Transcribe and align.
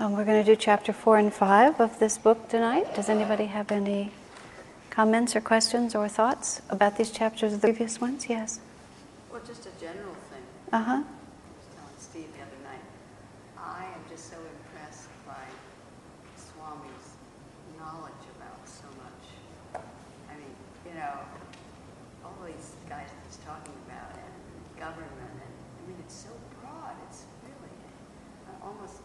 Um, 0.00 0.12
we're 0.12 0.24
going 0.24 0.44
to 0.44 0.48
do 0.48 0.54
chapter 0.54 0.92
four 0.92 1.18
and 1.18 1.34
five 1.34 1.80
of 1.80 1.98
this 1.98 2.18
book 2.18 2.48
tonight. 2.48 2.94
Does 2.94 3.08
anybody 3.08 3.46
have 3.46 3.72
any 3.72 4.12
comments 4.90 5.34
or 5.34 5.40
questions 5.40 5.92
or 5.92 6.06
thoughts 6.06 6.62
about 6.70 6.96
these 6.96 7.10
chapters 7.10 7.52
of 7.52 7.62
the 7.62 7.66
previous 7.68 8.00
ones? 8.00 8.28
Yes. 8.28 8.60
Well, 9.28 9.42
just 9.44 9.66
a 9.66 9.70
general 9.80 10.14
thing. 10.30 10.42
Uh 10.72 10.82
huh. 10.82 11.02
Steve 11.98 12.30
the 12.36 12.42
other 12.46 12.62
night. 12.62 12.84
I 13.58 13.86
am 13.90 14.02
just 14.08 14.30
so 14.30 14.36
impressed 14.38 15.08
by 15.26 15.42
Swami's 16.38 17.18
knowledge 17.76 18.22
about 18.38 18.62
so 18.70 18.86
much. 19.02 19.82
I 20.30 20.34
mean, 20.38 20.54
you 20.86 20.94
know, 20.94 21.18
all 22.24 22.38
these 22.46 22.78
guys 22.88 23.10
that 23.10 23.22
he's 23.26 23.42
talking 23.42 23.74
about 23.90 24.14
and 24.14 24.78
government, 24.78 25.42
and 25.42 25.42
I 25.42 25.80
mean, 25.90 25.98
it's 26.06 26.14
so 26.14 26.30
broad. 26.62 26.94
It's 27.10 27.26
really 27.42 27.74
uh, 28.46 28.66
almost 28.66 29.02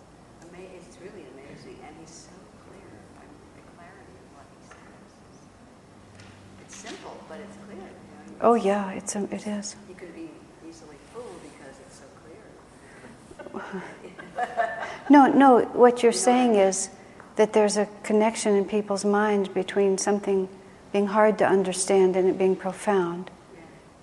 amazing. 0.50 0.82
It's 0.86 0.98
really 1.02 1.26
amazing, 1.34 1.78
and 1.82 1.93
he's 2.04 2.28
so 2.28 2.30
clear. 2.68 2.90
The 3.56 3.64
clarity 3.76 4.16
of 4.20 4.28
what 4.36 4.46
he 4.52 4.60
says. 4.68 5.08
It's 6.62 6.76
simple, 6.76 7.16
but 7.30 7.40
it's 7.40 7.58
clear. 7.66 7.78
You 7.78 8.34
know? 8.34 8.42
Oh 8.42 8.54
yeah, 8.56 8.92
it's 8.92 9.16
a, 9.16 9.24
it 9.34 9.48
is. 9.48 9.76
You 9.88 9.96
could 9.96 10.14
be 10.16 10.30
easily 10.68 10.98
fooled 11.14 11.42
because 11.42 11.80
it's 11.80 12.02
so 12.02 12.08
clear. 12.24 13.84
No, 15.10 15.28
no. 15.28 15.62
What 15.74 16.02
you're 16.02 16.14
saying 16.14 16.56
is 16.56 16.90
that 17.36 17.52
there's 17.52 17.76
a 17.78 17.88
connection 18.04 18.56
in 18.56 18.66
people's 18.66 19.04
minds 19.04 19.50
between 19.50 19.98
something 19.98 20.48
being 20.94 21.08
hard 21.08 21.38
to 21.40 21.46
understand 21.46 22.16
and 22.16 22.30
it 22.30 22.38
being 22.38 22.56
profound. 22.56 23.30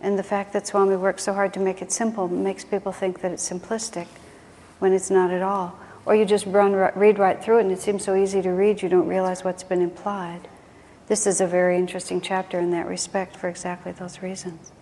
And 0.02 0.18
the 0.18 0.22
fact 0.22 0.52
that 0.52 0.66
Swami 0.66 0.96
works 0.96 1.24
so 1.24 1.32
hard 1.32 1.54
to 1.54 1.60
make 1.60 1.80
it 1.80 1.90
simple 1.90 2.28
makes 2.28 2.64
people 2.64 2.92
think 2.92 3.22
that 3.22 3.32
it's 3.32 3.48
simplistic 3.48 4.06
when 4.78 4.92
it's 4.92 5.10
not 5.10 5.30
at 5.30 5.42
all. 5.42 5.78
Or 6.06 6.14
you 6.14 6.24
just 6.24 6.46
run, 6.46 6.72
read 6.72 7.18
right 7.18 7.42
through 7.42 7.58
it 7.58 7.62
and 7.62 7.72
it 7.72 7.80
seems 7.80 8.04
so 8.04 8.14
easy 8.14 8.40
to 8.42 8.50
read 8.50 8.82
you 8.82 8.88
don't 8.88 9.06
realize 9.06 9.44
what's 9.44 9.62
been 9.62 9.82
implied. 9.82 10.48
This 11.08 11.26
is 11.26 11.40
a 11.40 11.46
very 11.46 11.76
interesting 11.76 12.20
chapter 12.20 12.58
in 12.58 12.70
that 12.70 12.86
respect 12.86 13.36
for 13.36 13.48
exactly 13.48 13.92
those 13.92 14.22
reasons. 14.22 14.72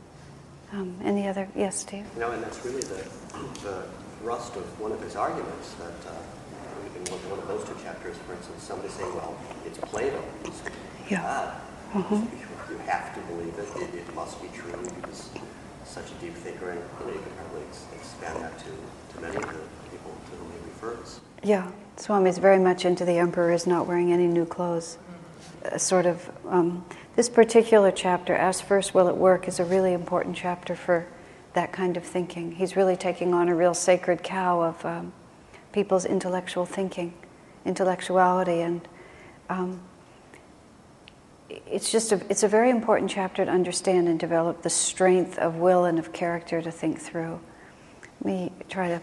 Um, 0.73 0.97
any 1.03 1.27
other? 1.27 1.49
Yes, 1.57 1.77
Steve? 1.81 2.05
You 2.15 2.21
know, 2.21 2.31
and 2.33 2.43
that's 2.43 2.63
really 2.65 2.83
the, 2.83 3.03
the 3.65 3.85
thrust 4.21 4.55
of 4.57 4.65
one 4.79 4.93
of 4.93 5.01
his 5.01 5.17
arguments 5.17 5.73
that 5.75 5.97
uh, 6.13 6.15
in 6.97 7.05
one 7.11 7.21
one 7.31 7.39
of 7.41 7.49
those 7.49 7.65
two 7.65 7.83
chapters, 7.83 8.17
for 8.27 8.35
instance, 8.35 8.63
somebody 8.63 8.91
say, 8.91 9.05
well, 9.05 9.35
it's 9.65 9.79
Plato, 9.79 10.23
it's 10.45 10.61
Yeah. 11.09 11.23
God. 11.23 12.05
Mhm. 12.05 12.29
You, 12.37 12.77
you 12.77 12.79
have 12.85 13.15
to 13.15 13.21
believe 13.33 13.57
it. 13.59 13.69
it. 13.81 13.95
It 14.05 14.15
must 14.15 14.37
be 14.43 14.49
true 14.53 14.77
because 15.01 15.31
such 15.87 16.13
a 16.13 16.15
deep 16.21 16.35
thinker, 16.35 16.71
and 16.77 16.81
you 17.01 17.07
know, 17.07 17.13
you 17.15 17.21
could 17.25 17.37
probably 17.41 17.63
ex- 17.67 17.87
expand 17.97 18.45
that 18.45 18.59
to, 18.59 18.69
to 19.17 19.21
many 19.25 19.37
of 19.37 19.49
the 19.49 19.65
Yeah, 21.43 21.71
Swami 21.97 22.31
is 22.31 22.39
very 22.39 22.59
much 22.59 22.85
into 22.85 23.05
the 23.05 23.19
emperor 23.19 23.53
is 23.53 23.67
not 23.67 23.87
wearing 23.87 24.13
any 24.13 24.27
new 24.27 24.45
clothes. 24.45 24.99
Uh, 25.65 25.79
sort 25.79 26.07
of, 26.07 26.31
um, 26.49 26.85
this 27.17 27.29
particular 27.29 27.91
chapter, 27.91 28.35
Ask 28.35 28.65
First 28.65 28.95
Will 28.95 29.09
It 29.09 29.17
Work, 29.17 29.49
is 29.49 29.59
a 29.59 29.65
really 29.65 29.93
important 29.93 30.37
chapter 30.37 30.75
for 30.75 31.07
that 31.55 31.73
kind 31.73 31.97
of 31.97 32.05
thinking. 32.05 32.53
He's 32.53 32.77
really 32.77 32.97
taking 32.97 33.35
on 33.35 33.49
a 33.49 33.55
real 33.55 33.75
sacred 33.75 34.23
cow 34.23 34.63
of 34.63 34.85
um, 34.85 35.13
people's 35.73 36.05
intellectual 36.05 36.67
thinking, 36.67 37.15
intellectuality, 37.65 38.61
and 38.61 38.87
um, 39.49 39.81
it's 41.49 41.91
just 41.91 42.13
a, 42.13 42.21
it's 42.29 42.43
a 42.43 42.49
very 42.49 42.71
important 42.71 43.11
chapter 43.11 43.45
to 43.45 43.51
understand 43.51 44.07
and 44.09 44.21
develop 44.21 44.63
the 44.63 44.71
strength 44.71 45.39
of 45.39 45.57
will 45.57 45.85
and 45.85 45.99
of 45.99 46.13
character 46.13 46.61
to 46.63 46.71
think 46.71 47.01
through. 47.01 47.41
Let 48.21 48.27
me 48.27 48.53
try 48.69 48.89
to 48.89 49.01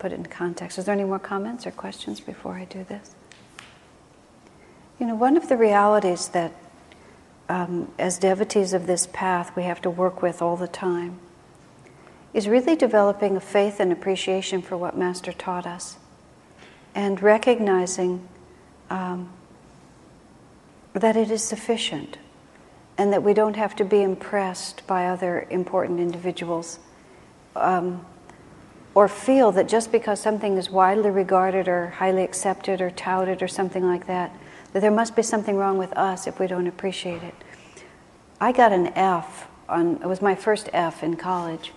put 0.00 0.12
it 0.12 0.16
in 0.16 0.26
context. 0.26 0.78
Is 0.78 0.86
there 0.86 0.94
any 0.94 1.04
more 1.04 1.18
comments 1.20 1.66
or 1.66 1.70
questions 1.70 2.18
before 2.18 2.54
I 2.54 2.64
do 2.64 2.82
this? 2.84 3.14
You 4.98 5.06
know, 5.06 5.14
one 5.14 5.36
of 5.36 5.48
the 5.48 5.56
realities 5.56 6.28
that 6.28 6.52
um, 7.48 7.90
as 7.98 8.18
devotees 8.18 8.72
of 8.72 8.86
this 8.86 9.08
path 9.12 9.54
we 9.56 9.64
have 9.64 9.82
to 9.82 9.90
work 9.90 10.22
with 10.22 10.40
all 10.40 10.56
the 10.56 10.68
time 10.68 11.18
is 12.32 12.48
really 12.48 12.76
developing 12.76 13.36
a 13.36 13.40
faith 13.40 13.80
and 13.80 13.92
appreciation 13.92 14.62
for 14.62 14.76
what 14.76 14.96
Master 14.96 15.32
taught 15.32 15.66
us 15.66 15.96
and 16.94 17.20
recognizing 17.20 18.26
um, 18.88 19.30
that 20.92 21.16
it 21.16 21.30
is 21.30 21.42
sufficient 21.42 22.18
and 22.96 23.12
that 23.12 23.22
we 23.22 23.34
don't 23.34 23.56
have 23.56 23.74
to 23.76 23.84
be 23.84 24.02
impressed 24.02 24.86
by 24.86 25.06
other 25.06 25.46
important 25.50 25.98
individuals 25.98 26.78
um, 27.56 28.04
or 28.94 29.08
feel 29.08 29.52
that 29.52 29.68
just 29.68 29.92
because 29.92 30.20
something 30.20 30.56
is 30.56 30.70
widely 30.70 31.10
regarded 31.10 31.68
or 31.68 31.88
highly 31.90 32.24
accepted 32.24 32.80
or 32.80 32.90
touted 32.90 33.42
or 33.42 33.48
something 33.48 33.84
like 33.84 34.06
that, 34.06 34.32
that 34.72 34.80
there 34.80 34.90
must 34.90 35.14
be 35.14 35.22
something 35.22 35.56
wrong 35.56 35.78
with 35.78 35.96
us 35.96 36.26
if 36.26 36.40
we 36.40 36.46
don't 36.46 36.66
appreciate 36.66 37.22
it. 37.22 37.34
I 38.40 38.52
got 38.52 38.72
an 38.72 38.88
F 38.88 39.48
on, 39.68 39.96
it 40.02 40.06
was 40.06 40.20
my 40.20 40.34
first 40.34 40.68
F 40.72 41.02
in 41.02 41.16
college 41.16 41.72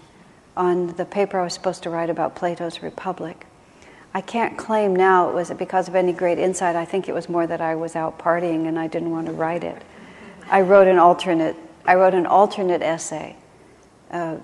on 0.57 0.88
the 0.96 1.06
paper 1.06 1.40
I 1.40 1.44
was 1.44 1.53
supposed 1.53 1.84
to 1.84 1.90
write 1.90 2.09
about 2.09 2.35
Plato's 2.35 2.81
Republic. 2.81 3.46
I 4.16 4.22
can't 4.22 4.57
claim 4.57 4.96
now 4.96 5.29
it 5.29 5.34
was 5.34 5.52
because 5.52 5.88
of 5.88 5.96
any 5.96 6.13
great 6.13 6.38
insight. 6.38 6.75
I 6.75 6.85
think 6.85 7.09
it 7.09 7.13
was 7.13 7.29
more 7.29 7.47
that 7.47 7.62
I 7.62 7.75
was 7.75 7.96
out 7.96 8.19
partying 8.19 8.68
and 8.68 8.78
I 8.78 8.88
didn't 8.88 9.12
want 9.12 9.28
to 9.28 9.34
write 9.34 9.63
it. 9.63 9.81
I 10.50 10.62
wrote 10.62 10.88
an 10.88 11.00
alternate. 11.00 11.56
I 11.85 11.96
wrote 11.96 12.13
an 12.13 12.28
alternate 12.28 12.81
essay 12.81 13.35
uh, 14.12 14.38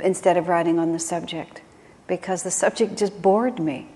instead 0.00 0.36
of 0.36 0.48
writing 0.48 0.78
on 0.78 0.92
the 0.92 0.98
subject 0.98 1.60
because 2.06 2.42
the 2.42 2.50
subject 2.50 2.96
just 2.96 3.20
bored 3.20 3.58
me. 3.58 3.88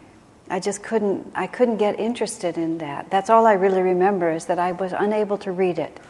I 0.48 0.58
just 0.58 0.82
couldn't. 0.82 1.30
I 1.34 1.46
couldn't 1.46 1.76
get 1.76 1.98
interested 2.00 2.58
in 2.58 2.78
that. 2.78 3.08
That's 3.10 3.30
all 3.30 3.46
I 3.46 3.52
really 3.52 3.82
remember 3.82 4.32
is 4.32 4.46
that 4.46 4.58
I 4.58 4.72
was 4.72 4.92
unable 4.92 5.38
to 5.38 5.52
read 5.52 5.78
it. 5.78 6.00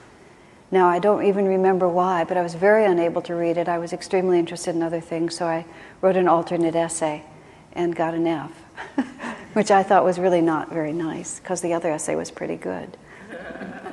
Now 0.71 0.89
I 0.89 0.99
don't 0.99 1.25
even 1.25 1.47
remember 1.47 1.89
why, 1.89 2.25
but 2.25 2.37
I 2.37 2.43
was 2.43 2.55
very 2.55 2.85
unable 2.87 3.21
to 3.23 3.35
read 3.35 3.59
it. 3.59 3.69
I 3.69 3.79
was 3.79 3.93
extremely 3.93 4.39
interested 4.39 4.75
in 4.75 4.83
other 4.83 5.01
things, 5.01 5.37
so 5.37 5.47
I 5.47 5.67
wrote 6.01 6.17
an 6.17 6.29
alternate 6.29 6.75
essay 6.75 7.25
and 7.73 7.95
got 7.95 8.15
an 8.15 8.27
F, 8.27 8.53
which 9.53 9.71
I 9.71 9.83
thought 9.83 10.05
was 10.05 10.19
really 10.19 10.41
not 10.41 10.73
very 10.73 10.93
nice 10.93 11.41
because 11.41 11.61
the 11.61 11.75
other 11.75 11.91
essay 11.91 12.15
was 12.15 12.31
pretty 12.31 12.57
good. 12.57 12.97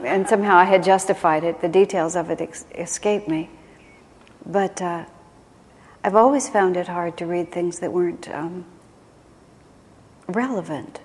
and 0.04 0.28
somehow 0.30 0.56
I 0.56 0.66
had 0.66 0.84
justified 0.84 1.44
it. 1.44 1.62
The 1.62 1.68
details 1.68 2.16
of 2.16 2.30
it 2.30 2.42
ex- 2.42 2.66
escaped 2.76 3.28
me. 3.28 3.50
But 4.46 4.82
uh, 4.82 5.06
I've 6.08 6.16
always 6.16 6.48
found 6.48 6.78
it 6.78 6.88
hard 6.88 7.18
to 7.18 7.26
read 7.26 7.52
things 7.52 7.80
that 7.80 7.92
weren't 7.92 8.30
um, 8.30 8.64
relevant, 10.30 11.02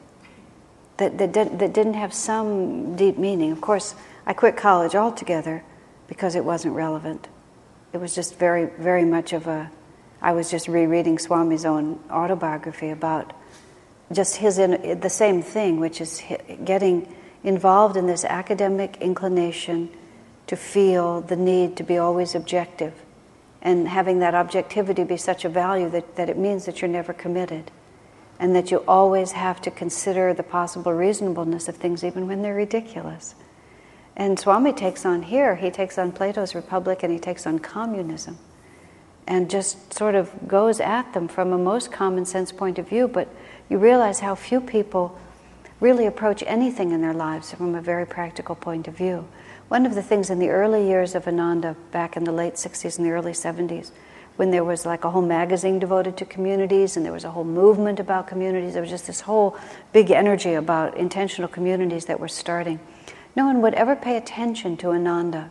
that, 0.99 1.19
that, 1.19 1.33
did, 1.33 1.59
that 1.59 1.73
didn't 1.73 1.95
have 1.95 2.15
some 2.15 2.95
deep 2.95 3.19
meaning. 3.19 3.51
Of 3.51 3.61
course, 3.61 3.97
I 4.27 4.33
quit 4.33 4.57
college 4.57 4.95
altogether 4.95 5.65
because 6.07 6.37
it 6.37 6.45
wasn't 6.45 6.77
relevant. 6.77 7.27
It 7.93 7.99
was 7.99 8.15
just 8.15 8.39
very, 8.39 8.67
very 8.79 9.05
much 9.05 9.33
of 9.33 9.49
a. 9.49 9.73
I 10.21 10.35
was 10.35 10.53
just 10.53 10.69
rereading 10.69 11.19
Swami's 11.19 11.65
own 11.65 11.99
autobiography 12.09 12.91
about 12.91 13.33
just 14.13 14.37
his 14.37 14.59
in, 14.59 15.01
the 15.01 15.11
same 15.11 15.43
thing, 15.43 15.81
which 15.81 16.01
is 16.01 16.23
getting 16.65 17.13
involved 17.43 17.97
in 17.97 18.07
this 18.07 18.25
academic 18.25 18.99
inclination 19.01 19.91
to 20.47 20.55
feel 20.55 21.23
the 21.23 21.35
need 21.35 21.77
to 21.79 21.83
be 21.83 21.99
always 21.99 22.37
objective 22.37 22.95
and 23.63 23.89
having 23.89 24.19
that 24.19 24.35
objectivity 24.35 25.05
be 25.05 25.17
such 25.17 25.45
a 25.45 25.49
value 25.49 25.89
that, 25.89 26.17
that 26.17 26.29
it 26.29 26.37
means 26.37 26.67
that 26.67 26.83
you're 26.83 26.91
never 26.91 27.13
committed 27.13 27.71
and 28.39 28.57
that 28.57 28.73
you 28.73 28.79
always 28.89 29.33
have 29.33 29.63
to 29.63 29.71
consider 29.71 30.35
the 30.35 30.43
possible 30.43 30.93
reasonableness 30.93 31.69
of 31.69 31.77
things 31.77 32.03
even 32.03 32.27
when 32.27 32.43
they're 32.43 32.55
ridiculous. 32.55 33.37
And 34.17 34.39
Swami 34.39 34.73
takes 34.73 35.07
on 35.07 35.23
here, 35.23 35.55
he 35.55 35.71
takes 35.71 35.97
on 35.97 36.11
Plato's 36.11 36.55
Republic 36.55 37.05
and 37.05 37.13
he 37.13 37.21
takes 37.21 37.47
on 37.47 37.61
communism 37.61 38.37
and 39.29 39.49
just 39.49 39.95
sort 39.95 40.17
of 40.17 40.49
goes 40.49 40.81
at 40.81 41.13
them 41.15 41.29
from 41.29 41.53
a 41.53 41.59
most 41.59 41.93
common 41.93 42.27
sense 42.27 42.51
point 42.51 42.79
of 42.81 42.89
view. 42.89 43.07
But 43.07 43.29
you 43.69 43.79
realize 43.79 44.19
how 44.21 44.35
few 44.35 44.61
people 44.61 45.17
really 45.79 46.07
approach 46.07 46.43
anything 46.47 46.91
in 46.91 47.01
their 47.01 47.15
lives 47.15 47.53
from 47.53 47.77
a 47.77 47.81
very 47.81 48.07
practical 48.07 48.57
point 48.57 48.89
of 48.89 48.97
view. 48.97 49.27
One 49.73 49.87
of 49.87 49.95
the 49.95 50.03
things 50.03 50.29
in 50.29 50.39
the 50.39 50.51
early 50.51 50.87
years 50.87 51.15
of 51.15 51.27
Ananda, 51.27 51.75
back 51.93 52.19
in 52.19 52.25
the 52.25 52.31
late 52.31 52.57
60s 52.57 52.99
and 52.99 53.07
the 53.07 53.11
early 53.13 53.33
70s, 53.33 53.91
when 54.37 54.51
there 54.51 54.65
was 54.65 54.85
like 54.85 55.05
a 55.05 55.11
whole 55.11 55.23
magazine 55.23 55.79
devoted 55.79 56.19
to 56.19 56.27
communities 56.27 56.95
and 56.95 57.07
there 57.07 57.13
was 57.15 57.25
a 57.25 57.31
whole 57.31 57.43
movement 57.43 57.99
about 57.99 58.27
communities, 58.27 58.75
there 58.75 58.83
was 58.83 58.91
just 58.91 59.07
this 59.07 59.23
whole 59.23 59.57
big 59.95 60.11
energy 60.11 60.53
about 60.53 60.99
intentional 60.99 61.49
communities 61.49 62.05
that 62.05 62.21
were 62.21 62.29
starting. 62.29 62.81
No 63.35 63.47
one 63.47 63.63
would 63.63 63.73
ever 63.73 63.97
pay 63.97 64.19
attention 64.19 64.77
to 64.77 64.91
Ananda, 64.91 65.51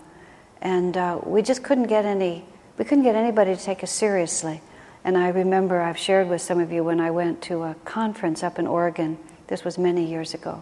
and 0.62 0.96
uh, 0.96 1.20
we 1.24 1.42
just 1.42 1.64
couldn't 1.64 1.88
get 1.88 2.06
any. 2.06 2.46
We 2.78 2.86
couldn't 2.86 3.06
get 3.06 3.16
anybody 3.16 3.56
to 3.56 3.60
take 3.60 3.84
us 3.84 3.90
seriously. 3.90 4.62
And 5.04 5.18
I 5.18 5.30
remember 5.30 5.82
I've 5.82 5.98
shared 5.98 6.30
with 6.30 6.44
some 6.44 6.60
of 6.60 6.72
you 6.72 6.84
when 6.84 7.00
I 7.00 7.10
went 7.10 7.42
to 7.46 7.64
a 7.64 7.74
conference 7.86 8.44
up 8.44 8.60
in 8.60 8.68
Oregon. 8.68 9.18
This 9.48 9.64
was 9.64 9.80
many 9.80 10.06
years 10.06 10.36
ago. 10.36 10.62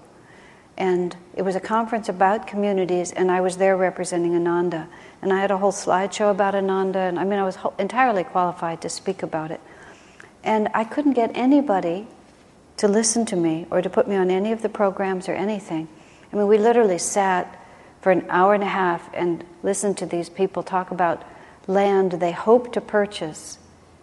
And 0.80 1.16
it 1.36 1.42
was 1.42 1.58
a 1.58 1.60
conference 1.60 2.08
about 2.08 2.48
communities, 2.48 3.12
and 3.12 3.30
I 3.30 3.42
was 3.42 3.58
there 3.58 3.76
representing 3.76 4.34
Ananda. 4.34 4.88
And 5.22 5.34
I 5.34 5.42
had 5.42 5.52
a 5.52 5.58
whole 5.58 5.74
slideshow 5.74 6.32
about 6.32 6.56
Ananda, 6.56 7.00
and 7.00 7.20
I 7.20 7.26
mean, 7.26 7.38
I 7.38 7.44
was 7.44 7.58
entirely 7.78 8.24
qualified 8.24 8.82
to 8.82 8.90
speak 8.90 9.22
about 9.22 9.52
it. 9.52 9.60
And 10.42 10.70
I 10.74 10.86
couldn't 10.86 11.14
get 11.14 11.32
anybody 11.36 12.08
to 12.78 12.88
listen 12.88 13.26
to 13.26 13.36
me 13.36 13.68
or 13.70 13.82
to 13.82 13.90
put 13.90 14.08
me 14.08 14.16
on 14.16 14.32
any 14.32 14.54
of 14.54 14.62
the 14.62 14.70
programs 14.70 15.28
or 15.28 15.34
anything. 15.34 15.90
I 16.32 16.36
mean, 16.38 16.48
we 16.48 16.58
literally 16.58 16.98
sat 16.98 17.60
for 18.00 18.14
an 18.14 18.26
hour 18.30 18.54
and 18.54 18.64
a 18.64 18.68
half 18.68 19.14
and 19.14 19.44
listened 19.64 19.98
to 19.98 20.06
these 20.06 20.30
people 20.30 20.64
talk 20.64 20.92
about 20.92 21.24
land 21.68 22.14
they 22.14 22.32
hope 22.32 22.72
to 22.74 22.80
purchase, 22.80 23.60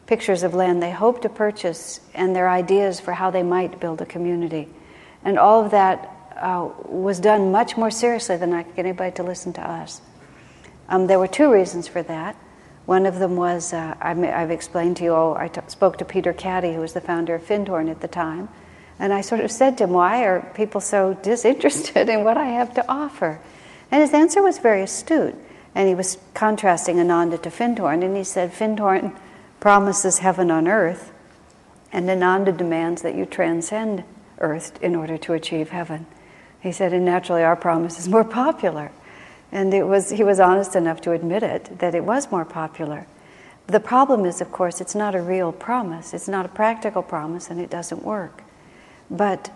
pictures 0.07 0.43
of 0.43 0.53
land 0.53 0.83
they 0.83 0.91
hope 0.91 1.23
to 1.23 1.31
purchase, 1.31 2.01
and 2.13 2.37
their 2.37 2.51
ideas 2.51 3.01
for 3.01 3.13
how 3.13 3.31
they 3.31 3.43
might 3.43 3.81
build 3.81 4.03
a 4.03 4.07
community. 4.07 4.69
And 5.25 5.39
all 5.39 5.65
of 5.65 5.71
that 5.71 6.16
uh, 6.41 6.69
was 6.85 7.21
done 7.21 7.51
much 7.53 7.77
more 7.77 7.91
seriously 7.91 8.37
than 8.37 8.53
I 8.53 8.63
could 8.63 8.77
get 8.77 8.87
anybody 8.87 9.15
to 9.17 9.23
listen 9.23 9.53
to 9.55 9.61
us. 9.61 10.01
Um, 10.89 11.07
there 11.07 11.19
were 11.19 11.29
two 11.29 11.53
reasons 11.53 11.89
for 11.89 12.03
that. 12.05 12.37
One 12.85 13.07
of 13.07 13.19
them 13.19 13.37
was 13.37 13.73
uh, 13.73 13.95
I 14.01 14.15
have 14.15 14.51
explained 14.51 14.99
to 14.99 15.05
you 15.05 15.15
all, 15.15 15.35
I 15.37 15.49
t- 15.49 15.61
spoke 15.67 15.99
to 15.99 16.05
Peter 16.05 16.33
Caddy, 16.33 16.73
who 16.73 16.81
was 16.81 16.93
the 16.93 17.01
founder 17.01 17.35
of 17.35 17.43
Findhorn 17.43 17.91
at 17.91 18.01
the 18.01 18.09
time, 18.09 18.49
and 18.99 19.13
I 19.13 19.21
sort 19.21 19.41
of 19.41 19.51
said 19.51 19.77
to 19.79 19.85
him, 19.85 19.91
Why 19.91 20.25
are 20.25 20.53
people 20.55 20.81
so 20.81 21.15
disinterested 21.15 22.09
in 22.09 22.23
what 22.23 22.37
I 22.37 22.47
have 22.47 22.75
to 22.75 22.89
offer? 22.89 23.41
And 23.91 24.03
his 24.03 24.15
answer 24.15 24.43
was 24.43 24.59
very 24.59 24.83
astute. 24.83 25.35
And 25.75 25.89
he 25.89 25.95
was 25.95 26.17
contrasting 26.33 26.99
Ananda 26.99 27.37
to 27.39 27.51
Findhorn, 27.51 28.03
and 28.03 28.17
he 28.17 28.25
said, 28.25 28.53
Findhorn 28.53 29.15
promises 29.61 30.21
heaven 30.21 30.51
on 30.51 30.67
earth, 30.67 31.13
and 31.93 32.09
Ananda 32.09 32.53
demands 32.53 33.03
that 33.03 33.15
you 33.15 33.27
transcend 33.27 34.05
earth 34.39 34.83
in 34.83 34.95
order 34.95 35.19
to 35.19 35.35
achieve 35.35 35.71
heaven. 35.71 36.07
He 36.67 36.73
said, 36.73 36.93
and 36.93 37.05
naturally 37.05 37.45
our 37.45 37.55
promise 37.55 37.97
is 37.97 38.09
more 38.09 38.25
popular. 38.25 38.91
And 39.53 39.73
it 39.73 39.85
was, 39.85 40.11
he 40.11 40.25
was 40.25 40.41
honest 40.41 40.75
enough 40.75 41.01
to 41.03 41.13
admit 41.13 41.45
it, 41.45 41.79
that 41.79 41.95
it 41.95 42.03
was 42.03 42.33
more 42.33 42.45
popular. 42.45 43.07
The 43.69 43.79
problem 43.79 44.25
is, 44.25 44.41
of 44.41 44.51
course, 44.51 44.81
it's 44.81 44.97
not 44.97 45.15
a 45.15 45.23
real 45.23 45.53
promise. 45.53 46.13
It's 46.13 46.27
not 46.27 46.45
a 46.45 46.49
practical 46.49 47.05
promise, 47.05 47.51
and 47.51 47.61
it 47.61 47.71
doesn't 47.71 48.03
work. 48.03 48.43
But 49.09 49.49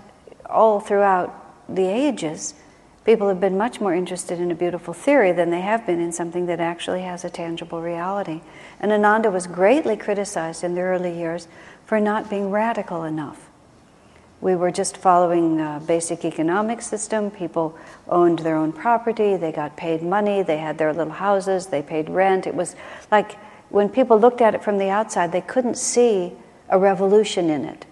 all 0.46 0.78
throughout 0.78 1.34
the 1.68 1.86
ages, 1.86 2.54
people 3.04 3.26
have 3.26 3.40
been 3.40 3.58
much 3.58 3.80
more 3.80 3.92
interested 3.92 4.38
in 4.38 4.52
a 4.52 4.54
beautiful 4.54 4.94
theory 4.94 5.32
than 5.32 5.50
they 5.50 5.62
have 5.62 5.84
been 5.84 6.00
in 6.00 6.12
something 6.12 6.46
that 6.46 6.60
actually 6.60 7.02
has 7.02 7.24
a 7.24 7.30
tangible 7.30 7.82
reality. 7.82 8.40
And 8.78 8.92
Ananda 8.92 9.32
was 9.32 9.48
greatly 9.48 9.96
criticized 9.96 10.62
in 10.62 10.76
the 10.76 10.82
early 10.82 11.18
years 11.18 11.48
for 11.84 11.98
not 11.98 12.30
being 12.30 12.52
radical 12.52 13.02
enough. 13.02 13.49
We 14.40 14.56
were 14.56 14.70
just 14.70 14.96
following 14.96 15.60
a 15.60 15.82
basic 15.86 16.24
economic 16.24 16.80
system. 16.80 17.30
People 17.30 17.78
owned 18.08 18.38
their 18.38 18.56
own 18.56 18.72
property, 18.72 19.36
they 19.36 19.52
got 19.52 19.76
paid 19.76 20.02
money, 20.02 20.42
they 20.42 20.56
had 20.56 20.78
their 20.78 20.94
little 20.94 21.12
houses, 21.12 21.66
they 21.66 21.82
paid 21.82 22.08
rent. 22.08 22.46
It 22.46 22.54
was 22.54 22.74
like 23.10 23.36
when 23.68 23.90
people 23.90 24.18
looked 24.18 24.40
at 24.40 24.54
it 24.54 24.64
from 24.64 24.78
the 24.78 24.88
outside, 24.88 25.30
they 25.32 25.42
couldn't 25.42 25.76
see 25.76 26.32
a 26.70 26.78
revolution 26.78 27.50
in 27.50 27.66
it. 27.66 27.84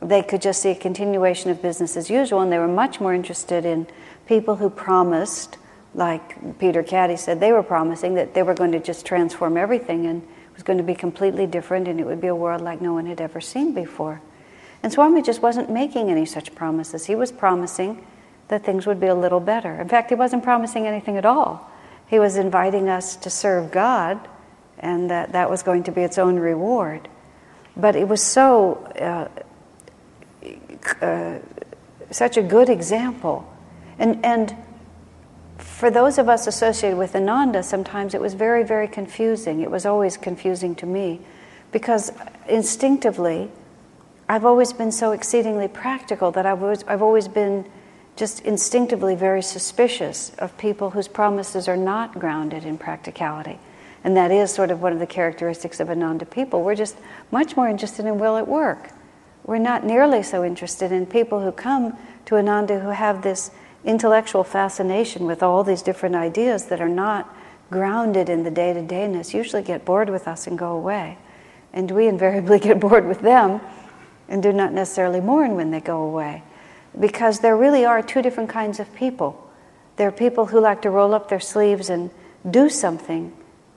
They 0.00 0.22
could 0.22 0.42
just 0.42 0.62
see 0.62 0.70
a 0.70 0.74
continuation 0.74 1.50
of 1.50 1.62
business 1.62 1.96
as 1.96 2.10
usual, 2.10 2.40
and 2.40 2.50
they 2.52 2.58
were 2.58 2.68
much 2.68 3.00
more 3.00 3.14
interested 3.14 3.64
in 3.64 3.86
people 4.26 4.56
who 4.56 4.70
promised, 4.70 5.58
like 5.94 6.58
Peter 6.58 6.82
Caddy 6.82 7.16
said, 7.16 7.38
they 7.40 7.52
were 7.52 7.62
promising 7.62 8.14
that 8.14 8.34
they 8.34 8.42
were 8.42 8.54
going 8.54 8.72
to 8.72 8.80
just 8.80 9.06
transform 9.06 9.56
everything 9.56 10.06
and 10.06 10.22
it 10.22 10.54
was 10.54 10.62
going 10.62 10.76
to 10.76 10.84
be 10.84 10.94
completely 10.94 11.46
different 11.46 11.88
and 11.88 11.98
it 12.00 12.06
would 12.06 12.20
be 12.20 12.26
a 12.26 12.34
world 12.34 12.60
like 12.60 12.80
no 12.80 12.92
one 12.92 13.06
had 13.06 13.20
ever 13.20 13.40
seen 13.40 13.72
before. 13.72 14.20
And 14.82 14.92
Swami 14.92 15.22
just 15.22 15.42
wasn't 15.42 15.70
making 15.70 16.10
any 16.10 16.24
such 16.24 16.54
promises. 16.54 17.06
He 17.06 17.14
was 17.14 17.32
promising 17.32 18.04
that 18.48 18.64
things 18.64 18.86
would 18.86 19.00
be 19.00 19.06
a 19.06 19.14
little 19.14 19.40
better. 19.40 19.80
In 19.80 19.88
fact, 19.88 20.08
he 20.08 20.14
wasn't 20.14 20.42
promising 20.42 20.86
anything 20.86 21.16
at 21.16 21.24
all. 21.24 21.70
He 22.06 22.18
was 22.18 22.36
inviting 22.36 22.88
us 22.88 23.16
to 23.16 23.30
serve 23.30 23.70
God, 23.70 24.18
and 24.78 25.10
that 25.10 25.32
that 25.32 25.50
was 25.50 25.62
going 25.62 25.82
to 25.84 25.92
be 25.92 26.02
its 26.02 26.16
own 26.16 26.38
reward. 26.38 27.08
But 27.76 27.96
it 27.96 28.08
was 28.08 28.22
so, 28.22 28.74
uh, 28.98 29.28
uh, 31.04 31.38
such 32.10 32.36
a 32.36 32.42
good 32.42 32.68
example. 32.68 33.52
And, 33.98 34.24
and 34.24 34.56
for 35.58 35.90
those 35.90 36.18
of 36.18 36.28
us 36.28 36.46
associated 36.46 36.96
with 36.96 37.14
Ananda, 37.14 37.62
sometimes 37.62 38.14
it 38.14 38.20
was 38.20 38.34
very, 38.34 38.64
very 38.64 38.88
confusing. 38.88 39.60
It 39.60 39.70
was 39.70 39.84
always 39.84 40.16
confusing 40.16 40.74
to 40.76 40.86
me 40.86 41.20
because 41.72 42.12
instinctively, 42.48 43.50
I've 44.28 44.44
always 44.44 44.74
been 44.74 44.92
so 44.92 45.12
exceedingly 45.12 45.68
practical 45.68 46.30
that 46.32 46.44
I've 46.44 46.62
always, 46.62 46.84
I've 46.84 47.02
always 47.02 47.28
been 47.28 47.64
just 48.16 48.40
instinctively 48.40 49.14
very 49.14 49.42
suspicious 49.42 50.32
of 50.38 50.56
people 50.58 50.90
whose 50.90 51.08
promises 51.08 51.66
are 51.66 51.76
not 51.76 52.18
grounded 52.18 52.64
in 52.64 52.76
practicality. 52.76 53.58
And 54.04 54.16
that 54.16 54.30
is 54.30 54.52
sort 54.52 54.70
of 54.70 54.82
one 54.82 54.92
of 54.92 54.98
the 54.98 55.06
characteristics 55.06 55.80
of 55.80 55.88
Ananda 55.88 56.26
people. 56.26 56.62
We're 56.62 56.74
just 56.74 56.96
much 57.30 57.56
more 57.56 57.68
interested 57.68 58.04
in 58.04 58.18
will 58.18 58.36
it 58.36 58.46
work. 58.46 58.90
We're 59.44 59.58
not 59.58 59.84
nearly 59.84 60.22
so 60.22 60.44
interested 60.44 60.92
in 60.92 61.06
people 61.06 61.40
who 61.40 61.52
come 61.52 61.96
to 62.26 62.36
Ananda 62.36 62.80
who 62.80 62.90
have 62.90 63.22
this 63.22 63.50
intellectual 63.84 64.44
fascination 64.44 65.24
with 65.24 65.42
all 65.42 65.64
these 65.64 65.80
different 65.80 66.16
ideas 66.16 66.66
that 66.66 66.82
are 66.82 66.88
not 66.88 67.34
grounded 67.70 68.28
in 68.28 68.44
the 68.44 68.50
day 68.50 68.72
to 68.74 68.82
dayness, 68.82 69.32
usually 69.32 69.62
get 69.62 69.84
bored 69.84 70.10
with 70.10 70.28
us 70.28 70.46
and 70.46 70.58
go 70.58 70.72
away. 70.72 71.16
And 71.72 71.90
we 71.90 72.08
invariably 72.08 72.58
get 72.60 72.78
bored 72.78 73.06
with 73.06 73.20
them 73.20 73.60
and 74.28 74.42
do 74.42 74.52
not 74.52 74.72
necessarily 74.72 75.20
mourn 75.20 75.54
when 75.54 75.70
they 75.70 75.80
go 75.80 76.02
away. 76.02 76.42
Because 76.98 77.40
there 77.40 77.56
really 77.56 77.84
are 77.84 78.02
two 78.02 78.22
different 78.22 78.50
kinds 78.50 78.80
of 78.80 78.94
people. 78.94 79.50
There 79.96 80.08
are 80.08 80.12
people 80.12 80.46
who 80.46 80.60
like 80.60 80.82
to 80.82 80.90
roll 80.90 81.14
up 81.14 81.28
their 81.28 81.40
sleeves 81.40 81.90
and 81.90 82.10
do 82.48 82.68
something 82.68 83.32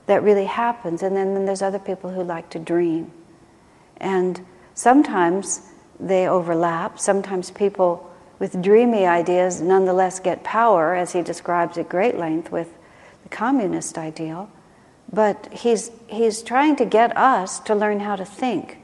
that 0.06 0.24
really 0.24 0.46
happens, 0.46 1.04
and 1.04 1.16
then, 1.16 1.34
then 1.34 1.46
there's 1.46 1.62
other 1.62 1.80
people 1.80 2.12
who 2.12 2.24
like 2.24 2.50
to 2.50 2.60
dream. 2.60 3.12
And 3.98 4.46
sometimes 4.74 5.62
they 6.00 6.28
overlap, 6.28 7.00
sometimes 7.00 7.52
people 7.52 8.12
with 8.40 8.62
dreamy 8.62 9.06
ideas 9.06 9.62
nonetheless 9.62 10.20
get 10.20 10.44
power, 10.44 10.96
as 10.96 11.14
he 11.14 11.22
describes 11.22 11.78
at 11.78 11.88
great 11.88 12.18
length 12.18 12.52
with 12.52 12.74
the 13.24 13.30
communist 13.30 13.98
ideal. 13.98 14.50
But 15.14 15.48
he's, 15.54 15.92
he's 16.08 16.42
trying 16.42 16.76
to 16.78 16.86
get 16.86 17.16
us 17.16 17.60
to 17.62 17.76
learn 17.76 18.00
how 18.00 18.16
to 18.16 18.26
think 18.26 18.81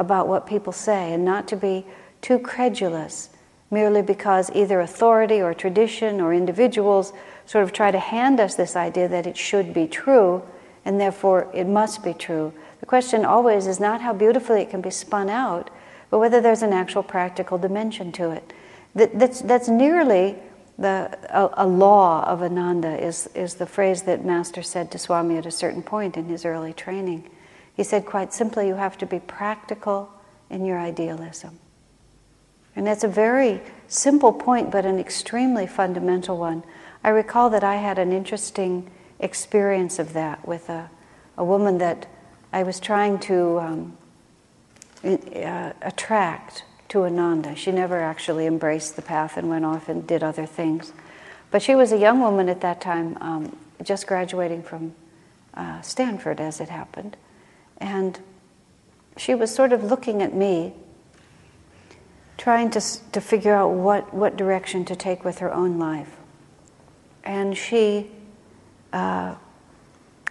about 0.00 0.26
what 0.26 0.46
people 0.46 0.72
say 0.72 1.12
and 1.12 1.24
not 1.24 1.46
to 1.46 1.56
be 1.56 1.84
too 2.22 2.38
credulous 2.38 3.30
merely 3.70 4.02
because 4.02 4.50
either 4.52 4.80
authority 4.80 5.40
or 5.40 5.54
tradition 5.54 6.20
or 6.20 6.34
individuals 6.34 7.12
sort 7.46 7.62
of 7.62 7.72
try 7.72 7.90
to 7.90 7.98
hand 7.98 8.40
us 8.40 8.54
this 8.54 8.74
idea 8.74 9.06
that 9.06 9.26
it 9.26 9.36
should 9.36 9.72
be 9.72 9.86
true 9.86 10.42
and 10.84 11.00
therefore 11.00 11.48
it 11.54 11.66
must 11.66 12.02
be 12.02 12.14
true. 12.14 12.52
The 12.80 12.86
question 12.86 13.24
always 13.24 13.66
is 13.66 13.78
not 13.78 14.00
how 14.00 14.12
beautifully 14.12 14.62
it 14.62 14.70
can 14.70 14.80
be 14.80 14.90
spun 14.90 15.28
out, 15.28 15.70
but 16.08 16.18
whether 16.18 16.40
there's 16.40 16.62
an 16.62 16.72
actual 16.72 17.02
practical 17.02 17.58
dimension 17.58 18.10
to 18.12 18.30
it. 18.30 18.52
That, 18.94 19.16
that's, 19.18 19.42
that's 19.42 19.68
nearly 19.68 20.36
the, 20.78 21.16
a, 21.28 21.64
a, 21.64 21.66
law 21.66 22.24
of 22.24 22.42
Ananda, 22.42 22.98
is, 22.98 23.28
is 23.34 23.54
the 23.54 23.66
phrase 23.66 24.02
that 24.02 24.24
Master 24.24 24.62
said 24.62 24.90
to 24.90 24.98
Swami 24.98 25.36
at 25.36 25.44
a 25.44 25.50
certain 25.50 25.82
point 25.82 26.16
in 26.16 26.24
his 26.24 26.44
early 26.44 26.72
training. 26.72 27.28
He 27.76 27.84
said, 27.84 28.06
quite 28.06 28.32
simply, 28.32 28.68
you 28.68 28.74
have 28.74 28.98
to 28.98 29.06
be 29.06 29.20
practical 29.20 30.12
in 30.48 30.64
your 30.64 30.78
idealism. 30.78 31.58
And 32.76 32.86
that's 32.86 33.04
a 33.04 33.08
very 33.08 33.60
simple 33.88 34.32
point, 34.32 34.70
but 34.70 34.84
an 34.84 34.98
extremely 34.98 35.66
fundamental 35.66 36.36
one. 36.36 36.62
I 37.02 37.08
recall 37.08 37.50
that 37.50 37.64
I 37.64 37.76
had 37.76 37.98
an 37.98 38.12
interesting 38.12 38.90
experience 39.18 39.98
of 39.98 40.12
that 40.12 40.46
with 40.46 40.68
a, 40.68 40.90
a 41.36 41.44
woman 41.44 41.78
that 41.78 42.06
I 42.52 42.62
was 42.62 42.80
trying 42.80 43.18
to 43.20 43.58
um, 43.60 43.98
uh, 45.04 45.72
attract 45.82 46.64
to 46.88 47.04
Ananda. 47.04 47.54
She 47.54 47.70
never 47.70 48.00
actually 48.00 48.46
embraced 48.46 48.96
the 48.96 49.02
path 49.02 49.36
and 49.36 49.48
went 49.48 49.64
off 49.64 49.88
and 49.88 50.06
did 50.06 50.22
other 50.22 50.46
things. 50.46 50.92
But 51.50 51.62
she 51.62 51.74
was 51.74 51.92
a 51.92 51.98
young 51.98 52.20
woman 52.20 52.48
at 52.48 52.60
that 52.60 52.80
time, 52.80 53.16
um, 53.20 53.56
just 53.82 54.06
graduating 54.06 54.62
from 54.62 54.94
uh, 55.54 55.80
Stanford, 55.82 56.40
as 56.40 56.60
it 56.60 56.68
happened. 56.68 57.16
And 57.80 58.20
she 59.16 59.34
was 59.34 59.54
sort 59.54 59.72
of 59.72 59.82
looking 59.82 60.22
at 60.22 60.34
me, 60.34 60.74
trying 62.36 62.70
to, 62.70 62.80
to 63.12 63.20
figure 63.20 63.54
out 63.54 63.70
what, 63.70 64.14
what 64.14 64.36
direction 64.36 64.84
to 64.86 64.96
take 64.96 65.24
with 65.24 65.38
her 65.38 65.52
own 65.52 65.78
life. 65.78 66.16
And 67.24 67.56
she 67.56 68.10
uh, 68.92 69.34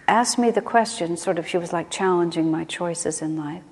asked 0.08 0.38
me 0.38 0.50
the 0.50 0.62
question, 0.62 1.16
sort 1.16 1.38
of, 1.38 1.46
she 1.46 1.56
was 1.56 1.72
like 1.72 1.90
challenging 1.90 2.50
my 2.50 2.64
choices 2.64 3.22
in 3.22 3.36
life. 3.36 3.62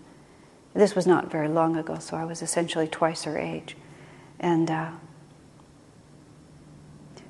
This 0.75 0.95
was 0.95 1.07
not 1.07 1.31
very 1.31 1.49
long 1.49 1.77
ago, 1.77 1.99
so 1.99 2.17
I 2.17 2.25
was 2.25 2.43
essentially 2.43 2.87
twice 2.87 3.25
her 3.25 3.39
age. 3.39 3.77
And 4.39 4.71
uh, 4.71 4.91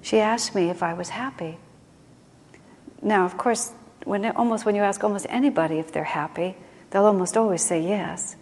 she 0.03 0.19
asked 0.19 0.55
me 0.55 0.69
if 0.69 0.83
I 0.83 0.93
was 0.93 1.11
happy. 1.11 1.59
Now, 3.01 3.25
of 3.25 3.39
course, 3.39 3.73
when 4.05 4.25
almost 4.33 4.65
when 4.65 4.75
you 4.75 4.83
ask 4.83 5.03
almost 5.03 5.27
anybody 5.29 5.79
if 5.79 5.93
they're 5.93 6.05
happy, 6.05 6.57
they'll 6.91 7.05
almost 7.05 7.37
always 7.37 7.63
say 7.63 7.81
yes, 7.81 8.37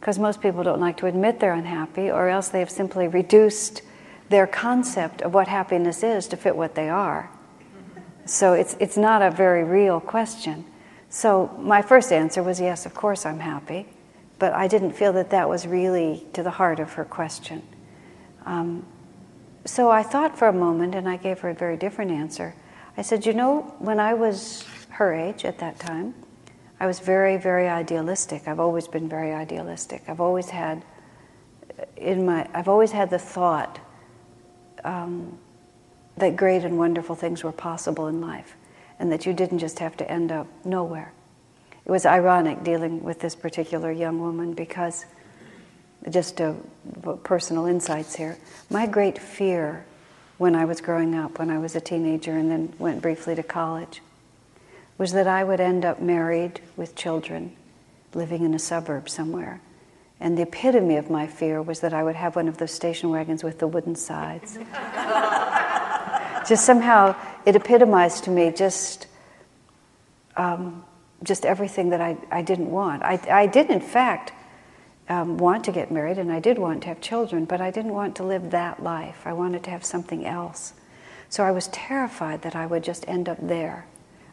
because 0.00 0.18
most 0.18 0.40
people 0.40 0.62
don't 0.62 0.80
like 0.80 0.96
to 0.98 1.06
admit 1.06 1.40
they're 1.40 1.52
unhappy, 1.54 2.10
or 2.10 2.28
else 2.28 2.48
they 2.48 2.60
have 2.60 2.70
simply 2.70 3.08
reduced 3.08 3.82
their 4.28 4.46
concept 4.46 5.22
of 5.22 5.32
what 5.34 5.48
happiness 5.48 6.02
is 6.02 6.28
to 6.28 6.36
fit 6.36 6.56
what 6.56 6.74
they 6.74 6.88
are. 6.88 7.30
So 8.26 8.52
it's 8.52 8.76
it's 8.78 8.96
not 8.96 9.22
a 9.22 9.30
very 9.30 9.64
real 9.64 10.00
question. 10.00 10.64
So 11.08 11.56
my 11.58 11.80
first 11.80 12.12
answer 12.12 12.42
was 12.42 12.60
yes, 12.60 12.84
of 12.84 12.94
course 12.94 13.24
I'm 13.24 13.40
happy, 13.40 13.86
but 14.38 14.52
I 14.52 14.68
didn't 14.68 14.92
feel 14.92 15.14
that 15.14 15.30
that 15.30 15.48
was 15.48 15.66
really 15.66 16.26
to 16.34 16.42
the 16.42 16.50
heart 16.50 16.80
of 16.80 16.92
her 16.92 17.04
question. 17.04 17.62
Um, 18.44 18.84
so 19.64 19.90
I 19.90 20.02
thought 20.02 20.38
for 20.38 20.48
a 20.48 20.52
moment, 20.52 20.94
and 20.94 21.08
I 21.08 21.16
gave 21.16 21.40
her 21.40 21.50
a 21.50 21.54
very 21.54 21.76
different 21.76 22.10
answer. 22.10 22.54
I 22.96 23.02
said, 23.02 23.26
You 23.26 23.32
know, 23.32 23.74
when 23.78 24.00
I 24.00 24.14
was 24.14 24.64
her 24.98 25.14
age 25.14 25.44
at 25.44 25.58
that 25.58 25.78
time, 25.78 26.12
I 26.80 26.86
was 26.86 26.98
very, 26.98 27.36
very 27.36 27.68
idealistic. 27.68 28.48
I've 28.48 28.58
always 28.58 28.88
been 28.88 29.08
very 29.08 29.32
idealistic. 29.32 30.02
I've 30.08 30.20
always 30.20 30.50
had 30.50 30.84
in 31.96 32.26
my, 32.26 32.48
I've 32.52 32.66
always 32.68 32.90
had 32.90 33.10
the 33.10 33.18
thought 33.18 33.78
um, 34.82 35.38
that 36.16 36.36
great 36.36 36.64
and 36.64 36.76
wonderful 36.78 37.14
things 37.14 37.44
were 37.44 37.52
possible 37.52 38.08
in 38.08 38.20
life, 38.20 38.56
and 38.98 39.12
that 39.12 39.24
you 39.24 39.32
didn't 39.32 39.60
just 39.60 39.78
have 39.78 39.96
to 39.98 40.10
end 40.10 40.32
up 40.32 40.48
nowhere. 40.64 41.12
It 41.84 41.92
was 41.92 42.04
ironic 42.04 42.64
dealing 42.64 43.04
with 43.04 43.20
this 43.20 43.36
particular 43.36 43.92
young 43.92 44.20
woman 44.20 44.52
because, 44.52 45.06
just 46.10 46.40
a, 46.40 46.56
personal 47.22 47.66
insights 47.66 48.16
here, 48.16 48.36
my 48.68 48.86
great 48.86 49.16
fear 49.16 49.84
when 50.38 50.56
I 50.56 50.64
was 50.64 50.80
growing 50.80 51.14
up, 51.14 51.38
when 51.38 51.50
I 51.50 51.58
was 51.58 51.76
a 51.76 51.80
teenager 51.80 52.36
and 52.36 52.50
then 52.50 52.72
went 52.78 53.00
briefly 53.00 53.36
to 53.36 53.42
college, 53.44 54.02
was 54.98 55.12
that 55.12 55.28
I 55.28 55.44
would 55.44 55.60
end 55.60 55.84
up 55.84 56.02
married 56.02 56.60
with 56.76 56.96
children, 56.96 57.56
living 58.14 58.44
in 58.44 58.52
a 58.52 58.58
suburb 58.58 59.08
somewhere. 59.08 59.60
And 60.20 60.36
the 60.36 60.42
epitome 60.42 60.96
of 60.96 61.08
my 61.08 61.28
fear 61.28 61.62
was 61.62 61.80
that 61.80 61.94
I 61.94 62.02
would 62.02 62.16
have 62.16 62.34
one 62.34 62.48
of 62.48 62.58
those 62.58 62.72
station 62.72 63.10
wagons 63.10 63.44
with 63.44 63.60
the 63.60 63.68
wooden 63.68 63.94
sides. 63.94 64.58
just 66.48 66.66
somehow, 66.66 67.14
it 67.46 67.54
epitomized 67.54 68.24
to 68.24 68.30
me 68.30 68.50
just, 68.50 69.06
um, 70.36 70.84
just 71.22 71.46
everything 71.46 71.90
that 71.90 72.00
I, 72.00 72.16
I 72.32 72.42
didn't 72.42 72.70
want. 72.70 73.04
I, 73.04 73.20
I 73.30 73.46
did, 73.46 73.70
in 73.70 73.80
fact, 73.80 74.32
um, 75.08 75.38
want 75.38 75.64
to 75.64 75.72
get 75.72 75.92
married 75.92 76.18
and 76.18 76.32
I 76.32 76.40
did 76.40 76.58
want 76.58 76.82
to 76.82 76.88
have 76.88 77.00
children, 77.00 77.44
but 77.44 77.60
I 77.60 77.70
didn't 77.70 77.92
want 77.92 78.16
to 78.16 78.24
live 78.24 78.50
that 78.50 78.82
life. 78.82 79.22
I 79.24 79.32
wanted 79.32 79.62
to 79.64 79.70
have 79.70 79.84
something 79.84 80.26
else. 80.26 80.74
So 81.28 81.44
I 81.44 81.52
was 81.52 81.68
terrified 81.68 82.42
that 82.42 82.56
I 82.56 82.66
would 82.66 82.82
just 82.82 83.06
end 83.08 83.28
up 83.28 83.38
there. 83.40 83.86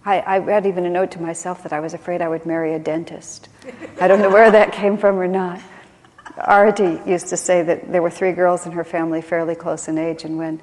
I, 0.05 0.19
I 0.19 0.37
read 0.37 0.67
even 0.67 0.85
a 0.85 0.89
note 0.89 1.11
to 1.11 1.21
myself 1.21 1.63
that 1.63 1.73
I 1.73 1.79
was 1.79 1.95
afraid 1.95 2.21
I 2.21 2.29
would 2.29 2.45
marry 2.45 2.73
a 2.73 2.79
dentist. 2.79 3.49
I 3.99 4.07
don't 4.07 4.21
know 4.21 4.29
where 4.29 4.51
that 4.51 4.71
came 4.71 4.97
from 4.97 5.17
or 5.17 5.27
not. 5.27 5.59
Arati 6.37 7.05
used 7.07 7.27
to 7.29 7.37
say 7.37 7.63
that 7.63 7.91
there 7.91 8.03
were 8.03 8.11
three 8.11 8.33
girls 8.33 8.67
in 8.67 8.73
her 8.73 8.83
family 8.83 9.21
fairly 9.21 9.55
close 9.55 9.87
in 9.87 9.97
age, 9.97 10.23
and 10.23 10.37
when 10.37 10.61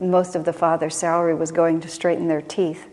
most 0.00 0.34
of 0.34 0.44
the 0.44 0.52
father's 0.52 0.94
salary 0.94 1.34
was 1.34 1.52
going 1.52 1.80
to 1.80 1.88
straighten 1.88 2.28
their 2.28 2.42
teeth, 2.42 2.86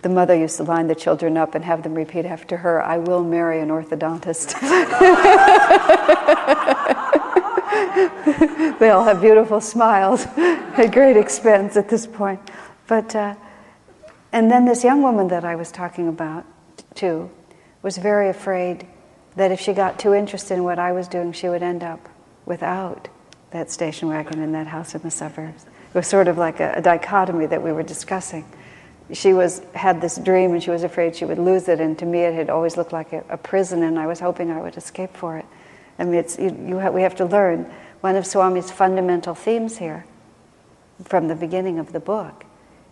the 0.00 0.08
mother 0.08 0.34
used 0.34 0.56
to 0.58 0.62
line 0.62 0.86
the 0.86 0.94
children 0.94 1.36
up 1.36 1.54
and 1.54 1.64
have 1.64 1.82
them 1.82 1.94
repeat 1.94 2.24
after 2.24 2.58
her, 2.58 2.82
I 2.82 2.98
will 2.98 3.24
marry 3.24 3.60
an 3.60 3.68
orthodontist. 3.68 4.58
they 8.78 8.90
all 8.90 9.04
have 9.04 9.20
beautiful 9.20 9.60
smiles 9.60 10.26
at 10.36 10.92
great 10.92 11.16
expense 11.16 11.76
at 11.76 11.88
this 11.88 12.06
point. 12.06 12.40
But 12.86 13.16
uh, 13.16 13.34
and 14.34 14.50
then 14.50 14.64
this 14.64 14.82
young 14.82 15.00
woman 15.00 15.28
that 15.28 15.44
I 15.44 15.54
was 15.54 15.70
talking 15.70 16.08
about, 16.08 16.44
too, 16.96 17.30
was 17.82 17.98
very 17.98 18.28
afraid 18.28 18.84
that 19.36 19.52
if 19.52 19.60
she 19.60 19.72
got 19.72 19.96
too 19.96 20.12
interested 20.12 20.54
in 20.54 20.64
what 20.64 20.80
I 20.80 20.90
was 20.90 21.06
doing, 21.06 21.30
she 21.30 21.48
would 21.48 21.62
end 21.62 21.84
up 21.84 22.08
without 22.44 23.06
that 23.52 23.70
station 23.70 24.08
wagon 24.08 24.40
and 24.40 24.52
that 24.56 24.66
house 24.66 24.92
in 24.96 25.02
the 25.02 25.10
suburbs. 25.12 25.64
It 25.64 25.94
was 25.94 26.08
sort 26.08 26.26
of 26.26 26.36
like 26.36 26.58
a, 26.58 26.72
a 26.72 26.82
dichotomy 26.82 27.46
that 27.46 27.62
we 27.62 27.70
were 27.70 27.84
discussing. 27.84 28.44
She 29.12 29.32
was 29.32 29.62
had 29.72 30.00
this 30.00 30.16
dream, 30.16 30.52
and 30.52 30.60
she 30.60 30.70
was 30.70 30.82
afraid 30.82 31.14
she 31.14 31.24
would 31.24 31.38
lose 31.38 31.68
it. 31.68 31.78
And 31.78 31.96
to 32.00 32.04
me, 32.04 32.22
it 32.22 32.34
had 32.34 32.50
always 32.50 32.76
looked 32.76 32.92
like 32.92 33.12
a, 33.12 33.22
a 33.28 33.36
prison, 33.36 33.84
and 33.84 34.00
I 34.00 34.08
was 34.08 34.18
hoping 34.18 34.50
I 34.50 34.60
would 34.60 34.76
escape 34.76 35.16
for 35.16 35.38
it. 35.38 35.46
I 35.96 36.02
mean, 36.02 36.14
it's, 36.14 36.36
you, 36.40 36.50
you 36.66 36.78
have, 36.78 36.92
we 36.92 37.02
have 37.02 37.14
to 37.16 37.24
learn 37.24 37.70
one 38.00 38.16
of 38.16 38.26
Swami's 38.26 38.72
fundamental 38.72 39.36
themes 39.36 39.78
here, 39.78 40.04
from 41.04 41.28
the 41.28 41.36
beginning 41.36 41.78
of 41.78 41.92
the 41.92 42.00
book, 42.00 42.44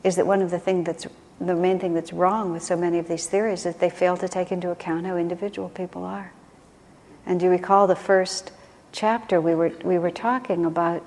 is 0.05 0.15
that 0.15 0.27
one 0.27 0.41
of 0.41 0.53
the 0.53 0.61
things 0.61 0.87
that's 0.87 1.07
the 1.47 1.55
main 1.55 1.79
thing 1.79 1.95
that's 1.95 2.13
wrong 2.13 2.53
with 2.53 2.63
so 2.63 2.77
many 2.77 2.99
of 2.99 3.09
these 3.09 3.27
theories 3.27 3.61
is 3.61 3.75
that 3.75 3.81
they 3.81 3.91
fail 3.91 4.17
to 4.17 4.29
take 4.29 4.53
into 4.53 4.71
account 4.71 5.07
how 5.07 5.17
individual 5.17 5.69
people 5.69 6.05
are. 6.05 6.33
And 7.27 7.39
do 7.41 7.47
you 7.47 7.51
recall 7.51 7.87
the 7.87 7.97
first 7.97 8.53
chapter 8.93 9.41
we 9.41 9.55
were, 9.55 9.73
we 9.85 9.99
were 9.99 10.11
talking 10.11 10.65
about 10.65 11.03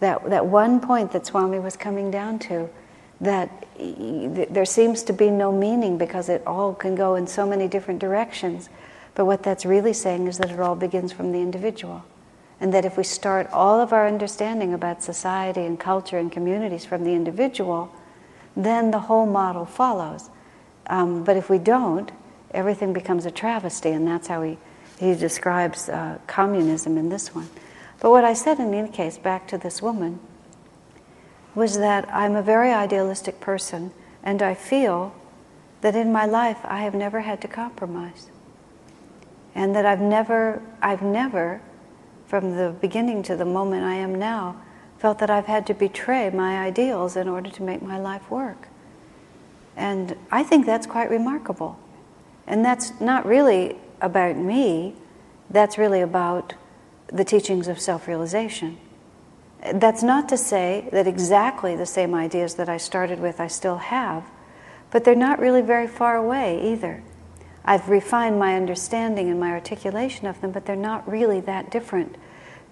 that, 0.00 0.28
that 0.28 0.46
one 0.46 0.80
point 0.80 1.12
that 1.12 1.26
Swami 1.26 1.58
was 1.58 1.76
coming 1.76 2.10
down 2.10 2.38
to 2.40 2.68
that 3.20 3.66
there 3.78 4.64
seems 4.64 5.02
to 5.04 5.12
be 5.12 5.30
no 5.30 5.50
meaning 5.50 5.98
because 5.98 6.28
it 6.28 6.42
all 6.46 6.74
can 6.74 6.94
go 6.94 7.14
in 7.14 7.26
so 7.26 7.46
many 7.46 7.68
different 7.68 8.00
directions. 8.00 8.68
But 9.14 9.26
what 9.26 9.42
that's 9.42 9.64
really 9.64 9.92
saying 9.92 10.26
is 10.26 10.38
that 10.38 10.50
it 10.50 10.60
all 10.60 10.76
begins 10.76 11.12
from 11.12 11.32
the 11.32 11.38
individual. 11.38 12.04
And 12.60 12.72
that 12.74 12.84
if 12.84 12.96
we 12.96 13.04
start 13.04 13.48
all 13.52 13.80
of 13.80 13.92
our 13.92 14.06
understanding 14.06 14.74
about 14.74 15.02
society 15.02 15.62
and 15.62 15.78
culture 15.78 16.18
and 16.18 16.30
communities 16.30 16.84
from 16.84 17.04
the 17.04 17.14
individual, 17.14 17.92
then 18.56 18.90
the 18.90 19.00
whole 19.00 19.26
model 19.26 19.64
follows. 19.64 20.30
Um, 20.86 21.24
but 21.24 21.36
if 21.36 21.50
we 21.50 21.58
don't, 21.58 22.10
everything 22.52 22.92
becomes 22.92 23.26
a 23.26 23.30
travesty, 23.30 23.90
and 23.90 24.06
that's 24.06 24.28
how 24.28 24.42
he, 24.42 24.58
he 24.98 25.14
describes 25.14 25.88
uh, 25.88 26.18
communism 26.26 26.96
in 26.96 27.08
this 27.08 27.34
one. 27.34 27.48
But 28.00 28.10
what 28.10 28.24
I 28.24 28.34
said 28.34 28.58
in 28.58 28.72
any 28.74 28.90
case, 28.90 29.18
back 29.18 29.48
to 29.48 29.58
this 29.58 29.80
woman, 29.80 30.20
was 31.54 31.78
that 31.78 32.08
I'm 32.12 32.34
a 32.34 32.42
very 32.42 32.72
idealistic 32.72 33.40
person, 33.40 33.92
and 34.22 34.42
I 34.42 34.54
feel 34.54 35.14
that 35.80 35.94
in 35.94 36.12
my 36.12 36.26
life 36.26 36.58
I 36.64 36.80
have 36.80 36.94
never 36.94 37.20
had 37.20 37.40
to 37.42 37.48
compromise. 37.48 38.28
And 39.54 39.74
that 39.76 39.86
I've 39.86 40.00
never, 40.00 40.60
I've 40.82 41.02
never, 41.02 41.60
from 42.26 42.56
the 42.56 42.74
beginning 42.80 43.22
to 43.24 43.36
the 43.36 43.44
moment 43.44 43.84
I 43.84 43.94
am 43.94 44.14
now, 44.14 44.56
felt 45.04 45.18
that 45.18 45.28
I've 45.28 45.44
had 45.44 45.66
to 45.66 45.74
betray 45.74 46.30
my 46.30 46.62
ideals 46.62 47.14
in 47.14 47.28
order 47.28 47.50
to 47.50 47.62
make 47.62 47.82
my 47.82 47.98
life 47.98 48.30
work. 48.30 48.68
And 49.76 50.16
I 50.32 50.42
think 50.42 50.64
that's 50.64 50.86
quite 50.86 51.10
remarkable. 51.10 51.78
And 52.46 52.64
that's 52.64 52.98
not 53.02 53.26
really 53.26 53.76
about 54.00 54.38
me, 54.38 54.94
that's 55.50 55.76
really 55.76 56.00
about 56.00 56.54
the 57.08 57.22
teachings 57.22 57.68
of 57.68 57.78
self 57.78 58.08
realization. 58.08 58.78
That's 59.74 60.02
not 60.02 60.26
to 60.30 60.38
say 60.38 60.88
that 60.90 61.06
exactly 61.06 61.76
the 61.76 61.84
same 61.84 62.14
ideas 62.14 62.54
that 62.54 62.70
I 62.70 62.78
started 62.78 63.20
with 63.20 63.40
I 63.40 63.48
still 63.48 63.76
have, 63.76 64.24
but 64.90 65.04
they're 65.04 65.14
not 65.14 65.38
really 65.38 65.60
very 65.60 65.86
far 65.86 66.16
away 66.16 66.72
either. 66.72 67.02
I've 67.62 67.90
refined 67.90 68.38
my 68.38 68.56
understanding 68.56 69.28
and 69.28 69.38
my 69.38 69.50
articulation 69.50 70.26
of 70.26 70.40
them, 70.40 70.50
but 70.50 70.64
they're 70.64 70.76
not 70.76 71.06
really 71.06 71.40
that 71.42 71.70
different 71.70 72.16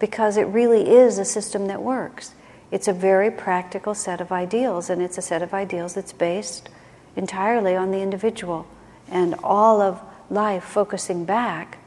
because 0.02 0.36
it 0.36 0.48
really 0.48 0.90
is 0.90 1.16
a 1.16 1.24
system 1.24 1.68
that 1.68 1.80
works. 1.80 2.34
It's 2.72 2.88
a 2.88 2.92
very 2.92 3.30
practical 3.30 3.94
set 3.94 4.20
of 4.20 4.32
ideals, 4.32 4.90
and 4.90 5.00
it's 5.00 5.16
a 5.16 5.22
set 5.22 5.42
of 5.42 5.54
ideals 5.54 5.94
that's 5.94 6.12
based 6.12 6.68
entirely 7.14 7.76
on 7.76 7.92
the 7.92 8.00
individual 8.00 8.66
and 9.08 9.36
all 9.44 9.80
of 9.80 10.00
life 10.28 10.64
focusing 10.64 11.24
back 11.24 11.78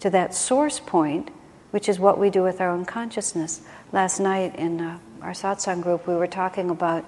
to 0.00 0.10
that 0.10 0.34
source 0.34 0.80
point, 0.80 1.30
which 1.70 1.88
is 1.88 2.00
what 2.00 2.18
we 2.18 2.28
do 2.28 2.42
with 2.42 2.60
our 2.60 2.70
own 2.70 2.84
consciousness. 2.84 3.60
Last 3.92 4.18
night 4.18 4.56
in 4.56 4.80
uh, 4.80 4.98
our 5.22 5.30
satsang 5.30 5.80
group, 5.80 6.08
we 6.08 6.14
were 6.16 6.26
talking 6.26 6.70
about 6.70 7.04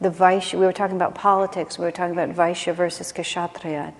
the 0.00 0.08
Vaishya, 0.08 0.58
we 0.58 0.64
were 0.64 0.72
talking 0.72 0.96
about 0.96 1.14
politics, 1.14 1.78
we 1.78 1.84
were 1.84 1.92
talking 1.92 2.18
about 2.18 2.30
Vaishya 2.30 2.74
versus 2.74 3.12
Kshatriya 3.12 3.92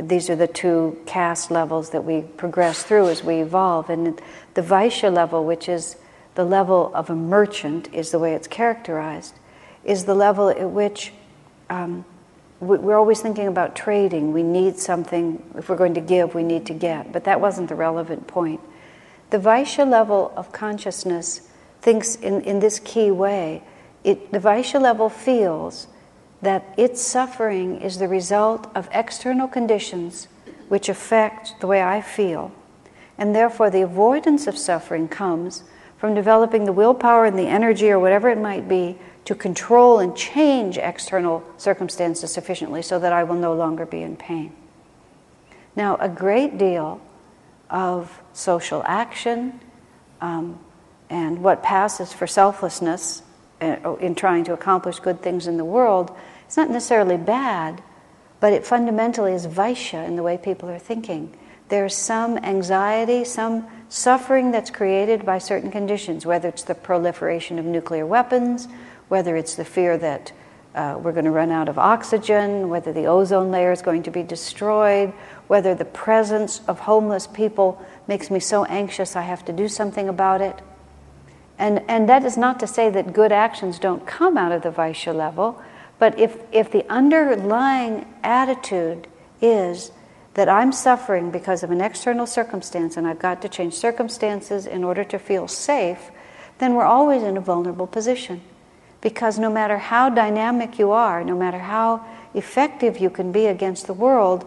these 0.00 0.30
are 0.30 0.36
the 0.36 0.46
two 0.46 0.98
caste 1.06 1.50
levels 1.50 1.90
that 1.90 2.04
we 2.04 2.22
progress 2.22 2.82
through 2.82 3.08
as 3.08 3.22
we 3.22 3.36
evolve. 3.36 3.90
And 3.90 4.20
the 4.54 4.62
Vaishya 4.62 5.12
level, 5.12 5.44
which 5.44 5.68
is 5.68 5.96
the 6.34 6.44
level 6.44 6.92
of 6.94 7.10
a 7.10 7.16
merchant, 7.16 7.92
is 7.92 8.10
the 8.10 8.18
way 8.18 8.34
it's 8.34 8.48
characterized, 8.48 9.34
is 9.84 10.04
the 10.04 10.14
level 10.14 10.48
at 10.48 10.70
which 10.70 11.12
um, 11.70 12.04
we're 12.60 12.96
always 12.96 13.20
thinking 13.20 13.46
about 13.46 13.76
trading. 13.76 14.32
We 14.32 14.42
need 14.42 14.78
something, 14.78 15.42
if 15.56 15.68
we're 15.68 15.76
going 15.76 15.94
to 15.94 16.00
give, 16.00 16.34
we 16.34 16.42
need 16.42 16.66
to 16.66 16.74
get. 16.74 17.12
But 17.12 17.24
that 17.24 17.40
wasn't 17.40 17.68
the 17.68 17.74
relevant 17.74 18.26
point. 18.26 18.60
The 19.30 19.38
Vaishya 19.38 19.88
level 19.88 20.32
of 20.36 20.52
consciousness 20.52 21.42
thinks 21.80 22.16
in, 22.16 22.40
in 22.42 22.60
this 22.60 22.80
key 22.80 23.10
way. 23.10 23.62
It, 24.02 24.32
the 24.32 24.38
Vaishya 24.38 24.80
level 24.80 25.08
feels 25.08 25.86
that 26.42 26.74
its 26.76 27.02
suffering 27.02 27.80
is 27.80 27.98
the 27.98 28.08
result 28.08 28.70
of 28.74 28.88
external 28.92 29.48
conditions 29.48 30.28
which 30.68 30.88
affect 30.88 31.60
the 31.60 31.66
way 31.66 31.82
I 31.82 32.00
feel. 32.00 32.52
And 33.16 33.34
therefore, 33.34 33.70
the 33.70 33.82
avoidance 33.82 34.46
of 34.46 34.56
suffering 34.56 35.08
comes 35.08 35.64
from 35.98 36.14
developing 36.14 36.64
the 36.64 36.72
willpower 36.72 37.24
and 37.24 37.36
the 37.38 37.48
energy 37.48 37.90
or 37.90 37.98
whatever 37.98 38.28
it 38.28 38.38
might 38.38 38.68
be 38.68 38.96
to 39.24 39.34
control 39.34 39.98
and 39.98 40.16
change 40.16 40.78
external 40.78 41.42
circumstances 41.56 42.32
sufficiently 42.32 42.82
so 42.82 42.98
that 42.98 43.12
I 43.12 43.24
will 43.24 43.34
no 43.34 43.54
longer 43.54 43.84
be 43.84 44.02
in 44.02 44.16
pain. 44.16 44.52
Now, 45.74 45.96
a 45.96 46.08
great 46.08 46.56
deal 46.56 47.00
of 47.68 48.22
social 48.32 48.82
action 48.86 49.60
um, 50.20 50.58
and 51.10 51.42
what 51.42 51.62
passes 51.62 52.12
for 52.12 52.26
selflessness 52.26 53.22
in 53.60 54.14
trying 54.14 54.44
to 54.44 54.52
accomplish 54.52 55.00
good 55.00 55.20
things 55.22 55.46
in 55.46 55.56
the 55.56 55.64
world, 55.64 56.16
it's 56.46 56.56
not 56.56 56.70
necessarily 56.70 57.16
bad, 57.16 57.82
but 58.40 58.52
it 58.52 58.64
fundamentally 58.66 59.32
is 59.32 59.46
Vaishya 59.46 60.06
in 60.06 60.16
the 60.16 60.22
way 60.22 60.38
people 60.38 60.68
are 60.70 60.78
thinking. 60.78 61.34
there's 61.68 61.94
some 61.94 62.38
anxiety, 62.38 63.24
some 63.24 63.66
suffering 63.88 64.50
that's 64.50 64.70
created 64.70 65.24
by 65.24 65.38
certain 65.38 65.70
conditions, 65.70 66.24
whether 66.26 66.48
it's 66.48 66.64
the 66.64 66.74
proliferation 66.74 67.58
of 67.58 67.64
nuclear 67.64 68.06
weapons, 68.06 68.68
whether 69.08 69.36
it's 69.36 69.54
the 69.54 69.64
fear 69.64 69.96
that 69.98 70.32
uh, 70.74 70.98
we're 71.02 71.12
going 71.12 71.24
to 71.24 71.30
run 71.30 71.50
out 71.50 71.68
of 71.68 71.78
oxygen, 71.78 72.68
whether 72.68 72.92
the 72.92 73.06
ozone 73.06 73.50
layer 73.50 73.72
is 73.72 73.82
going 73.82 74.02
to 74.02 74.10
be 74.10 74.22
destroyed, 74.22 75.12
whether 75.46 75.74
the 75.74 75.84
presence 75.84 76.60
of 76.68 76.80
homeless 76.80 77.26
people 77.26 77.82
makes 78.06 78.30
me 78.30 78.38
so 78.38 78.64
anxious 78.66 79.16
I 79.16 79.22
have 79.22 79.44
to 79.46 79.52
do 79.52 79.68
something 79.68 80.08
about 80.08 80.40
it. 80.40 80.60
And, 81.58 81.82
and 81.88 82.08
that 82.08 82.24
is 82.24 82.36
not 82.36 82.60
to 82.60 82.66
say 82.66 82.88
that 82.90 83.12
good 83.12 83.32
actions 83.32 83.78
don't 83.78 84.06
come 84.06 84.36
out 84.36 84.52
of 84.52 84.62
the 84.62 84.70
Vaishya 84.70 85.14
level, 85.14 85.60
but 85.98 86.18
if, 86.18 86.38
if 86.52 86.70
the 86.70 86.88
underlying 86.90 88.06
attitude 88.22 89.08
is 89.40 89.90
that 90.34 90.48
I'm 90.48 90.70
suffering 90.70 91.32
because 91.32 91.64
of 91.64 91.72
an 91.72 91.80
external 91.80 92.26
circumstance 92.26 92.96
and 92.96 93.08
I've 93.08 93.18
got 93.18 93.42
to 93.42 93.48
change 93.48 93.74
circumstances 93.74 94.66
in 94.66 94.84
order 94.84 95.02
to 95.02 95.18
feel 95.18 95.48
safe, 95.48 96.12
then 96.58 96.74
we're 96.74 96.84
always 96.84 97.24
in 97.24 97.36
a 97.36 97.40
vulnerable 97.40 97.88
position. 97.88 98.40
Because 99.00 99.38
no 99.38 99.50
matter 99.50 99.78
how 99.78 100.10
dynamic 100.10 100.78
you 100.78 100.92
are, 100.92 101.24
no 101.24 101.36
matter 101.36 101.58
how 101.58 102.04
effective 102.34 102.98
you 102.98 103.10
can 103.10 103.32
be 103.32 103.46
against 103.46 103.88
the 103.88 103.92
world, 103.92 104.44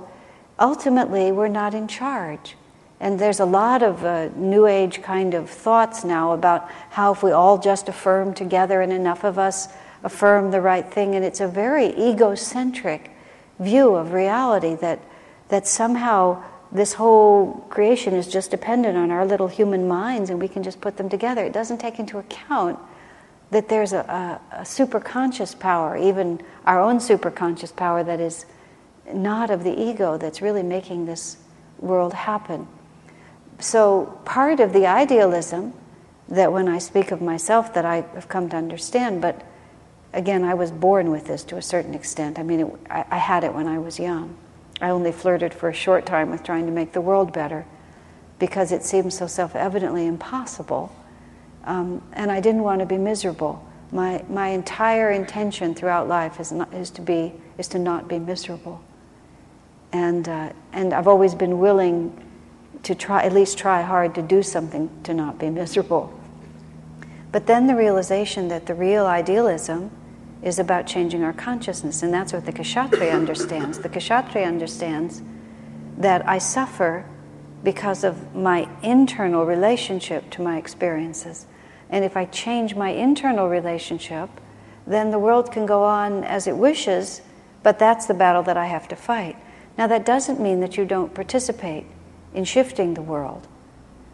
ultimately 0.59 1.31
we're 1.31 1.49
not 1.49 1.73
in 1.73 1.87
charge. 1.89 2.55
And 3.01 3.17
there's 3.17 3.39
a 3.39 3.45
lot 3.45 3.81
of 3.81 4.05
uh, 4.05 4.29
New 4.35 4.67
Age 4.67 5.01
kind 5.01 5.33
of 5.33 5.49
thoughts 5.49 6.03
now 6.03 6.33
about 6.33 6.69
how 6.91 7.11
if 7.13 7.23
we 7.23 7.31
all 7.31 7.57
just 7.57 7.89
affirm 7.89 8.35
together 8.35 8.79
and 8.79 8.93
enough 8.93 9.23
of 9.23 9.39
us 9.39 9.67
affirm 10.03 10.51
the 10.51 10.61
right 10.61 10.85
thing, 10.85 11.15
and 11.15 11.25
it's 11.25 11.41
a 11.41 11.47
very 11.47 11.87
egocentric 11.99 13.09
view 13.57 13.95
of 13.95 14.13
reality 14.13 14.75
that, 14.75 14.99
that 15.49 15.65
somehow 15.65 16.43
this 16.71 16.93
whole 16.93 17.65
creation 17.69 18.13
is 18.13 18.27
just 18.27 18.51
dependent 18.51 18.95
on 18.95 19.09
our 19.09 19.25
little 19.25 19.47
human 19.47 19.87
minds 19.87 20.29
and 20.29 20.39
we 20.39 20.47
can 20.47 20.61
just 20.61 20.79
put 20.79 20.97
them 20.97 21.09
together. 21.09 21.43
It 21.43 21.53
doesn't 21.53 21.79
take 21.79 21.97
into 21.97 22.19
account 22.19 22.79
that 23.49 23.67
there's 23.67 23.93
a, 23.93 23.99
a, 24.51 24.57
a 24.59 24.61
superconscious 24.61 25.59
power, 25.59 25.97
even 25.97 26.39
our 26.65 26.79
own 26.79 26.99
superconscious 26.99 27.75
power, 27.75 28.03
that 28.03 28.19
is 28.19 28.45
not 29.11 29.49
of 29.49 29.63
the 29.63 29.81
ego, 29.81 30.17
that's 30.17 30.39
really 30.39 30.63
making 30.63 31.07
this 31.07 31.37
world 31.79 32.13
happen. 32.13 32.67
So, 33.61 34.19
part 34.25 34.59
of 34.59 34.73
the 34.73 34.87
idealism 34.87 35.73
that 36.27 36.51
when 36.51 36.67
I 36.67 36.79
speak 36.79 37.11
of 37.11 37.21
myself 37.21 37.73
that 37.73 37.85
I 37.85 37.97
have 38.15 38.27
come 38.27 38.49
to 38.49 38.57
understand, 38.57 39.21
but 39.21 39.41
again, 40.13 40.43
I 40.43 40.53
was 40.53 40.71
born 40.71 41.11
with 41.11 41.27
this 41.27 41.43
to 41.45 41.57
a 41.57 41.61
certain 41.61 41.93
extent. 41.93 42.39
I 42.39 42.43
mean, 42.43 42.59
it, 42.61 42.67
I, 42.89 43.05
I 43.11 43.17
had 43.17 43.43
it 43.43 43.53
when 43.53 43.67
I 43.67 43.77
was 43.77 43.99
young. 43.99 44.35
I 44.81 44.89
only 44.89 45.11
flirted 45.11 45.53
for 45.53 45.69
a 45.69 45.73
short 45.73 46.05
time 46.05 46.31
with 46.31 46.43
trying 46.43 46.65
to 46.65 46.71
make 46.71 46.91
the 46.93 47.01
world 47.01 47.31
better 47.33 47.65
because 48.39 48.71
it 48.71 48.83
seemed 48.83 49.13
so 49.13 49.27
self 49.27 49.55
evidently 49.55 50.07
impossible 50.07 50.91
um, 51.63 52.01
and 52.13 52.31
I 52.31 52.39
didn't 52.39 52.63
want 52.63 52.79
to 52.79 52.85
be 52.85 52.97
miserable. 52.97 53.65
My, 53.91 54.23
my 54.29 54.49
entire 54.49 55.11
intention 55.11 55.75
throughout 55.75 56.07
life 56.07 56.39
is, 56.39 56.51
not, 56.51 56.73
is, 56.73 56.89
to 56.91 57.01
be, 57.01 57.33
is 57.57 57.67
to 57.69 57.79
not 57.79 58.07
be 58.07 58.19
miserable. 58.19 58.81
And, 59.91 60.27
uh, 60.27 60.53
and 60.71 60.93
I've 60.93 61.07
always 61.07 61.35
been 61.35 61.59
willing 61.59 62.17
to 62.83 62.95
try, 62.95 63.23
at 63.23 63.33
least 63.33 63.57
try 63.57 63.81
hard 63.81 64.15
to 64.15 64.21
do 64.21 64.41
something 64.41 64.89
to 65.03 65.13
not 65.13 65.39
be 65.39 65.49
miserable. 65.49 66.17
But 67.31 67.47
then 67.47 67.67
the 67.67 67.75
realization 67.75 68.47
that 68.49 68.65
the 68.65 68.73
real 68.73 69.05
idealism 69.05 69.91
is 70.41 70.57
about 70.59 70.87
changing 70.87 71.23
our 71.23 71.33
consciousness, 71.33 72.01
and 72.01 72.13
that's 72.13 72.33
what 72.33 72.45
the 72.45 72.51
Kshatriya 72.51 73.13
understands. 73.13 73.79
The 73.79 73.89
Kshatriya 73.89 74.47
understands 74.47 75.21
that 75.97 76.27
I 76.27 76.39
suffer 76.39 77.05
because 77.63 78.03
of 78.03 78.35
my 78.35 78.67
internal 78.81 79.45
relationship 79.45 80.29
to 80.31 80.41
my 80.41 80.57
experiences. 80.57 81.45
And 81.89 82.03
if 82.03 82.17
I 82.17 82.25
change 82.25 82.75
my 82.75 82.89
internal 82.89 83.47
relationship, 83.47 84.29
then 84.87 85.11
the 85.11 85.19
world 85.19 85.51
can 85.51 85.67
go 85.67 85.83
on 85.83 86.23
as 86.23 86.47
it 86.47 86.57
wishes, 86.57 87.21
but 87.61 87.77
that's 87.77 88.07
the 88.07 88.15
battle 88.15 88.41
that 88.43 88.57
I 88.57 88.65
have 88.65 88.87
to 88.87 88.95
fight. 88.95 89.37
Now, 89.77 89.87
that 89.87 90.05
doesn't 90.05 90.39
mean 90.39 90.59
that 90.61 90.75
you 90.75 90.85
don't 90.85 91.13
participate 91.13 91.85
in 92.33 92.43
shifting 92.45 92.93
the 92.93 93.01
world, 93.01 93.47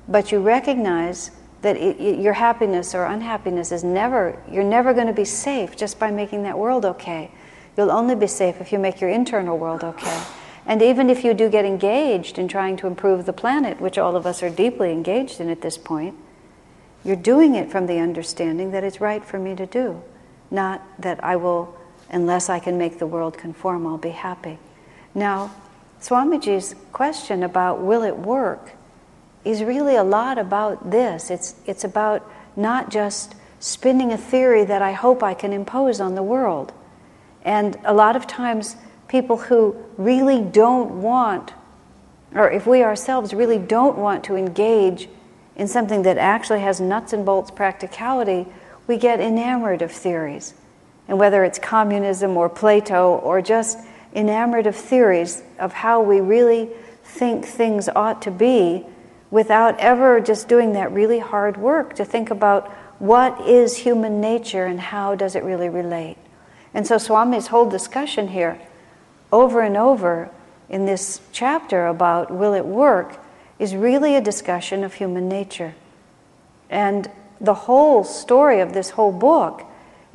but 0.08 0.32
you 0.32 0.40
recognize 0.40 1.32
that 1.62 1.76
it, 1.76 2.00
it, 2.00 2.20
your 2.20 2.34
happiness 2.34 2.94
or 2.94 3.06
unhappiness 3.06 3.72
is 3.72 3.84
never, 3.84 4.42
you're 4.52 4.64
never 4.64 4.94
going 4.94 5.08
to 5.08 5.14
be 5.14 5.26
safe 5.26 5.76
just 5.76 6.00
by 6.00 6.12
making 6.12 6.44
that 6.44 6.58
world 6.58 6.86
okay. 6.86 7.32
You'll 7.76 7.92
only 7.92 8.16
be 8.16 8.28
safe 8.28 8.62
if 8.62 8.72
you 8.72 8.80
make 8.80 9.02
your 9.02 9.10
internal 9.10 9.58
world 9.58 9.84
okay. 9.84 10.24
And 10.66 10.82
even 10.82 11.10
if 11.10 11.24
you 11.24 11.34
do 11.34 11.50
get 11.50 11.66
engaged 11.66 12.38
in 12.38 12.48
trying 12.48 12.78
to 12.78 12.88
improve 12.88 13.26
the 13.26 13.34
planet, 13.34 13.80
which 13.80 13.98
all 13.98 14.16
of 14.16 14.26
us 14.26 14.44
are 14.44 14.50
deeply 14.50 14.92
engaged 14.92 15.40
in 15.40 15.50
at 15.50 15.62
this 15.62 15.78
point, 15.78 16.16
you're 17.04 17.16
doing 17.16 17.56
it 17.56 17.72
from 17.72 17.88
the 17.88 18.00
understanding 18.00 18.72
that 18.72 18.84
it's 18.84 19.00
right 19.00 19.24
for 19.24 19.40
me 19.40 19.56
to 19.56 19.66
do, 19.66 20.02
not 20.52 20.82
that 21.00 21.24
I 21.24 21.38
will, 21.38 21.76
unless 22.10 22.50
I 22.50 22.60
can 22.60 22.78
make 22.78 23.00
the 23.00 23.08
world 23.08 23.38
conform, 23.38 23.88
I'll 23.88 23.98
be 23.98 24.10
happy. 24.10 24.60
Now, 25.16 25.52
Swamiji's 26.02 26.76
question 26.92 27.44
about 27.44 27.82
will 27.82 28.04
it 28.04 28.18
work 28.18 28.72
is 29.44 29.64
really 29.64 29.96
a 29.96 30.04
lot 30.04 30.38
about 30.38 30.92
this. 30.92 31.32
It's, 31.32 31.56
it's 31.66 31.84
about 31.84 32.30
not 32.56 32.90
just 32.90 33.36
spinning 33.60 34.12
a 34.12 34.18
theory 34.18 34.66
that 34.66 34.82
I 34.82 34.92
hope 34.92 35.24
I 35.24 35.34
can 35.34 35.54
impose 35.54 36.00
on 36.00 36.16
the 36.16 36.24
world. 36.24 36.74
And 37.44 37.78
a 37.86 37.94
lot 37.94 38.16
of 38.16 38.28
times, 38.28 38.76
people 39.08 39.38
who 39.38 39.76
really 39.98 40.42
don't 40.42 41.02
want, 41.02 41.54
or 42.34 42.52
if 42.52 42.68
we 42.68 42.84
ourselves 42.84 43.34
really 43.34 43.58
don't 43.58 43.98
want 43.98 44.24
to 44.26 44.36
engage 44.36 45.08
in 45.56 45.68
something 45.68 46.04
that 46.04 46.18
actually 46.18 46.60
has 46.60 46.80
nuts 46.80 47.14
and 47.14 47.26
bolts 47.26 47.50
practicality, 47.50 48.46
we 48.86 48.98
get 48.98 49.20
enamored 49.20 49.82
of 49.82 49.92
theories. 49.92 50.54
And 51.08 51.18
whether 51.18 51.44
it's 51.44 51.58
communism 51.58 52.36
or 52.36 52.50
Plato 52.50 53.16
or 53.16 53.42
just 53.42 53.80
enamored 54.14 54.68
of 54.68 54.76
theories 54.76 55.44
of 55.60 55.74
how 55.74 56.02
we 56.02 56.20
really 56.20 56.70
think 57.04 57.46
things 57.46 57.90
ought 57.96 58.22
to 58.22 58.32
be 58.32 58.86
without 59.30 59.80
ever 59.80 60.20
just 60.20 60.48
doing 60.48 60.74
that 60.74 60.92
really 60.92 61.20
hard 61.20 61.58
work 61.58 61.96
to 61.96 62.06
think 62.06 62.32
about 62.32 62.70
what 63.00 63.40
is 63.48 63.78
human 63.78 64.20
nature 64.20 64.66
and 64.66 64.80
how 64.80 65.16
does 65.16 65.36
it 65.36 65.44
really 65.44 65.70
relate. 65.70 66.18
And 66.74 66.88
so 66.88 66.98
Swami's 66.98 67.48
whole 67.48 67.70
discussion 67.70 68.30
here, 68.30 68.60
over 69.32 69.62
and 69.62 69.78
over 69.78 70.30
in 70.70 70.86
this 70.86 71.22
chapter 71.32 71.88
about 71.88 72.32
will 72.32 72.54
it 72.54 72.66
work, 72.66 73.20
is 73.60 73.76
really 73.76 74.16
a 74.16 74.22
discussion 74.22 74.84
of 74.84 74.96
human 74.96 75.28
nature. 75.28 75.76
And 76.70 77.10
the 77.40 77.54
whole 77.54 78.04
story 78.04 78.60
of 78.60 78.74
this 78.74 78.92
whole 78.92 79.12
book 79.12 79.64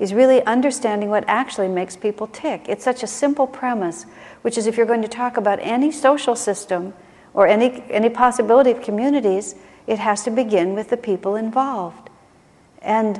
is 0.02 0.12
really 0.12 0.42
understanding 0.42 1.10
what 1.10 1.22
actually 1.28 1.68
makes 1.68 1.96
people 1.96 2.26
tick. 2.26 2.64
It's 2.66 2.82
such 2.82 3.04
a 3.04 3.06
simple 3.06 3.46
premise, 3.46 4.04
which 4.42 4.58
is 4.58 4.66
if 4.66 4.76
you're 4.76 4.84
going 4.84 5.02
to 5.02 5.08
talk 5.08 5.36
about 5.36 5.60
any 5.62 5.92
social 5.92 6.34
system 6.34 6.92
or 7.34 7.46
any, 7.46 7.84
any 7.88 8.10
possibility 8.10 8.72
of 8.72 8.82
communities, 8.82 9.54
it 9.86 10.00
has 10.00 10.24
to 10.24 10.30
begin 10.32 10.74
with 10.74 10.90
the 10.90 10.96
people 10.96 11.36
involved. 11.36 12.10
And 12.80 13.18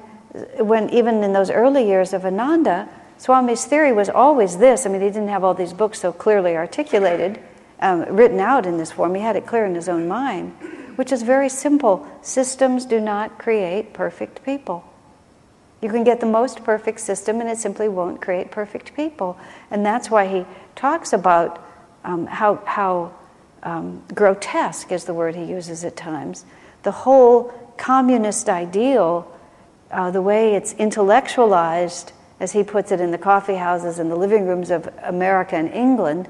when 0.59 0.91
even 0.91 1.23
in 1.23 1.33
those 1.33 1.51
early 1.53 1.87
years 1.87 2.13
of 2.13 2.27
Ananda, 2.27 2.89
Swami's 3.17 3.65
theory 3.65 3.93
was 3.93 4.09
always 4.09 4.59
this. 4.59 4.85
I 4.85 4.89
mean, 4.89 5.03
he 5.03 5.07
didn't 5.07 5.29
have 5.29 5.45
all 5.45 5.55
these 5.55 5.73
books 5.73 6.01
so 6.01 6.13
clearly 6.13 6.57
articulated, 6.57 7.39
um, 7.79 8.01
written 8.07 8.41
out 8.41 8.67
in 8.67 8.77
this 8.77 8.91
form. 8.91 9.15
He 9.15 9.21
had 9.21 9.37
it 9.37 9.47
clear 9.47 9.67
in 9.67 9.77
his 9.77 9.89
own 9.89 10.09
mind, 10.09 10.51
which 10.97 11.13
is 11.13 11.23
very 11.23 11.49
simple. 11.49 12.05
Systems 12.23 12.85
do 12.87 12.99
not 12.99 13.39
create 13.39 13.93
perfect 13.93 14.45
people. 14.45 14.92
You 15.83 15.89
can 15.89 16.05
get 16.05 16.21
the 16.21 16.27
most 16.27 16.63
perfect 16.65 17.01
system, 17.01 17.41
and 17.41 17.51
it 17.51 17.59
simply 17.59 17.89
won't 17.89 18.23
create 18.23 18.53
perfect 18.53 18.95
people. 18.95 19.37
And 19.71 19.85
that's 19.85 20.11
why 20.11 20.29
he 20.29 20.47
talks 20.77 21.13
about 21.13 21.63
um, 22.05 22.27
how, 22.27 22.63
how 22.65 23.13
um, 23.65 24.03
grotesque 24.15 24.93
is 24.93 25.05
the 25.05 25.13
word 25.13 25.35
he 25.35 25.45
uses 25.45 25.85
at 25.85 25.97
times. 25.97 26.45
The 26.85 26.93
whole 26.93 27.53
communist 27.77 28.49
ideal, 28.49 29.31
uh, 29.91 30.13
the 30.13 30.23
way 30.23 30.55
it's 30.55 30.73
intellectualized, 30.75 32.13
as 32.39 32.53
he 32.53 32.63
puts 32.63 32.93
it, 32.93 33.01
in 33.01 33.11
the 33.11 33.19
coffee 33.19 33.57
houses 33.57 33.99
and 33.99 34.09
the 34.09 34.17
living 34.17 34.47
rooms 34.47 34.71
of 34.71 34.89
America 35.03 35.57
and 35.57 35.69
England 35.73 36.29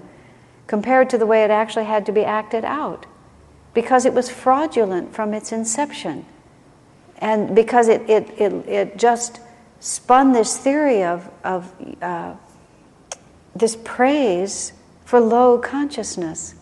compared 0.67 1.11
to 1.11 1.19
the 1.19 1.27
way 1.27 1.45
it 1.45 1.51
actually 1.51 1.85
had 1.85 2.07
to 2.07 2.13
be 2.13 2.25
acted 2.25 2.65
out 2.65 3.05
because 3.75 4.07
it 4.07 4.15
was 4.15 4.31
fraudulent 4.31 5.15
from 5.15 5.35
its 5.35 5.53
inception. 5.53 6.25
And 7.23 7.55
because 7.55 7.87
it, 7.87 8.03
it, 8.11 8.29
it, 8.37 8.53
it 8.69 8.99
just 8.99 9.41
spun 9.79 10.33
this 10.33 10.59
theory 10.59 11.05
of, 11.05 11.31
of 11.45 11.73
uh, 12.03 12.35
this 13.55 13.79
praise 13.85 14.73
for 15.05 15.21
low 15.21 15.57
consciousness 15.57 16.57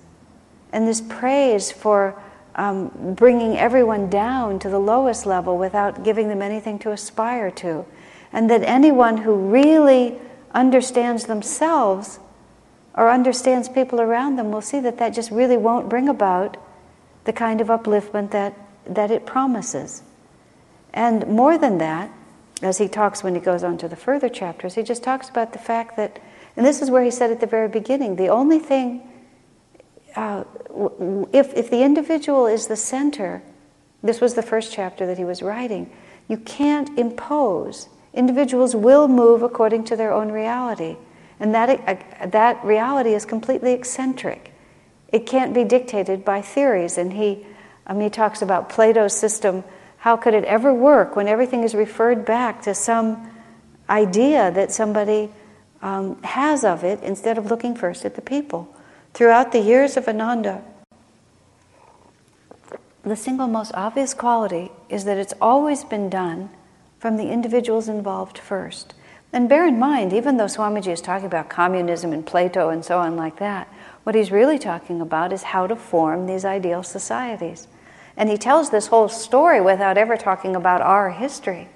and 0.71 0.87
this 0.87 1.01
praise 1.01 1.73
for 1.73 2.21
um, 2.57 3.15
bringing 3.15 3.57
everyone 3.57 4.11
down 4.11 4.59
to 4.59 4.69
the 4.69 4.79
lowest 4.79 5.25
level 5.25 5.57
without 5.57 6.05
giving 6.05 6.29
them 6.29 6.43
anything 6.43 6.79
to 6.81 6.91
aspire 6.93 7.51
to. 7.53 7.87
And 8.31 8.51
that 8.51 8.63
anyone 8.63 9.17
who 9.17 9.35
really 9.35 10.19
understands 10.53 11.25
themselves 11.25 12.19
or 12.95 13.11
understands 13.11 13.71
people 13.71 13.99
around 13.99 14.37
them 14.37 14.53
will 14.53 14.61
see 14.61 14.81
that 14.81 14.99
that 14.99 15.15
just 15.15 15.31
really 15.31 15.57
won't 15.57 15.89
bring 15.89 16.07
about 16.07 16.59
the 17.25 17.33
kind 17.33 17.63
of 17.63 17.69
upliftment 17.69 18.31
that, 18.33 18.55
that 18.85 19.11
it 19.11 19.25
promises. 19.25 20.03
And 20.93 21.27
more 21.27 21.57
than 21.59 21.79
that, 21.79 22.11
as 22.63 22.79
he 22.79 22.89
talks 22.89 23.23
when 23.23 23.35
he 23.35 23.41
goes 23.41 23.65
on 23.65 23.79
to 23.79 23.89
the 23.89 23.97
further 23.97 24.29
chapters, 24.29 24.75
he 24.75 24.83
just 24.83 25.03
talks 25.03 25.29
about 25.29 25.53
the 25.53 25.59
fact 25.59 25.97
that, 25.97 26.21
and 26.57 26.67
this 26.67 26.83
is 26.83 26.91
where 26.91 27.03
he 27.03 27.11
said 27.11 27.31
at 27.31 27.41
the 27.41 27.47
very 27.47 27.69
beginning, 27.69 28.17
the 28.17 28.29
only 28.29 28.59
thing, 28.59 29.03
uh, 30.17 30.45
if, 31.33 31.55
if 31.55 31.71
the 31.71 31.83
individual 31.83 32.47
is 32.47 32.67
the 32.67 32.77
center, 32.77 33.43
this 34.03 34.21
was 34.21 34.35
the 34.35 34.43
first 34.43 34.73
chapter 34.73 35.07
that 35.07 35.19
he 35.19 35.25
was 35.25 35.43
writing, 35.43 35.91
you 36.29 36.37
can't 36.37 36.99
impose. 36.99 37.89
Individuals 38.13 38.75
will 38.75 39.09
move 39.09 39.43
according 39.43 39.85
to 39.85 39.97
their 39.97 40.13
own 40.13 40.31
reality. 40.31 40.97
And 41.39 41.55
that, 41.55 41.71
uh, 42.21 42.27
that 42.27 42.63
reality 42.65 43.15
is 43.15 43.25
completely 43.25 43.73
eccentric. 43.73 44.53
It 45.09 45.27
can't 45.27 45.55
be 45.55 45.65
dictated 45.65 46.25
by 46.25 46.43
theories. 46.43 46.99
And 46.99 47.15
he, 47.15 47.47
um, 47.87 48.01
he 48.01 48.11
talks 48.11 48.43
about 48.43 48.69
Plato's 48.69 49.17
system 49.17 49.65
how 50.01 50.17
could 50.17 50.33
it 50.33 50.45
ever 50.45 50.73
work 50.73 51.15
when 51.15 51.29
everything 51.29 51.63
is 51.63 51.75
referred 51.75 52.25
back 52.25 52.63
to 52.63 52.75
some 52.75 53.31
idea 53.89 54.51
that 54.51 54.73
somebody 54.73 55.29
um, 55.83 56.21
has 56.23 56.65
of 56.65 56.83
it 56.85 57.03
instead 57.03 57.37
of 57.37 57.47
looking 57.47 57.75
first 57.75 58.07
at 58.07 58.15
the 58.15 58.23
people? 58.23 58.75
Throughout 59.13 59.53
the 59.53 59.61
years 59.61 59.99
of 59.99 60.09
Ananda, 60.09 60.63
the 63.03 63.17
single 63.17 63.47
most 63.47 63.73
obvious 63.75 64.15
quality 64.15 64.71
is 64.89 65.05
that 65.05 65.19
it's 65.19 65.35
always 65.41 65.85
been 65.85 66.09
done 66.09 66.49
from 66.99 67.19
the 67.19 67.31
individuals 67.31 67.89
involved 67.89 68.39
first. 68.39 68.95
And 69.35 69.51
bear 69.51 69.67
in 69.67 69.79
mind, 69.79 70.15
even 70.15 70.39
though 70.39 70.47
Swamiji 70.47 70.93
is 70.93 71.03
talking 71.03 71.27
about 71.27 71.51
communism 71.51 72.13
and 72.13 72.25
Plato 72.27 72.71
and 72.71 72.85
so 72.85 72.99
on 72.99 73.17
like 73.17 73.39
that, 73.39 73.69
what 74.05 74.15
he's 74.15 74.31
really 74.31 74.59
talking 74.59 75.03
about 75.03 75.31
is 75.31 75.43
how 75.43 75.67
to 75.67 75.77
form 75.77 76.27
these 76.27 76.45
ideal 76.45 76.83
societies. 76.83 77.69
And 78.21 78.29
he 78.29 78.37
tells 78.37 78.69
this 78.69 78.89
whole 78.89 79.09
story 79.09 79.63
without 79.63 79.97
ever 79.97 80.15
talking 80.15 80.55
about 80.55 80.83
our 80.83 81.09
history. 81.09 81.71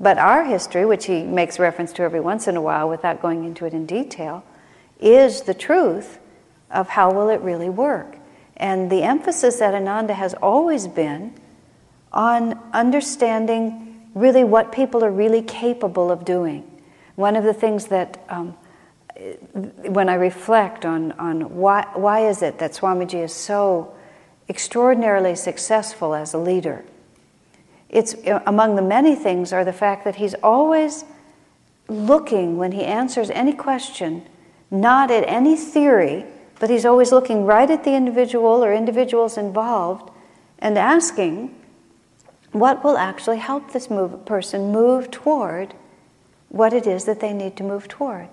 But 0.00 0.16
our 0.16 0.44
history, 0.44 0.86
which 0.86 1.04
he 1.04 1.22
makes 1.22 1.58
reference 1.58 1.92
to 1.92 2.02
every 2.02 2.20
once 2.20 2.48
in 2.48 2.56
a 2.56 2.62
while 2.62 2.88
without 2.88 3.20
going 3.20 3.44
into 3.44 3.66
it 3.66 3.74
in 3.74 3.84
detail, 3.84 4.42
is 4.98 5.42
the 5.42 5.52
truth 5.52 6.20
of 6.70 6.88
how 6.88 7.12
will 7.12 7.28
it 7.28 7.42
really 7.42 7.68
work. 7.68 8.16
And 8.56 8.90
the 8.90 9.02
emphasis 9.02 9.58
that 9.58 9.74
Ananda 9.74 10.14
has 10.14 10.32
always 10.32 10.86
been 10.88 11.34
on 12.14 12.58
understanding 12.72 14.08
really 14.14 14.44
what 14.44 14.72
people 14.72 15.04
are 15.04 15.10
really 15.10 15.42
capable 15.42 16.10
of 16.10 16.24
doing. 16.24 16.64
One 17.14 17.36
of 17.36 17.44
the 17.44 17.52
things 17.52 17.88
that, 17.88 18.24
um, 18.30 18.56
when 19.82 20.08
I 20.08 20.14
reflect 20.14 20.86
on, 20.86 21.12
on 21.12 21.56
why, 21.56 21.86
why 21.92 22.20
is 22.20 22.40
it 22.40 22.58
that 22.60 22.72
Swamiji 22.72 23.22
is 23.22 23.34
so 23.34 23.92
extraordinarily 24.48 25.34
successful 25.34 26.14
as 26.14 26.32
a 26.32 26.38
leader. 26.38 26.84
It's 27.88 28.14
among 28.46 28.76
the 28.76 28.82
many 28.82 29.14
things 29.14 29.52
are 29.52 29.64
the 29.64 29.72
fact 29.72 30.04
that 30.04 30.16
he's 30.16 30.34
always 30.42 31.04
looking 31.88 32.58
when 32.58 32.72
he 32.72 32.84
answers 32.84 33.30
any 33.30 33.52
question, 33.52 34.26
not 34.70 35.10
at 35.10 35.24
any 35.26 35.56
theory, 35.56 36.26
but 36.60 36.70
he's 36.70 36.84
always 36.84 37.12
looking 37.12 37.44
right 37.44 37.70
at 37.70 37.84
the 37.84 37.94
individual 37.94 38.64
or 38.64 38.74
individuals 38.74 39.38
involved 39.38 40.10
and 40.58 40.76
asking 40.76 41.54
what 42.52 42.82
will 42.82 42.98
actually 42.98 43.38
help 43.38 43.72
this 43.72 43.90
move, 43.90 44.24
person 44.26 44.72
move 44.72 45.10
toward 45.10 45.74
what 46.48 46.72
it 46.72 46.86
is 46.86 47.04
that 47.04 47.20
they 47.20 47.32
need 47.32 47.56
to 47.56 47.62
move 47.62 47.88
toward. 47.88 48.28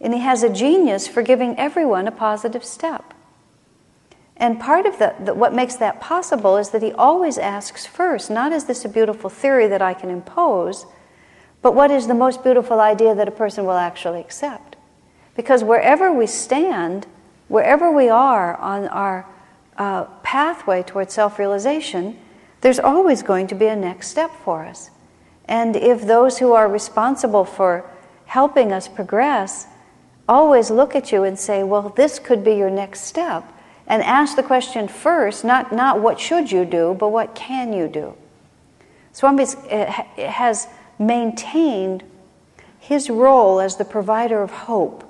And 0.00 0.12
he 0.12 0.20
has 0.20 0.42
a 0.42 0.48
genius 0.48 1.06
for 1.06 1.22
giving 1.22 1.58
everyone 1.58 2.06
a 2.06 2.12
positive 2.12 2.64
step. 2.64 3.14
And 4.40 4.58
part 4.58 4.86
of 4.86 4.98
the, 4.98 5.14
the, 5.22 5.34
what 5.34 5.52
makes 5.52 5.76
that 5.76 6.00
possible 6.00 6.56
is 6.56 6.70
that 6.70 6.82
he 6.82 6.92
always 6.92 7.36
asks 7.36 7.86
first, 7.86 8.30
not 8.30 8.52
is 8.52 8.64
this 8.64 8.86
a 8.86 8.88
beautiful 8.88 9.28
theory 9.28 9.68
that 9.68 9.82
I 9.82 9.92
can 9.92 10.08
impose, 10.08 10.86
but 11.60 11.74
what 11.74 11.90
is 11.90 12.06
the 12.06 12.14
most 12.14 12.42
beautiful 12.42 12.80
idea 12.80 13.14
that 13.14 13.28
a 13.28 13.32
person 13.32 13.66
will 13.66 13.72
actually 13.72 14.20
accept? 14.20 14.76
Because 15.36 15.62
wherever 15.62 16.10
we 16.10 16.26
stand, 16.26 17.06
wherever 17.48 17.94
we 17.94 18.08
are 18.08 18.56
on 18.56 18.88
our 18.88 19.26
uh, 19.76 20.04
pathway 20.22 20.82
towards 20.82 21.12
self 21.12 21.38
realization, 21.38 22.18
there's 22.62 22.78
always 22.78 23.22
going 23.22 23.46
to 23.48 23.54
be 23.54 23.66
a 23.66 23.76
next 23.76 24.08
step 24.08 24.30
for 24.42 24.64
us. 24.64 24.90
And 25.44 25.76
if 25.76 26.06
those 26.06 26.38
who 26.38 26.52
are 26.52 26.68
responsible 26.68 27.44
for 27.44 27.84
helping 28.26 28.72
us 28.72 28.88
progress 28.88 29.66
always 30.28 30.70
look 30.70 30.94
at 30.94 31.12
you 31.12 31.24
and 31.24 31.38
say, 31.38 31.62
well, 31.62 31.90
this 31.90 32.18
could 32.18 32.42
be 32.42 32.54
your 32.54 32.70
next 32.70 33.00
step, 33.00 33.44
and 33.90 34.04
ask 34.04 34.36
the 34.36 34.42
question 34.42 34.86
first, 34.86 35.44
not, 35.44 35.72
not 35.72 36.00
what 36.00 36.20
should 36.20 36.52
you 36.52 36.64
do, 36.64 36.96
but 36.98 37.08
what 37.08 37.34
can 37.34 37.72
you 37.72 37.88
do? 37.88 38.14
Swami 39.12 39.44
eh, 39.68 40.04
has 40.30 40.68
maintained 40.96 42.04
his 42.78 43.10
role 43.10 43.58
as 43.58 43.76
the 43.76 43.84
provider 43.84 44.42
of 44.42 44.52
hope, 44.52 45.02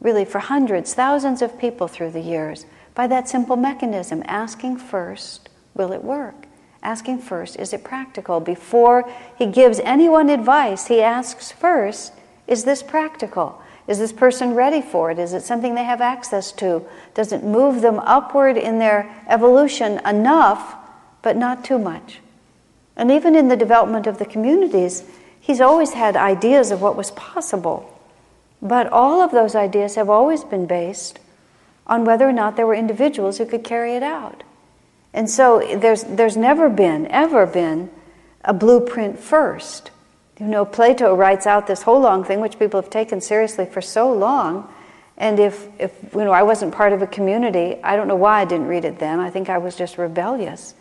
really 0.00 0.24
for 0.24 0.38
hundreds, 0.38 0.94
thousands 0.94 1.42
of 1.42 1.58
people 1.58 1.88
through 1.88 2.12
the 2.12 2.20
years, 2.20 2.64
by 2.94 3.08
that 3.08 3.28
simple 3.28 3.56
mechanism 3.56 4.22
asking 4.26 4.76
first, 4.76 5.48
will 5.74 5.90
it 5.90 6.04
work? 6.04 6.46
Asking 6.80 7.18
first, 7.18 7.56
is 7.56 7.72
it 7.72 7.82
practical? 7.82 8.38
Before 8.38 9.10
he 9.36 9.46
gives 9.46 9.80
anyone 9.80 10.30
advice, 10.30 10.86
he 10.86 11.02
asks 11.02 11.50
first, 11.50 12.12
is 12.46 12.62
this 12.62 12.84
practical? 12.84 13.60
Is 13.86 13.98
this 13.98 14.12
person 14.12 14.54
ready 14.54 14.80
for 14.80 15.10
it? 15.10 15.18
Is 15.18 15.32
it 15.32 15.42
something 15.42 15.74
they 15.74 15.84
have 15.84 16.00
access 16.00 16.52
to? 16.52 16.82
Does 17.14 17.32
it 17.32 17.42
move 17.42 17.80
them 17.80 17.98
upward 18.00 18.56
in 18.56 18.78
their 18.78 19.14
evolution 19.28 20.00
enough, 20.06 20.76
but 21.20 21.36
not 21.36 21.64
too 21.64 21.78
much? 21.78 22.20
And 22.96 23.10
even 23.10 23.34
in 23.34 23.48
the 23.48 23.56
development 23.56 24.06
of 24.06 24.18
the 24.18 24.24
communities, 24.24 25.02
he's 25.40 25.60
always 25.60 25.92
had 25.92 26.16
ideas 26.16 26.70
of 26.70 26.80
what 26.80 26.96
was 26.96 27.10
possible. 27.12 27.88
But 28.60 28.86
all 28.92 29.20
of 29.20 29.32
those 29.32 29.54
ideas 29.54 29.96
have 29.96 30.08
always 30.08 30.44
been 30.44 30.66
based 30.66 31.18
on 31.86 32.04
whether 32.04 32.28
or 32.28 32.32
not 32.32 32.56
there 32.56 32.66
were 32.66 32.74
individuals 32.74 33.38
who 33.38 33.46
could 33.46 33.64
carry 33.64 33.94
it 33.94 34.02
out. 34.02 34.44
And 35.12 35.28
so 35.28 35.76
there's, 35.76 36.04
there's 36.04 36.36
never 36.36 36.70
been, 36.70 37.06
ever 37.08 37.46
been, 37.46 37.90
a 38.44 38.54
blueprint 38.54 39.18
first. 39.18 39.90
You 40.42 40.48
know, 40.48 40.64
Plato 40.64 41.14
writes 41.14 41.46
out 41.46 41.68
this 41.68 41.82
whole 41.82 42.00
long 42.00 42.24
thing, 42.24 42.40
which 42.40 42.58
people 42.58 42.82
have 42.82 42.90
taken 42.90 43.20
seriously 43.20 43.64
for 43.64 43.80
so 43.80 44.12
long. 44.12 44.68
And 45.16 45.38
if, 45.38 45.68
if 45.78 45.92
you 46.12 46.24
know, 46.24 46.32
I 46.32 46.42
wasn't 46.42 46.74
part 46.74 46.92
of 46.92 47.00
a 47.00 47.06
community, 47.06 47.78
I 47.84 47.94
don't 47.94 48.08
know 48.08 48.16
why 48.16 48.40
I 48.40 48.44
didn't 48.44 48.66
read 48.66 48.84
it 48.84 48.98
then. 48.98 49.20
I 49.20 49.30
think 49.30 49.48
I 49.48 49.58
was 49.58 49.76
just 49.76 49.98
rebellious. 49.98 50.74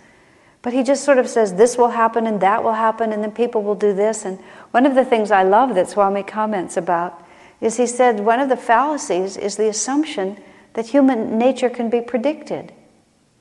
But 0.63 0.74
he 0.74 0.82
just 0.82 1.04
sort 1.04 1.19
of 1.19 1.30
says, 1.30 1.54
this 1.54 1.78
will 1.78 1.89
happen 1.89 2.26
and 2.26 2.41
that 2.41 2.63
will 2.63 2.74
happen, 2.74 3.13
and 3.13 3.21
then 3.21 3.32
people 3.32 3.62
will 3.62 3.76
do 3.76 3.93
this. 3.93 4.26
And 4.26 4.39
one 4.71 4.88
of 4.88 4.95
the 4.95 5.06
things 5.06 5.30
I 5.30 5.43
love 5.43 5.76
that 5.76 5.89
Swami 5.89 6.24
comments 6.24 6.76
about 6.76 7.24
is 7.60 7.78
he 7.78 7.86
said 7.86 8.21
one 8.21 8.39
of 8.39 8.50
the 8.50 8.58
fallacies 8.58 9.38
is 9.38 9.58
the 9.58 9.67
assumption 9.67 10.38
that 10.74 10.88
human 10.88 11.38
nature 11.38 11.69
can 11.69 11.91
be 11.91 12.02
predicted, 12.02 12.74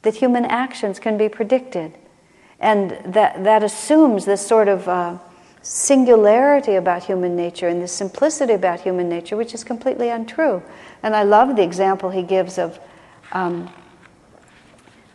that 0.03 0.17
human 0.17 0.45
actions 0.45 0.99
can 0.99 1.17
be 1.17 1.31
predicted. 1.31 1.97
And 2.59 2.91
that, 3.07 3.43
that 3.45 3.63
assumes 3.63 4.27
this 4.27 4.47
sort 4.47 4.69
of. 4.69 4.87
Uh, 4.87 5.17
singularity 5.63 6.75
about 6.75 7.05
human 7.05 7.37
nature 7.37 7.69
and 7.69 7.83
the 7.83 7.89
simplicity 7.89 8.55
about 8.55 8.81
human 8.81 9.09
nature, 9.09 9.37
which 9.37 9.55
is 9.55 9.63
completely 9.63 10.09
untrue. 10.09 10.63
And 11.03 11.15
I 11.15 11.23
love 11.23 11.57
the 11.57 11.63
example 11.63 12.11
he 12.11 12.23
gives 12.23 12.59
of 12.59 12.79
um, 13.33 13.71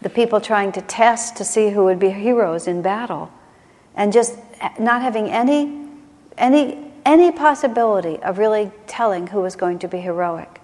the 0.01 0.09
people 0.09 0.39
trying 0.39 0.71
to 0.73 0.81
test 0.81 1.35
to 1.37 1.43
see 1.43 1.69
who 1.69 1.83
would 1.85 1.99
be 1.99 2.11
heroes 2.11 2.67
in 2.67 2.81
battle, 2.81 3.31
and 3.95 4.13
just 4.13 4.37
not 4.79 5.01
having 5.01 5.29
any 5.29 5.83
any 6.37 6.91
any 7.05 7.31
possibility 7.31 8.17
of 8.19 8.37
really 8.37 8.71
telling 8.87 9.27
who 9.27 9.41
was 9.41 9.55
going 9.55 9.79
to 9.79 9.87
be 9.87 9.99
heroic. 9.99 10.61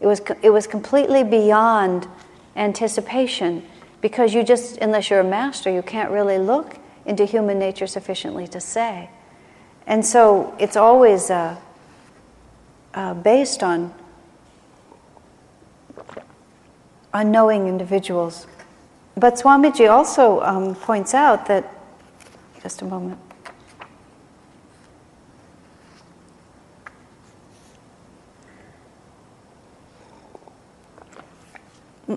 It 0.00 0.06
was 0.06 0.20
it 0.42 0.50
was 0.50 0.66
completely 0.66 1.24
beyond 1.24 2.06
anticipation 2.54 3.66
because 4.00 4.34
you 4.34 4.42
just 4.42 4.76
unless 4.78 5.08
you're 5.08 5.20
a 5.20 5.24
master, 5.24 5.70
you 5.70 5.82
can't 5.82 6.10
really 6.10 6.38
look 6.38 6.76
into 7.06 7.24
human 7.24 7.58
nature 7.58 7.86
sufficiently 7.86 8.46
to 8.48 8.60
say. 8.60 9.08
And 9.86 10.04
so 10.04 10.54
it's 10.58 10.76
always 10.76 11.30
uh, 11.30 11.56
uh, 12.94 13.14
based 13.14 13.62
on 13.62 13.92
unknowing 17.12 17.68
individuals. 17.68 18.46
But 19.16 19.34
Swamiji 19.34 19.90
also 19.90 20.40
um, 20.40 20.74
points 20.74 21.14
out 21.14 21.46
that, 21.46 21.72
just 22.62 22.82
a 22.82 22.84
moment. 22.84 23.18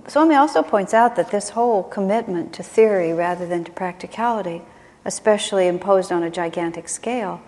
Swami 0.08 0.36
also 0.36 0.62
points 0.62 0.94
out 0.94 1.16
that 1.16 1.32
this 1.32 1.50
whole 1.50 1.84
commitment 1.84 2.54
to 2.54 2.64
theory 2.64 3.14
rather 3.14 3.46
than 3.46 3.64
to 3.64 3.72
practicality, 3.72 4.62
especially 5.04 5.68
imposed 5.68 6.12
on 6.12 6.24
a 6.24 6.30
gigantic 6.30 6.90
scale, 6.90 7.42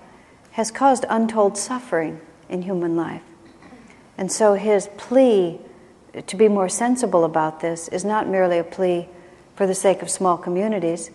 has 0.58 0.72
caused 0.72 1.06
untold 1.08 1.56
suffering 1.56 2.20
in 2.50 2.64
human 2.64 2.96
life. 2.96 3.22
And 4.18 4.32
so 4.32 4.56
his 4.56 4.90
plea 4.98 5.60
to 6.26 6.36
be 6.36 6.48
more 6.48 6.68
sensible 6.68 7.24
about 7.24 7.60
this 7.60 7.88
is 7.90 8.04
not 8.04 8.28
merely 8.28 8.58
a 8.58 8.64
plea 8.64 9.08
for 9.56 9.68
the 9.68 9.76
sake 9.76 10.02
of 10.02 10.10
small 10.10 10.36
communities, 10.36 11.12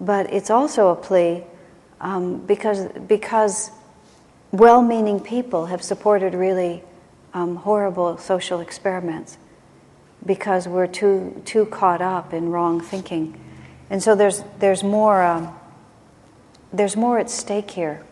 but 0.00 0.32
it's 0.32 0.48
also 0.48 0.90
a 0.90 0.94
plea 0.94 1.42
um, 2.00 2.38
because, 2.46 2.86
because 3.08 3.72
well 4.52 4.80
meaning 4.80 5.18
people 5.18 5.66
have 5.66 5.82
supported 5.82 6.32
really 6.32 6.84
um, 7.34 7.56
horrible 7.56 8.16
social 8.16 8.60
experiments 8.60 9.38
because 10.24 10.68
we're 10.68 10.86
too, 10.86 11.42
too 11.44 11.66
caught 11.66 12.00
up 12.00 12.32
in 12.32 12.50
wrong 12.50 12.80
thinking. 12.80 13.40
And 13.90 14.00
so 14.00 14.14
there's, 14.14 14.44
there's, 14.60 14.84
more, 14.84 15.24
um, 15.24 15.52
there's 16.72 16.96
more 16.96 17.18
at 17.18 17.28
stake 17.28 17.72
here. 17.72 18.04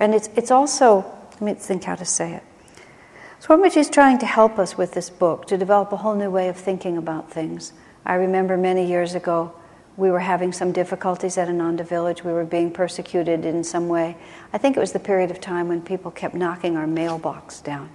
And 0.00 0.14
it's, 0.14 0.28
it's 0.34 0.50
also, 0.50 1.04
let 1.32 1.42
me 1.42 1.54
think 1.54 1.84
how 1.84 1.94
to 1.94 2.04
say 2.04 2.32
it. 2.32 2.42
Swamiji 3.40 3.76
is 3.76 3.88
trying 3.88 4.18
to 4.18 4.26
help 4.26 4.58
us 4.58 4.76
with 4.76 4.92
this 4.92 5.10
book 5.10 5.46
to 5.46 5.56
develop 5.56 5.92
a 5.92 5.98
whole 5.98 6.14
new 6.14 6.30
way 6.30 6.48
of 6.48 6.56
thinking 6.56 6.96
about 6.96 7.30
things. 7.30 7.72
I 8.04 8.14
remember 8.14 8.56
many 8.56 8.86
years 8.86 9.14
ago, 9.14 9.54
we 9.96 10.10
were 10.10 10.20
having 10.20 10.52
some 10.52 10.72
difficulties 10.72 11.36
at 11.36 11.48
Ananda 11.48 11.84
Village. 11.84 12.24
We 12.24 12.32
were 12.32 12.44
being 12.44 12.70
persecuted 12.70 13.44
in 13.44 13.62
some 13.62 13.88
way. 13.88 14.16
I 14.52 14.58
think 14.58 14.76
it 14.76 14.80
was 14.80 14.92
the 14.92 14.98
period 14.98 15.30
of 15.30 15.40
time 15.40 15.68
when 15.68 15.82
people 15.82 16.10
kept 16.10 16.34
knocking 16.34 16.76
our 16.76 16.86
mailbox 16.86 17.60
down. 17.60 17.90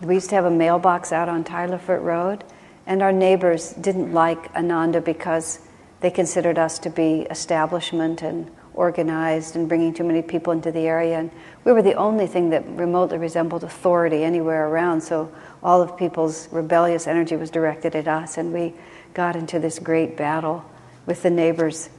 We 0.00 0.14
used 0.14 0.30
to 0.30 0.36
have 0.36 0.46
a 0.46 0.50
mailbox 0.50 1.12
out 1.12 1.28
on 1.28 1.44
Tyler 1.44 1.78
Foote 1.78 2.02
Road, 2.02 2.44
and 2.86 3.02
our 3.02 3.12
neighbors 3.12 3.72
didn't 3.74 4.12
like 4.12 4.54
Ananda 4.56 5.00
because 5.00 5.60
they 6.00 6.10
considered 6.10 6.58
us 6.58 6.78
to 6.80 6.90
be 6.90 7.26
establishment 7.30 8.22
and 8.22 8.50
organized 8.74 9.56
and 9.56 9.68
bringing 9.68 9.92
too 9.92 10.04
many 10.04 10.22
people 10.22 10.52
into 10.52 10.72
the 10.72 10.80
area. 10.80 11.18
And 11.18 11.30
we 11.64 11.72
were 11.72 11.82
the 11.82 11.94
only 11.94 12.26
thing 12.26 12.50
that 12.50 12.66
remotely 12.68 13.18
resembled 13.18 13.64
authority 13.64 14.24
anywhere 14.24 14.68
around, 14.68 15.00
so 15.02 15.32
all 15.62 15.82
of 15.82 15.96
people's 15.96 16.48
rebellious 16.52 17.06
energy 17.06 17.36
was 17.36 17.50
directed 17.50 17.94
at 17.94 18.08
us, 18.08 18.38
and 18.38 18.52
we 18.52 18.74
got 19.14 19.36
into 19.36 19.58
this 19.58 19.78
great 19.78 20.16
battle 20.16 20.64
with 21.06 21.22
the 21.22 21.30
neighbors 21.30 21.90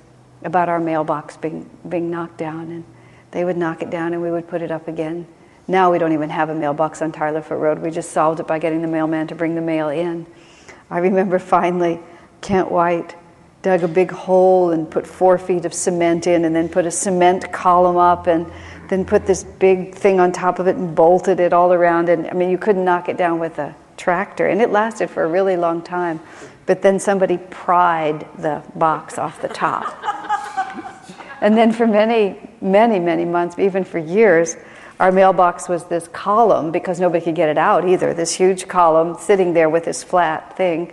about 0.44 0.70
our 0.70 0.80
mailbox 0.80 1.38
being, 1.38 1.70
being 1.88 2.10
knocked 2.10 2.38
down. 2.38 2.70
And 2.72 2.84
they 3.32 3.44
would 3.44 3.58
knock 3.58 3.82
it 3.82 3.90
down 3.90 4.14
and 4.14 4.22
we 4.22 4.32
would 4.32 4.48
put 4.48 4.62
it 4.62 4.72
up 4.72 4.88
again. 4.88 5.28
Now 5.68 5.92
we 5.92 5.98
don't 5.98 6.14
even 6.14 6.30
have 6.30 6.50
a 6.50 6.56
mailbox 6.56 7.02
on 7.02 7.12
Tyler 7.12 7.42
Foote 7.42 7.60
Road. 7.60 7.80
We 7.80 7.90
just 7.90 8.12
solved 8.12 8.40
it 8.40 8.48
by 8.48 8.60
getting 8.60 8.82
the 8.82 8.88
mailman 8.88 9.28
to 9.28 9.36
bring 9.36 9.56
the 9.56 9.62
mail 9.62 9.90
in. 9.90 10.28
I 10.90 11.00
remember 11.00 11.40
finally 11.40 12.00
Kent 12.42 12.70
White 12.72 13.16
dug 13.64 13.82
a 13.82 13.88
big 13.88 14.12
hole 14.12 14.72
and 14.72 14.92
put 14.92 15.08
four 15.08 15.38
feet 15.38 15.64
of 15.66 15.74
cement 15.74 16.28
in 16.28 16.46
and 16.46 16.56
then 16.56 16.68
put 16.70 16.86
a 16.86 16.92
cement 16.92 17.52
column 17.52 17.96
up 17.96 18.28
and 18.28 18.46
then 18.90 19.06
put 19.06 19.26
this 19.26 19.44
big 19.44 19.96
thing 19.96 20.20
on 20.20 20.34
top 20.34 20.60
of 20.60 20.68
it 20.68 20.76
and 20.76 20.94
bolted 20.94 21.40
it 21.40 21.54
all 21.54 21.72
around. 21.74 22.10
And 22.10 22.28
I 22.28 22.34
mean, 22.34 22.50
you 22.50 22.58
couldn't 22.58 22.84
knock 22.84 23.08
it 23.08 23.18
down 23.18 23.40
with 23.40 23.58
a 23.60 23.74
tractor. 23.96 24.48
And 24.48 24.62
it 24.62 24.70
lasted 24.70 25.10
for 25.10 25.24
a 25.24 25.28
really 25.28 25.56
long 25.56 25.82
time. 25.82 26.20
But 26.66 26.82
then 26.82 27.00
somebody 27.00 27.38
pried 27.38 28.28
the 28.38 28.62
box 28.76 29.18
off 29.18 29.42
the 29.42 29.48
top. 29.48 29.98
and 31.42 31.58
then 31.58 31.72
for 31.72 31.88
many, 31.88 32.38
many, 32.62 33.00
many 33.00 33.24
months, 33.24 33.58
even 33.58 33.86
for 33.86 33.98
years, 33.98 34.58
our 35.00 35.12
mailbox 35.12 35.70
was 35.70 35.86
this 35.86 36.10
column 36.10 36.72
because 36.72 37.00
nobody 37.00 37.24
could 37.24 37.36
get 37.36 37.48
it 37.48 37.58
out 37.58 37.88
either. 37.88 38.14
This 38.14 38.32
huge 38.34 38.68
column 38.68 39.18
sitting 39.20 39.54
there 39.54 39.70
with 39.70 39.86
this 39.86 40.04
flat 40.04 40.58
thing. 40.58 40.92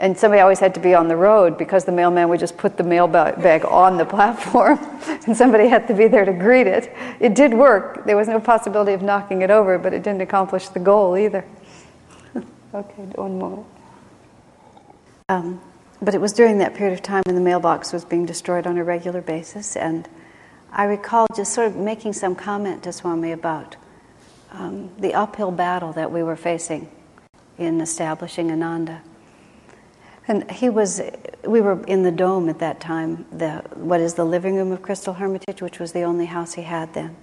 And 0.00 0.16
somebody 0.16 0.40
always 0.40 0.60
had 0.60 0.74
to 0.74 0.80
be 0.80 0.94
on 0.94 1.08
the 1.08 1.16
road 1.16 1.58
because 1.58 1.84
the 1.84 1.92
mailman 1.92 2.28
would 2.28 2.38
just 2.38 2.56
put 2.56 2.76
the 2.76 2.84
mail 2.84 3.08
bag 3.08 3.64
on 3.64 3.96
the 3.96 4.04
platform 4.04 4.78
and 5.26 5.36
somebody 5.36 5.66
had 5.66 5.88
to 5.88 5.94
be 5.94 6.06
there 6.06 6.24
to 6.24 6.32
greet 6.32 6.68
it. 6.68 6.92
It 7.18 7.34
did 7.34 7.52
work. 7.52 8.04
There 8.04 8.16
was 8.16 8.28
no 8.28 8.38
possibility 8.38 8.92
of 8.92 9.02
knocking 9.02 9.42
it 9.42 9.50
over, 9.50 9.76
but 9.76 9.92
it 9.92 10.04
didn't 10.04 10.20
accomplish 10.20 10.68
the 10.68 10.78
goal 10.78 11.16
either. 11.16 11.44
okay, 12.74 13.02
one 13.16 13.38
more. 13.38 13.66
Um, 15.28 15.60
but 16.00 16.14
it 16.14 16.20
was 16.20 16.32
during 16.32 16.58
that 16.58 16.74
period 16.74 16.94
of 16.94 17.02
time 17.02 17.22
when 17.26 17.34
the 17.34 17.40
mailbox 17.40 17.92
was 17.92 18.04
being 18.04 18.24
destroyed 18.24 18.66
on 18.66 18.78
a 18.78 18.84
regular 18.84 19.20
basis, 19.20 19.76
and 19.76 20.08
I 20.70 20.84
recall 20.84 21.26
just 21.34 21.52
sort 21.52 21.66
of 21.66 21.76
making 21.76 22.12
some 22.12 22.36
comment 22.36 22.84
to 22.84 22.92
Swami 22.92 23.32
about 23.32 23.76
um, 24.52 24.90
the 24.98 25.14
uphill 25.14 25.50
battle 25.50 25.92
that 25.94 26.12
we 26.12 26.22
were 26.22 26.36
facing 26.36 26.88
in 27.58 27.80
establishing 27.80 28.50
Ananda. 28.50 29.02
And 30.28 30.50
he 30.50 30.68
was, 30.68 31.00
we 31.44 31.62
were 31.62 31.82
in 31.86 32.02
the 32.02 32.10
dome 32.10 32.50
at 32.50 32.58
that 32.58 32.80
time, 32.80 33.24
the, 33.32 33.64
what 33.74 34.00
is 34.00 34.12
the 34.14 34.26
living 34.26 34.56
room 34.56 34.72
of 34.72 34.82
Crystal 34.82 35.14
Hermitage, 35.14 35.62
which 35.62 35.78
was 35.78 35.92
the 35.92 36.02
only 36.02 36.26
house 36.26 36.52
he 36.52 36.62
had 36.62 36.92
then. 36.92 37.16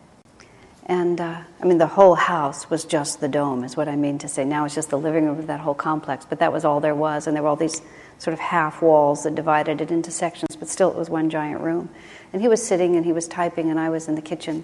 And 0.88 1.22
uh, 1.22 1.42
I 1.62 1.66
mean, 1.66 1.78
the 1.78 1.88
whole 1.88 2.16
house 2.16 2.70
was 2.70 2.84
just 2.84 3.20
the 3.20 3.28
dome, 3.28 3.64
is 3.64 3.78
what 3.78 3.88
I 3.88 3.96
mean 3.96 4.18
to 4.20 4.28
say. 4.28 4.44
Now 4.44 4.66
it's 4.66 4.74
just 4.76 4.90
the 4.90 4.98
living 4.98 5.26
room 5.26 5.38
of 5.38 5.48
that 5.48 5.60
whole 5.60 5.76
complex, 5.76 6.26
but 6.26 6.40
that 6.40 6.52
was 6.52 6.66
all 6.66 6.80
there 6.80 6.96
was. 6.96 7.28
And 7.28 7.36
there 7.36 7.44
were 7.44 7.50
all 7.50 7.56
these 7.56 7.82
sort 8.18 8.34
of 8.34 8.40
half 8.40 8.82
walls 8.82 9.24
that 9.24 9.36
divided 9.36 9.82
it 9.82 9.92
into 9.92 10.10
sections, 10.10 10.56
but 10.56 10.68
still 10.68 10.90
it 10.90 10.98
was 10.98 11.10
one 11.10 11.30
giant 11.30 11.62
room. 11.62 11.90
And 12.34 12.42
he 12.42 12.48
was 12.48 12.66
sitting 12.66 12.96
and 12.96 13.06
he 13.06 13.14
was 13.14 13.28
typing, 13.28 13.70
and 13.70 13.80
I 13.80 13.90
was 13.90 14.08
in 14.08 14.16
the 14.16 14.22
kitchen, 14.22 14.64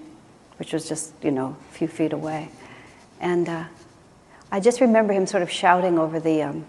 which 0.57 0.73
was 0.73 0.87
just, 0.87 1.13
you 1.23 1.31
know, 1.31 1.55
a 1.69 1.73
few 1.73 1.87
feet 1.87 2.13
away. 2.13 2.49
And 3.19 3.47
uh, 3.49 3.65
I 4.51 4.59
just 4.59 4.81
remember 4.81 5.13
him 5.13 5.27
sort 5.27 5.43
of 5.43 5.49
shouting 5.49 5.99
over 5.99 6.19
the 6.19 6.43
um, 6.43 6.65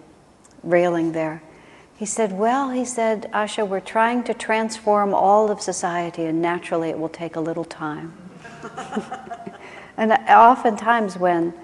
railing 0.63 1.13
there. 1.13 1.43
He 1.97 2.07
said, 2.07 2.33
Well, 2.33 2.71
he 2.71 2.85
said, 2.85 3.31
Asha, 3.33 3.67
we're 3.67 3.81
trying 3.81 4.25
to 4.25 4.35
transform 4.35 5.15
all 5.15 5.51
of 5.51 5.61
society, 5.61 6.25
and 6.25 6.43
naturally 6.43 6.91
it 6.91 6.99
will 6.99 7.09
take 7.09 7.37
a 7.37 7.41
little 7.41 7.65
time. 7.65 8.13
and 9.97 10.13
oftentimes, 10.13 11.17
when 11.17 11.55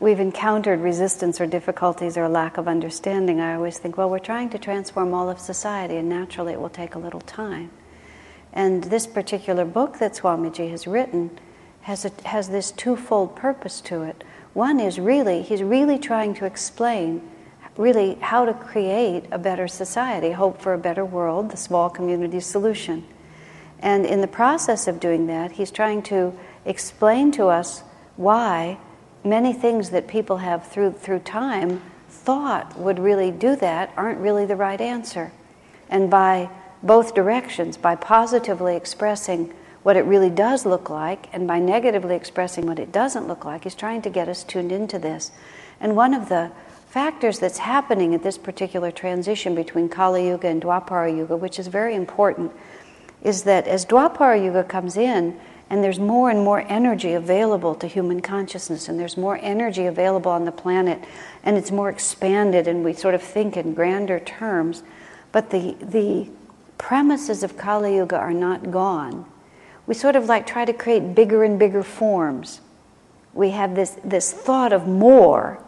we've 0.00 0.20
encountered 0.20 0.80
resistance 0.80 1.40
or 1.40 1.46
difficulties 1.46 2.16
or 2.16 2.28
lack 2.28 2.58
of 2.58 2.68
understanding, 2.68 3.40
I 3.40 3.54
always 3.54 3.78
think, 3.78 3.96
well, 3.96 4.10
we're 4.10 4.18
trying 4.18 4.50
to 4.50 4.58
transform 4.58 5.14
all 5.14 5.28
of 5.28 5.40
society, 5.40 5.96
and 5.96 6.08
naturally 6.08 6.52
it 6.52 6.60
will 6.60 6.68
take 6.68 6.94
a 6.94 6.98
little 6.98 7.20
time. 7.20 7.70
And 8.52 8.84
this 8.84 9.06
particular 9.06 9.64
book 9.64 9.98
that 9.98 10.14
Swamiji 10.14 10.70
has 10.70 10.86
written 10.86 11.38
has, 11.82 12.04
a, 12.04 12.12
has 12.24 12.48
this 12.48 12.70
twofold 12.70 13.34
purpose 13.36 13.80
to 13.82 14.02
it. 14.02 14.24
One 14.52 14.80
is 14.80 14.98
really, 14.98 15.42
he's 15.42 15.62
really 15.62 15.98
trying 15.98 16.34
to 16.34 16.44
explain 16.44 17.22
really 17.78 18.16
how 18.16 18.44
to 18.44 18.52
create 18.52 19.24
a 19.30 19.38
better 19.38 19.68
society, 19.68 20.32
hope 20.32 20.60
for 20.60 20.74
a 20.74 20.78
better 20.78 21.04
world, 21.04 21.50
the 21.50 21.56
small 21.56 21.88
community 21.88 22.40
solution. 22.40 23.06
And 23.78 24.04
in 24.04 24.20
the 24.20 24.26
process 24.26 24.88
of 24.88 24.98
doing 24.98 25.28
that, 25.28 25.52
he's 25.52 25.70
trying 25.70 26.02
to 26.02 26.34
explain 26.66 27.30
to 27.32 27.46
us 27.46 27.84
why 28.16 28.78
many 29.24 29.52
things 29.52 29.90
that 29.90 30.08
people 30.08 30.38
have 30.38 30.66
through, 30.66 30.92
through 30.92 31.20
time 31.20 31.80
thought 32.08 32.76
would 32.76 32.98
really 32.98 33.30
do 33.30 33.54
that 33.56 33.92
aren't 33.96 34.18
really 34.18 34.44
the 34.44 34.56
right 34.56 34.80
answer. 34.80 35.30
And 35.88 36.10
by 36.10 36.50
both 36.82 37.14
directions, 37.14 37.76
by 37.76 37.94
positively 37.94 38.74
expressing 38.74 39.54
what 39.84 39.96
it 39.96 40.04
really 40.04 40.30
does 40.30 40.66
look 40.66 40.90
like 40.90 41.28
and 41.32 41.46
by 41.46 41.60
negatively 41.60 42.16
expressing 42.16 42.66
what 42.66 42.80
it 42.80 42.90
doesn't 42.90 43.28
look 43.28 43.44
like, 43.44 43.62
he's 43.62 43.76
trying 43.76 44.02
to 44.02 44.10
get 44.10 44.28
us 44.28 44.42
tuned 44.42 44.72
into 44.72 44.98
this. 44.98 45.30
And 45.80 45.94
one 45.94 46.12
of 46.12 46.28
the 46.28 46.50
factors 46.88 47.38
that's 47.38 47.58
happening 47.58 48.14
at 48.14 48.22
this 48.22 48.38
particular 48.38 48.90
transition 48.90 49.54
between 49.54 49.88
Kali 49.88 50.28
Yuga 50.28 50.48
and 50.48 50.62
Dwapara 50.62 51.14
Yuga, 51.14 51.36
which 51.36 51.58
is 51.58 51.66
very 51.66 51.94
important, 51.94 52.52
is 53.22 53.42
that 53.44 53.66
as 53.66 53.84
Dwapara 53.84 54.42
Yuga 54.42 54.64
comes 54.64 54.96
in, 54.96 55.38
and 55.70 55.84
there's 55.84 55.98
more 55.98 56.30
and 56.30 56.42
more 56.42 56.64
energy 56.68 57.12
available 57.12 57.74
to 57.74 57.86
human 57.86 58.20
consciousness, 58.22 58.88
and 58.88 58.98
there's 58.98 59.18
more 59.18 59.38
energy 59.42 59.84
available 59.84 60.30
on 60.30 60.46
the 60.46 60.52
planet, 60.52 61.04
and 61.42 61.58
it's 61.58 61.70
more 61.70 61.90
expanded, 61.90 62.66
and 62.66 62.82
we 62.82 62.94
sort 62.94 63.14
of 63.14 63.22
think 63.22 63.56
in 63.56 63.74
grander 63.74 64.18
terms. 64.18 64.82
But 65.30 65.50
the, 65.50 65.76
the 65.80 66.30
premises 66.78 67.42
of 67.42 67.58
Kali 67.58 67.96
Yuga 67.96 68.16
are 68.16 68.32
not 68.32 68.70
gone. 68.70 69.26
We 69.86 69.94
sort 69.94 70.16
of 70.16 70.24
like 70.24 70.46
try 70.46 70.64
to 70.64 70.72
create 70.72 71.14
bigger 71.14 71.44
and 71.44 71.58
bigger 71.58 71.82
forms. 71.82 72.62
We 73.34 73.50
have 73.50 73.74
this, 73.74 73.98
this 74.02 74.32
thought 74.32 74.72
of 74.72 74.86
more, 74.86 75.62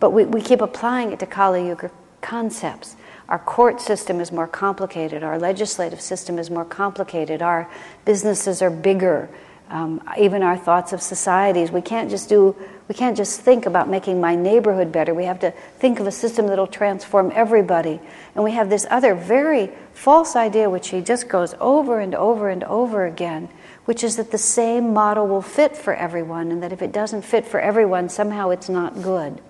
but 0.00 0.10
we, 0.10 0.24
we 0.24 0.40
keep 0.40 0.60
applying 0.60 1.12
it 1.12 1.18
to 1.20 1.26
Kali 1.26 1.66
Yuga 1.68 1.90
concepts. 2.20 2.96
Our 3.28 3.38
court 3.38 3.80
system 3.80 4.20
is 4.20 4.30
more 4.30 4.46
complicated. 4.46 5.22
Our 5.22 5.38
legislative 5.38 6.00
system 6.00 6.38
is 6.38 6.50
more 6.50 6.64
complicated. 6.64 7.42
Our 7.42 7.68
businesses 8.04 8.62
are 8.62 8.70
bigger. 8.70 9.28
Um, 9.68 10.00
even 10.16 10.44
our 10.44 10.56
thoughts 10.56 10.92
of 10.92 11.02
societies. 11.02 11.72
We 11.72 11.82
can't 11.82 12.08
just 12.08 12.28
do. 12.28 12.54
We 12.88 12.94
can't 12.94 13.16
just 13.16 13.40
think 13.40 13.66
about 13.66 13.88
making 13.88 14.20
my 14.20 14.36
neighborhood 14.36 14.92
better. 14.92 15.12
We 15.12 15.24
have 15.24 15.40
to 15.40 15.50
think 15.50 15.98
of 15.98 16.06
a 16.06 16.12
system 16.12 16.46
that'll 16.46 16.68
transform 16.68 17.32
everybody. 17.34 17.98
And 18.36 18.44
we 18.44 18.52
have 18.52 18.70
this 18.70 18.86
other 18.90 19.16
very 19.16 19.72
false 19.92 20.36
idea, 20.36 20.70
which 20.70 20.90
he 20.90 21.00
just 21.00 21.28
goes 21.28 21.56
over 21.58 21.98
and 21.98 22.14
over 22.14 22.48
and 22.48 22.62
over 22.62 23.06
again, 23.06 23.48
which 23.86 24.04
is 24.04 24.14
that 24.16 24.30
the 24.30 24.38
same 24.38 24.92
model 24.92 25.26
will 25.26 25.42
fit 25.42 25.76
for 25.76 25.94
everyone, 25.94 26.52
and 26.52 26.62
that 26.62 26.72
if 26.72 26.80
it 26.80 26.92
doesn't 26.92 27.22
fit 27.22 27.44
for 27.44 27.58
everyone, 27.58 28.08
somehow 28.08 28.50
it's 28.50 28.68
not 28.68 29.02
good. 29.02 29.40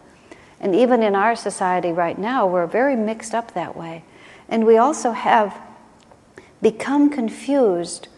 And 0.60 0.74
even 0.74 1.02
in 1.02 1.14
our 1.14 1.36
society 1.36 1.92
right 1.92 2.18
now, 2.18 2.46
we're 2.46 2.66
very 2.66 2.96
mixed 2.96 3.34
up 3.34 3.54
that 3.54 3.76
way. 3.76 4.04
And 4.48 4.66
we 4.66 4.76
also 4.76 5.12
have 5.12 5.60
become 6.62 7.10
confused 7.10 8.08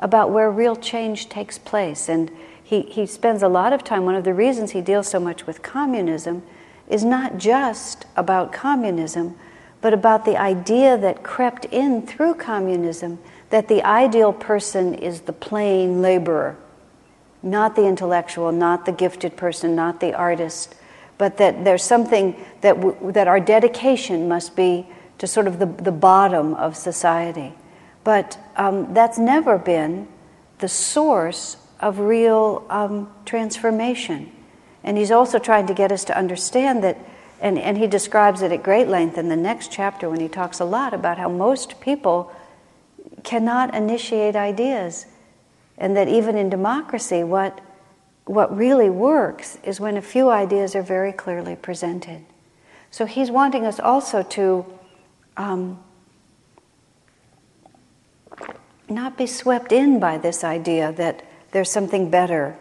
about 0.00 0.30
where 0.30 0.50
real 0.50 0.76
change 0.76 1.28
takes 1.28 1.58
place. 1.58 2.08
And 2.08 2.30
he, 2.62 2.82
he 2.82 3.06
spends 3.06 3.42
a 3.42 3.48
lot 3.48 3.72
of 3.72 3.82
time, 3.82 4.04
one 4.04 4.14
of 4.14 4.24
the 4.24 4.34
reasons 4.34 4.72
he 4.72 4.80
deals 4.80 5.08
so 5.08 5.18
much 5.18 5.46
with 5.46 5.62
communism 5.62 6.42
is 6.88 7.04
not 7.04 7.38
just 7.38 8.06
about 8.16 8.52
communism, 8.52 9.36
but 9.80 9.92
about 9.92 10.24
the 10.24 10.36
idea 10.36 10.96
that 10.98 11.22
crept 11.22 11.64
in 11.66 12.06
through 12.06 12.34
communism 12.34 13.18
that 13.50 13.68
the 13.68 13.82
ideal 13.82 14.32
person 14.32 14.94
is 14.94 15.22
the 15.22 15.32
plain 15.32 16.02
laborer, 16.02 16.56
not 17.42 17.76
the 17.76 17.86
intellectual, 17.86 18.52
not 18.52 18.84
the 18.84 18.92
gifted 18.92 19.36
person, 19.36 19.74
not 19.74 20.00
the 20.00 20.12
artist, 20.12 20.74
but 21.18 21.36
that 21.36 21.64
there's 21.64 21.82
something 21.82 22.34
that, 22.60 22.76
w- 22.76 23.12
that 23.12 23.28
our 23.28 23.40
dedication 23.40 24.28
must 24.28 24.56
be 24.56 24.86
to 25.18 25.26
sort 25.26 25.46
of 25.48 25.58
the, 25.58 25.66
the 25.66 25.92
bottom 25.92 26.54
of 26.54 26.76
society. 26.76 27.52
But 28.04 28.38
um, 28.56 28.94
that's 28.94 29.18
never 29.18 29.58
been 29.58 30.08
the 30.58 30.68
source 30.68 31.56
of 31.80 31.98
real 31.98 32.64
um, 32.70 33.12
transformation. 33.24 34.32
And 34.82 34.96
he's 34.96 35.10
also 35.10 35.38
trying 35.38 35.66
to 35.66 35.74
get 35.74 35.92
us 35.92 36.04
to 36.04 36.16
understand 36.16 36.82
that, 36.84 36.96
and, 37.40 37.58
and 37.58 37.76
he 37.76 37.86
describes 37.86 38.42
it 38.42 38.52
at 38.52 38.62
great 38.62 38.88
length 38.88 39.18
in 39.18 39.28
the 39.28 39.36
next 39.36 39.70
chapter 39.70 40.08
when 40.08 40.20
he 40.20 40.28
talks 40.28 40.60
a 40.60 40.64
lot 40.64 40.94
about 40.94 41.18
how 41.18 41.28
most 41.28 41.80
people 41.80 42.32
cannot 43.24 43.74
initiate 43.74 44.36
ideas. 44.36 45.06
And 45.76 45.96
that 45.96 46.08
even 46.08 46.36
in 46.36 46.48
democracy, 46.48 47.22
what, 47.22 47.60
what 48.28 48.54
really 48.54 48.90
works 48.90 49.58
is 49.62 49.80
when 49.80 49.96
a 49.96 50.02
few 50.02 50.28
ideas 50.28 50.76
are 50.76 50.82
very 50.82 51.12
clearly 51.12 51.56
presented. 51.56 52.24
So 52.90 53.06
he's 53.06 53.30
wanting 53.30 53.64
us 53.64 53.80
also 53.80 54.22
to 54.22 54.66
um, 55.36 55.78
not 58.88 59.16
be 59.16 59.26
swept 59.26 59.72
in 59.72 59.98
by 59.98 60.18
this 60.18 60.44
idea 60.44 60.92
that 60.92 61.24
there's 61.52 61.70
something 61.70 62.10
better 62.10 62.58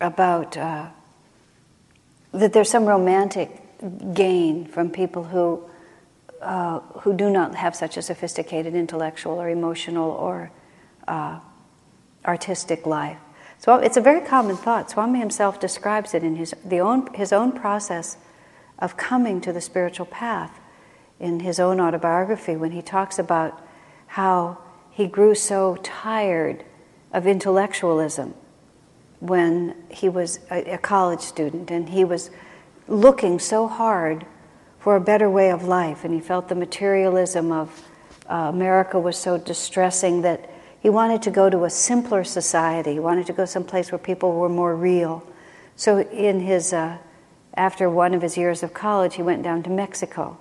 about, 0.00 0.56
uh, 0.56 0.88
that 2.32 2.52
there's 2.52 2.70
some 2.70 2.84
romantic 2.84 3.50
gain 4.12 4.66
from 4.66 4.90
people 4.90 5.24
who, 5.24 5.62
uh, 6.42 6.80
who 7.00 7.14
do 7.14 7.30
not 7.30 7.54
have 7.54 7.74
such 7.74 7.96
a 7.96 8.02
sophisticated 8.02 8.74
intellectual 8.74 9.40
or 9.40 9.48
emotional 9.48 10.10
or 10.10 10.50
uh, 11.08 11.40
artistic 12.26 12.84
life. 12.84 13.18
So 13.62 13.76
it's 13.76 13.96
a 13.96 14.00
very 14.00 14.20
common 14.20 14.56
thought. 14.56 14.90
Swami 14.90 15.20
himself 15.20 15.60
describes 15.60 16.14
it 16.14 16.24
in 16.24 16.34
his, 16.34 16.52
the 16.64 16.80
own, 16.80 17.14
his 17.14 17.32
own 17.32 17.52
process 17.52 18.16
of 18.80 18.96
coming 18.96 19.40
to 19.40 19.52
the 19.52 19.60
spiritual 19.60 20.06
path 20.06 20.58
in 21.20 21.38
his 21.38 21.60
own 21.60 21.78
autobiography 21.80 22.56
when 22.56 22.72
he 22.72 22.82
talks 22.82 23.20
about 23.20 23.64
how 24.08 24.58
he 24.90 25.06
grew 25.06 25.36
so 25.36 25.78
tired 25.84 26.64
of 27.12 27.24
intellectualism 27.24 28.34
when 29.20 29.76
he 29.90 30.08
was 30.08 30.40
a, 30.50 30.72
a, 30.72 30.78
college 30.78 31.20
student 31.20 31.70
and 31.70 31.90
he 31.90 32.04
was 32.04 32.30
looking 32.88 33.38
so 33.38 33.68
hard 33.68 34.26
for 34.80 34.96
a 34.96 35.00
better 35.00 35.30
way 35.30 35.52
of 35.52 35.62
life 35.62 36.04
and 36.04 36.12
he 36.12 36.20
felt 36.20 36.48
the 36.48 36.56
materialism 36.56 37.52
of 37.52 37.86
uh, 38.28 38.34
America 38.34 38.98
was 38.98 39.16
so 39.16 39.38
distressing 39.38 40.22
that 40.22 40.50
he 40.82 40.90
wanted 40.90 41.22
to 41.22 41.30
go 41.30 41.48
to 41.48 41.64
a 41.64 41.70
simpler 41.70 42.24
society. 42.24 42.94
He 42.94 42.98
wanted 42.98 43.26
to 43.26 43.32
go 43.32 43.44
someplace 43.44 43.92
where 43.92 44.00
people 44.00 44.32
were 44.32 44.48
more 44.48 44.74
real. 44.74 45.24
So, 45.76 46.00
in 46.00 46.40
his, 46.40 46.72
uh, 46.72 46.98
after 47.54 47.88
one 47.88 48.14
of 48.14 48.22
his 48.22 48.36
years 48.36 48.64
of 48.64 48.74
college, 48.74 49.14
he 49.14 49.22
went 49.22 49.44
down 49.44 49.62
to 49.62 49.70
Mexico 49.70 50.38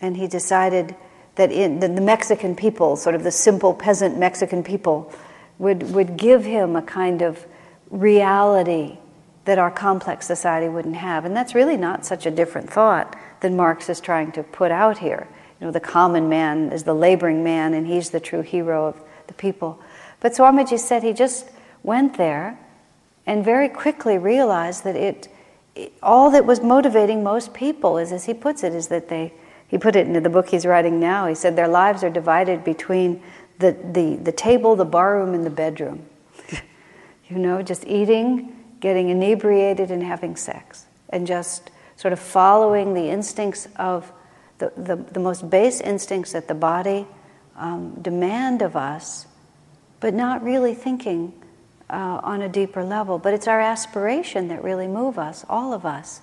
and 0.00 0.16
he 0.16 0.26
decided 0.26 0.96
that 1.36 1.52
in, 1.52 1.78
the, 1.78 1.86
the 1.86 2.00
Mexican 2.00 2.56
people, 2.56 2.96
sort 2.96 3.14
of 3.14 3.22
the 3.22 3.30
simple 3.30 3.72
peasant 3.72 4.18
Mexican 4.18 4.64
people, 4.64 5.12
would, 5.58 5.94
would 5.94 6.16
give 6.16 6.44
him 6.44 6.74
a 6.74 6.82
kind 6.82 7.22
of 7.22 7.46
reality 7.90 8.98
that 9.44 9.58
our 9.58 9.70
complex 9.70 10.26
society 10.26 10.68
wouldn't 10.68 10.96
have. 10.96 11.24
And 11.24 11.36
that's 11.36 11.54
really 11.54 11.76
not 11.76 12.04
such 12.04 12.26
a 12.26 12.32
different 12.32 12.68
thought 12.68 13.16
than 13.40 13.56
Marx 13.56 13.88
is 13.88 14.00
trying 14.00 14.32
to 14.32 14.42
put 14.42 14.72
out 14.72 14.98
here. 14.98 15.28
You 15.60 15.66
know, 15.66 15.72
the 15.72 15.80
common 15.80 16.28
man 16.28 16.72
is 16.72 16.82
the 16.82 16.94
laboring 16.94 17.44
man, 17.44 17.72
and 17.74 17.86
he's 17.86 18.10
the 18.10 18.20
true 18.20 18.42
hero 18.42 18.88
of 18.88 19.00
the 19.28 19.34
people. 19.34 19.80
But 20.20 20.32
Swamiji 20.32 20.78
said 20.78 21.02
he 21.02 21.12
just 21.12 21.48
went 21.82 22.16
there 22.16 22.58
and 23.26 23.44
very 23.44 23.68
quickly 23.68 24.18
realized 24.18 24.84
that 24.84 24.96
it, 24.96 25.28
it 25.74 25.92
all 26.02 26.30
that 26.30 26.46
was 26.46 26.60
motivating 26.60 27.22
most 27.22 27.52
people 27.52 27.98
is, 27.98 28.12
as 28.12 28.24
he 28.24 28.34
puts 28.34 28.62
it, 28.62 28.72
is 28.72 28.88
that 28.88 29.08
they 29.08 29.32
he 29.68 29.78
put 29.78 29.96
it 29.96 30.06
into 30.06 30.20
the 30.20 30.28
book 30.28 30.48
he's 30.48 30.64
writing 30.64 31.00
now. 31.00 31.26
He 31.26 31.34
said 31.34 31.56
their 31.56 31.68
lives 31.68 32.04
are 32.04 32.10
divided 32.10 32.62
between 32.62 33.22
the, 33.58 33.76
the, 33.92 34.16
the 34.16 34.32
table, 34.32 34.76
the 34.76 34.84
barroom, 34.84 35.34
and 35.34 35.44
the 35.44 35.50
bedroom. 35.50 36.06
you 37.28 37.38
know, 37.38 37.62
just 37.62 37.84
eating, 37.86 38.56
getting 38.80 39.08
inebriated, 39.08 39.90
and 39.90 40.02
having 40.02 40.36
sex. 40.36 40.86
And 41.10 41.26
just 41.26 41.70
sort 41.96 42.12
of 42.12 42.20
following 42.20 42.94
the 42.94 43.08
instincts 43.08 43.66
of 43.76 44.12
the, 44.58 44.72
the, 44.76 44.96
the 44.96 45.20
most 45.20 45.48
base 45.50 45.80
instincts 45.80 46.32
that 46.32 46.48
the 46.48 46.54
body 46.54 47.06
um, 47.56 47.94
demand 48.00 48.62
of 48.62 48.76
us, 48.76 49.26
but 50.00 50.14
not 50.14 50.42
really 50.42 50.74
thinking 50.74 51.32
uh, 51.88 52.20
on 52.22 52.42
a 52.42 52.48
deeper 52.48 52.84
level. 52.84 53.18
But 53.18 53.34
it's 53.34 53.48
our 53.48 53.60
aspiration 53.60 54.48
that 54.48 54.62
really 54.62 54.88
move 54.88 55.18
us, 55.18 55.44
all 55.48 55.72
of 55.72 55.84
us. 55.84 56.20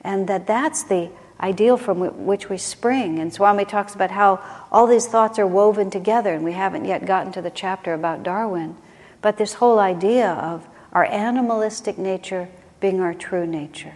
And 0.00 0.28
that 0.28 0.46
that's 0.46 0.84
the 0.84 1.10
ideal 1.40 1.76
from 1.76 2.24
which 2.26 2.48
we 2.48 2.58
spring. 2.58 3.18
And 3.18 3.32
Swami 3.32 3.64
talks 3.64 3.94
about 3.94 4.10
how 4.10 4.42
all 4.72 4.86
these 4.86 5.06
thoughts 5.06 5.38
are 5.38 5.46
woven 5.46 5.90
together, 5.90 6.32
and 6.32 6.44
we 6.44 6.52
haven't 6.52 6.84
yet 6.84 7.06
gotten 7.06 7.32
to 7.32 7.42
the 7.42 7.50
chapter 7.50 7.94
about 7.94 8.22
Darwin. 8.22 8.76
But 9.20 9.36
this 9.36 9.54
whole 9.54 9.78
idea 9.78 10.30
of 10.30 10.66
our 10.92 11.04
animalistic 11.04 11.98
nature 11.98 12.48
being 12.80 13.00
our 13.00 13.14
true 13.14 13.46
nature. 13.46 13.94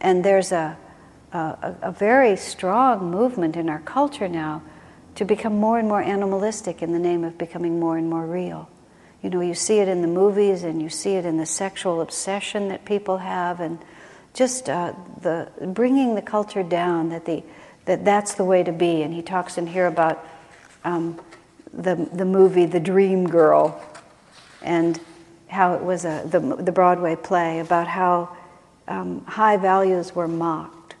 And 0.00 0.24
there's 0.24 0.52
a, 0.52 0.76
a, 1.32 1.74
a 1.82 1.92
very 1.92 2.36
strong 2.36 3.10
movement 3.10 3.56
in 3.56 3.68
our 3.68 3.80
culture 3.80 4.28
now 4.28 4.62
to 5.16 5.24
become 5.24 5.58
more 5.58 5.78
and 5.78 5.88
more 5.88 6.02
animalistic 6.02 6.82
in 6.82 6.92
the 6.92 6.98
name 6.98 7.24
of 7.24 7.38
becoming 7.38 7.78
more 7.78 7.96
and 7.96 8.08
more 8.10 8.26
real. 8.26 8.68
You 9.22 9.30
know, 9.30 9.40
you 9.40 9.54
see 9.54 9.78
it 9.78 9.88
in 9.88 10.02
the 10.02 10.08
movies 10.08 10.64
and 10.64 10.82
you 10.82 10.90
see 10.90 11.14
it 11.14 11.24
in 11.24 11.38
the 11.38 11.46
sexual 11.46 12.00
obsession 12.00 12.68
that 12.68 12.84
people 12.84 13.18
have 13.18 13.60
and 13.60 13.78
just 14.34 14.68
uh, 14.68 14.92
the 15.22 15.48
bringing 15.68 16.14
the 16.14 16.22
culture 16.22 16.62
down 16.62 17.08
that 17.10 17.24
the 17.24 17.42
that 17.86 18.04
that's 18.04 18.34
the 18.34 18.44
way 18.44 18.62
to 18.62 18.72
be. 18.72 19.02
And 19.02 19.14
he 19.14 19.22
talks 19.22 19.56
in 19.56 19.66
here 19.66 19.86
about 19.86 20.26
um, 20.84 21.20
the 21.72 21.94
the 22.12 22.24
movie 22.24 22.66
The 22.66 22.80
Dream 22.80 23.26
Girl, 23.26 23.80
and 24.62 25.00
how 25.48 25.74
it 25.74 25.82
was 25.82 26.04
a 26.04 26.22
the 26.26 26.40
the 26.40 26.72
Broadway 26.72 27.16
play 27.16 27.60
about 27.60 27.86
how 27.86 28.36
um, 28.88 29.24
high 29.24 29.56
values 29.56 30.14
were 30.14 30.28
mocked. 30.28 30.96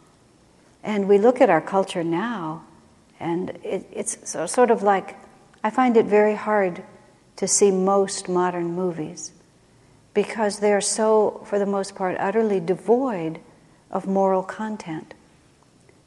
And 0.82 1.08
we 1.08 1.18
look 1.18 1.40
at 1.40 1.50
our 1.50 1.60
culture 1.60 2.04
now, 2.04 2.62
and 3.20 3.50
it, 3.62 3.86
it's 3.92 4.18
so, 4.28 4.46
sort 4.46 4.70
of 4.70 4.82
like 4.82 5.16
I 5.62 5.70
find 5.70 5.96
it 5.96 6.06
very 6.06 6.34
hard 6.34 6.82
to 7.36 7.48
see 7.48 7.70
most 7.70 8.28
modern 8.28 8.74
movies 8.74 9.32
because 10.14 10.60
they 10.60 10.72
are 10.72 10.80
so, 10.80 11.42
for 11.46 11.58
the 11.58 11.66
most 11.66 11.96
part, 11.96 12.16
utterly 12.20 12.60
devoid 12.60 13.40
of 13.90 14.06
moral 14.06 14.42
content. 14.42 15.14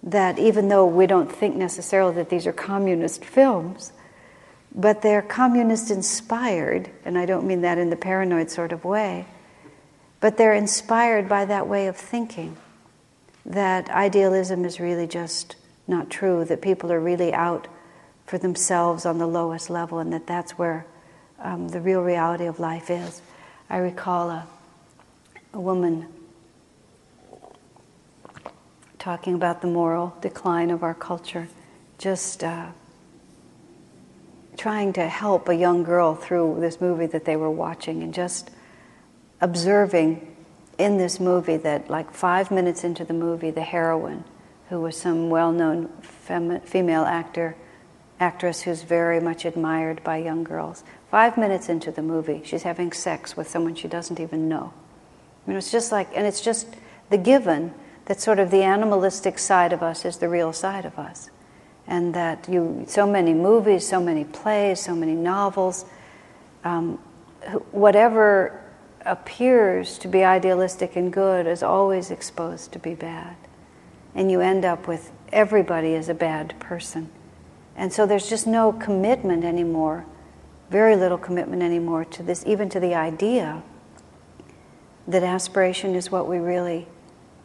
That 0.01 0.39
even 0.39 0.69
though 0.69 0.85
we 0.85 1.07
don't 1.07 1.31
think 1.31 1.55
necessarily 1.55 2.15
that 2.15 2.29
these 2.29 2.47
are 2.47 2.53
communist 2.53 3.25
films, 3.25 3.91
but 4.73 5.01
they're 5.01 5.21
communist 5.21 5.91
inspired, 5.91 6.89
and 7.03 7.17
I 7.17 7.25
don't 7.25 7.45
mean 7.45 7.61
that 7.61 7.77
in 7.77 7.89
the 7.89 7.95
paranoid 7.95 8.49
sort 8.49 8.71
of 8.71 8.85
way, 8.85 9.25
but 10.21 10.37
they're 10.37 10.53
inspired 10.53 11.27
by 11.27 11.45
that 11.45 11.67
way 11.67 11.87
of 11.87 11.97
thinking 11.97 12.55
that 13.45 13.89
idealism 13.89 14.63
is 14.63 14.79
really 14.79 15.07
just 15.07 15.56
not 15.87 16.09
true, 16.09 16.43
that 16.45 16.61
people 16.61 16.91
are 16.91 16.99
really 16.99 17.33
out 17.33 17.67
for 18.25 18.37
themselves 18.37 19.05
on 19.05 19.17
the 19.17 19.27
lowest 19.27 19.69
level, 19.69 19.99
and 19.99 20.11
that 20.13 20.27
that's 20.27 20.51
where 20.57 20.85
um, 21.39 21.69
the 21.69 21.79
real 21.79 22.01
reality 22.01 22.45
of 22.45 22.59
life 22.59 22.89
is. 22.89 23.21
I 23.69 23.77
recall 23.77 24.29
a, 24.29 24.47
a 25.53 25.59
woman 25.59 26.07
talking 28.99 29.35
about 29.35 29.61
the 29.61 29.67
moral 29.67 30.15
decline 30.21 30.69
of 30.69 30.83
our 30.83 30.93
culture, 30.93 31.47
just 31.97 32.43
uh, 32.43 32.67
trying 34.57 34.91
to 34.93 35.07
help 35.07 35.47
a 35.47 35.55
young 35.55 35.83
girl 35.83 36.15
through 36.15 36.57
this 36.59 36.81
movie 36.81 37.05
that 37.05 37.23
they 37.23 37.35
were 37.35 37.49
watching 37.49 38.03
and 38.03 38.13
just 38.13 38.49
observing 39.39 40.35
in 40.77 40.97
this 40.97 41.19
movie 41.19 41.57
that, 41.57 41.89
like 41.89 42.11
five 42.11 42.51
minutes 42.51 42.83
into 42.83 43.05
the 43.05 43.13
movie, 43.13 43.51
the 43.51 43.61
heroine, 43.61 44.23
who 44.69 44.81
was 44.81 44.97
some 44.97 45.29
well 45.29 45.51
known 45.51 45.87
fem- 46.01 46.61
female 46.61 47.03
actor, 47.03 47.55
actress 48.19 48.61
who's 48.61 48.83
very 48.83 49.19
much 49.19 49.45
admired 49.45 50.03
by 50.03 50.17
young 50.17 50.43
girls, 50.43 50.83
Five 51.09 51.37
minutes 51.37 51.69
into 51.69 51.91
the 51.91 52.01
movie, 52.01 52.41
she's 52.43 52.63
having 52.63 52.91
sex 52.91 53.37
with 53.37 53.49
someone 53.49 53.75
she 53.75 53.87
doesn't 53.87 54.19
even 54.19 54.49
know. 54.49 54.73
I 55.45 55.49
mean, 55.49 55.57
it's 55.57 55.71
just 55.71 55.91
like, 55.91 56.09
and 56.13 56.27
it's 56.27 56.41
just 56.41 56.67
the 57.09 57.17
given 57.17 57.73
that 58.05 58.19
sort 58.19 58.39
of 58.39 58.51
the 58.51 58.63
animalistic 58.63 59.39
side 59.39 59.71
of 59.71 59.81
us 59.81 60.03
is 60.03 60.17
the 60.17 60.27
real 60.27 60.51
side 60.51 60.85
of 60.85 60.99
us. 60.99 61.29
And 61.87 62.13
that 62.13 62.49
you, 62.49 62.83
so 62.89 63.07
many 63.07 63.33
movies, 63.33 63.87
so 63.87 64.01
many 64.01 64.25
plays, 64.25 64.81
so 64.81 64.93
many 64.93 65.13
novels, 65.13 65.85
um, 66.65 66.97
whatever 67.71 68.61
appears 69.05 69.97
to 69.99 70.09
be 70.09 70.25
idealistic 70.25 70.97
and 70.97 71.13
good 71.13 71.47
is 71.47 71.63
always 71.63 72.11
exposed 72.11 72.73
to 72.73 72.79
be 72.79 72.93
bad. 72.93 73.37
And 74.15 74.31
you 74.31 74.41
end 74.41 74.65
up 74.65 74.87
with 74.87 75.11
everybody 75.31 75.93
is 75.93 76.09
a 76.09 76.13
bad 76.13 76.59
person. 76.59 77.09
And 77.75 77.93
so 77.93 78.05
there's 78.05 78.29
just 78.29 78.47
no 78.47 78.71
commitment 78.71 79.43
anymore, 79.43 80.05
very 80.69 80.95
little 80.95 81.17
commitment 81.17 81.61
anymore 81.61 82.05
to 82.05 82.23
this, 82.23 82.43
even 82.47 82.69
to 82.69 82.79
the 82.79 82.95
idea 82.95 83.61
that 85.07 85.23
aspiration 85.23 85.95
is 85.95 86.11
what 86.11 86.27
we 86.27 86.37
really 86.37 86.87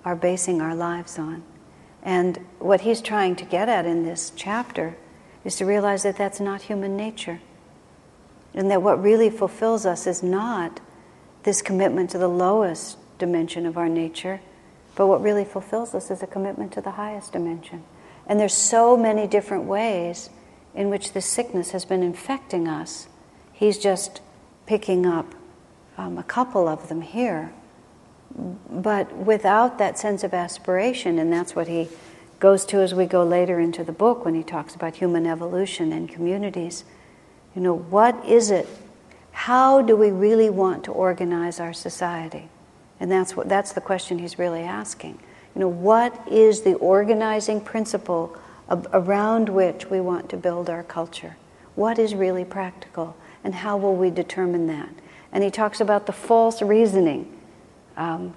are 0.05 0.17
basing 0.17 0.61
our 0.61 0.75
lives 0.75 1.19
on. 1.19 1.43
And 2.03 2.39
what 2.59 2.81
he's 2.81 3.01
trying 3.01 3.37
to 3.37 3.45
get 3.45 3.69
at 3.69 3.87
in 3.87 4.05
this 4.05 4.33
chapter 4.35 4.97
is 5.45 5.57
to 5.57 5.65
realize 5.65 6.03
that 6.03 6.17
that's 6.17 6.41
not 6.41 6.63
human 6.63 6.97
nature. 6.97 7.41
And 8.55 8.71
that 8.71 8.83
what 8.83 9.03
really 9.03 9.31
fulfills 9.31 9.87
us 9.87 10.07
is 10.07 10.23
not 10.23 10.81
this 11.45 11.63
commitment 11.63 12.11
to 12.11 12.19
the 12.19 12.29
lowest 12.29 12.99
dimension 13.19 13.67
of 13.67 13.77
our 13.77 13.89
nature, 13.89 14.41
but 14.95 15.07
what 15.07 15.23
really 15.23 15.45
fulfills 15.45 15.95
us 15.95 16.11
is 16.11 16.23
a 16.23 16.27
commitment 16.27 16.73
to 16.73 16.81
the 16.81 16.93
highest 16.93 17.33
dimension. 17.33 17.83
And 18.27 18.39
there's 18.39 18.55
so 18.55 18.97
many 18.97 19.27
different 19.27 19.65
ways 19.65 20.31
in 20.75 20.91
which 20.91 21.13
this 21.13 21.27
sickness 21.27 21.71
has 21.71 21.85
been 21.85 22.03
infecting 22.03 22.69
us. 22.69 23.09
He's 23.53 23.79
just 23.79 24.21
picking 24.67 25.07
up 25.07 25.35
um, 25.99 26.19
a 26.19 26.23
couple 26.23 26.69
of 26.69 26.89
them 26.89 27.03
here. 27.03 27.53
But 28.71 29.15
without 29.15 29.79
that 29.79 29.99
sense 29.99 30.25
of 30.25 30.33
aspiration, 30.33 31.19
and 31.19 31.33
that's 31.33 31.55
what 31.55 31.69
he 31.69 31.89
goes 32.41 32.65
to 32.67 32.79
as 32.79 32.95
we 32.95 33.07
go 33.07 33.23
later 33.23 33.61
into 33.61 33.85
the 33.85 33.93
book 33.93 34.25
when 34.25 34.35
he 34.35 34.43
talks 34.43 34.75
about 34.75 34.97
human 34.97 35.27
evolution 35.27 35.93
and 35.93 36.09
communities. 36.09 36.85
You 37.55 37.63
know, 37.63 37.77
what 37.77 38.25
is 38.25 38.51
it? 38.51 38.67
How 39.33 39.83
do 39.83 39.97
we 39.97 40.11
really 40.11 40.51
want 40.51 40.85
to 40.85 40.93
organize 40.93 41.61
our 41.61 41.73
society? 41.73 42.49
And 43.03 43.11
that's, 43.11 43.37
what, 43.37 43.49
that's 43.49 43.73
the 43.73 43.81
question 43.81 44.21
he's 44.21 44.39
really 44.39 44.61
asking. 44.61 45.19
You 45.57 45.61
know, 45.63 45.69
what 45.69 46.17
is 46.31 46.61
the 46.61 46.75
organizing 46.75 47.61
principle 47.61 48.37
of, 48.69 48.87
around 48.93 49.49
which 49.49 49.91
we 49.91 50.01
want 50.01 50.29
to 50.31 50.37
build 50.37 50.71
our 50.71 50.85
culture? 50.85 51.37
What 51.75 51.99
is 51.99 52.15
really 52.15 52.45
practical? 52.45 53.17
And 53.43 53.57
how 53.57 53.77
will 53.77 53.97
we 53.97 54.11
determine 54.11 54.69
that? 54.69 54.89
And 55.33 55.43
he 55.43 55.51
talks 55.51 55.81
about 55.81 56.07
the 56.07 56.13
false 56.13 56.63
reasoning 56.63 57.37
um, 57.97 58.35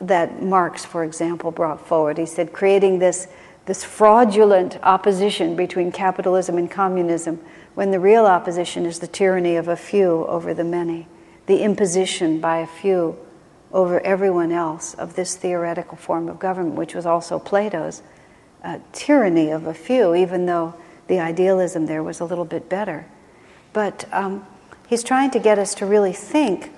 that 0.00 0.42
Marx, 0.42 0.84
for 0.84 1.04
example, 1.04 1.52
brought 1.52 1.86
forward. 1.86 2.18
He 2.18 2.26
said, 2.26 2.52
creating 2.52 2.98
this, 2.98 3.28
this 3.66 3.84
fraudulent 3.84 4.80
opposition 4.82 5.54
between 5.54 5.92
capitalism 5.92 6.58
and 6.58 6.68
communism 6.68 7.38
when 7.74 7.92
the 7.92 8.00
real 8.00 8.26
opposition 8.26 8.84
is 8.84 8.98
the 8.98 9.06
tyranny 9.06 9.54
of 9.54 9.68
a 9.68 9.76
few 9.76 10.26
over 10.26 10.52
the 10.54 10.64
many, 10.64 11.06
the 11.46 11.62
imposition 11.62 12.40
by 12.40 12.58
a 12.58 12.66
few 12.66 13.16
over 13.72 14.00
everyone 14.00 14.52
else 14.52 14.94
of 14.94 15.16
this 15.16 15.34
theoretical 15.36 15.96
form 15.96 16.28
of 16.28 16.38
government, 16.38 16.76
which 16.76 16.94
was 16.94 17.06
also 17.06 17.38
Plato's 17.38 18.02
uh, 18.62 18.78
tyranny 18.92 19.50
of 19.50 19.66
a 19.66 19.74
few, 19.74 20.14
even 20.14 20.46
though 20.46 20.74
the 21.08 21.18
idealism 21.18 21.86
there 21.86 22.02
was 22.02 22.20
a 22.20 22.24
little 22.24 22.44
bit 22.44 22.68
better. 22.68 23.06
But 23.72 24.06
um, 24.12 24.46
he's 24.86 25.02
trying 25.02 25.30
to 25.30 25.38
get 25.38 25.58
us 25.58 25.74
to 25.76 25.86
really 25.86 26.12
think 26.12 26.70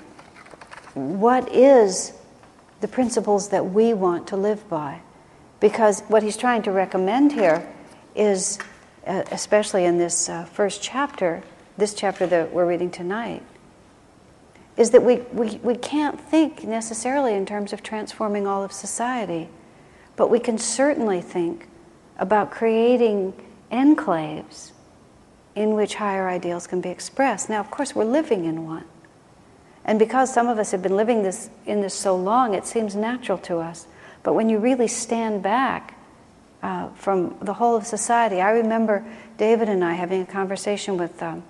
what 0.95 1.53
is 1.53 2.13
the 2.81 2.89
principles 2.89 3.49
that 3.49 3.73
we 3.73 3.93
want 3.93 4.29
to 4.29 4.37
live 4.37 4.69
by? 4.69 5.01
Because 5.59 6.03
what 6.03 6.23
he's 6.23 6.37
trying 6.37 6.63
to 6.63 6.71
recommend 6.71 7.33
here 7.33 7.69
is, 8.15 8.59
uh, 9.07 9.25
especially 9.33 9.85
in 9.85 9.99
this 9.99 10.29
uh, 10.29 10.45
first 10.45 10.83
chapter, 10.83 11.43
this 11.77 11.95
chapter 11.95 12.27
that 12.27 12.53
we're 12.53 12.67
reading 12.67 12.91
tonight, 12.91 13.43
is 14.77 14.91
that 14.91 15.03
we, 15.03 15.17
we, 15.33 15.59
we 15.63 15.77
can't 15.77 16.21
think 16.21 16.65
necessarily 16.65 17.35
in 17.35 17.47
terms 17.47 17.73
of 17.73 17.83
transforming 17.83 18.47
all 18.47 18.65
of 18.65 18.73
society, 18.73 19.49
but 20.17 20.29
we 20.29 20.41
can 20.41 20.59
certainly 20.59 21.21
think 21.21 21.69
about 22.19 22.51
creating 22.51 23.33
enclaves 23.71 24.73
in 25.55 25.75
which 25.75 25.95
higher 25.95 26.29
ideals 26.29 26.67
can 26.67 26.81
be 26.81 26.89
expressed. 26.89 27.49
Now, 27.49 27.61
of 27.61 27.71
course, 27.71 27.95
we're 27.95 28.05
living 28.05 28.45
in 28.45 28.67
one. 28.67 28.85
And 29.85 29.99
because 29.99 30.33
some 30.33 30.49
of 30.49 30.59
us 30.59 30.71
have 30.73 30.83
been 30.83 30.97
living 30.97 31.23
this, 31.23 31.51
in 31.67 31.81
this 31.81 31.95
so 31.95 32.17
long, 32.17 32.55
it 32.55 32.67
seems 32.67 32.97
natural 32.97 33.39
to 33.39 33.59
us. 33.59 33.87
But 34.23 34.33
when 34.33 34.49
you 34.49 34.59
really 34.59 34.89
stand 34.89 35.43
back 35.43 35.95
uh, 36.63 36.89
from 36.95 37.37
the 37.43 37.53
whole 37.53 37.77
of 37.77 37.87
society, 37.87 38.41
I 38.41 38.51
remember 38.51 39.05
David 39.37 39.69
and 39.69 39.85
I 39.85 39.93
having 39.93 40.23
a 40.23 40.27
conversation 40.27 40.97
with 40.97 41.23
um, 41.23 41.45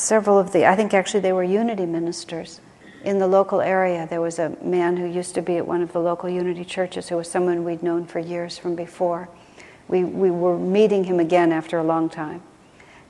several 0.00 0.38
of 0.38 0.52
the, 0.52 0.66
I 0.66 0.76
think 0.76 0.94
actually 0.94 1.20
they 1.20 1.32
were 1.32 1.44
unity 1.44 1.86
ministers 1.86 2.60
in 3.04 3.18
the 3.18 3.26
local 3.26 3.60
area. 3.60 4.06
There 4.08 4.20
was 4.20 4.38
a 4.38 4.56
man 4.62 4.96
who 4.96 5.06
used 5.06 5.34
to 5.34 5.42
be 5.42 5.56
at 5.56 5.66
one 5.66 5.82
of 5.82 5.92
the 5.92 6.00
local 6.00 6.28
unity 6.28 6.64
churches 6.64 7.08
who 7.08 7.16
was 7.16 7.30
someone 7.30 7.64
we'd 7.64 7.82
known 7.82 8.06
for 8.06 8.18
years 8.18 8.58
from 8.58 8.74
before. 8.74 9.28
We, 9.88 10.04
we 10.04 10.30
were 10.30 10.58
meeting 10.58 11.04
him 11.04 11.20
again 11.20 11.52
after 11.52 11.78
a 11.78 11.84
long 11.84 12.08
time. 12.08 12.42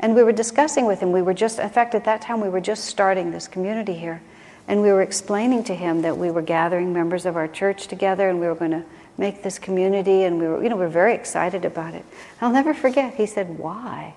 And 0.00 0.14
we 0.14 0.22
were 0.22 0.32
discussing 0.32 0.86
with 0.86 1.00
him, 1.00 1.12
we 1.12 1.22
were 1.22 1.34
just, 1.34 1.58
in 1.58 1.70
fact, 1.70 1.94
at 1.94 2.04
that 2.04 2.20
time, 2.20 2.40
we 2.40 2.48
were 2.48 2.60
just 2.60 2.84
starting 2.84 3.30
this 3.30 3.46
community 3.46 3.94
here. 3.94 4.20
And 4.66 4.82
we 4.82 4.90
were 4.90 5.02
explaining 5.02 5.64
to 5.64 5.74
him 5.74 6.02
that 6.02 6.18
we 6.18 6.30
were 6.30 6.42
gathering 6.42 6.92
members 6.92 7.26
of 7.26 7.36
our 7.36 7.46
church 7.46 7.86
together 7.86 8.28
and 8.28 8.40
we 8.40 8.46
were 8.46 8.54
going 8.54 8.72
to 8.72 8.84
make 9.16 9.42
this 9.42 9.58
community 9.58 10.24
and 10.24 10.38
we 10.38 10.46
were, 10.46 10.62
you 10.62 10.68
know, 10.68 10.76
we 10.76 10.82
were 10.82 10.88
very 10.88 11.14
excited 11.14 11.64
about 11.64 11.94
it. 11.94 12.04
I'll 12.40 12.50
never 12.50 12.74
forget, 12.74 13.14
he 13.14 13.26
said, 13.26 13.58
Why? 13.58 14.14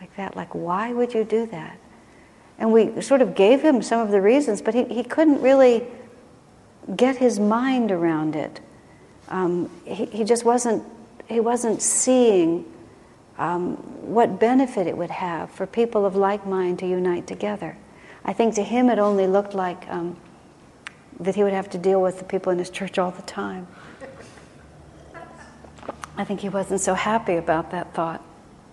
Like 0.00 0.14
that, 0.16 0.34
like, 0.34 0.54
why 0.54 0.92
would 0.92 1.12
you 1.12 1.24
do 1.24 1.46
that? 1.46 1.78
And 2.58 2.72
we 2.72 3.00
sort 3.00 3.22
of 3.22 3.34
gave 3.34 3.62
him 3.62 3.82
some 3.82 4.00
of 4.00 4.10
the 4.10 4.20
reasons, 4.20 4.62
but 4.62 4.74
he, 4.74 4.84
he 4.84 5.02
couldn't 5.02 5.42
really 5.42 5.86
get 6.96 7.16
his 7.16 7.38
mind 7.38 7.92
around 7.92 8.34
it. 8.36 8.60
Um, 9.28 9.70
he, 9.84 10.06
he 10.06 10.24
just 10.24 10.44
wasn't, 10.44 10.82
he 11.28 11.40
wasn't 11.40 11.82
seeing 11.82 12.64
um, 13.38 13.76
what 14.02 14.40
benefit 14.40 14.86
it 14.86 14.96
would 14.96 15.10
have 15.10 15.50
for 15.50 15.66
people 15.66 16.04
of 16.04 16.16
like 16.16 16.46
mind 16.46 16.78
to 16.80 16.86
unite 16.86 17.26
together. 17.26 17.76
I 18.24 18.32
think 18.32 18.54
to 18.56 18.62
him 18.62 18.90
it 18.90 18.98
only 18.98 19.26
looked 19.26 19.54
like 19.54 19.88
um, 19.88 20.16
that 21.20 21.34
he 21.34 21.42
would 21.42 21.52
have 21.52 21.70
to 21.70 21.78
deal 21.78 22.02
with 22.02 22.18
the 22.18 22.24
people 22.24 22.52
in 22.52 22.58
his 22.58 22.70
church 22.70 22.98
all 22.98 23.10
the 23.10 23.22
time. 23.22 23.66
I 26.16 26.24
think 26.24 26.40
he 26.40 26.48
wasn't 26.48 26.80
so 26.80 26.94
happy 26.94 27.36
about 27.36 27.70
that 27.70 27.94
thought. 27.94 28.22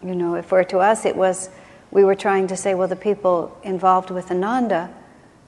You 0.04 0.16
know, 0.16 0.36
if 0.36 0.46
for 0.46 0.64
to 0.64 0.80
us 0.80 1.06
it 1.06 1.16
was, 1.16 1.50
we 1.92 2.04
were 2.04 2.16
trying 2.16 2.48
to 2.48 2.58
say, 2.58 2.74
well, 2.74 2.88
the 2.88 2.96
people 2.96 3.58
involved 3.64 4.12
with 4.12 4.30
Ananda 4.32 4.90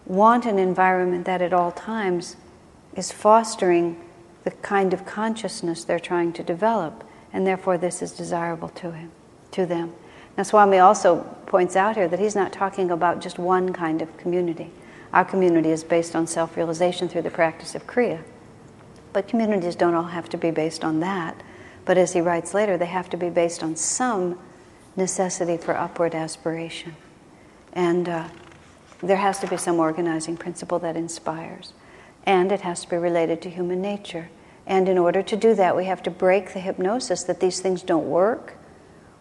want 0.06 0.45
an 0.45 0.58
environment 0.58 1.26
that 1.26 1.41
at 1.41 1.54
all 1.54 1.72
times 1.72 2.36
is 2.95 3.12
fostering 3.12 4.02
the 4.43 4.52
kind 4.52 4.93
of 4.93 5.06
consciousness 5.06 5.84
they're 5.84 6.00
trying 6.00 6.34
to 6.34 6.43
develop 6.43 7.04
and 7.32 7.45
therefore 7.45 7.78
this 7.78 8.02
is 8.02 8.12
desirable 8.12 8.70
to 8.70 8.91
him, 8.91 9.12
to 9.52 9.66
them. 9.66 9.93
Now, 10.38 10.43
Swami 10.43 10.78
also 10.78 11.22
points 11.45 11.76
out 11.76 11.95
here 11.95 12.08
that 12.08 12.20
he's 12.20 12.36
not 12.36 12.54
talking 12.54 12.91
about 12.91 13.22
just 13.22 13.38
one 13.38 13.74
kind 13.74 14.02
of 14.02 14.16
community. 14.18 14.72
Our 15.14 15.26
community 15.26 15.70
is 15.70 15.84
based 15.84 16.16
on 16.16 16.28
self 16.28 16.56
realization 16.56 17.10
through 17.10 17.24
the 17.24 17.32
practice 17.32 17.76
of 17.76 17.86
Kriya. 17.88 18.22
But 19.12 19.28
communities 19.28 19.76
don't 19.76 19.95
all 19.95 20.04
have 20.04 20.30
to 20.30 20.38
be 20.38 20.52
based 20.52 20.84
on 20.84 21.00
that. 21.00 21.41
But 21.90 21.98
as 21.98 22.14
he 22.14 22.22
writes 22.22 22.54
later, 22.54 22.78
they 22.78 22.86
have 22.86 23.10
to 23.10 23.18
be 23.18 23.32
based 23.32 23.64
on 23.64 23.76
some 23.76 24.38
necessity 24.96 25.58
for 25.58 25.76
upward 25.76 26.14
aspiration. 26.14 26.96
And 27.74 28.08
uh, 28.08 28.28
there 29.02 29.18
has 29.18 29.40
to 29.40 29.48
be 29.48 29.58
some 29.58 29.80
organizing 29.80 30.38
principle 30.38 30.78
that 30.78 30.96
inspires. 30.96 31.74
And 32.28 32.52
it 32.52 32.62
has 32.62 32.82
to 32.82 32.90
be 32.92 32.96
related 32.96 33.42
to 33.42 33.50
human 33.50 33.82
nature. 33.82 34.30
And 34.68 34.88
in 34.88 35.00
order 35.00 35.24
to 35.24 35.36
do 35.36 35.56
that, 35.56 35.76
we 35.76 35.86
have 35.86 36.04
to 36.04 36.12
break 36.12 36.54
the 36.54 36.60
hypnosis 36.60 37.24
that 37.24 37.40
these 37.40 37.60
things 37.60 37.82
don't 37.82 38.08
work, 38.08 38.54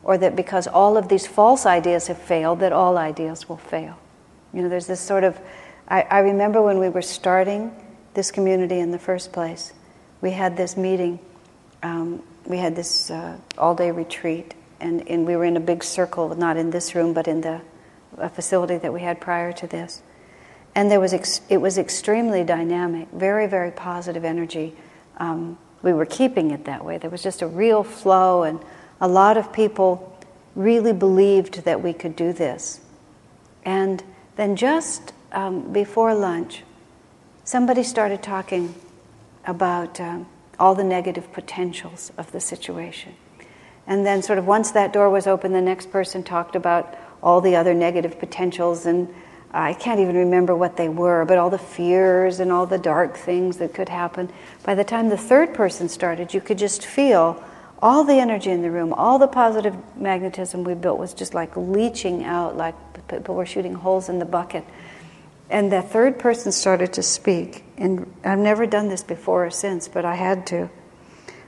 or 0.02 0.18
that 0.18 0.36
because 0.36 0.66
all 0.66 0.98
of 0.98 1.08
these 1.08 1.26
false 1.26 1.64
ideas 1.64 2.08
have 2.08 2.18
failed, 2.18 2.60
that 2.60 2.74
all 2.74 2.98
ideas 2.98 3.48
will 3.48 3.56
fail. 3.56 3.98
You 4.52 4.60
know, 4.60 4.68
there's 4.68 4.86
this 4.86 5.00
sort 5.00 5.24
of. 5.24 5.40
I, 5.88 6.02
I 6.02 6.18
remember 6.18 6.60
when 6.60 6.78
we 6.78 6.90
were 6.90 7.00
starting 7.00 7.74
this 8.12 8.30
community 8.30 8.78
in 8.78 8.90
the 8.90 8.98
first 8.98 9.32
place, 9.32 9.72
we 10.20 10.32
had 10.32 10.58
this 10.58 10.76
meeting, 10.76 11.18
um, 11.82 12.22
we 12.48 12.58
had 12.58 12.74
this 12.74 13.10
uh, 13.10 13.36
all 13.56 13.74
day 13.74 13.90
retreat, 13.90 14.54
and, 14.80 15.08
and 15.08 15.26
we 15.26 15.36
were 15.36 15.44
in 15.44 15.56
a 15.56 15.60
big 15.60 15.84
circle, 15.84 16.34
not 16.34 16.56
in 16.56 16.70
this 16.70 16.94
room, 16.94 17.12
but 17.12 17.28
in 17.28 17.40
the 17.42 17.60
facility 18.32 18.78
that 18.78 18.92
we 18.92 19.00
had 19.00 19.20
prior 19.20 19.52
to 19.52 19.66
this. 19.66 20.02
And 20.74 20.90
there 20.90 21.00
was 21.00 21.12
ex- 21.12 21.40
it 21.48 21.58
was 21.58 21.78
extremely 21.78 22.44
dynamic, 22.44 23.08
very, 23.12 23.46
very 23.46 23.70
positive 23.70 24.24
energy 24.24 24.74
um, 25.18 25.58
we 25.82 25.92
were 25.92 26.06
keeping 26.06 26.50
it 26.50 26.64
that 26.64 26.84
way. 26.84 26.98
There 26.98 27.10
was 27.10 27.22
just 27.22 27.42
a 27.42 27.46
real 27.46 27.84
flow, 27.84 28.42
and 28.42 28.60
a 29.00 29.08
lot 29.08 29.36
of 29.36 29.52
people 29.52 30.16
really 30.54 30.92
believed 30.92 31.64
that 31.64 31.82
we 31.82 31.92
could 31.92 32.16
do 32.16 32.32
this. 32.32 32.80
And 33.64 34.02
then 34.36 34.56
just 34.56 35.12
um, 35.32 35.72
before 35.72 36.14
lunch, 36.14 36.62
somebody 37.44 37.82
started 37.82 38.22
talking 38.22 38.74
about 39.44 40.00
um, 40.00 40.26
all 40.58 40.74
the 40.74 40.84
negative 40.84 41.32
potentials 41.32 42.12
of 42.18 42.32
the 42.32 42.40
situation. 42.40 43.14
And 43.86 44.04
then, 44.04 44.22
sort 44.22 44.38
of, 44.38 44.46
once 44.46 44.70
that 44.72 44.92
door 44.92 45.08
was 45.08 45.26
open, 45.26 45.52
the 45.52 45.60
next 45.60 45.90
person 45.90 46.22
talked 46.22 46.56
about 46.56 46.96
all 47.22 47.40
the 47.40 47.56
other 47.56 47.74
negative 47.74 48.18
potentials 48.18 48.86
and 48.86 49.08
I 49.50 49.72
can't 49.72 49.98
even 50.00 50.14
remember 50.14 50.54
what 50.54 50.76
they 50.76 50.90
were, 50.90 51.24
but 51.24 51.38
all 51.38 51.48
the 51.48 51.58
fears 51.58 52.38
and 52.38 52.52
all 52.52 52.66
the 52.66 52.78
dark 52.78 53.16
things 53.16 53.56
that 53.58 53.72
could 53.72 53.88
happen. 53.88 54.30
By 54.62 54.74
the 54.74 54.84
time 54.84 55.08
the 55.08 55.16
third 55.16 55.54
person 55.54 55.88
started, 55.88 56.34
you 56.34 56.40
could 56.40 56.58
just 56.58 56.84
feel 56.84 57.42
all 57.80 58.04
the 58.04 58.14
energy 58.14 58.50
in 58.50 58.60
the 58.60 58.70
room, 58.70 58.92
all 58.92 59.18
the 59.18 59.28
positive 59.28 59.74
magnetism 59.96 60.64
we 60.64 60.74
built 60.74 60.98
was 60.98 61.14
just 61.14 61.32
like 61.32 61.56
leaching 61.56 62.24
out, 62.24 62.56
like 62.56 62.74
people 63.08 63.34
were 63.34 63.46
shooting 63.46 63.74
holes 63.74 64.08
in 64.08 64.18
the 64.18 64.24
bucket. 64.24 64.64
And 65.50 65.72
the 65.72 65.82
third 65.82 66.18
person 66.18 66.52
started 66.52 66.92
to 66.94 67.02
speak. 67.02 67.64
And 67.76 68.12
I've 68.24 68.38
never 68.38 68.66
done 68.66 68.88
this 68.88 69.02
before 69.02 69.46
or 69.46 69.50
since, 69.50 69.88
but 69.88 70.04
I 70.04 70.14
had 70.14 70.46
to. 70.48 70.68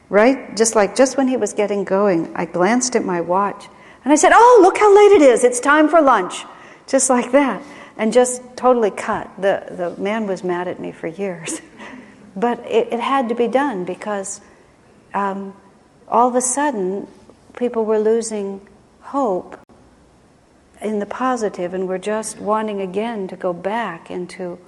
Right? 0.08 0.56
Just 0.56 0.74
like 0.74 0.96
just 0.96 1.16
when 1.16 1.28
he 1.28 1.36
was 1.36 1.52
getting 1.52 1.84
going, 1.84 2.34
I 2.34 2.44
glanced 2.44 2.96
at 2.96 3.04
my 3.04 3.20
watch 3.20 3.68
and 4.04 4.12
I 4.12 4.16
said, 4.16 4.32
Oh, 4.34 4.58
look 4.62 4.78
how 4.78 4.94
late 4.94 5.12
it 5.12 5.22
is. 5.22 5.44
It's 5.44 5.60
time 5.60 5.88
for 5.88 6.00
lunch. 6.00 6.44
Just 6.86 7.10
like 7.10 7.32
that. 7.32 7.62
And 7.96 8.12
just 8.12 8.42
totally 8.56 8.90
cut. 8.90 9.30
The, 9.40 9.66
the 9.70 10.02
man 10.02 10.26
was 10.26 10.42
mad 10.42 10.68
at 10.68 10.80
me 10.80 10.90
for 10.90 11.06
years. 11.06 11.60
but 12.36 12.58
it, 12.60 12.92
it 12.92 13.00
had 13.00 13.28
to 13.28 13.34
be 13.34 13.46
done 13.46 13.84
because 13.84 14.40
um, 15.12 15.54
all 16.08 16.28
of 16.28 16.34
a 16.34 16.40
sudden 16.40 17.06
people 17.56 17.84
were 17.84 17.98
losing 17.98 18.66
hope 19.00 19.59
in 20.80 20.98
the 20.98 21.06
positive 21.06 21.74
and 21.74 21.86
we're 21.88 21.98
just 21.98 22.38
wanting 22.38 22.80
again 22.80 23.28
to 23.28 23.36
go 23.36 23.52
back 23.52 24.10
into 24.10 24.58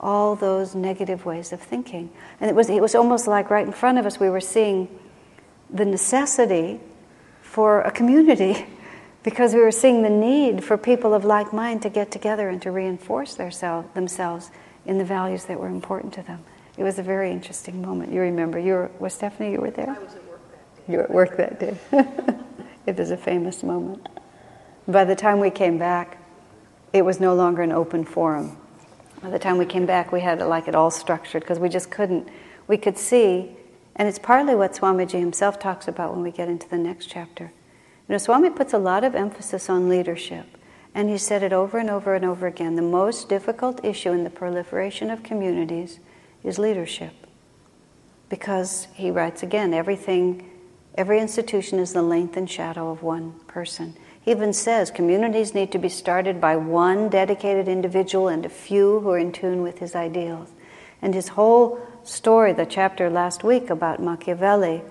all 0.00 0.36
those 0.36 0.74
negative 0.74 1.24
ways 1.24 1.52
of 1.52 1.60
thinking. 1.60 2.10
And 2.40 2.50
it 2.50 2.54
was, 2.54 2.68
it 2.68 2.80
was 2.80 2.94
almost 2.94 3.26
like 3.26 3.50
right 3.50 3.66
in 3.66 3.72
front 3.72 3.98
of 3.98 4.06
us 4.06 4.20
we 4.20 4.28
were 4.28 4.40
seeing 4.40 4.88
the 5.70 5.84
necessity 5.84 6.80
for 7.42 7.80
a 7.82 7.90
community 7.90 8.66
because 9.22 9.54
we 9.54 9.60
were 9.60 9.72
seeing 9.72 10.02
the 10.02 10.10
need 10.10 10.62
for 10.62 10.76
people 10.76 11.14
of 11.14 11.24
like 11.24 11.52
mind 11.52 11.82
to 11.82 11.88
get 11.88 12.10
together 12.10 12.48
and 12.48 12.62
to 12.62 12.70
reinforce 12.70 13.34
their 13.34 13.50
self, 13.50 13.92
themselves 13.94 14.50
in 14.84 14.98
the 14.98 15.04
values 15.04 15.46
that 15.46 15.58
were 15.58 15.68
important 15.68 16.12
to 16.14 16.22
them. 16.22 16.44
It 16.76 16.84
was 16.84 16.98
a 16.98 17.02
very 17.02 17.32
interesting 17.32 17.80
moment. 17.80 18.12
You 18.12 18.20
remember, 18.20 18.58
you 18.58 18.74
were, 18.74 18.90
was 18.98 19.14
Stephanie, 19.14 19.52
you 19.52 19.60
were 19.60 19.70
there? 19.70 19.90
I 19.90 19.98
was 19.98 20.14
at 20.14 20.24
work 20.28 20.40
that 20.50 20.76
day. 20.76 20.92
You 20.92 20.98
were 20.98 21.04
at 21.04 21.10
work 21.10 21.36
that 21.38 21.58
day. 21.58 22.36
it 22.86 22.96
was 22.96 23.10
a 23.10 23.16
famous 23.16 23.62
moment. 23.62 24.06
By 24.88 25.04
the 25.04 25.16
time 25.16 25.40
we 25.40 25.50
came 25.50 25.78
back, 25.78 26.18
it 26.92 27.04
was 27.04 27.18
no 27.18 27.34
longer 27.34 27.62
an 27.62 27.72
open 27.72 28.04
forum. 28.04 28.56
By 29.20 29.30
the 29.30 29.38
time 29.38 29.58
we 29.58 29.66
came 29.66 29.84
back, 29.84 30.12
we 30.12 30.20
had 30.20 30.40
it 30.40 30.46
like 30.46 30.68
it 30.68 30.74
all 30.74 30.92
structured 30.92 31.42
because 31.42 31.58
we 31.58 31.68
just 31.68 31.90
couldn't. 31.90 32.28
We 32.68 32.76
could 32.76 32.96
see, 32.96 33.56
and 33.96 34.06
it's 34.06 34.18
partly 34.18 34.54
what 34.54 34.74
Swamiji 34.74 35.18
himself 35.18 35.58
talks 35.58 35.88
about 35.88 36.12
when 36.14 36.22
we 36.22 36.30
get 36.30 36.48
into 36.48 36.68
the 36.68 36.78
next 36.78 37.06
chapter. 37.06 37.52
You 38.08 38.12
know, 38.12 38.18
Swami 38.18 38.50
puts 38.50 38.72
a 38.72 38.78
lot 38.78 39.02
of 39.02 39.16
emphasis 39.16 39.68
on 39.68 39.88
leadership, 39.88 40.46
and 40.94 41.10
he 41.10 41.18
said 41.18 41.42
it 41.42 41.52
over 41.52 41.78
and 41.78 41.90
over 41.90 42.14
and 42.14 42.24
over 42.24 42.46
again. 42.46 42.76
The 42.76 42.82
most 42.82 43.28
difficult 43.28 43.84
issue 43.84 44.12
in 44.12 44.22
the 44.22 44.30
proliferation 44.30 45.10
of 45.10 45.24
communities 45.24 45.98
is 46.44 46.60
leadership. 46.60 47.12
Because 48.28 48.86
he 48.94 49.10
writes 49.10 49.42
again, 49.42 49.74
everything, 49.74 50.48
every 50.94 51.18
institution 51.18 51.80
is 51.80 51.92
the 51.92 52.02
length 52.02 52.36
and 52.36 52.48
shadow 52.48 52.90
of 52.92 53.02
one 53.02 53.32
person. 53.48 53.96
He 54.26 54.32
even 54.32 54.52
says 54.52 54.90
communities 54.90 55.54
need 55.54 55.70
to 55.70 55.78
be 55.78 55.88
started 55.88 56.40
by 56.40 56.56
one 56.56 57.08
dedicated 57.08 57.68
individual 57.68 58.26
and 58.26 58.44
a 58.44 58.48
few 58.48 58.98
who 58.98 59.10
are 59.10 59.18
in 59.18 59.30
tune 59.30 59.62
with 59.62 59.78
his 59.78 59.94
ideals. 59.94 60.50
And 61.00 61.14
his 61.14 61.28
whole 61.28 61.80
story, 62.02 62.52
the 62.52 62.66
chapter 62.66 63.08
last 63.08 63.44
week 63.44 63.70
about 63.70 64.02
Machiavelli, 64.02 64.82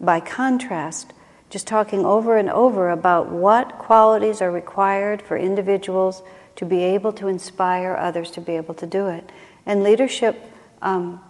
by 0.00 0.20
contrast, 0.20 1.12
just 1.50 1.66
talking 1.66 2.06
over 2.06 2.36
and 2.36 2.48
over 2.48 2.88
about 2.88 3.30
what 3.30 3.78
qualities 3.78 4.40
are 4.40 4.52
required 4.52 5.20
for 5.20 5.36
individuals 5.36 6.22
to 6.54 6.64
be 6.64 6.84
able 6.84 7.12
to 7.14 7.26
inspire 7.26 7.96
others 7.96 8.30
to 8.30 8.40
be 8.40 8.52
able 8.52 8.74
to 8.74 8.86
do 8.86 9.08
it. 9.08 9.28
And 9.66 9.82
leadership 9.82 10.40
um, 10.82 11.20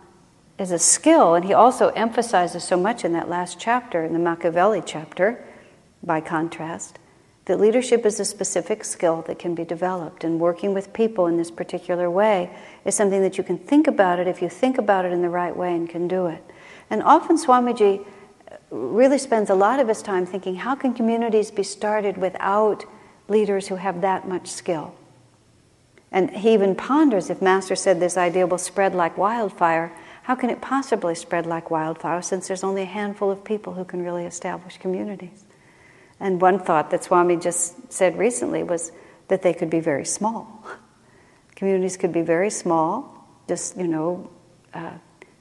is 0.58 0.70
a 0.70 0.78
skill, 0.78 1.34
and 1.34 1.46
he 1.46 1.54
also 1.54 1.88
emphasizes 1.88 2.62
so 2.62 2.76
much 2.76 3.06
in 3.06 3.14
that 3.14 3.30
last 3.30 3.58
chapter, 3.58 4.04
in 4.04 4.12
the 4.12 4.18
Machiavelli 4.18 4.82
chapter, 4.84 5.42
by 6.02 6.20
contrast, 6.20 6.98
that 7.46 7.60
leadership 7.60 8.06
is 8.06 8.18
a 8.20 8.24
specific 8.24 8.84
skill 8.84 9.22
that 9.22 9.38
can 9.38 9.54
be 9.54 9.64
developed, 9.64 10.24
and 10.24 10.40
working 10.40 10.72
with 10.72 10.92
people 10.92 11.26
in 11.26 11.36
this 11.36 11.50
particular 11.50 12.10
way 12.10 12.50
is 12.84 12.94
something 12.94 13.20
that 13.20 13.36
you 13.36 13.44
can 13.44 13.58
think 13.58 13.86
about 13.86 14.18
it 14.18 14.26
if 14.26 14.40
you 14.40 14.48
think 14.48 14.78
about 14.78 15.04
it 15.04 15.12
in 15.12 15.20
the 15.20 15.28
right 15.28 15.54
way 15.54 15.74
and 15.74 15.88
can 15.88 16.08
do 16.08 16.26
it. 16.26 16.42
And 16.88 17.02
often 17.02 17.36
Swamiji 17.36 18.04
really 18.70 19.18
spends 19.18 19.50
a 19.50 19.54
lot 19.54 19.78
of 19.78 19.88
his 19.88 20.02
time 20.02 20.26
thinking 20.26 20.56
how 20.56 20.74
can 20.74 20.94
communities 20.94 21.50
be 21.50 21.62
started 21.62 22.16
without 22.16 22.84
leaders 23.28 23.68
who 23.68 23.76
have 23.76 24.00
that 24.00 24.26
much 24.26 24.48
skill? 24.48 24.94
And 26.10 26.30
he 26.30 26.54
even 26.54 26.74
ponders 26.74 27.28
if 27.28 27.42
Master 27.42 27.74
said 27.74 28.00
this 28.00 28.16
idea 28.16 28.46
will 28.46 28.58
spread 28.58 28.94
like 28.94 29.18
wildfire, 29.18 29.92
how 30.22 30.34
can 30.34 30.48
it 30.48 30.60
possibly 30.60 31.14
spread 31.14 31.44
like 31.44 31.70
wildfire 31.70 32.22
since 32.22 32.48
there's 32.48 32.64
only 32.64 32.82
a 32.82 32.86
handful 32.86 33.30
of 33.30 33.44
people 33.44 33.74
who 33.74 33.84
can 33.84 34.02
really 34.02 34.24
establish 34.24 34.78
communities? 34.78 35.43
And 36.20 36.40
one 36.40 36.58
thought 36.58 36.90
that 36.90 37.04
Swami 37.04 37.36
just 37.36 37.92
said 37.92 38.16
recently 38.18 38.62
was 38.62 38.92
that 39.28 39.42
they 39.42 39.52
could 39.52 39.70
be 39.70 39.80
very 39.80 40.04
small. 40.04 40.64
Communities 41.56 41.96
could 41.96 42.12
be 42.12 42.22
very 42.22 42.50
small, 42.50 43.26
just, 43.48 43.76
you 43.76 43.86
know, 43.88 44.30
uh, 44.72 44.92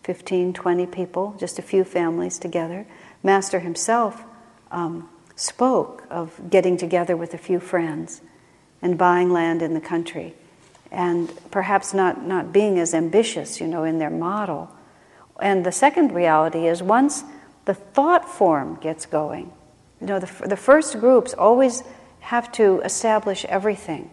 15, 0.03 0.53
20 0.53 0.85
people, 0.87 1.35
just 1.39 1.59
a 1.59 1.61
few 1.61 1.83
families 1.83 2.37
together. 2.37 2.85
Master 3.23 3.59
himself 3.59 4.23
um, 4.71 5.09
spoke 5.35 6.05
of 6.09 6.49
getting 6.49 6.77
together 6.77 7.15
with 7.15 7.33
a 7.33 7.37
few 7.37 7.59
friends 7.59 8.21
and 8.81 8.97
buying 8.97 9.31
land 9.31 9.61
in 9.61 9.73
the 9.73 9.81
country 9.81 10.35
and 10.93 11.33
perhaps 11.49 11.93
not, 11.93 12.23
not 12.23 12.53
being 12.53 12.77
as 12.77 12.93
ambitious, 12.93 13.59
you 13.59 13.67
know, 13.67 13.83
in 13.83 13.97
their 13.97 14.11
model. 14.11 14.69
And 15.41 15.65
the 15.65 15.71
second 15.71 16.13
reality 16.13 16.67
is 16.67 16.83
once 16.83 17.23
the 17.65 17.73
thought 17.73 18.29
form 18.29 18.77
gets 18.79 19.07
going, 19.07 19.51
you 20.03 20.09
know, 20.09 20.19
the, 20.19 20.47
the 20.47 20.57
first 20.57 20.99
groups 20.99 21.33
always 21.33 21.81
have 22.19 22.51
to 22.53 22.81
establish 22.81 23.45
everything. 23.45 24.09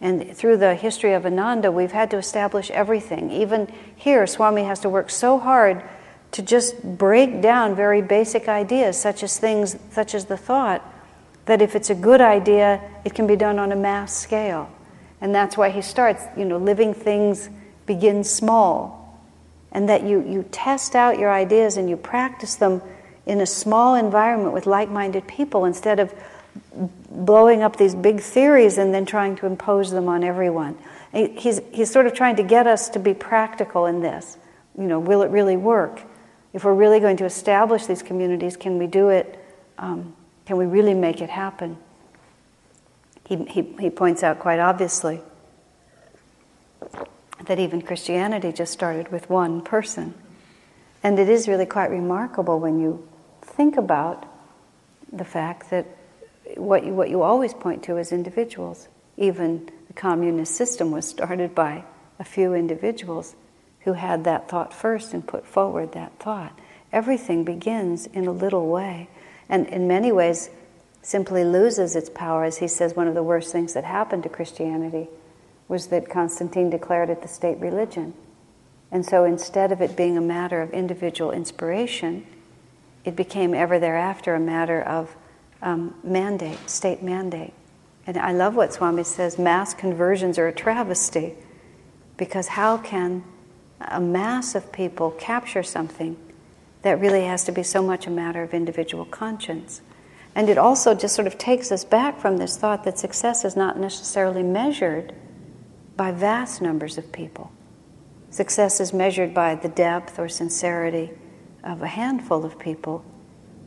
And 0.00 0.36
through 0.36 0.58
the 0.58 0.76
history 0.76 1.14
of 1.14 1.26
Ananda, 1.26 1.72
we've 1.72 1.90
had 1.90 2.12
to 2.12 2.16
establish 2.16 2.70
everything. 2.70 3.32
Even 3.32 3.72
here, 3.96 4.24
Swami 4.28 4.62
has 4.62 4.78
to 4.80 4.88
work 4.88 5.10
so 5.10 5.38
hard 5.38 5.82
to 6.30 6.42
just 6.42 6.80
break 6.82 7.42
down 7.42 7.74
very 7.74 8.02
basic 8.02 8.48
ideas, 8.48 8.96
such 8.96 9.24
as 9.24 9.36
things, 9.36 9.76
such 9.90 10.14
as 10.14 10.26
the 10.26 10.36
thought 10.36 10.82
that 11.46 11.60
if 11.60 11.74
it's 11.74 11.90
a 11.90 11.94
good 11.94 12.20
idea, 12.20 12.80
it 13.04 13.14
can 13.14 13.26
be 13.26 13.34
done 13.34 13.58
on 13.58 13.72
a 13.72 13.76
mass 13.76 14.16
scale. 14.16 14.70
And 15.20 15.34
that's 15.34 15.56
why 15.56 15.70
he 15.70 15.82
starts, 15.82 16.22
you 16.36 16.44
know, 16.44 16.56
living 16.56 16.94
things 16.94 17.50
begin 17.86 18.22
small. 18.22 19.20
And 19.72 19.88
that 19.88 20.04
you, 20.04 20.22
you 20.24 20.44
test 20.52 20.94
out 20.94 21.18
your 21.18 21.32
ideas 21.32 21.76
and 21.76 21.90
you 21.90 21.96
practice 21.96 22.54
them 22.54 22.80
in 23.26 23.40
a 23.40 23.46
small 23.46 23.94
environment 23.94 24.52
with 24.52 24.66
like 24.66 24.88
minded 24.88 25.26
people 25.26 25.64
instead 25.64 26.00
of 26.00 26.12
blowing 27.10 27.62
up 27.62 27.76
these 27.76 27.94
big 27.94 28.20
theories 28.20 28.78
and 28.78 28.92
then 28.92 29.06
trying 29.06 29.36
to 29.36 29.46
impose 29.46 29.90
them 29.90 30.08
on 30.08 30.24
everyone. 30.24 30.76
He's, 31.12 31.60
he's 31.72 31.90
sort 31.90 32.06
of 32.06 32.14
trying 32.14 32.36
to 32.36 32.42
get 32.42 32.66
us 32.66 32.88
to 32.90 32.98
be 32.98 33.14
practical 33.14 33.86
in 33.86 34.00
this. 34.00 34.36
You 34.76 34.84
know, 34.84 34.98
will 34.98 35.22
it 35.22 35.30
really 35.30 35.56
work? 35.56 36.02
If 36.52 36.64
we're 36.64 36.74
really 36.74 37.00
going 37.00 37.18
to 37.18 37.24
establish 37.24 37.86
these 37.86 38.02
communities, 38.02 38.56
can 38.56 38.78
we 38.78 38.86
do 38.86 39.08
it? 39.10 39.38
Um, 39.78 40.14
can 40.46 40.56
we 40.56 40.64
really 40.64 40.94
make 40.94 41.20
it 41.20 41.30
happen? 41.30 41.76
He, 43.26 43.36
he, 43.44 43.62
he 43.78 43.90
points 43.90 44.22
out 44.22 44.38
quite 44.38 44.58
obviously 44.58 45.20
that 47.46 47.58
even 47.58 47.82
Christianity 47.82 48.52
just 48.52 48.72
started 48.72 49.10
with 49.12 49.28
one 49.28 49.60
person. 49.60 50.14
And 51.02 51.18
it 51.18 51.28
is 51.28 51.48
really 51.48 51.66
quite 51.66 51.90
remarkable 51.90 52.60
when 52.60 52.78
you 52.78 53.06
think 53.52 53.76
about 53.76 54.26
the 55.12 55.24
fact 55.24 55.70
that 55.70 55.86
what 56.56 56.84
you, 56.84 56.94
what 56.94 57.10
you 57.10 57.22
always 57.22 57.54
point 57.54 57.82
to 57.84 57.96
is 57.96 58.12
individuals. 58.12 58.88
Even 59.16 59.70
the 59.86 59.92
communist 59.92 60.54
system 60.54 60.90
was 60.90 61.06
started 61.06 61.54
by 61.54 61.84
a 62.18 62.24
few 62.24 62.54
individuals 62.54 63.34
who 63.80 63.94
had 63.94 64.24
that 64.24 64.48
thought 64.48 64.72
first 64.72 65.12
and 65.12 65.26
put 65.26 65.46
forward 65.46 65.92
that 65.92 66.18
thought. 66.18 66.58
Everything 66.92 67.44
begins 67.44 68.06
in 68.06 68.26
a 68.26 68.32
little 68.32 68.68
way. 68.68 69.08
And 69.48 69.66
in 69.66 69.88
many 69.88 70.12
ways, 70.12 70.50
simply 71.02 71.44
loses 71.44 71.96
its 71.96 72.08
power. 72.10 72.44
As 72.44 72.58
he 72.58 72.68
says, 72.68 72.94
one 72.94 73.08
of 73.08 73.14
the 73.14 73.22
worst 73.22 73.52
things 73.52 73.74
that 73.74 73.84
happened 73.84 74.22
to 74.22 74.28
Christianity 74.28 75.08
was 75.68 75.88
that 75.88 76.08
Constantine 76.08 76.70
declared 76.70 77.10
it 77.10 77.22
the 77.22 77.28
state 77.28 77.58
religion. 77.58 78.14
And 78.90 79.04
so 79.04 79.24
instead 79.24 79.72
of 79.72 79.80
it 79.80 79.96
being 79.96 80.16
a 80.16 80.22
matter 80.22 80.62
of 80.62 80.70
individual 80.70 81.32
inspiration, 81.32 82.26
it 83.04 83.16
became 83.16 83.54
ever 83.54 83.78
thereafter 83.78 84.34
a 84.34 84.40
matter 84.40 84.80
of 84.82 85.14
um, 85.60 85.94
mandate, 86.02 86.68
state 86.68 87.02
mandate. 87.02 87.52
And 88.06 88.16
I 88.16 88.32
love 88.32 88.54
what 88.54 88.72
Swami 88.72 89.04
says 89.04 89.38
mass 89.38 89.74
conversions 89.74 90.38
are 90.38 90.48
a 90.48 90.52
travesty 90.52 91.34
because 92.16 92.48
how 92.48 92.78
can 92.78 93.24
a 93.80 94.00
mass 94.00 94.54
of 94.54 94.72
people 94.72 95.10
capture 95.12 95.62
something 95.62 96.16
that 96.82 97.00
really 97.00 97.24
has 97.24 97.44
to 97.44 97.52
be 97.52 97.62
so 97.62 97.82
much 97.82 98.06
a 98.06 98.10
matter 98.10 98.42
of 98.42 98.54
individual 98.54 99.04
conscience? 99.04 99.80
And 100.34 100.48
it 100.48 100.58
also 100.58 100.94
just 100.94 101.14
sort 101.14 101.26
of 101.26 101.38
takes 101.38 101.70
us 101.70 101.84
back 101.84 102.18
from 102.18 102.38
this 102.38 102.56
thought 102.56 102.84
that 102.84 102.98
success 102.98 103.44
is 103.44 103.54
not 103.54 103.78
necessarily 103.78 104.42
measured 104.42 105.14
by 105.96 106.10
vast 106.10 106.62
numbers 106.62 106.96
of 106.98 107.12
people. 107.12 107.52
Success 108.30 108.80
is 108.80 108.92
measured 108.92 109.34
by 109.34 109.54
the 109.54 109.68
depth 109.68 110.18
or 110.18 110.28
sincerity 110.28 111.10
of 111.64 111.82
a 111.82 111.86
handful 111.86 112.44
of 112.44 112.58
people 112.58 113.04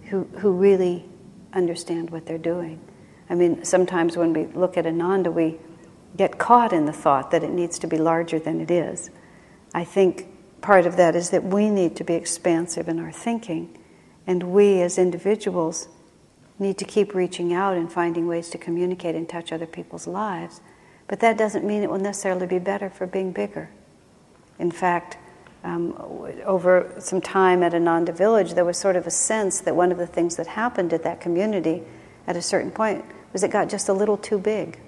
who, 0.05 0.23
who 0.39 0.51
really 0.51 1.05
understand 1.53 2.09
what 2.09 2.25
they're 2.25 2.37
doing. 2.37 2.79
I 3.29 3.35
mean, 3.35 3.63
sometimes 3.63 4.17
when 4.17 4.33
we 4.33 4.45
look 4.47 4.77
at 4.77 4.85
Ananda, 4.85 5.31
we 5.31 5.57
get 6.15 6.37
caught 6.37 6.73
in 6.73 6.85
the 6.85 6.93
thought 6.93 7.31
that 7.31 7.43
it 7.43 7.51
needs 7.51 7.79
to 7.79 7.87
be 7.87 7.97
larger 7.97 8.39
than 8.39 8.61
it 8.61 8.69
is. 8.69 9.09
I 9.73 9.83
think 9.83 10.27
part 10.61 10.85
of 10.85 10.97
that 10.97 11.15
is 11.15 11.31
that 11.31 11.43
we 11.43 11.69
need 11.69 11.95
to 11.97 12.03
be 12.03 12.13
expansive 12.13 12.87
in 12.87 12.99
our 12.99 13.11
thinking, 13.11 13.77
and 14.27 14.43
we 14.43 14.81
as 14.81 14.97
individuals 14.97 15.87
need 16.57 16.77
to 16.77 16.85
keep 16.85 17.13
reaching 17.13 17.53
out 17.53 17.75
and 17.75 17.91
finding 17.91 18.27
ways 18.27 18.49
to 18.49 18.57
communicate 18.57 19.15
and 19.15 19.27
touch 19.27 19.51
other 19.51 19.65
people's 19.65 20.07
lives. 20.07 20.61
But 21.07 21.19
that 21.19 21.37
doesn't 21.37 21.65
mean 21.65 21.83
it 21.83 21.89
will 21.89 21.99
necessarily 21.99 22.47
be 22.47 22.59
better 22.59 22.89
for 22.89 23.05
being 23.05 23.31
bigger. 23.31 23.69
In 24.57 24.71
fact, 24.71 25.17
um, 25.65 25.93
over 26.45 26.93
some 26.99 27.19
time 27.19 27.63
at 27.63 27.73
Ananda 27.73 28.11
Village, 28.11 28.53
there 28.53 28.63
was 28.63 28.77
sort 28.77 28.95
of 28.95 29.07
a 29.07 29.11
sense 29.11 29.59
that 29.61 29.75
one 29.75 29.91
of 29.91 29.97
the 29.97 30.05
things 30.05 30.35
that 30.35 30.47
happened 30.47 30.93
at 30.93 31.03
that 31.03 31.19
community 31.19 31.81
at 32.27 32.35
a 32.35 32.41
certain 32.41 32.71
point 32.71 33.03
was 33.33 33.43
it 33.43 33.49
got 33.51 33.67
just 33.67 33.89
a 33.89 33.93
little 33.93 34.15
too 34.15 34.37
big. 34.37 34.79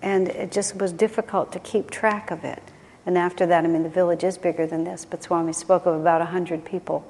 And 0.00 0.28
it 0.28 0.52
just 0.52 0.76
was 0.76 0.92
difficult 0.92 1.52
to 1.52 1.58
keep 1.58 1.90
track 1.90 2.30
of 2.30 2.44
it. 2.44 2.62
And 3.04 3.18
after 3.18 3.46
that, 3.46 3.64
I 3.64 3.66
mean, 3.66 3.82
the 3.82 3.88
village 3.88 4.22
is 4.22 4.38
bigger 4.38 4.66
than 4.66 4.84
this, 4.84 5.04
but 5.04 5.22
Swami 5.22 5.52
spoke 5.52 5.86
of 5.86 5.94
about 5.94 6.20
100 6.20 6.64
people. 6.64 7.04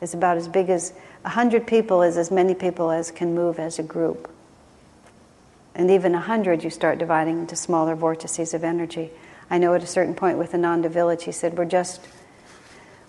It's 0.00 0.14
about 0.14 0.36
as 0.36 0.46
big 0.46 0.68
as 0.68 0.92
100 1.22 1.66
people 1.66 2.02
is 2.02 2.16
as 2.16 2.30
many 2.30 2.54
people 2.54 2.90
as 2.90 3.10
can 3.10 3.34
move 3.34 3.58
as 3.58 3.78
a 3.78 3.82
group. 3.82 4.30
And 5.74 5.90
even 5.90 6.12
100, 6.12 6.62
you 6.64 6.70
start 6.70 6.98
dividing 6.98 7.38
into 7.38 7.56
smaller 7.56 7.94
vortices 7.94 8.52
of 8.52 8.62
energy. 8.62 9.10
I 9.50 9.58
know 9.58 9.74
at 9.74 9.82
a 9.82 9.86
certain 9.86 10.14
point 10.14 10.38
with 10.38 10.54
Ananda 10.54 10.88
Village, 10.88 11.24
he 11.24 11.32
said, 11.32 11.58
we're 11.58 11.64
just, 11.64 12.06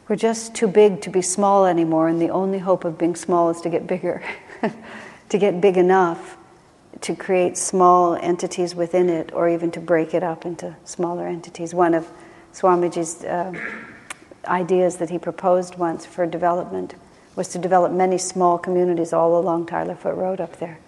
we're 0.08 0.16
just 0.16 0.56
too 0.56 0.68
big 0.68 1.02
to 1.02 1.10
be 1.10 1.22
small 1.22 1.68
anymore, 1.68 2.08
and 2.08 2.20
the 2.20 2.32
only 2.32 2.58
hope 2.58 2.84
of 2.84 2.98
being 2.98 3.16
small 3.16 3.52
is 3.52 3.62
to 3.62 3.70
get 3.70 3.86
bigger, 3.86 4.24
to 5.30 5.38
get 5.38 5.62
big 5.62 5.78
enough 5.78 6.38
to 7.02 7.16
create 7.16 7.58
small 7.58 8.16
entities 8.16 8.76
within 8.76 9.10
it, 9.10 9.32
or 9.34 9.48
even 9.48 9.72
to 9.72 9.80
break 9.80 10.14
it 10.14 10.24
up 10.24 10.46
into 10.46 10.76
smaller 10.84 11.28
entities. 11.28 11.74
One 11.74 11.94
of 11.94 12.10
Swamiji's 12.54 13.24
uh, 13.24 13.54
ideas 14.46 14.98
that 14.98 15.10
he 15.10 15.18
proposed 15.18 15.78
once 15.78 16.06
for 16.06 16.26
development 16.26 16.96
was 17.36 17.48
to 17.50 17.60
develop 17.60 17.92
many 17.92 18.18
small 18.18 18.58
communities 18.58 19.14
all 19.14 19.40
along 19.40 19.68
Tyler 19.68 19.96
Foote 19.96 20.18
Road 20.18 20.42
up 20.42 20.58
there. 20.60 20.80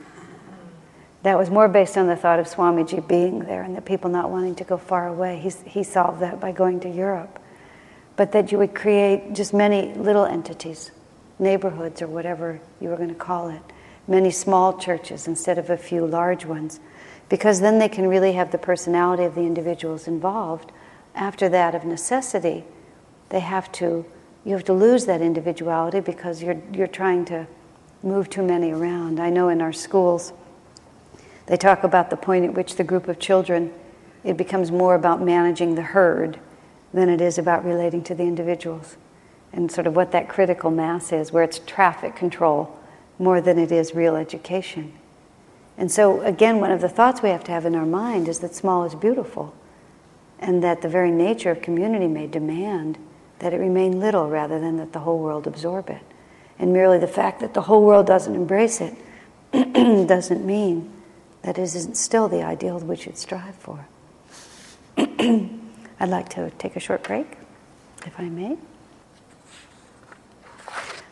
That 1.23 1.37
was 1.37 1.49
more 1.49 1.67
based 1.67 1.97
on 1.97 2.07
the 2.07 2.15
thought 2.15 2.39
of 2.39 2.47
Swamiji 2.47 3.05
being 3.07 3.39
there 3.39 3.63
and 3.63 3.75
the 3.75 3.81
people 3.81 4.09
not 4.09 4.29
wanting 4.29 4.55
to 4.55 4.63
go 4.63 4.77
far 4.77 5.07
away. 5.07 5.39
He's, 5.39 5.61
he 5.61 5.83
solved 5.83 6.21
that 6.21 6.39
by 6.39 6.51
going 6.51 6.81
to 6.81 6.89
Europe. 6.89 7.39
But 8.15 8.33
that 8.33 8.51
you 8.51 8.57
would 8.57 8.75
create 8.75 9.33
just 9.33 9.53
many 9.53 9.93
little 9.95 10.25
entities, 10.25 10.91
neighborhoods 11.39 12.01
or 12.01 12.07
whatever 12.07 12.59
you 12.79 12.89
were 12.89 12.97
going 12.97 13.09
to 13.09 13.15
call 13.15 13.49
it, 13.49 13.61
many 14.07 14.29
small 14.29 14.77
churches 14.77 15.27
instead 15.27 15.57
of 15.57 15.69
a 15.69 15.77
few 15.77 16.05
large 16.05 16.45
ones, 16.45 16.79
because 17.29 17.61
then 17.61 17.79
they 17.79 17.89
can 17.89 18.07
really 18.07 18.33
have 18.33 18.51
the 18.51 18.57
personality 18.57 19.23
of 19.23 19.33
the 19.33 19.41
individuals 19.41 20.07
involved. 20.07 20.71
After 21.15 21.49
that, 21.49 21.73
of 21.73 21.85
necessity, 21.85 22.65
they 23.29 23.39
have 23.39 23.71
to 23.73 24.05
you 24.45 24.53
have 24.53 24.65
to 24.65 24.73
lose 24.73 25.05
that 25.05 25.21
individuality 25.21 26.01
because 26.01 26.43
you're, 26.43 26.61
you're 26.73 26.87
trying 26.87 27.25
to 27.25 27.47
move 28.01 28.29
too 28.29 28.43
many 28.43 28.71
around. 28.71 29.19
I 29.19 29.29
know 29.29 29.47
in 29.49 29.61
our 29.61 29.71
schools, 29.71 30.33
they 31.45 31.57
talk 31.57 31.83
about 31.83 32.09
the 32.09 32.17
point 32.17 32.45
at 32.45 32.53
which 32.53 32.75
the 32.75 32.83
group 32.83 33.07
of 33.07 33.19
children, 33.19 33.73
it 34.23 34.37
becomes 34.37 34.71
more 34.71 34.95
about 34.95 35.21
managing 35.21 35.75
the 35.75 35.81
herd 35.81 36.39
than 36.93 37.09
it 37.09 37.19
is 37.19 37.37
about 37.37 37.65
relating 37.65 38.03
to 38.03 38.15
the 38.15 38.23
individuals. 38.23 38.95
And 39.51 39.71
sort 39.71 39.87
of 39.87 39.95
what 39.95 40.11
that 40.11 40.29
critical 40.29 40.71
mass 40.71 41.11
is, 41.11 41.31
where 41.31 41.43
it's 41.43 41.59
traffic 41.59 42.15
control 42.15 42.77
more 43.19 43.41
than 43.41 43.59
it 43.59 43.71
is 43.71 43.93
real 43.93 44.15
education. 44.15 44.93
And 45.77 45.91
so, 45.91 46.21
again, 46.21 46.59
one 46.59 46.71
of 46.71 46.81
the 46.81 46.89
thoughts 46.89 47.21
we 47.21 47.29
have 47.29 47.43
to 47.45 47.51
have 47.51 47.65
in 47.65 47.75
our 47.75 47.85
mind 47.85 48.27
is 48.27 48.39
that 48.39 48.55
small 48.55 48.83
is 48.85 48.95
beautiful, 48.95 49.53
and 50.39 50.63
that 50.63 50.81
the 50.81 50.89
very 50.89 51.11
nature 51.11 51.51
of 51.51 51.61
community 51.61 52.07
may 52.07 52.27
demand 52.27 52.97
that 53.39 53.53
it 53.53 53.57
remain 53.57 53.99
little 53.99 54.29
rather 54.29 54.59
than 54.59 54.77
that 54.77 54.93
the 54.93 54.99
whole 54.99 55.19
world 55.19 55.47
absorb 55.47 55.89
it. 55.89 56.01
And 56.59 56.71
merely 56.71 56.99
the 56.99 57.07
fact 57.07 57.39
that 57.41 57.53
the 57.53 57.61
whole 57.61 57.83
world 57.83 58.07
doesn't 58.07 58.35
embrace 58.35 58.81
it 58.81 58.95
doesn't 60.07 60.45
mean 60.45 60.92
that 61.43 61.57
isn't 61.57 61.95
still 61.95 62.27
the 62.27 62.41
ideal 62.41 62.79
we 62.79 62.95
should 62.95 63.17
strive 63.17 63.55
for. 63.55 63.85
I'd 64.97 66.09
like 66.09 66.29
to 66.29 66.49
take 66.51 66.75
a 66.75 66.79
short 66.79 67.03
break, 67.03 67.37
if 68.05 68.19
I 68.19 68.23
may. 68.23 68.57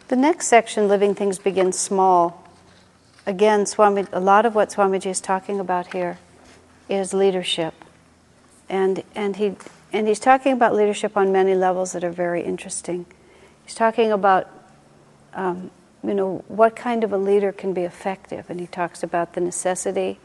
The 0.08 0.16
next 0.16 0.48
section, 0.48 0.88
Living 0.88 1.16
Things, 1.16 1.40
begins 1.40 1.80
small. 1.80 2.50
Again, 3.26 3.66
Swami, 3.66 4.06
a 4.12 4.20
lot 4.20 4.46
of 4.46 4.56
what 4.56 4.70
Swamiji 4.70 5.08
is 5.08 5.22
talking 5.22 5.60
about 5.60 5.94
here 5.94 6.18
is 6.90 7.14
leadership. 7.14 7.74
And, 8.68 9.04
and 9.16 9.36
he 9.36 9.56
and 9.94 10.08
he's 10.08 10.20
talking 10.20 10.54
about 10.54 10.74
leadership 10.74 11.18
on 11.18 11.32
many 11.32 11.54
levels 11.54 11.92
that 11.92 12.04
are 12.04 12.12
very 12.12 12.42
interesting. 12.44 13.06
He's 13.66 13.76
talking 13.76 14.12
about, 14.12 14.48
um, 15.34 15.70
you 16.04 16.14
know, 16.14 16.44
what 16.48 16.76
kind 16.76 17.04
of 17.04 17.14
a 17.14 17.18
leader 17.18 17.52
can 17.52 17.74
be 17.74 17.82
effective. 17.82 18.50
And 18.50 18.60
he 18.60 18.68
talks 18.68 19.04
about 19.04 19.34
the 19.34 19.42
necessity 19.42 20.20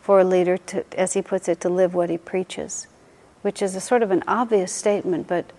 for 0.00 0.20
a 0.20 0.24
leader 0.24 0.58
to, 0.58 0.84
as 0.98 1.12
he 1.12 1.22
puts 1.22 1.48
it, 1.48 1.60
to 1.60 1.68
live 1.68 1.94
what 1.94 2.10
he 2.10 2.18
preaches, 2.18 2.86
which 3.42 3.62
is 3.62 3.74
a 3.74 3.80
sort 3.80 4.02
of 4.02 4.10
an 4.10 4.22
obvious 4.26 4.72
statement, 4.72 5.28
but 5.28 5.52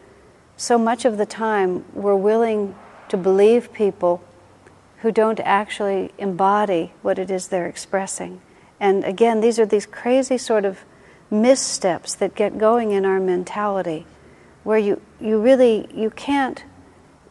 so 0.57 0.77
much 0.77 1.05
of 1.05 1.17
the 1.17 1.25
time 1.25 1.85
we're 1.93 2.15
willing 2.15 2.75
to 3.09 3.17
believe 3.17 3.73
people 3.73 4.23
who 4.97 5.11
don't 5.11 5.39
actually 5.41 6.11
embody 6.17 6.93
what 7.01 7.19
it 7.19 7.29
is 7.29 7.47
they're 7.47 7.67
expressing. 7.67 8.41
And 8.79 9.03
again, 9.03 9.41
these 9.41 9.59
are 9.59 9.65
these 9.65 9.85
crazy 9.85 10.37
sort 10.37 10.65
of 10.65 10.79
missteps 11.29 12.15
that 12.15 12.35
get 12.35 12.57
going 12.57 12.91
in 12.91 13.05
our 13.05 13.19
mentality 13.19 14.05
where 14.63 14.77
you, 14.77 15.01
you 15.19 15.41
really 15.41 15.87
you 15.93 16.09
can't 16.09 16.63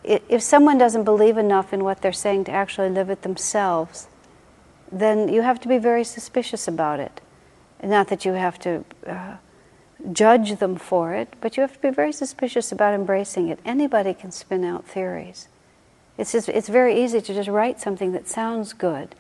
if 0.05 0.43
someone 0.43 0.79
doesn't 0.79 1.05
believe 1.05 1.39
enough 1.39 1.73
in 1.73 1.85
what 1.85 2.03
they're 2.03 2.13
saying 2.13 2.45
to 2.45 2.53
actually 2.53 2.89
live 2.89 3.11
it 3.11 3.23
themselves 3.23 4.09
then 4.91 5.29
you 5.29 5.43
have 5.43 5.59
to 5.59 5.69
be 5.69 5.79
very 5.79 6.05
suspicious 6.05 6.69
about 6.69 7.01
it. 7.01 7.23
Not 7.83 8.09
that 8.09 8.27
you 8.27 8.33
have 8.33 8.59
to 8.59 8.85
uh, 9.07 9.37
judge 10.13 10.59
them 10.59 10.77
for 10.77 11.15
it 11.15 11.35
but 11.41 11.57
you 11.57 11.63
have 11.63 11.75
to 11.75 11.81
be 11.81 11.91
very 11.91 12.13
suspicious 12.13 12.73
about 12.73 12.95
embracing 12.95 13.49
it. 13.49 13.59
Anybody 13.65 14.15
can 14.15 14.33
spin 14.33 14.65
out 14.65 14.85
theories. 14.85 15.49
It's 16.19 16.33
just, 16.33 16.49
it's 16.49 16.69
very 16.69 17.03
easy 17.03 17.21
to 17.21 17.35
just 17.35 17.49
write 17.49 17.81
something 17.81 18.13
that 18.13 18.29
sounds 18.29 18.73
good 18.73 19.15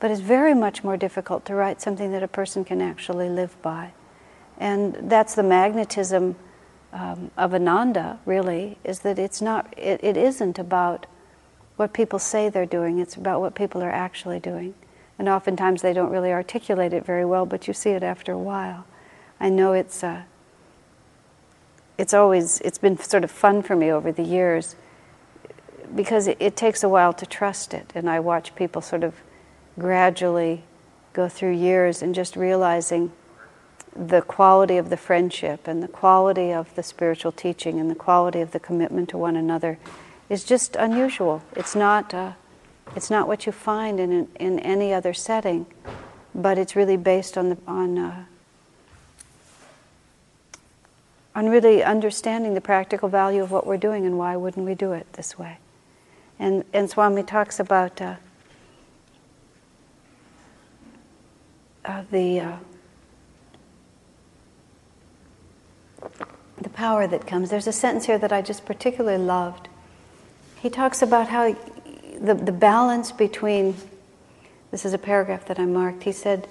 but 0.00 0.10
it's 0.10 0.20
very 0.20 0.54
much 0.54 0.82
more 0.82 0.96
difficult 0.96 1.44
to 1.44 1.54
write 1.54 1.80
something 1.80 2.10
that 2.12 2.22
a 2.22 2.28
person 2.28 2.64
can 2.64 2.80
actually 2.80 3.28
live 3.28 3.60
by. 3.60 3.92
And 4.58 4.96
that's 5.02 5.34
the 5.34 5.42
magnetism 5.42 6.36
um, 6.92 7.30
of 7.36 7.54
Ananda, 7.54 8.18
really, 8.24 8.78
is 8.84 9.00
that 9.00 9.18
it's 9.18 9.40
not, 9.40 9.72
it, 9.76 10.02
it 10.02 10.16
isn't 10.16 10.58
about 10.58 11.06
what 11.76 11.92
people 11.92 12.18
say 12.18 12.48
they're 12.48 12.66
doing, 12.66 12.98
it's 12.98 13.16
about 13.16 13.40
what 13.40 13.54
people 13.54 13.82
are 13.82 13.90
actually 13.90 14.40
doing. 14.40 14.74
And 15.18 15.28
oftentimes 15.28 15.82
they 15.82 15.92
don't 15.92 16.10
really 16.10 16.32
articulate 16.32 16.92
it 16.92 17.04
very 17.04 17.24
well, 17.24 17.46
but 17.46 17.68
you 17.68 17.74
see 17.74 17.90
it 17.90 18.02
after 18.02 18.32
a 18.32 18.38
while. 18.38 18.86
I 19.38 19.48
know 19.48 19.72
it's, 19.72 20.02
uh, 20.02 20.22
it's 21.96 22.14
always, 22.14 22.60
it's 22.60 22.78
been 22.78 22.98
sort 22.98 23.24
of 23.24 23.30
fun 23.30 23.62
for 23.62 23.76
me 23.76 23.90
over 23.90 24.12
the 24.12 24.22
years 24.22 24.76
because 25.94 26.26
it, 26.26 26.36
it 26.40 26.56
takes 26.56 26.82
a 26.82 26.88
while 26.88 27.12
to 27.12 27.26
trust 27.26 27.74
it. 27.74 27.92
And 27.94 28.08
I 28.08 28.20
watch 28.20 28.54
people 28.54 28.82
sort 28.82 29.04
of 29.04 29.14
gradually 29.78 30.64
go 31.12 31.28
through 31.28 31.52
years 31.52 32.02
and 32.02 32.14
just 32.14 32.36
realizing 32.36 33.12
the 34.00 34.22
quality 34.22 34.78
of 34.78 34.88
the 34.88 34.96
friendship 34.96 35.68
and 35.68 35.82
the 35.82 35.88
quality 35.88 36.52
of 36.52 36.74
the 36.74 36.82
spiritual 36.82 37.32
teaching 37.32 37.78
and 37.78 37.90
the 37.90 37.94
quality 37.94 38.40
of 38.40 38.52
the 38.52 38.60
commitment 38.60 39.10
to 39.10 39.18
one 39.18 39.36
another 39.36 39.78
is 40.30 40.42
just 40.42 40.74
unusual. 40.76 41.42
It's 41.54 41.74
not, 41.74 42.14
uh, 42.14 42.32
it's 42.96 43.10
not 43.10 43.28
what 43.28 43.44
you 43.44 43.52
find 43.52 44.00
in, 44.00 44.28
in 44.36 44.58
any 44.60 44.94
other 44.94 45.12
setting, 45.12 45.66
but 46.34 46.56
it's 46.56 46.74
really 46.74 46.96
based 46.96 47.36
on, 47.36 47.50
the, 47.50 47.58
on, 47.66 47.98
uh, 47.98 48.24
on 51.34 51.50
really 51.50 51.84
understanding 51.84 52.54
the 52.54 52.62
practical 52.62 53.10
value 53.10 53.42
of 53.42 53.50
what 53.50 53.66
we're 53.66 53.76
doing 53.76 54.06
and 54.06 54.16
why 54.16 54.34
wouldn't 54.34 54.64
we 54.64 54.74
do 54.74 54.92
it 54.92 55.12
this 55.12 55.38
way. 55.38 55.58
And, 56.38 56.64
and 56.72 56.88
Swami 56.88 57.22
talks 57.22 57.60
about 57.60 58.00
uh, 58.00 58.14
uh 61.84 62.02
the 62.10 62.40
uh, 62.40 62.56
the 66.60 66.68
power 66.68 67.06
that 67.06 67.26
comes. 67.26 67.50
There's 67.50 67.66
a 67.66 67.72
sentence 67.72 68.06
here 68.06 68.18
that 68.18 68.32
I 68.32 68.42
just 68.42 68.64
particularly 68.64 69.22
loved. 69.22 69.68
He 70.60 70.70
talks 70.70 71.02
about 71.02 71.28
how 71.28 71.56
the, 72.20 72.34
the 72.34 72.52
balance 72.52 73.12
between, 73.12 73.76
this 74.70 74.84
is 74.84 74.92
a 74.92 74.98
paragraph 74.98 75.46
that 75.46 75.58
I 75.58 75.64
marked, 75.64 76.02
he 76.02 76.12
said, 76.12 76.46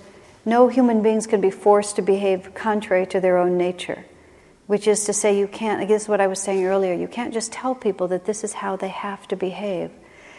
no 0.46 0.68
human 0.68 1.04
beings 1.04 1.28
can 1.28 1.42
be 1.42 1.52
forced 1.52 1.96
to 1.98 2.02
behave 2.02 2.54
contrary 2.56 3.06
to 3.08 3.20
their 3.20 3.38
own 3.38 3.58
nature, 3.58 4.06
which 4.68 4.88
is 4.88 5.06
to 5.06 5.14
say, 5.14 5.38
you 5.38 5.48
can't, 5.48 5.80
I 5.80 5.86
guess 5.86 6.08
what 6.08 6.22
I 6.22 6.28
was 6.28 6.42
saying 6.42 6.66
earlier, 6.66 6.94
you 6.94 7.08
can't 7.08 7.34
just 7.34 7.52
tell 7.52 7.76
people 7.76 8.08
that 8.08 8.26
this 8.26 8.44
is 8.44 8.54
how 8.54 8.76
they 8.76 8.88
have 8.88 9.28
to 9.28 9.36
behave. 9.36 9.92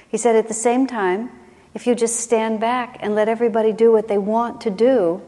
He 0.08 0.16
said, 0.16 0.34
at 0.34 0.48
the 0.48 0.54
same 0.54 0.86
time, 0.88 1.30
if 1.74 1.86
you 1.86 1.94
just 1.94 2.18
stand 2.18 2.58
back 2.58 2.98
and 3.00 3.14
let 3.14 3.28
everybody 3.28 3.72
do 3.72 3.92
what 3.92 4.08
they 4.08 4.18
want 4.18 4.62
to 4.62 4.70
do, 4.70 5.22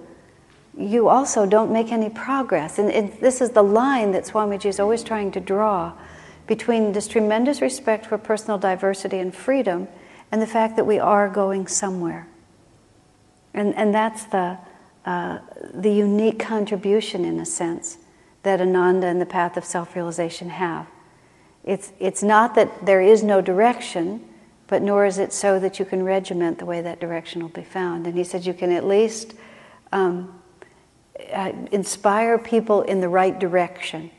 you 0.77 1.09
also 1.09 1.45
don't 1.47 1.73
make 1.73 1.93
any 1.93 2.09
progress. 2.09 2.79
And, 2.79 2.91
and 2.91 3.13
this 3.21 3.41
is 3.41 3.51
the 3.51 3.63
line 3.63 4.13
that 4.13 4.25
Swamiji 4.25 4.67
is 4.67 4.81
always 4.81 5.03
trying 5.03 5.31
to 5.33 5.41
draw 5.41 5.93
between 6.47 6.93
this 6.93 7.09
tremendous 7.09 7.61
respect 7.61 8.07
for 8.07 8.19
personal 8.19 8.59
diversity 8.59 9.19
and 9.19 9.35
freedom 9.35 9.89
and 10.31 10.41
the 10.41 10.47
fact 10.47 10.77
that 10.77 10.85
we 10.85 10.99
are 10.99 11.29
going 11.29 11.67
somewhere. 11.67 12.27
And, 13.55 13.75
and 13.75 13.95
that's 13.95 14.25
the, 14.25 14.59
uh, 15.05 15.39
the 15.75 15.93
unique 15.93 16.39
contribution, 16.39 17.25
in 17.25 17.39
a 17.39 17.45
sense, 17.45 17.99
that 18.43 18.61
Ananda 18.61 19.07
and 19.07 19.21
the 19.21 19.27
path 19.27 19.57
of 19.57 19.65
self 19.65 19.95
realization 19.95 20.49
have. 20.49 20.87
It's, 21.65 21.93
it's 22.01 22.23
not 22.23 22.55
that 22.55 22.87
there 22.87 23.03
is 23.03 23.23
no 23.23 23.41
direction, 23.41 24.27
but 24.67 24.83
nor 24.83 25.05
is 25.05 25.19
it 25.19 25.33
so 25.33 25.61
that 25.61 25.79
you 25.79 25.85
can 25.85 26.03
regiment 26.03 26.59
the 26.59 26.65
way 26.65 26.81
that 26.81 26.99
direction 26.99 27.43
will 27.43 27.51
be 27.51 27.63
found. 27.63 28.07
And 28.07 28.17
he 28.17 28.25
said 28.25 28.47
you 28.47 28.55
can 28.55 28.73
at 28.73 28.87
least 28.87 29.35
um, 29.93 30.42
uh, 31.33 31.53
inspire 31.71 32.39
people 32.39 32.83
in 32.83 33.01
the 33.01 33.09
right 33.09 33.39
direction. 33.39 34.11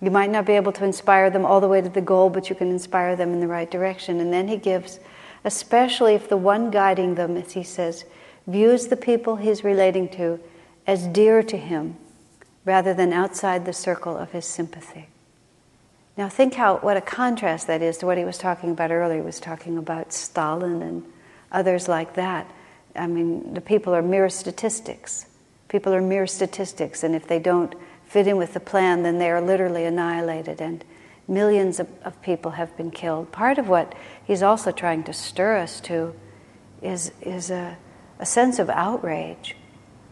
You 0.00 0.10
might 0.10 0.30
not 0.30 0.44
be 0.44 0.52
able 0.52 0.72
to 0.72 0.84
inspire 0.84 1.30
them 1.30 1.44
all 1.46 1.60
the 1.60 1.68
way 1.68 1.80
to 1.80 1.88
the 1.88 2.00
goal, 2.00 2.28
but 2.28 2.50
you 2.50 2.56
can 2.56 2.70
inspire 2.70 3.16
them 3.16 3.32
in 3.32 3.40
the 3.40 3.46
right 3.46 3.70
direction. 3.70 4.20
And 4.20 4.32
then 4.32 4.48
he 4.48 4.56
gives, 4.56 5.00
especially 5.44 6.14
if 6.14 6.28
the 6.28 6.36
one 6.36 6.70
guiding 6.70 7.14
them, 7.14 7.36
as 7.36 7.52
he 7.52 7.62
says, 7.62 8.04
views 8.46 8.88
the 8.88 8.96
people 8.96 9.36
he's 9.36 9.64
relating 9.64 10.08
to 10.10 10.40
as 10.86 11.06
dear 11.06 11.42
to 11.42 11.56
him 11.56 11.96
rather 12.64 12.94
than 12.94 13.12
outside 13.12 13.64
the 13.64 13.72
circle 13.72 14.16
of 14.16 14.32
his 14.32 14.44
sympathy. 14.44 15.08
Now 16.16 16.28
think 16.28 16.54
how 16.54 16.78
what 16.78 16.96
a 16.96 17.00
contrast 17.00 17.66
that 17.66 17.82
is 17.82 17.98
to 17.98 18.06
what 18.06 18.18
he 18.18 18.24
was 18.24 18.38
talking 18.38 18.70
about 18.70 18.90
earlier. 18.90 19.20
He 19.20 19.24
was 19.24 19.40
talking 19.40 19.76
about 19.78 20.12
Stalin 20.12 20.82
and 20.82 21.02
others 21.50 21.88
like 21.88 22.14
that. 22.14 22.50
I 22.94 23.06
mean, 23.06 23.54
the 23.54 23.60
people 23.60 23.94
are 23.94 24.02
mere 24.02 24.28
statistics. 24.28 25.26
People 25.74 25.92
are 25.92 26.00
mere 26.00 26.28
statistics, 26.28 27.02
and 27.02 27.16
if 27.16 27.26
they 27.26 27.40
don't 27.40 27.74
fit 28.04 28.28
in 28.28 28.36
with 28.36 28.54
the 28.54 28.60
plan, 28.60 29.02
then 29.02 29.18
they 29.18 29.28
are 29.28 29.40
literally 29.40 29.84
annihilated, 29.84 30.60
and 30.60 30.84
millions 31.26 31.80
of, 31.80 31.88
of 32.04 32.22
people 32.22 32.52
have 32.52 32.76
been 32.76 32.92
killed. 32.92 33.32
Part 33.32 33.58
of 33.58 33.68
what 33.68 33.92
he's 34.24 34.40
also 34.40 34.70
trying 34.70 35.02
to 35.02 35.12
stir 35.12 35.56
us 35.56 35.80
to 35.80 36.14
is, 36.80 37.10
is 37.20 37.50
a, 37.50 37.76
a 38.20 38.24
sense 38.24 38.60
of 38.60 38.70
outrage 38.70 39.56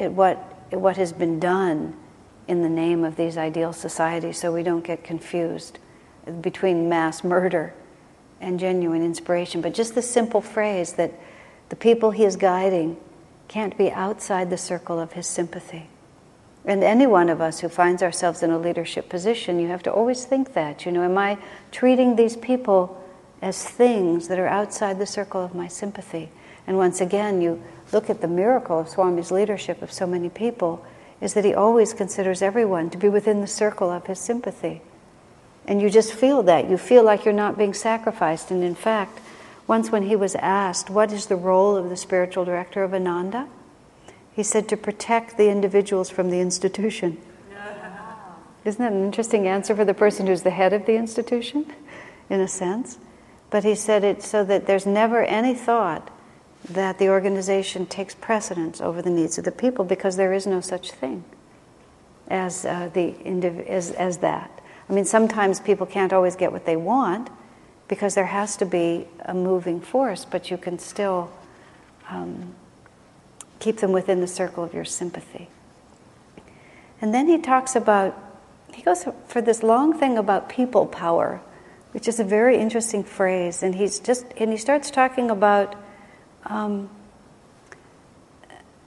at 0.01 0.11
what, 0.11 0.67
at 0.73 0.81
what 0.81 0.97
has 0.97 1.13
been 1.13 1.39
done 1.39 1.97
in 2.49 2.63
the 2.63 2.69
name 2.69 3.05
of 3.05 3.15
these 3.15 3.37
ideal 3.37 3.73
societies 3.73 4.41
so 4.41 4.53
we 4.53 4.65
don't 4.65 4.83
get 4.83 5.05
confused 5.05 5.79
between 6.41 6.89
mass 6.89 7.23
murder 7.23 7.73
and 8.41 8.59
genuine 8.59 9.05
inspiration. 9.05 9.61
But 9.61 9.75
just 9.75 9.95
the 9.95 10.03
simple 10.03 10.41
phrase 10.41 10.95
that 10.95 11.13
the 11.69 11.77
people 11.77 12.11
he 12.11 12.25
is 12.25 12.35
guiding 12.35 12.97
can't 13.53 13.77
be 13.77 13.93
outside 13.93 14.49
the 14.49 14.57
circle 14.57 14.99
of 14.99 15.13
his 15.13 15.27
sympathy. 15.27 15.87
And 16.65 16.83
any 16.83 17.07
one 17.07 17.29
of 17.29 17.43
us 17.43 17.61
who 17.61 17.69
finds 17.69 18.03
ourselves 18.03 18.43
in 18.43 18.51
a 18.51 18.59
leadership 18.59 19.11
position, 19.11 19.61
you 19.61 19.69
have 19.69 19.83
to 19.83 19.93
always 19.93 20.25
think 20.25 20.55
that. 20.55 20.87
You 20.87 20.93
know, 20.93 21.03
am 21.03 21.19
I 21.19 21.37
treating 21.71 22.17
these 22.17 22.35
people 22.35 22.99
as 23.43 23.63
things 23.63 24.29
that 24.29 24.39
are 24.39 24.47
outside 24.47 24.99
the 24.99 25.05
circle 25.05 25.45
of 25.45 25.55
my 25.55 25.69
sympathy? 25.69 26.31
And 26.67 26.79
once 26.79 27.03
again, 27.03 27.43
you 27.43 27.63
look 27.93 28.09
at 28.09 28.23
the 28.23 28.29
miracle 28.29 28.81
of 28.81 28.89
Swami's 28.89 29.31
leadership 29.31 29.83
of 29.83 29.93
so 29.93 30.07
many 30.07 30.31
people, 30.31 30.83
is 31.21 31.35
that 31.35 31.45
he 31.45 31.53
always 31.53 31.93
considers 31.93 32.41
everyone 32.41 32.89
to 32.89 32.97
be 32.97 33.11
within 33.11 33.43
the 33.43 33.47
circle 33.47 33.91
of 33.91 34.07
his 34.07 34.19
sympathy. 34.19 34.81
And 35.67 35.83
you 35.83 35.91
just 35.91 36.15
feel 36.15 36.43
that. 36.45 36.71
You 36.71 36.79
feel 36.79 37.03
like 37.03 37.27
you're 37.27 37.35
not 37.35 37.59
being 37.59 37.75
sacrificed. 37.75 38.51
And 38.51 38.65
in 38.65 38.75
fact, 38.75 39.21
once 39.67 39.91
when 39.91 40.05
he 40.05 40.17
was 40.17 40.35
asked, 40.37 40.91
What 40.91 41.13
is 41.13 41.27
the 41.27 41.37
role 41.37 41.77
of 41.77 41.89
the 41.89 41.97
spiritual 41.97 42.45
director 42.45 42.83
of 42.83 42.95
Ananda? 42.95 43.49
He 44.33 44.43
said, 44.43 44.69
To 44.69 44.77
protect 44.77 45.37
the 45.37 45.49
individuals 45.49 46.11
from 46.11 46.31
the 46.31 46.41
institution. 46.41 47.19
Isn't 48.65 48.81
that 48.81 48.93
an 48.93 49.05
interesting 49.05 49.49
answer 49.49 49.75
for 49.75 49.85
the 49.85 49.95
person 49.95 50.27
who's 50.27 50.43
the 50.43 50.51
head 50.51 50.73
of 50.73 50.87
the 50.87 50.95
institution, 50.95 51.67
in 52.31 52.41
a 52.41 52.47
sense? 52.47 52.99
But 53.51 53.65
he 53.65 53.75
said 53.75 54.05
it 54.05 54.23
so 54.23 54.45
that 54.45 54.67
there's 54.67 54.87
never 54.87 55.25
any 55.25 55.55
thought 55.55 56.11
that 56.69 56.99
the 56.99 57.09
organization 57.09 57.87
takes 57.87 58.15
precedence 58.15 58.81
over 58.81 59.03
the 59.03 59.11
needs 59.11 59.37
of 59.37 59.45
the 59.45 59.53
people 59.53 59.85
because 59.85 60.17
there 60.17 60.33
is 60.33 60.47
no 60.47 60.61
such 60.61 60.93
thing 60.93 61.25
as, 62.29 62.65
uh, 62.65 62.89
the 62.95 63.13
indiv- 63.25 63.67
as, 63.67 63.91
as 63.93 64.19
that. 64.19 64.61
I 64.89 64.93
mean, 64.93 65.05
sometimes 65.05 65.59
people 65.59 65.87
can't 65.87 66.13
always 66.13 66.37
get 66.37 66.53
what 66.53 66.65
they 66.65 66.77
want 66.77 67.31
because 67.93 68.15
there 68.15 68.25
has 68.25 68.57
to 68.57 68.65
be 68.65 69.07
a 69.27 69.35
moving 69.35 69.79
force, 69.79 70.25
but 70.25 70.51
you 70.51 70.57
can 70.57 70.79
still 70.79 71.31
um, 72.09 72.55
keep 73.59 73.81
them 73.81 73.93
within 73.93 74.23
the 74.23 74.27
circle 74.27 74.65
of 74.65 74.73
your 74.73 74.87
sympathy. 74.87 75.51
And 77.03 77.13
then 77.13 77.29
he 77.29 77.37
talks 77.37 77.77
about, 77.77 78.17
he 78.73 78.81
goes 78.81 79.05
for 79.27 79.43
this 79.43 79.63
long 79.63 79.93
thing 79.93 80.17
about 80.17 80.49
people 80.49 80.87
power, 80.87 81.43
which 81.91 82.09
is 82.09 82.19
a 82.19 82.25
very 82.25 82.57
interesting 82.57 83.05
phrase. 83.05 83.63
And 83.63 83.75
he's 83.75 84.01
just, 84.01 84.25
and 84.39 84.51
he 84.51 84.57
starts 84.57 84.91
talking 84.91 85.31
about 85.31 85.75
um, 86.47 86.89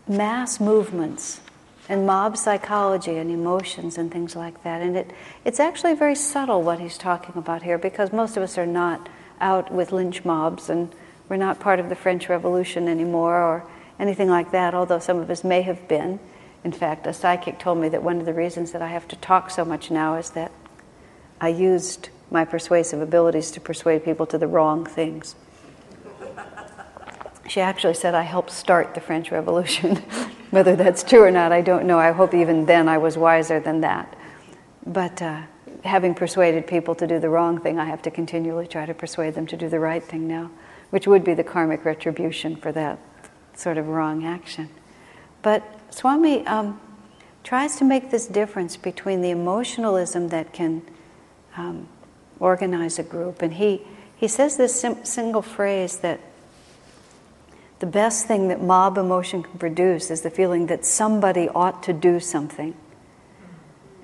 mass 0.08 0.60
movements 0.60 1.42
and 1.88 2.06
mob 2.06 2.38
psychology 2.38 3.18
and 3.18 3.30
emotions 3.30 3.98
and 3.98 4.12
things 4.12 4.36
like 4.36 4.64
that. 4.64 4.82
And 4.82 4.98
it, 4.98 5.12
it's 5.44 5.60
actually 5.60 5.94
very 5.94 6.16
subtle 6.16 6.62
what 6.64 6.80
he's 6.80 6.98
talking 6.98 7.38
about 7.38 7.64
here 7.64 7.78
because 7.78 8.12
most 8.12 8.38
of 8.38 8.44
us 8.44 8.58
are 8.58 8.66
not 8.66 9.08
out 9.40 9.72
with 9.72 9.92
lynch 9.92 10.26
mobs 10.26 10.70
and 10.70 10.94
we're 11.30 11.36
not 11.38 11.60
part 11.60 11.80
of 11.80 11.90
the 11.90 11.96
French 11.96 12.30
Revolution 12.30 12.88
anymore 12.88 13.36
or 13.42 13.68
anything 14.00 14.30
like 14.30 14.52
that, 14.52 14.74
although 14.74 15.00
some 15.00 15.18
of 15.18 15.30
us 15.30 15.44
may 15.44 15.62
have 15.62 15.88
been. 15.88 16.20
In 16.64 16.72
fact, 16.72 17.08
a 17.08 17.14
psychic 17.14 17.60
told 17.60 17.78
me 17.78 17.90
that 17.90 18.04
one 18.04 18.20
of 18.20 18.26
the 18.26 18.34
reasons 18.34 18.72
that 18.72 18.82
I 18.82 18.88
have 18.88 19.08
to 19.10 19.16
talk 19.18 19.50
so 19.50 19.64
much 19.64 19.92
now 19.92 20.16
is 20.16 20.32
that 20.32 20.52
I 21.40 21.50
used 21.50 22.10
my 22.32 22.46
persuasive 22.46 23.02
abilities 23.02 23.52
to 23.52 23.62
persuade 23.62 24.04
people 24.04 24.26
to 24.28 24.38
the 24.38 24.48
wrong 24.48 24.86
things. 24.86 25.36
She 27.48 27.62
actually 27.62 27.94
said 27.94 28.16
I 28.16 28.24
helped 28.24 28.52
start 28.52 28.96
the 28.96 29.02
French 29.02 29.32
Revolution. 29.32 29.96
Whether 30.52 30.76
that's 30.76 31.04
true 31.04 31.22
or 31.22 31.32
not, 31.32 31.52
I 31.52 31.62
don't 31.62 31.86
know. 31.86 32.00
I 32.00 32.12
hope 32.12 32.34
even 32.34 32.66
then 32.66 32.88
I 32.88 32.98
was 32.98 33.18
wiser 33.18 33.60
than 33.60 33.82
that. 33.82 34.16
But 34.86 35.22
uh, 35.22 35.42
having 35.84 36.16
persuaded 36.16 36.66
people 36.66 36.96
to 36.96 37.08
do 37.08 37.20
the 37.20 37.30
wrong 37.30 37.60
thing, 37.60 37.80
I 37.80 37.86
have 37.86 38.02
to 38.04 38.12
continually 38.12 38.68
try 38.68 38.86
to 38.86 38.94
persuade 38.94 39.36
them 39.36 39.46
to 39.48 39.58
do 39.58 39.70
the 39.70 39.80
right 39.80 40.04
thing 40.04 40.28
now, 40.28 40.50
which 40.90 41.08
would 41.08 41.24
be 41.24 41.34
the 41.34 41.44
karmic 41.44 41.86
retribution 41.86 42.56
for 42.56 42.72
that 42.72 43.00
sort 43.54 43.78
of 43.78 43.88
wrong 43.88 44.26
action. 44.26 44.70
But 45.42 45.64
Swami 45.92 46.46
um, 46.48 46.80
tries 47.44 47.76
to 47.78 47.86
make 47.86 48.10
this 48.10 48.26
difference 48.26 48.78
between 48.78 49.22
the 49.22 49.30
emotionalism 49.30 50.30
that 50.30 50.54
can 50.54 50.82
um, 51.56 51.88
organize 52.40 52.98
a 52.98 53.04
group, 53.04 53.42
and 53.42 53.54
he, 53.54 53.82
he 54.16 54.28
says 54.28 54.58
this 54.58 54.80
sim- 54.80 55.06
single 55.06 55.42
phrase 55.42 56.00
that 56.00 56.20
the 57.80 57.86
best 57.86 58.28
thing 58.28 58.48
that 58.48 58.62
mob 58.62 58.98
emotion 58.98 59.44
can 59.44 59.60
produce 59.60 60.10
is 60.10 60.22
the 60.22 60.30
feeling 60.30 60.68
that 60.68 60.86
somebody 60.86 61.50
ought 61.50 61.84
to 61.84 61.94
do 61.94 62.20
something. 62.20 62.76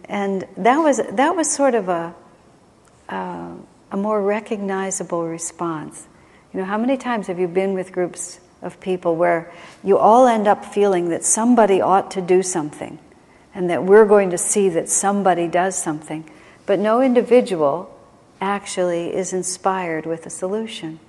And 0.05 0.45
that 0.57 0.77
was, 0.77 0.97
that 0.97 1.35
was 1.35 1.49
sort 1.49 1.73
of 1.73 1.87
a, 1.87 2.13
uh, 3.07 3.53
a 3.91 3.97
more 3.97 4.21
recognizable 4.21 5.25
response. 5.25 6.07
You 6.53 6.59
know, 6.59 6.65
how 6.65 6.77
many 6.77 6.97
times 6.97 7.27
have 7.27 7.39
you 7.39 7.47
been 7.47 7.73
with 7.73 7.93
groups 7.93 8.41
of 8.61 8.79
people 8.81 9.15
where 9.15 9.51
you 9.83 9.97
all 9.97 10.27
end 10.27 10.47
up 10.47 10.65
feeling 10.65 11.09
that 11.09 11.23
somebody 11.23 11.79
ought 11.79 12.11
to 12.11 12.21
do 12.21 12.43
something 12.43 12.99
and 13.55 13.69
that 13.69 13.83
we're 13.83 14.05
going 14.05 14.31
to 14.31 14.37
see 14.37 14.67
that 14.69 14.89
somebody 14.89 15.47
does 15.47 15.81
something, 15.81 16.29
but 16.65 16.77
no 16.77 17.01
individual 17.01 17.97
actually 18.41 19.15
is 19.15 19.31
inspired 19.31 20.05
with 20.05 20.25
a 20.25 20.29
solution? 20.29 20.99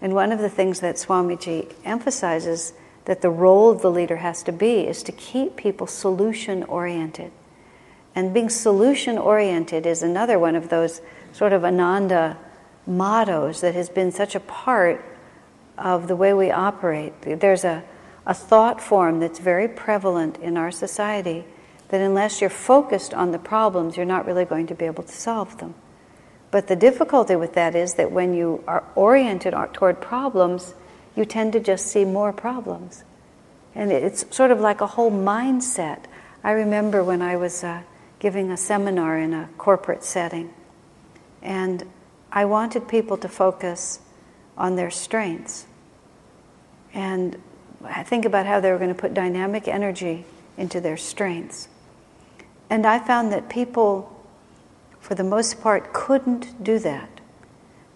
And 0.00 0.14
one 0.14 0.32
of 0.32 0.38
the 0.38 0.48
things 0.48 0.80
that 0.80 0.96
Swamiji 0.96 1.72
emphasizes 1.84 2.72
that 3.04 3.20
the 3.20 3.30
role 3.30 3.70
of 3.70 3.82
the 3.82 3.90
leader 3.90 4.16
has 4.16 4.42
to 4.44 4.52
be 4.52 4.86
is 4.86 5.02
to 5.04 5.12
keep 5.12 5.56
people 5.56 5.86
solution 5.86 6.62
oriented. 6.64 7.32
And 8.14 8.34
being 8.34 8.48
solution 8.48 9.16
oriented 9.16 9.86
is 9.86 10.02
another 10.02 10.38
one 10.38 10.56
of 10.56 10.68
those 10.68 11.00
sort 11.32 11.52
of 11.52 11.64
Ananda 11.64 12.36
mottos 12.86 13.60
that 13.60 13.74
has 13.74 13.88
been 13.88 14.12
such 14.12 14.34
a 14.34 14.40
part 14.40 15.04
of 15.76 16.08
the 16.08 16.16
way 16.16 16.32
we 16.32 16.50
operate. 16.50 17.12
There's 17.22 17.64
a, 17.64 17.84
a 18.26 18.34
thought 18.34 18.80
form 18.80 19.20
that's 19.20 19.38
very 19.38 19.68
prevalent 19.68 20.36
in 20.38 20.56
our 20.56 20.70
society 20.70 21.44
that 21.88 22.00
unless 22.00 22.40
you're 22.40 22.50
focused 22.50 23.14
on 23.14 23.30
the 23.30 23.38
problems, 23.38 23.96
you're 23.96 24.06
not 24.06 24.26
really 24.26 24.44
going 24.44 24.66
to 24.66 24.74
be 24.74 24.84
able 24.84 25.04
to 25.04 25.12
solve 25.12 25.58
them. 25.58 25.74
But 26.50 26.66
the 26.68 26.76
difficulty 26.76 27.36
with 27.36 27.54
that 27.54 27.74
is 27.74 27.94
that 27.94 28.10
when 28.10 28.34
you 28.34 28.64
are 28.66 28.84
oriented 28.94 29.54
toward 29.74 30.00
problems, 30.00 30.74
you 31.14 31.24
tend 31.24 31.52
to 31.52 31.60
just 31.60 31.86
see 31.86 32.04
more 32.04 32.32
problems. 32.32 33.04
And 33.74 33.92
it's 33.92 34.24
sort 34.34 34.50
of 34.50 34.60
like 34.60 34.80
a 34.80 34.86
whole 34.86 35.10
mindset. 35.10 36.04
I 36.42 36.52
remember 36.52 37.04
when 37.04 37.20
I 37.20 37.36
was 37.36 37.62
uh, 37.62 37.82
giving 38.18 38.50
a 38.50 38.56
seminar 38.56 39.18
in 39.18 39.34
a 39.34 39.48
corporate 39.58 40.04
setting, 40.04 40.52
and 41.42 41.84
I 42.32 42.44
wanted 42.44 42.88
people 42.88 43.16
to 43.18 43.28
focus 43.28 44.00
on 44.56 44.76
their 44.76 44.90
strengths. 44.90 45.66
And 46.92 47.40
I 47.84 48.02
think 48.02 48.24
about 48.24 48.46
how 48.46 48.60
they 48.60 48.72
were 48.72 48.78
going 48.78 48.94
to 48.94 49.00
put 49.00 49.14
dynamic 49.14 49.68
energy 49.68 50.24
into 50.56 50.80
their 50.80 50.96
strengths. 50.96 51.68
And 52.68 52.84
I 52.86 52.98
found 52.98 53.32
that 53.32 53.48
people, 53.48 54.17
for 55.00 55.14
the 55.14 55.24
most 55.24 55.60
part, 55.60 55.92
couldn't 55.92 56.62
do 56.62 56.78
that. 56.80 57.08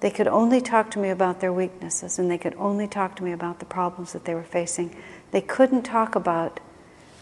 They 0.01 0.11
could 0.11 0.27
only 0.27 0.61
talk 0.61 0.91
to 0.93 0.99
me 0.99 1.11
about 1.11 1.41
their 1.41 1.53
weaknesses 1.53 2.19
and 2.19 2.31
they 2.31 2.39
could 2.39 2.55
only 2.57 2.89
talk 2.89 3.15
to 3.17 3.25
me 3.25 3.31
about 3.33 3.61
the 3.61 3.65
problems 3.65 4.13
that 4.13 4.25
they 4.25 4.35
were 4.35 4.43
facing. 4.43 4.97
They 5.31 5.41
couldn't 5.41 5.83
talk 5.83 6.17
about 6.17 6.59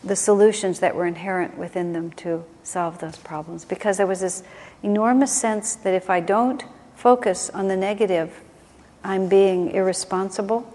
the 0.03 0.17
solutions 0.17 0.81
that 0.81 0.95
were 0.95 1.07
inherent 1.07 1.59
within 1.59 1.93
them 1.93 2.11
to 2.13 2.45
solve 2.63 2.99
those 3.01 3.19
problems 3.19 3.67
because 3.67 3.99
there 3.99 4.07
was 4.07 4.21
this 4.21 4.43
enormous 4.83 5.31
sense 5.31 5.75
that 5.77 5.93
if 5.93 6.09
I 6.09 6.21
don't 6.21 6.65
focus 6.97 7.51
on 7.51 7.69
the 7.69 7.77
negative, 7.77 8.41
I'm 9.05 9.29
being 9.29 9.73
irresponsible 9.73 10.67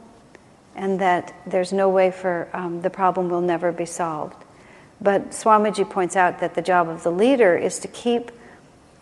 and 0.75 0.99
that 0.99 1.33
there's 1.47 1.73
no 1.73 1.89
way 1.89 2.11
for 2.11 2.49
um, 2.53 2.81
the 2.81 2.89
problem 2.89 3.29
will 3.29 3.41
never 3.41 3.71
be 3.71 3.85
solved. 3.85 4.43
But 5.01 5.31
Swamiji 5.31 5.89
points 5.89 6.15
out 6.15 6.39
that 6.39 6.53
the 6.53 6.61
job 6.61 6.87
of 6.87 7.03
the 7.03 7.11
leader 7.11 7.57
is 7.57 7.79
to 7.79 7.87
keep 7.87 8.31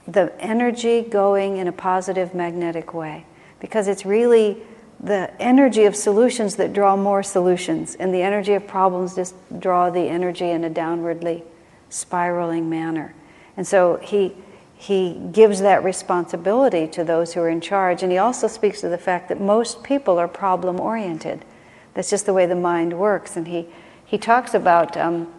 the 0.07 0.33
energy 0.39 1.01
going 1.01 1.57
in 1.57 1.67
a 1.67 1.71
positive 1.71 2.33
magnetic 2.33 2.93
way. 2.93 3.25
Because 3.59 3.87
it's 3.87 4.05
really 4.05 4.57
the 4.99 5.31
energy 5.41 5.83
of 5.85 5.95
solutions 5.95 6.55
that 6.57 6.73
draw 6.73 6.95
more 6.95 7.23
solutions 7.23 7.95
and 7.95 8.13
the 8.13 8.21
energy 8.21 8.53
of 8.53 8.67
problems 8.67 9.15
just 9.15 9.35
draw 9.59 9.89
the 9.89 10.01
energy 10.01 10.49
in 10.49 10.63
a 10.63 10.69
downwardly 10.69 11.43
spiraling 11.89 12.69
manner. 12.69 13.13
And 13.55 13.67
so 13.67 13.97
he 13.97 14.35
he 14.83 15.13
gives 15.31 15.61
that 15.61 15.81
responsibility 15.81 16.87
to 16.87 17.05
those 17.05 17.33
who 17.33 17.39
are 17.39 17.47
in 17.47 17.61
charge 17.61 18.03
and 18.03 18.11
he 18.11 18.17
also 18.17 18.47
speaks 18.47 18.81
to 18.81 18.89
the 18.89 18.97
fact 18.97 19.29
that 19.29 19.39
most 19.39 19.81
people 19.81 20.19
are 20.19 20.27
problem 20.27 20.77
oriented 20.77 21.45
that's 21.93 22.09
just 22.09 22.25
the 22.25 22.33
way 22.33 22.45
the 22.45 22.55
mind 22.55 22.99
works 22.99 23.37
and 23.37 23.47
he 23.47 23.65
he 24.05 24.17
talks 24.17 24.53
about 24.53 24.97
um, 24.97 25.31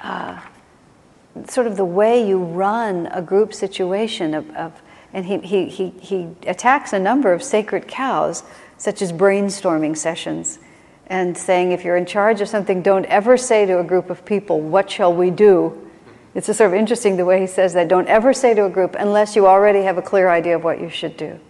uh, 0.00 0.40
sort 1.46 1.66
of 1.66 1.76
the 1.76 1.84
way 1.84 2.26
you 2.26 2.38
run 2.38 3.06
a 3.06 3.22
group 3.22 3.52
situation 3.54 4.34
of, 4.34 4.50
of 4.50 4.82
and 5.12 5.24
he, 5.24 5.38
he, 5.38 5.68
he, 5.68 5.90
he 6.00 6.28
attacks 6.46 6.92
a 6.92 6.98
number 6.98 7.32
of 7.32 7.42
sacred 7.42 7.88
cows, 7.88 8.42
such 8.76 9.00
as 9.00 9.12
brainstorming 9.12 9.96
sessions, 9.96 10.58
and 11.06 11.36
saying, 11.36 11.72
if 11.72 11.84
you're 11.84 11.96
in 11.96 12.04
charge 12.04 12.40
of 12.40 12.48
something, 12.48 12.82
don't 12.82 13.06
ever 13.06 13.36
say 13.36 13.64
to 13.64 13.78
a 13.78 13.84
group 13.84 14.10
of 14.10 14.24
people, 14.24 14.60
What 14.60 14.90
shall 14.90 15.12
we 15.12 15.30
do? 15.30 15.88
It's 16.34 16.46
sort 16.46 16.70
of 16.70 16.74
interesting 16.74 17.16
the 17.16 17.24
way 17.24 17.40
he 17.40 17.46
says 17.46 17.72
that. 17.72 17.88
Don't 17.88 18.06
ever 18.06 18.32
say 18.32 18.54
to 18.54 18.66
a 18.66 18.70
group 18.70 18.94
unless 18.98 19.34
you 19.34 19.46
already 19.46 19.82
have 19.82 19.96
a 19.96 20.02
clear 20.02 20.28
idea 20.28 20.56
of 20.56 20.62
what 20.62 20.80
you 20.80 20.90
should 20.90 21.16
do. 21.16 21.40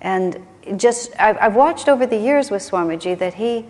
And 0.00 0.44
just, 0.76 1.12
I've, 1.20 1.36
I've 1.40 1.54
watched 1.54 1.88
over 1.88 2.06
the 2.06 2.16
years 2.16 2.50
with 2.50 2.62
Swamiji 2.62 3.16
that 3.18 3.34
he, 3.34 3.66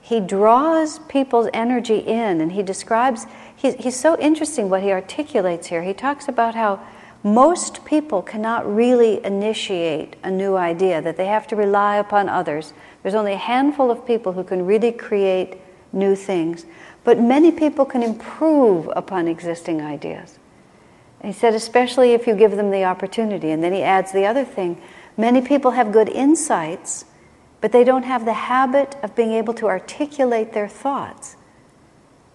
he 0.00 0.20
draws 0.20 1.00
people's 1.00 1.48
energy 1.52 1.98
in 1.98 2.40
and 2.40 2.52
he 2.52 2.62
describes 2.62 3.26
he's, 3.60 3.74
he's 3.74 3.98
so 3.98 4.18
interesting 4.18 4.70
what 4.70 4.82
he 4.82 4.90
articulates 4.90 5.66
here. 5.66 5.82
He 5.82 5.92
talks 5.92 6.28
about 6.28 6.54
how 6.54 6.80
most 7.22 7.84
people 7.84 8.22
cannot 8.22 8.72
really 8.72 9.22
initiate 9.24 10.16
a 10.22 10.30
new 10.30 10.56
idea, 10.56 11.02
that 11.02 11.16
they 11.18 11.26
have 11.26 11.46
to 11.48 11.56
rely 11.56 11.96
upon 11.96 12.28
others. 12.28 12.72
There's 13.02 13.14
only 13.14 13.34
a 13.34 13.38
handful 13.38 13.90
of 13.90 14.06
people 14.06 14.32
who 14.32 14.44
can 14.44 14.64
really 14.64 14.92
create 14.92 15.58
new 15.92 16.16
things, 16.16 16.64
but 17.04 17.18
many 17.20 17.52
people 17.52 17.84
can 17.84 18.02
improve 18.02 18.88
upon 18.96 19.28
existing 19.28 19.82
ideas. 19.82 20.38
He 21.22 21.32
said, 21.32 21.54
especially 21.54 22.12
if 22.12 22.26
you 22.26 22.34
give 22.34 22.52
them 22.52 22.70
the 22.70 22.84
opportunity. 22.84 23.50
And 23.50 23.62
then 23.62 23.74
he 23.74 23.82
adds 23.82 24.12
the 24.12 24.24
other 24.24 24.44
thing 24.44 24.80
many 25.18 25.42
people 25.42 25.72
have 25.72 25.92
good 25.92 26.08
insights, 26.08 27.04
but 27.60 27.72
they 27.72 27.84
don't 27.84 28.04
have 28.04 28.24
the 28.24 28.32
habit 28.32 28.96
of 29.02 29.14
being 29.14 29.32
able 29.32 29.52
to 29.54 29.66
articulate 29.66 30.54
their 30.54 30.68
thoughts. 30.68 31.36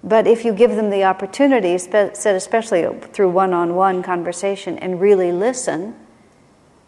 But 0.05 0.27
if 0.27 0.45
you 0.45 0.53
give 0.53 0.75
them 0.75 0.91
the 0.91 1.03
opportunity, 1.03 1.75
said 1.79 2.35
especially 2.35 2.87
through 3.11 3.31
one 3.31 3.53
on 3.53 3.73
one 3.73 4.03
conversation, 4.03 4.77
and 4.77 5.01
really 5.01 5.31
listen, 5.31 5.95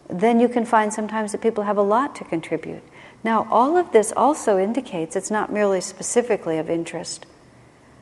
then 0.08 0.38
you 0.38 0.48
can 0.48 0.64
find 0.64 0.92
sometimes 0.92 1.32
that 1.32 1.40
people 1.40 1.64
have 1.64 1.76
a 1.76 1.82
lot 1.82 2.14
to 2.14 2.24
contribute. 2.24 2.82
Now, 3.24 3.48
all 3.50 3.76
of 3.76 3.90
this 3.90 4.12
also 4.16 4.56
indicates 4.56 5.16
it's 5.16 5.32
not 5.32 5.52
merely 5.52 5.80
specifically 5.80 6.58
of 6.58 6.70
interest, 6.70 7.26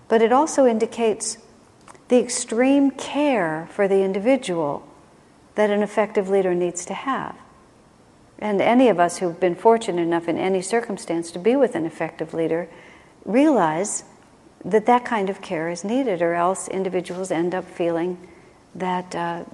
but 0.09 0.21
it 0.21 0.33
also 0.33 0.67
indicates 0.67 1.39
the 2.09 2.19
extreme 2.19 2.91
care 2.91 3.67
for 3.73 3.89
the 3.89 4.03
individual 4.03 4.87
that 5.55 5.71
an 5.71 5.83
effective 5.83 6.29
leader 6.29 6.55
needs 6.55 6.85
to 6.85 6.95
have. 6.95 7.35
And 8.39 8.61
any 8.61 8.89
of 8.89 9.01
us 9.01 9.17
who've 9.17 9.41
been 9.41 9.55
fortunate 9.55 10.03
enough 10.03 10.29
in 10.29 10.37
any 10.37 10.61
circumstance 10.61 11.33
to 11.33 11.39
be 11.39 11.57
with 11.57 11.75
an 11.75 11.87
effective 11.87 12.35
leader 12.35 12.69
realize 13.25 14.05
that 14.67 14.87
that 14.87 15.05
kind 15.05 15.31
of 15.31 15.41
care 15.41 15.69
is 15.69 15.85
needed, 15.85 16.21
or 16.21 16.35
else 16.35 16.67
individuals 16.67 17.31
end 17.31 17.55
up 17.55 17.65
feeling 17.65 18.19
that 18.75 19.15
uh, 19.15 19.45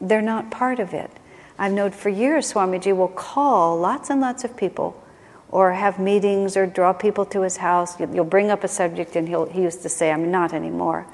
they're 0.00 0.20
not 0.20 0.50
part 0.50 0.78
of 0.78 0.92
it. 0.92 1.10
I've 1.58 1.72
known 1.72 1.90
for 1.90 2.10
years 2.10 2.52
Swamiji 2.52 2.94
will 2.94 3.08
call 3.08 3.78
lots 3.78 4.10
and 4.10 4.20
lots 4.20 4.44
of 4.44 4.54
people, 4.56 5.02
or 5.48 5.72
have 5.72 5.98
meetings, 5.98 6.56
or 6.56 6.66
draw 6.66 6.92
people 6.92 7.24
to 7.26 7.40
his 7.40 7.56
house. 7.56 7.98
You'll 7.98 8.24
bring 8.24 8.50
up 8.50 8.62
a 8.62 8.68
subject, 8.68 9.16
and 9.16 9.26
he'll, 9.26 9.46
he 9.46 9.62
used 9.62 9.82
to 9.82 9.88
say, 9.88 10.12
I'm 10.12 10.30
not 10.30 10.52
anymore. 10.52 11.06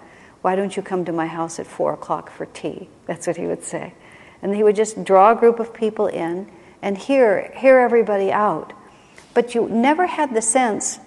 Why 0.43 0.57
don't 0.57 0.76
you 0.76 0.82
come 0.82 1.05
to 1.05 1.12
my 1.12 1.26
house 1.26 1.61
at 1.61 1.66
four 1.66 1.93
o'clock 1.93 2.30
for 2.30 2.47
tea? 2.47 2.89
That's 3.07 3.26
what 3.26 3.36
he 3.36 3.47
would 3.47 3.62
say. 3.62 3.95
And 4.43 4.55
he 4.55 4.64
would 4.64 4.76
just 4.76 5.05
draw 5.05 5.32
a 5.32 5.36
group 5.36 5.61
of 5.61 5.72
people 5.72 6.09
in 6.09 6.51
and 6.82 6.99
hear, 6.99 7.53
hear 7.57 7.78
everybody 7.78 8.32
out. 8.32 8.72
But 9.34 9.55
you 9.55 9.68
never 9.68 10.07
had 10.07 10.34
the 10.34 10.43
sense 10.43 10.99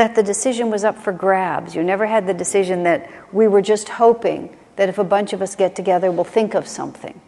that 0.00 0.14
the 0.14 0.22
decision 0.22 0.70
was 0.70 0.82
up 0.82 0.96
for 0.96 1.12
grabs. 1.12 1.74
You 1.74 1.82
never 1.82 2.06
had 2.06 2.26
the 2.26 2.32
decision 2.32 2.84
that 2.84 3.10
we 3.34 3.46
were 3.46 3.60
just 3.60 3.90
hoping 3.90 4.56
that 4.76 4.88
if 4.88 4.96
a 4.96 5.04
bunch 5.04 5.34
of 5.34 5.42
us 5.42 5.54
get 5.54 5.76
together, 5.76 6.10
we'll 6.10 6.24
think 6.24 6.54
of 6.54 6.66
something. 6.66 7.20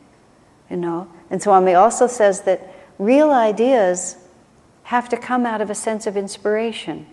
You 0.70 0.78
know? 0.78 1.06
And 1.28 1.42
Swami 1.42 1.74
also 1.74 2.06
says 2.06 2.40
that 2.42 2.74
real 2.98 3.30
ideas 3.30 4.16
have 4.84 5.10
to 5.10 5.18
come 5.18 5.44
out 5.44 5.60
of 5.60 5.68
a 5.68 5.74
sense 5.74 6.06
of 6.06 6.16
inspiration. 6.16 7.04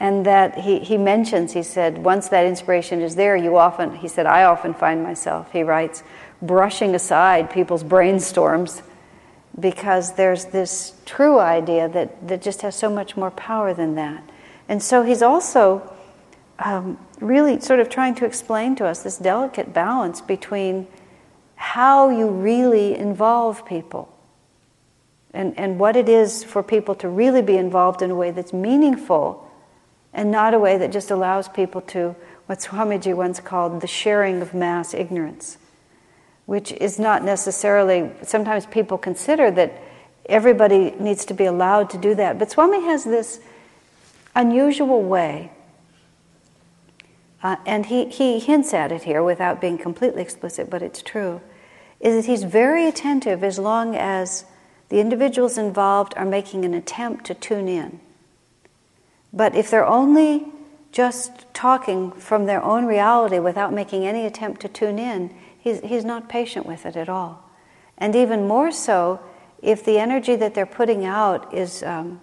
And 0.00 0.24
that 0.24 0.60
he, 0.60 0.78
he 0.78 0.96
mentions, 0.96 1.52
he 1.52 1.62
said, 1.62 1.98
once 1.98 2.30
that 2.30 2.46
inspiration 2.46 3.02
is 3.02 3.14
there, 3.14 3.36
you 3.36 3.58
often, 3.58 3.96
he 3.96 4.08
said, 4.08 4.24
I 4.24 4.44
often 4.44 4.72
find 4.72 5.02
myself, 5.02 5.52
he 5.52 5.64
writes, 5.64 6.02
brushing 6.40 6.94
aside 6.94 7.50
people's 7.50 7.84
brainstorms 7.84 8.80
because 9.60 10.14
there's 10.14 10.46
this 10.46 10.94
true 11.04 11.38
idea 11.38 11.90
that, 11.90 12.26
that 12.26 12.40
just 12.40 12.62
has 12.62 12.74
so 12.74 12.88
much 12.88 13.18
more 13.18 13.30
power 13.30 13.74
than 13.74 13.96
that. 13.96 14.22
And 14.68 14.82
so 14.82 15.02
he's 15.02 15.22
also 15.22 15.92
um, 16.58 16.98
really 17.20 17.60
sort 17.60 17.80
of 17.80 17.88
trying 17.88 18.14
to 18.16 18.24
explain 18.24 18.76
to 18.76 18.86
us 18.86 19.02
this 19.02 19.18
delicate 19.18 19.72
balance 19.72 20.20
between 20.20 20.86
how 21.54 22.10
you 22.10 22.28
really 22.28 22.94
involve 22.94 23.66
people 23.66 24.12
and, 25.32 25.58
and 25.58 25.78
what 25.78 25.96
it 25.96 26.08
is 26.08 26.44
for 26.44 26.62
people 26.62 26.94
to 26.96 27.08
really 27.08 27.42
be 27.42 27.56
involved 27.56 28.02
in 28.02 28.10
a 28.10 28.14
way 28.14 28.30
that's 28.30 28.52
meaningful 28.52 29.50
and 30.12 30.30
not 30.30 30.54
a 30.54 30.58
way 30.58 30.78
that 30.78 30.90
just 30.92 31.10
allows 31.10 31.48
people 31.48 31.82
to, 31.82 32.16
what 32.46 32.58
Swamiji 32.60 33.14
once 33.14 33.38
called 33.38 33.80
the 33.80 33.86
sharing 33.86 34.40
of 34.40 34.54
mass 34.54 34.94
ignorance, 34.94 35.58
which 36.46 36.72
is 36.72 36.98
not 36.98 37.22
necessarily, 37.22 38.10
sometimes 38.22 38.64
people 38.66 38.96
consider 38.96 39.50
that 39.50 39.74
everybody 40.26 40.92
needs 40.98 41.24
to 41.26 41.34
be 41.34 41.44
allowed 41.44 41.90
to 41.90 41.98
do 41.98 42.14
that. 42.14 42.38
But 42.38 42.50
Swami 42.50 42.82
has 42.84 43.04
this 43.04 43.40
unusual 44.36 45.02
way, 45.02 45.50
uh, 47.42 47.56
and 47.66 47.86
he, 47.86 48.06
he 48.06 48.38
hints 48.38 48.72
at 48.72 48.92
it 48.92 49.02
here 49.02 49.22
without 49.22 49.60
being 49.60 49.78
completely 49.78 50.22
explicit, 50.22 50.70
but 50.70 50.82
it's 50.82 51.02
true, 51.02 51.40
is 52.00 52.14
that 52.14 52.30
he's 52.30 52.44
very 52.44 52.86
attentive 52.86 53.42
as 53.42 53.58
long 53.58 53.96
as 53.96 54.44
the 54.88 55.00
individuals 55.00 55.58
involved 55.58 56.14
are 56.16 56.24
making 56.24 56.64
an 56.64 56.74
attempt 56.74 57.24
to 57.24 57.34
tune 57.34 57.68
in. 57.68 57.98
But 59.32 59.54
if 59.54 59.70
they're 59.70 59.86
only 59.86 60.46
just 60.92 61.52
talking 61.52 62.12
from 62.12 62.46
their 62.46 62.62
own 62.62 62.86
reality 62.86 63.38
without 63.38 63.72
making 63.72 64.06
any 64.06 64.24
attempt 64.24 64.60
to 64.62 64.68
tune 64.68 64.98
in, 64.98 65.34
he's, 65.58 65.80
he's 65.80 66.04
not 66.04 66.28
patient 66.28 66.66
with 66.66 66.86
it 66.86 66.96
at 66.96 67.08
all. 67.08 67.42
And 67.98 68.14
even 68.14 68.46
more 68.46 68.70
so, 68.70 69.20
if 69.62 69.84
the 69.84 69.98
energy 69.98 70.36
that 70.36 70.54
they're 70.54 70.66
putting 70.66 71.04
out 71.04 71.52
is 71.52 71.82
um, 71.82 72.20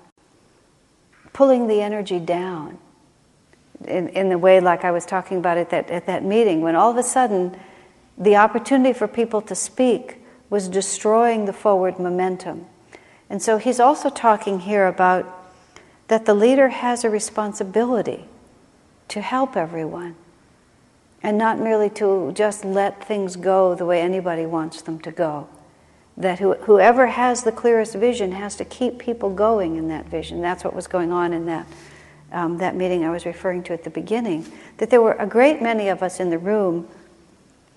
pulling 1.34 1.68
the 1.68 1.82
energy 1.82 2.20
down 2.20 2.78
in, 3.86 4.10
in 4.10 4.30
the 4.30 4.38
way 4.38 4.60
like 4.60 4.86
I 4.86 4.92
was 4.92 5.06
talking 5.06 5.38
about 5.38 5.58
at 5.58 5.70
that, 5.72 5.90
at 5.90 6.06
that 6.06 6.24
meeting, 6.24 6.62
when 6.62 6.76
all 6.76 6.92
of 6.92 6.98
a 6.98 7.04
sudden 7.04 7.58
the 8.18 8.36
opportunity 8.36 8.94
for 8.94 9.08
people 9.08 9.42
to 9.42 9.56
speak 9.56 10.18
was 10.50 10.68
destroying 10.68 11.46
the 11.46 11.54
forward 11.54 12.00
momentum. 12.00 12.66
And 13.30 13.42
so 13.42 13.58
he's 13.58 13.80
also 13.80 14.10
talking 14.10 14.60
here 14.60 14.88
about 14.88 15.26
that 16.08 16.26
the 16.26 16.34
leader 16.34 16.70
has 16.70 17.04
a 17.04 17.10
responsibility 17.10 18.26
to 19.08 19.22
help 19.22 19.58
everyone 19.58 20.16
and 21.24 21.38
not 21.38 21.58
merely 21.58 21.90
to 21.90 22.32
just 22.34 22.66
let 22.66 23.04
things 23.04 23.36
go 23.36 23.74
the 23.74 23.86
way 23.86 24.02
anybody 24.02 24.46
wants 24.46 24.82
them 24.82 25.00
to 25.00 25.12
go. 25.12 25.48
That 26.18 26.40
who, 26.40 26.54
whoever 26.54 27.08
has 27.08 27.44
the 27.44 27.52
clearest 27.52 27.96
vision 27.96 28.34
has 28.34 28.56
to 28.58 28.66
keep 28.66 29.00
people 29.00 29.30
going 29.30 29.76
in 29.76 29.88
that 29.88 30.06
vision. 30.06 30.42
That's 30.42 30.64
what 30.64 30.76
was 30.76 30.88
going 30.88 31.12
on 31.12 31.34
in 31.34 31.46
that, 31.48 31.68
um, 32.32 32.58
that 32.60 32.76
meeting 32.76 33.04
I 33.04 33.10
was 33.10 33.26
referring 33.26 33.64
to 33.64 33.74
at 33.74 33.84
the 33.84 33.90
beginning. 33.90 34.46
That 34.78 34.90
there 34.90 35.02
were 35.02 35.14
a 35.14 35.26
great 35.26 35.62
many 35.62 35.88
of 35.90 36.04
us 36.04 36.20
in 36.20 36.30
the 36.30 36.38
room. 36.38 36.88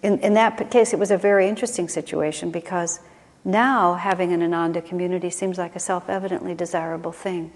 In, 0.02 0.18
in 0.20 0.34
that 0.34 0.70
case, 0.70 0.92
it 0.92 0.98
was 0.98 1.10
a 1.10 1.16
very 1.16 1.48
interesting 1.48 1.88
situation 1.88 2.50
because 2.50 3.00
now 3.44 3.94
having 3.94 4.32
an 4.32 4.42
Ananda 4.42 4.82
community 4.82 5.30
seems 5.30 5.56
like 5.56 5.74
a 5.74 5.80
self 5.80 6.08
evidently 6.08 6.54
desirable 6.54 7.12
thing. 7.12 7.52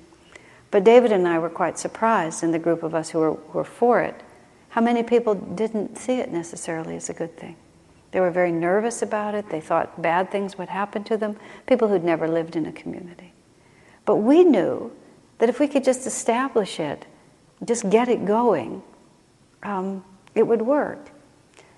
But 0.71 0.85
David 0.85 1.13
and 1.13 1.27
I 1.27 1.39
were 1.39 1.51
quite 1.51 1.79
surprised 1.79 2.43
in 2.43 2.53
the 2.53 2.59
group 2.59 2.83
of 2.83 2.95
us 2.95 3.11
who 3.11 3.19
were, 3.19 3.33
were 3.33 3.65
for 3.65 4.01
it 4.01 4.23
how 4.71 4.81
many 4.81 5.03
people 5.03 5.35
didn't 5.35 5.99
see 5.99 6.21
it 6.21 6.33
necessarily 6.33 6.97
as 6.97 7.11
a 7.11 7.13
good 7.13 7.37
thing. 7.37 7.57
They 8.13 8.21
were 8.21 8.31
very 8.31 8.53
nervous 8.53 9.03
about 9.03 9.35
it. 9.35 9.51
They 9.51 9.61
thought 9.61 10.01
bad 10.03 10.31
things 10.31 10.59
would 10.59 10.69
happen 10.69 11.05
to 11.05 11.17
them, 11.17 11.37
people 11.67 11.89
who'd 11.89 12.05
never 12.05 12.27
lived 12.27 12.57
in 12.57 12.67
a 12.67 12.73
community. 12.73 13.33
But 14.05 14.17
we 14.17 14.45
knew 14.45 14.93
that 15.39 15.49
if 15.49 15.61
we 15.61 15.69
could 15.69 15.85
just 15.85 16.07
establish 16.07 16.81
it, 16.81 17.07
just 17.65 17.89
get 17.91 18.09
it 18.09 18.25
going, 18.25 18.83
um, 19.63 20.05
it 20.35 20.47
would 20.47 20.63
work. 20.63 21.11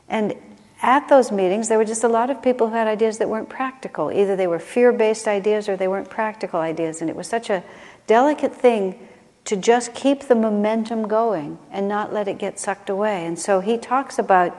And 0.09 0.35
at 0.83 1.09
those 1.09 1.31
meetings, 1.31 1.69
there 1.69 1.79
were 1.79 1.85
just 1.85 2.05
a 2.05 2.09
lot 2.09 2.29
of 2.31 2.43
people 2.43 2.69
who 2.69 2.75
had 2.75 2.87
ideas 2.87 3.19
that 3.19 3.29
weren't 3.29 3.49
practical. 3.49 4.11
Either 4.11 4.35
they 4.35 4.47
were 4.47 4.59
fear 4.59 4.93
based 4.93 5.29
ideas 5.29 5.69
or 5.69 5.77
they 5.77 5.89
weren't 5.89 6.11
practical 6.11 6.61
ideas. 6.61 7.01
And 7.01 7.09
it 7.09 7.17
was 7.17 7.29
such 7.29 7.51
a 7.51 7.63
delicate 8.07 8.55
thing 8.55 9.09
to 9.45 9.57
just 9.57 9.95
keep 9.95 10.23
the 10.23 10.35
momentum 10.35 11.07
going 11.09 11.59
and 11.71 11.89
not 11.89 12.13
let 12.13 12.29
it 12.29 12.39
get 12.39 12.59
sucked 12.59 12.91
away. 12.91 13.27
And 13.27 13.39
so 13.39 13.61
he 13.61 13.79
talks 13.79 14.19
about 14.19 14.57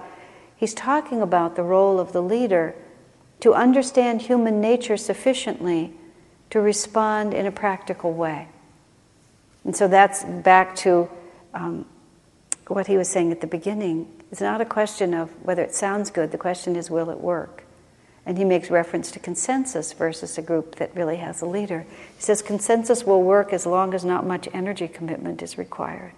He's 0.64 0.74
talking 0.74 1.22
about 1.22 1.58
the 1.58 1.62
role 1.62 2.00
of 2.00 2.14
the 2.14 2.22
leader 2.22 2.74
to 3.42 3.54
understand 3.54 4.22
human 4.22 4.62
nature 4.62 4.96
sufficiently 4.96 5.92
to 6.52 6.62
respond 6.62 7.34
in 7.34 7.46
a 7.46 7.52
practical 7.52 8.14
way. 8.14 8.48
And 9.66 9.76
so 9.76 9.90
that's 9.90 10.24
back 10.24 10.74
to 10.78 11.10
um, 11.54 11.86
what 12.68 12.88
he 12.88 12.96
was 12.96 13.10
saying 13.10 13.34
at 13.34 13.42
the 13.42 13.48
beginning. 13.48 14.08
It's 14.32 14.40
not 14.40 14.62
a 14.62 14.66
question 14.66 15.14
of 15.14 15.32
whether 15.46 15.62
it 15.62 15.76
sounds 15.76 16.10
good, 16.10 16.32
the 16.32 16.38
question 16.38 16.78
is, 16.78 16.90
will 16.90 17.10
it 17.10 17.20
work? 17.20 17.66
And 18.26 18.38
he 18.38 18.46
makes 18.46 18.70
reference 18.70 19.12
to 19.12 19.20
consensus 19.20 19.92
versus 19.92 20.38
a 20.38 20.42
group 20.42 20.76
that 20.76 20.96
really 20.96 21.18
has 21.18 21.42
a 21.42 21.46
leader. 21.46 21.86
He 22.16 22.22
says 22.22 22.42
consensus 22.42 23.04
will 23.04 23.22
work 23.22 23.52
as 23.52 23.66
long 23.66 23.94
as 23.94 24.06
not 24.06 24.26
much 24.26 24.48
energy 24.54 24.88
commitment 24.88 25.44
is 25.44 25.58
required. 25.58 26.14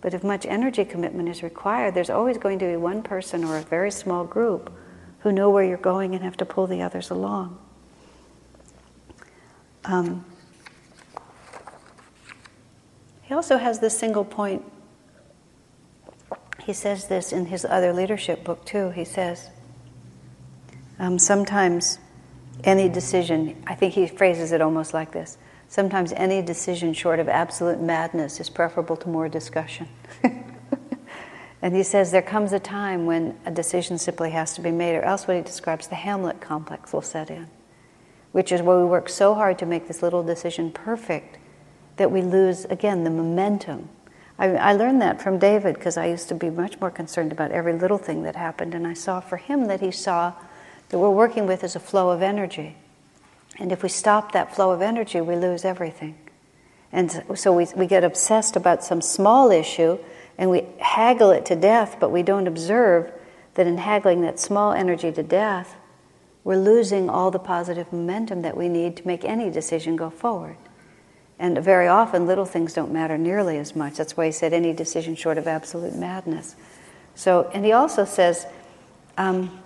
But 0.00 0.14
if 0.14 0.24
much 0.24 0.46
energy 0.46 0.84
commitment 0.84 1.28
is 1.28 1.42
required, 1.42 1.94
there's 1.94 2.10
always 2.10 2.38
going 2.38 2.58
to 2.60 2.66
be 2.66 2.76
one 2.76 3.02
person 3.02 3.44
or 3.44 3.58
a 3.58 3.62
very 3.62 3.90
small 3.90 4.24
group 4.24 4.72
who 5.20 5.32
know 5.32 5.50
where 5.50 5.64
you're 5.64 5.76
going 5.76 6.14
and 6.14 6.24
have 6.24 6.36
to 6.38 6.46
pull 6.46 6.66
the 6.66 6.80
others 6.80 7.10
along. 7.10 7.58
Um, 9.84 10.24
he 13.22 13.34
also 13.34 13.58
has 13.58 13.80
this 13.80 13.98
single 13.98 14.24
point. 14.24 14.64
He 16.64 16.72
says 16.72 17.08
this 17.08 17.32
in 17.32 17.46
his 17.46 17.64
other 17.64 17.92
leadership 17.92 18.44
book, 18.44 18.64
too. 18.64 18.90
He 18.90 19.04
says, 19.04 19.50
um, 20.98 21.18
sometimes 21.18 21.98
any 22.64 22.88
decision, 22.88 23.62
I 23.66 23.74
think 23.74 23.94
he 23.94 24.06
phrases 24.06 24.52
it 24.52 24.60
almost 24.60 24.94
like 24.94 25.12
this 25.12 25.36
Sometimes 25.70 26.12
any 26.14 26.42
decision 26.42 26.92
short 26.94 27.20
of 27.20 27.28
absolute 27.28 27.80
madness 27.80 28.40
is 28.40 28.50
preferable 28.50 28.96
to 28.96 29.08
more 29.08 29.28
discussion. 29.28 29.86
and 31.62 31.76
he 31.76 31.84
says 31.84 32.10
there 32.10 32.22
comes 32.22 32.52
a 32.52 32.58
time 32.58 33.06
when 33.06 33.38
a 33.46 33.52
decision 33.52 33.96
simply 33.96 34.32
has 34.32 34.52
to 34.54 34.62
be 34.62 34.72
made, 34.72 34.96
or 34.96 35.02
else 35.02 35.28
what 35.28 35.36
he 35.36 35.42
describes 35.44 35.86
the 35.86 35.94
Hamlet 35.94 36.40
complex 36.40 36.92
will 36.92 37.02
set 37.02 37.30
in, 37.30 37.46
which 38.32 38.50
is 38.50 38.60
where 38.60 38.78
we 38.78 38.84
work 38.84 39.08
so 39.08 39.32
hard 39.34 39.60
to 39.60 39.64
make 39.64 39.86
this 39.86 40.02
little 40.02 40.24
decision 40.24 40.72
perfect 40.72 41.38
that 41.98 42.10
we 42.10 42.20
lose, 42.20 42.64
again, 42.64 43.04
the 43.04 43.10
momentum. 43.10 43.90
I, 44.40 44.48
I 44.56 44.72
learned 44.72 45.00
that 45.02 45.22
from 45.22 45.38
David 45.38 45.76
because 45.76 45.96
I 45.96 46.06
used 46.06 46.28
to 46.30 46.34
be 46.34 46.50
much 46.50 46.80
more 46.80 46.90
concerned 46.90 47.30
about 47.30 47.52
every 47.52 47.74
little 47.74 47.98
thing 47.98 48.24
that 48.24 48.34
happened, 48.34 48.74
and 48.74 48.88
I 48.88 48.94
saw 48.94 49.20
for 49.20 49.36
him 49.36 49.66
that 49.66 49.80
he 49.80 49.92
saw 49.92 50.32
that 50.88 50.98
we're 50.98 51.10
working 51.10 51.46
with 51.46 51.62
is 51.62 51.76
a 51.76 51.80
flow 51.80 52.10
of 52.10 52.22
energy. 52.22 52.74
And 53.58 53.72
if 53.72 53.82
we 53.82 53.88
stop 53.88 54.32
that 54.32 54.54
flow 54.54 54.70
of 54.70 54.80
energy, 54.80 55.20
we 55.20 55.36
lose 55.36 55.64
everything. 55.64 56.16
And 56.92 57.24
so 57.34 57.52
we, 57.52 57.66
we 57.76 57.86
get 57.86 58.04
obsessed 58.04 58.56
about 58.56 58.82
some 58.82 59.00
small 59.00 59.50
issue 59.50 59.98
and 60.38 60.50
we 60.50 60.64
haggle 60.78 61.30
it 61.30 61.44
to 61.46 61.56
death, 61.56 61.98
but 62.00 62.10
we 62.10 62.22
don't 62.22 62.46
observe 62.46 63.12
that 63.54 63.66
in 63.66 63.78
haggling 63.78 64.22
that 64.22 64.40
small 64.40 64.72
energy 64.72 65.12
to 65.12 65.22
death, 65.22 65.76
we're 66.44 66.56
losing 66.56 67.10
all 67.10 67.30
the 67.30 67.38
positive 67.38 67.92
momentum 67.92 68.42
that 68.42 68.56
we 68.56 68.68
need 68.68 68.96
to 68.96 69.06
make 69.06 69.24
any 69.24 69.50
decision 69.50 69.96
go 69.96 70.08
forward. 70.08 70.56
And 71.38 71.58
very 71.58 71.88
often, 71.88 72.26
little 72.26 72.44
things 72.44 72.72
don't 72.72 72.92
matter 72.92 73.18
nearly 73.18 73.58
as 73.58 73.76
much. 73.76 73.96
That's 73.96 74.16
why 74.16 74.26
he 74.26 74.32
said 74.32 74.52
any 74.52 74.72
decision 74.72 75.14
short 75.14 75.38
of 75.38 75.46
absolute 75.46 75.94
madness. 75.94 76.56
So, 77.14 77.50
and 77.52 77.64
he 77.64 77.72
also 77.72 78.04
says, 78.04 78.46
um, 79.18 79.60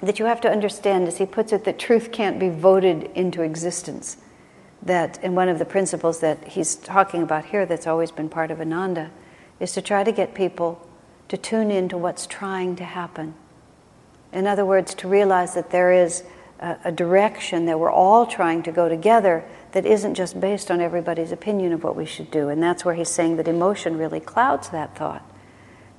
that 0.00 0.18
you 0.18 0.24
have 0.24 0.40
to 0.42 0.50
understand, 0.50 1.06
as 1.08 1.18
he 1.18 1.26
puts 1.26 1.52
it, 1.52 1.64
that 1.64 1.78
truth 1.78 2.12
can't 2.12 2.38
be 2.38 2.48
voted 2.48 3.10
into 3.14 3.42
existence. 3.42 4.16
That, 4.82 5.18
and 5.22 5.34
one 5.34 5.48
of 5.48 5.58
the 5.58 5.64
principles 5.64 6.20
that 6.20 6.48
he's 6.48 6.74
talking 6.74 7.22
about 7.22 7.46
here 7.46 7.64
that's 7.64 7.86
always 7.86 8.10
been 8.10 8.28
part 8.28 8.50
of 8.50 8.60
Ananda 8.60 9.10
is 9.60 9.72
to 9.72 9.82
try 9.82 10.04
to 10.04 10.12
get 10.12 10.34
people 10.34 10.86
to 11.28 11.36
tune 11.36 11.70
into 11.70 11.96
what's 11.96 12.26
trying 12.26 12.76
to 12.76 12.84
happen. 12.84 13.34
In 14.32 14.46
other 14.46 14.66
words, 14.66 14.94
to 14.96 15.08
realize 15.08 15.54
that 15.54 15.70
there 15.70 15.92
is 15.92 16.24
a, 16.60 16.76
a 16.84 16.92
direction 16.92 17.66
that 17.66 17.78
we're 17.78 17.90
all 17.90 18.26
trying 18.26 18.62
to 18.64 18.72
go 18.72 18.88
together 18.88 19.44
that 19.72 19.86
isn't 19.86 20.14
just 20.14 20.38
based 20.38 20.70
on 20.70 20.80
everybody's 20.80 21.32
opinion 21.32 21.72
of 21.72 21.82
what 21.82 21.96
we 21.96 22.04
should 22.04 22.30
do. 22.30 22.48
And 22.48 22.62
that's 22.62 22.84
where 22.84 22.94
he's 22.94 23.08
saying 23.08 23.36
that 23.36 23.48
emotion 23.48 23.96
really 23.96 24.20
clouds 24.20 24.68
that 24.70 24.96
thought. 24.96 25.24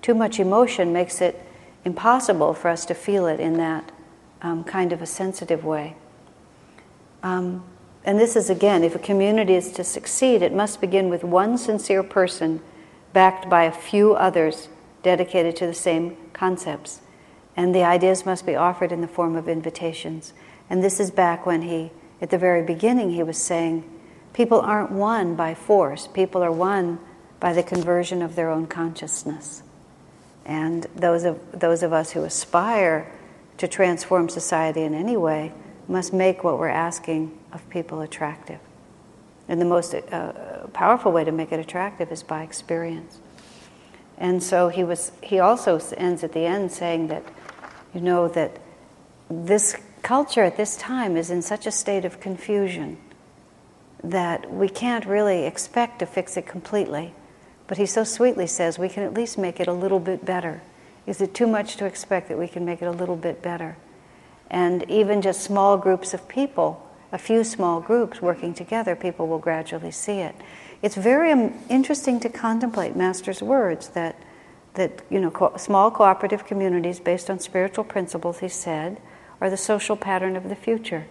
Too 0.01 0.13
much 0.13 0.39
emotion 0.39 0.93
makes 0.93 1.21
it 1.21 1.41
impossible 1.85 2.53
for 2.53 2.67
us 2.67 2.85
to 2.85 2.93
feel 2.93 3.27
it 3.27 3.39
in 3.39 3.57
that 3.57 3.91
um, 4.41 4.63
kind 4.63 4.91
of 4.91 5.01
a 5.01 5.05
sensitive 5.05 5.63
way. 5.63 5.95
Um, 7.23 7.63
and 8.03 8.19
this 8.19 8.35
is 8.35 8.49
again, 8.49 8.83
if 8.83 8.95
a 8.95 8.99
community 8.99 9.55
is 9.55 9.71
to 9.73 9.83
succeed, 9.83 10.41
it 10.41 10.53
must 10.53 10.81
begin 10.81 11.09
with 11.09 11.23
one 11.23 11.57
sincere 11.57 12.03
person 12.03 12.61
backed 13.13 13.49
by 13.49 13.63
a 13.63 13.71
few 13.71 14.13
others 14.13 14.67
dedicated 15.01 15.55
to 15.55 15.65
the 15.65 15.73
same 15.73 16.17
concepts. 16.33 17.01
And 17.55 17.73
the 17.73 17.83
ideas 17.83 18.25
must 18.25 18.45
be 18.45 18.55
offered 18.55 18.91
in 18.91 19.01
the 19.01 19.07
form 19.07 19.35
of 19.35 19.47
invitations. 19.47 20.33
And 20.69 20.83
this 20.83 20.99
is 20.99 21.09
back 21.09 21.45
when 21.45 21.61
he, 21.61 21.91
at 22.21 22.29
the 22.29 22.37
very 22.37 22.61
beginning, 22.61 23.11
he 23.11 23.23
was 23.23 23.37
saying, 23.37 23.89
people 24.33 24.59
aren't 24.59 24.91
won 24.91 25.35
by 25.35 25.53
force, 25.53 26.07
people 26.07 26.43
are 26.43 26.51
won 26.51 26.99
by 27.39 27.53
the 27.53 27.63
conversion 27.63 28.21
of 28.21 28.35
their 28.35 28.49
own 28.49 28.67
consciousness. 28.67 29.63
And 30.45 30.83
those 30.95 31.23
of, 31.23 31.39
those 31.51 31.81
of 31.83 31.91
us 31.91 32.11
who 32.11 32.23
aspire 32.23 33.11
to 33.57 33.67
transform 33.67 34.29
society 34.29 34.81
in 34.81 34.93
any 34.93 35.17
way 35.17 35.51
must 35.87 36.13
make 36.13 36.43
what 36.43 36.59
we're 36.59 36.67
asking 36.67 37.37
of 37.51 37.67
people 37.69 38.01
attractive. 38.01 38.59
And 39.47 39.61
the 39.61 39.65
most 39.65 39.93
uh, 39.93 40.67
powerful 40.73 41.11
way 41.11 41.23
to 41.23 41.31
make 41.31 41.51
it 41.51 41.59
attractive 41.59 42.11
is 42.11 42.23
by 42.23 42.43
experience. 42.43 43.19
And 44.17 44.41
so 44.41 44.69
he 44.69 44.83
was. 44.83 45.11
He 45.21 45.39
also 45.39 45.79
ends 45.97 46.23
at 46.23 46.31
the 46.31 46.45
end 46.45 46.71
saying 46.71 47.07
that, 47.07 47.23
you 47.93 48.01
know, 48.01 48.27
that 48.29 48.57
this 49.29 49.75
culture 50.01 50.43
at 50.43 50.57
this 50.57 50.77
time 50.77 51.17
is 51.17 51.29
in 51.29 51.41
such 51.41 51.65
a 51.65 51.71
state 51.71 52.05
of 52.05 52.19
confusion 52.19 52.97
that 54.03 54.51
we 54.51 54.69
can't 54.69 55.05
really 55.05 55.45
expect 55.45 55.99
to 55.99 56.05
fix 56.05 56.37
it 56.37 56.45
completely. 56.45 57.13
But 57.67 57.77
he 57.77 57.85
so 57.85 58.03
sweetly 58.03 58.47
says 58.47 58.77
we 58.77 58.89
can 58.89 59.03
at 59.03 59.13
least 59.13 59.37
make 59.37 59.59
it 59.59 59.67
a 59.67 59.73
little 59.73 59.99
bit 59.99 60.25
better. 60.25 60.61
Is 61.07 61.21
it 61.21 61.33
too 61.33 61.47
much 61.47 61.77
to 61.77 61.85
expect 61.85 62.29
that 62.29 62.37
we 62.37 62.47
can 62.47 62.65
make 62.65 62.81
it 62.81 62.85
a 62.85 62.91
little 62.91 63.15
bit 63.15 63.41
better? 63.41 63.77
And 64.49 64.89
even 64.89 65.21
just 65.21 65.41
small 65.41 65.77
groups 65.77 66.13
of 66.13 66.27
people, 66.27 66.87
a 67.11 67.17
few 67.17 67.43
small 67.43 67.81
groups 67.81 68.21
working 68.21 68.53
together, 68.53 68.95
people 68.95 69.27
will 69.27 69.39
gradually 69.39 69.91
see 69.91 70.19
it. 70.19 70.35
It's 70.81 70.95
very 70.95 71.31
um, 71.31 71.53
interesting 71.69 72.19
to 72.19 72.29
contemplate 72.29 72.95
Master's 72.95 73.41
words 73.41 73.89
that, 73.89 74.15
that 74.75 75.01
you 75.09 75.19
know, 75.19 75.31
co- 75.31 75.57
small 75.57 75.89
cooperative 75.89 76.45
communities 76.45 76.99
based 76.99 77.29
on 77.29 77.39
spiritual 77.39 77.83
principles, 77.83 78.39
he 78.39 78.49
said, 78.49 79.01
are 79.41 79.49
the 79.49 79.57
social 79.57 79.95
pattern 79.95 80.35
of 80.35 80.49
the 80.49 80.55
future. 80.55 81.05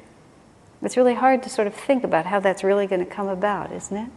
It's 0.83 0.97
really 0.97 1.15
hard 1.15 1.43
to 1.45 1.49
sort 1.49 1.67
of 1.67 1.75
think 1.75 2.05
about 2.05 2.27
how 2.27 2.41
that's 2.41 2.63
really 2.63 2.87
going 2.87 3.05
to 3.05 3.11
come 3.11 3.29
about, 3.29 3.73
isn't 3.73 3.97
it? 3.97 4.11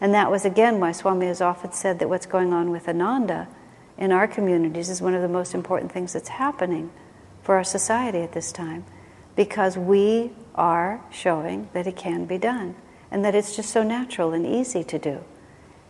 And 0.00 0.14
that 0.14 0.30
was 0.30 0.44
again 0.44 0.80
why 0.80 0.92
Swami 0.92 1.26
has 1.26 1.40
often 1.40 1.72
said 1.72 1.98
that 1.98 2.08
what's 2.08 2.26
going 2.26 2.52
on 2.52 2.70
with 2.70 2.88
Ananda 2.88 3.48
in 3.96 4.12
our 4.12 4.28
communities 4.28 4.88
is 4.88 5.02
one 5.02 5.14
of 5.14 5.22
the 5.22 5.28
most 5.28 5.54
important 5.54 5.92
things 5.92 6.12
that's 6.12 6.28
happening 6.28 6.90
for 7.42 7.56
our 7.56 7.64
society 7.64 8.18
at 8.18 8.32
this 8.32 8.52
time 8.52 8.84
because 9.34 9.76
we 9.76 10.30
are 10.54 11.00
showing 11.10 11.68
that 11.72 11.86
it 11.86 11.96
can 11.96 12.24
be 12.24 12.38
done 12.38 12.74
and 13.10 13.24
that 13.24 13.34
it's 13.34 13.56
just 13.56 13.70
so 13.70 13.82
natural 13.82 14.32
and 14.32 14.46
easy 14.46 14.84
to 14.84 14.98
do. 14.98 15.24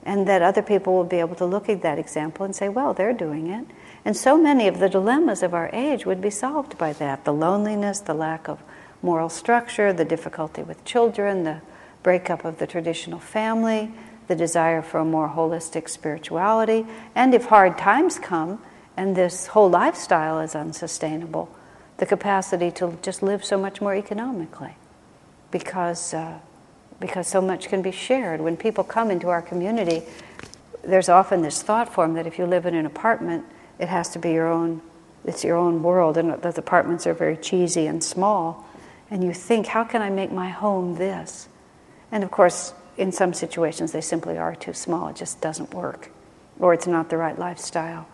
And 0.04 0.26
that 0.28 0.40
other 0.40 0.62
people 0.62 0.94
will 0.94 1.04
be 1.04 1.16
able 1.18 1.34
to 1.36 1.44
look 1.44 1.68
at 1.68 1.82
that 1.82 1.98
example 1.98 2.44
and 2.44 2.54
say, 2.54 2.68
well, 2.68 2.94
they're 2.94 3.12
doing 3.12 3.48
it. 3.48 3.66
And 4.04 4.16
so 4.16 4.38
many 4.38 4.68
of 4.68 4.78
the 4.78 4.88
dilemmas 4.88 5.42
of 5.42 5.52
our 5.52 5.68
age 5.72 6.06
would 6.06 6.20
be 6.20 6.30
solved 6.30 6.78
by 6.78 6.92
that 6.94 7.24
the 7.24 7.32
loneliness, 7.32 8.00
the 8.00 8.14
lack 8.14 8.48
of 8.48 8.62
moral 9.02 9.28
structure, 9.28 9.92
the 9.92 10.04
difficulty 10.04 10.62
with 10.62 10.84
children, 10.84 11.44
the 11.44 11.61
breakup 12.09 12.42
of 12.46 12.56
the 12.56 12.66
traditional 12.66 13.18
family, 13.18 13.92
the 14.28 14.34
desire 14.34 14.80
for 14.80 15.00
a 15.00 15.04
more 15.04 15.28
holistic 15.28 15.90
spirituality, 15.90 16.86
and 17.14 17.34
if 17.34 17.44
hard 17.44 17.76
times 17.76 18.18
come 18.18 18.59
and 18.96 19.14
this 19.14 19.48
whole 19.48 19.68
lifestyle 19.68 20.40
is 20.40 20.54
unsustainable, 20.54 21.54
the 21.98 22.06
capacity 22.06 22.70
to 22.70 22.96
just 23.02 23.22
live 23.22 23.44
so 23.44 23.59
much 23.59 23.82
more 23.82 23.94
economically 23.94 24.74
because, 25.50 26.14
uh, 26.14 26.38
because 26.98 27.28
so 27.28 27.42
much 27.42 27.68
can 27.68 27.82
be 27.82 27.92
shared. 27.92 28.40
When 28.40 28.56
people 28.56 28.84
come 28.84 29.11
into 29.11 29.28
our 29.28 29.42
community, 29.42 30.02
there's 30.82 31.11
often 31.11 31.42
this 31.42 31.61
thought 31.61 31.92
form 31.92 32.14
that 32.14 32.26
if 32.26 32.38
you 32.38 32.46
live 32.46 32.64
in 32.64 32.74
an 32.74 32.86
apartment, 32.86 33.44
it 33.78 33.88
has 33.90 34.09
to 34.14 34.18
be 34.18 34.32
your 34.32 34.48
own, 34.48 34.80
it's 35.26 35.44
your 35.44 35.59
own 35.59 35.82
world, 35.82 36.16
and 36.16 36.40
those 36.40 36.56
apartments 36.56 37.06
are 37.06 37.12
very 37.12 37.36
cheesy 37.36 37.86
and 37.86 38.02
small. 38.02 38.66
And 39.11 39.22
you 39.22 39.34
think, 39.34 39.66
how 39.66 39.84
can 39.84 40.00
I 40.00 40.09
make 40.09 40.32
my 40.32 40.48
home 40.48 40.94
this? 40.94 41.48
And 42.11 42.24
of 42.24 42.30
course, 42.30 42.72
in 42.96 43.12
some 43.12 43.32
situations, 43.32 43.92
they 43.92 44.00
simply 44.00 44.38
are 44.38 44.54
too 44.54 44.72
small. 44.72 45.09
It 45.09 45.16
just 45.16 45.40
doesn't 45.40 45.72
work, 45.72 46.11
or 46.59 46.74
it's 46.74 46.86
not 46.86 47.11
the 47.11 47.16
right 47.16 47.38
lifestyle. 47.38 48.09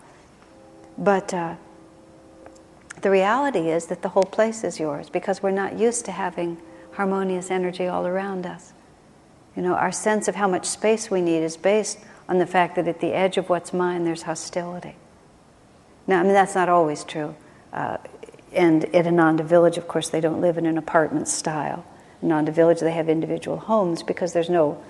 But 0.98 1.32
uh, 1.32 1.54
the 3.00 3.10
reality 3.10 3.70
is 3.70 3.86
that 3.86 4.02
the 4.02 4.10
whole 4.10 4.24
place 4.24 4.64
is 4.64 4.78
yours 4.78 5.08
because 5.08 5.42
we're 5.42 5.50
not 5.50 5.78
used 5.78 6.04
to 6.06 6.12
having 6.12 6.58
harmonious 6.92 7.50
energy 7.50 7.86
all 7.86 8.06
around 8.06 8.46
us. 8.46 8.72
You 9.56 9.62
know, 9.62 9.74
our 9.74 9.92
sense 9.92 10.28
of 10.28 10.34
how 10.34 10.48
much 10.48 10.66
space 10.66 11.10
we 11.10 11.20
need 11.20 11.42
is 11.42 11.56
based 11.56 11.98
on 12.28 12.38
the 12.38 12.46
fact 12.46 12.76
that 12.76 12.88
at 12.88 13.00
the 13.00 13.12
edge 13.12 13.36
of 13.36 13.48
what's 13.48 13.72
mine, 13.72 14.04
there's 14.04 14.22
hostility. 14.22 14.96
Now, 16.06 16.20
I 16.20 16.22
mean, 16.22 16.32
that's 16.32 16.54
not 16.54 16.68
always 16.68 17.04
true. 17.04 17.34
Uh, 17.72 17.98
and 18.52 18.84
at 18.94 19.06
Ananda 19.06 19.42
Village, 19.42 19.78
of 19.78 19.88
course, 19.88 20.08
they 20.08 20.20
don't 20.20 20.40
live 20.40 20.58
in 20.58 20.66
an 20.66 20.78
apartment 20.78 21.28
style. 21.28 21.84
Ananda 22.24 22.52
Village, 22.52 22.80
they 22.80 22.92
have 22.92 23.08
individual 23.08 23.58
homes 23.58 24.02
because 24.02 24.32
there's 24.32 24.48
no, 24.48 24.82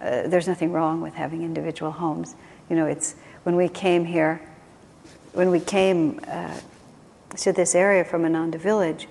uh, 0.00 0.28
there's 0.28 0.46
nothing 0.46 0.72
wrong 0.72 1.00
with 1.00 1.14
having 1.14 1.42
individual 1.42 1.90
homes. 1.90 2.36
You 2.70 2.76
know, 2.76 2.86
it's 2.86 3.16
when 3.42 3.56
we 3.56 3.68
came 3.68 4.04
here, 4.04 4.40
when 5.32 5.50
we 5.50 5.58
came 5.58 6.20
uh, 6.28 6.60
to 7.36 7.52
this 7.52 7.74
area 7.74 8.04
from 8.04 8.24
Ananda 8.24 8.58
Village, 8.58 9.08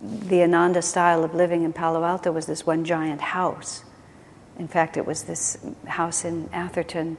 the 0.00 0.42
Ananda 0.42 0.82
style 0.82 1.24
of 1.24 1.34
living 1.34 1.62
in 1.62 1.72
Palo 1.72 2.04
Alto 2.04 2.30
was 2.30 2.46
this 2.46 2.64
one 2.64 2.84
giant 2.84 3.20
house. 3.20 3.82
In 4.58 4.68
fact, 4.68 4.96
it 4.96 5.06
was 5.06 5.24
this 5.24 5.58
house 5.86 6.24
in 6.24 6.48
Atherton, 6.52 7.16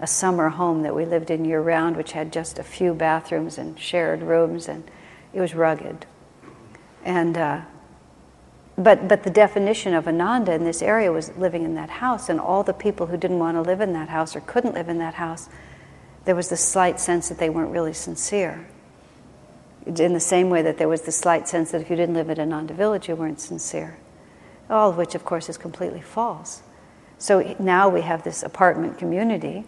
a 0.00 0.06
summer 0.06 0.50
home 0.50 0.82
that 0.82 0.94
we 0.94 1.04
lived 1.04 1.30
in 1.30 1.44
year 1.44 1.60
round, 1.60 1.96
which 1.96 2.12
had 2.12 2.32
just 2.32 2.58
a 2.58 2.62
few 2.62 2.94
bathrooms 2.94 3.58
and 3.58 3.78
shared 3.78 4.22
rooms, 4.22 4.68
and 4.68 4.88
it 5.32 5.40
was 5.40 5.54
rugged. 5.54 6.06
And 7.04 7.36
uh, 7.36 7.62
but 8.78 9.08
but 9.08 9.24
the 9.24 9.30
definition 9.30 9.92
of 9.92 10.08
Ananda 10.08 10.52
in 10.52 10.64
this 10.64 10.80
area 10.80 11.12
was 11.12 11.36
living 11.36 11.64
in 11.64 11.74
that 11.74 11.90
house, 11.90 12.28
and 12.28 12.40
all 12.40 12.62
the 12.62 12.72
people 12.72 13.06
who 13.06 13.16
didn't 13.16 13.38
want 13.38 13.56
to 13.56 13.62
live 13.62 13.80
in 13.80 13.92
that 13.92 14.08
house 14.08 14.34
or 14.34 14.40
couldn't 14.40 14.74
live 14.74 14.88
in 14.88 14.98
that 14.98 15.14
house, 15.14 15.48
there 16.24 16.34
was 16.34 16.48
this 16.48 16.64
slight 16.64 17.00
sense 17.00 17.28
that 17.28 17.38
they 17.38 17.50
weren't 17.50 17.72
really 17.72 17.92
sincere 17.92 18.66
in 19.86 20.12
the 20.12 20.20
same 20.20 20.50
way 20.50 20.62
that 20.62 20.76
there 20.76 20.88
was 20.88 21.02
the 21.02 21.12
slight 21.12 21.48
sense 21.48 21.70
that 21.70 21.80
if 21.80 21.88
you 21.88 21.96
didn't 21.96 22.14
live 22.14 22.28
at 22.28 22.38
Ananda 22.38 22.74
Village, 22.74 23.08
you 23.08 23.16
weren't 23.16 23.40
sincere. 23.40 23.96
All 24.68 24.90
of 24.90 24.96
which, 24.98 25.14
of 25.14 25.24
course, 25.24 25.48
is 25.48 25.56
completely 25.56 26.02
false. 26.02 26.62
So 27.18 27.56
now 27.58 27.88
we 27.88 28.02
have 28.02 28.22
this 28.22 28.42
apartment 28.42 28.98
community, 28.98 29.64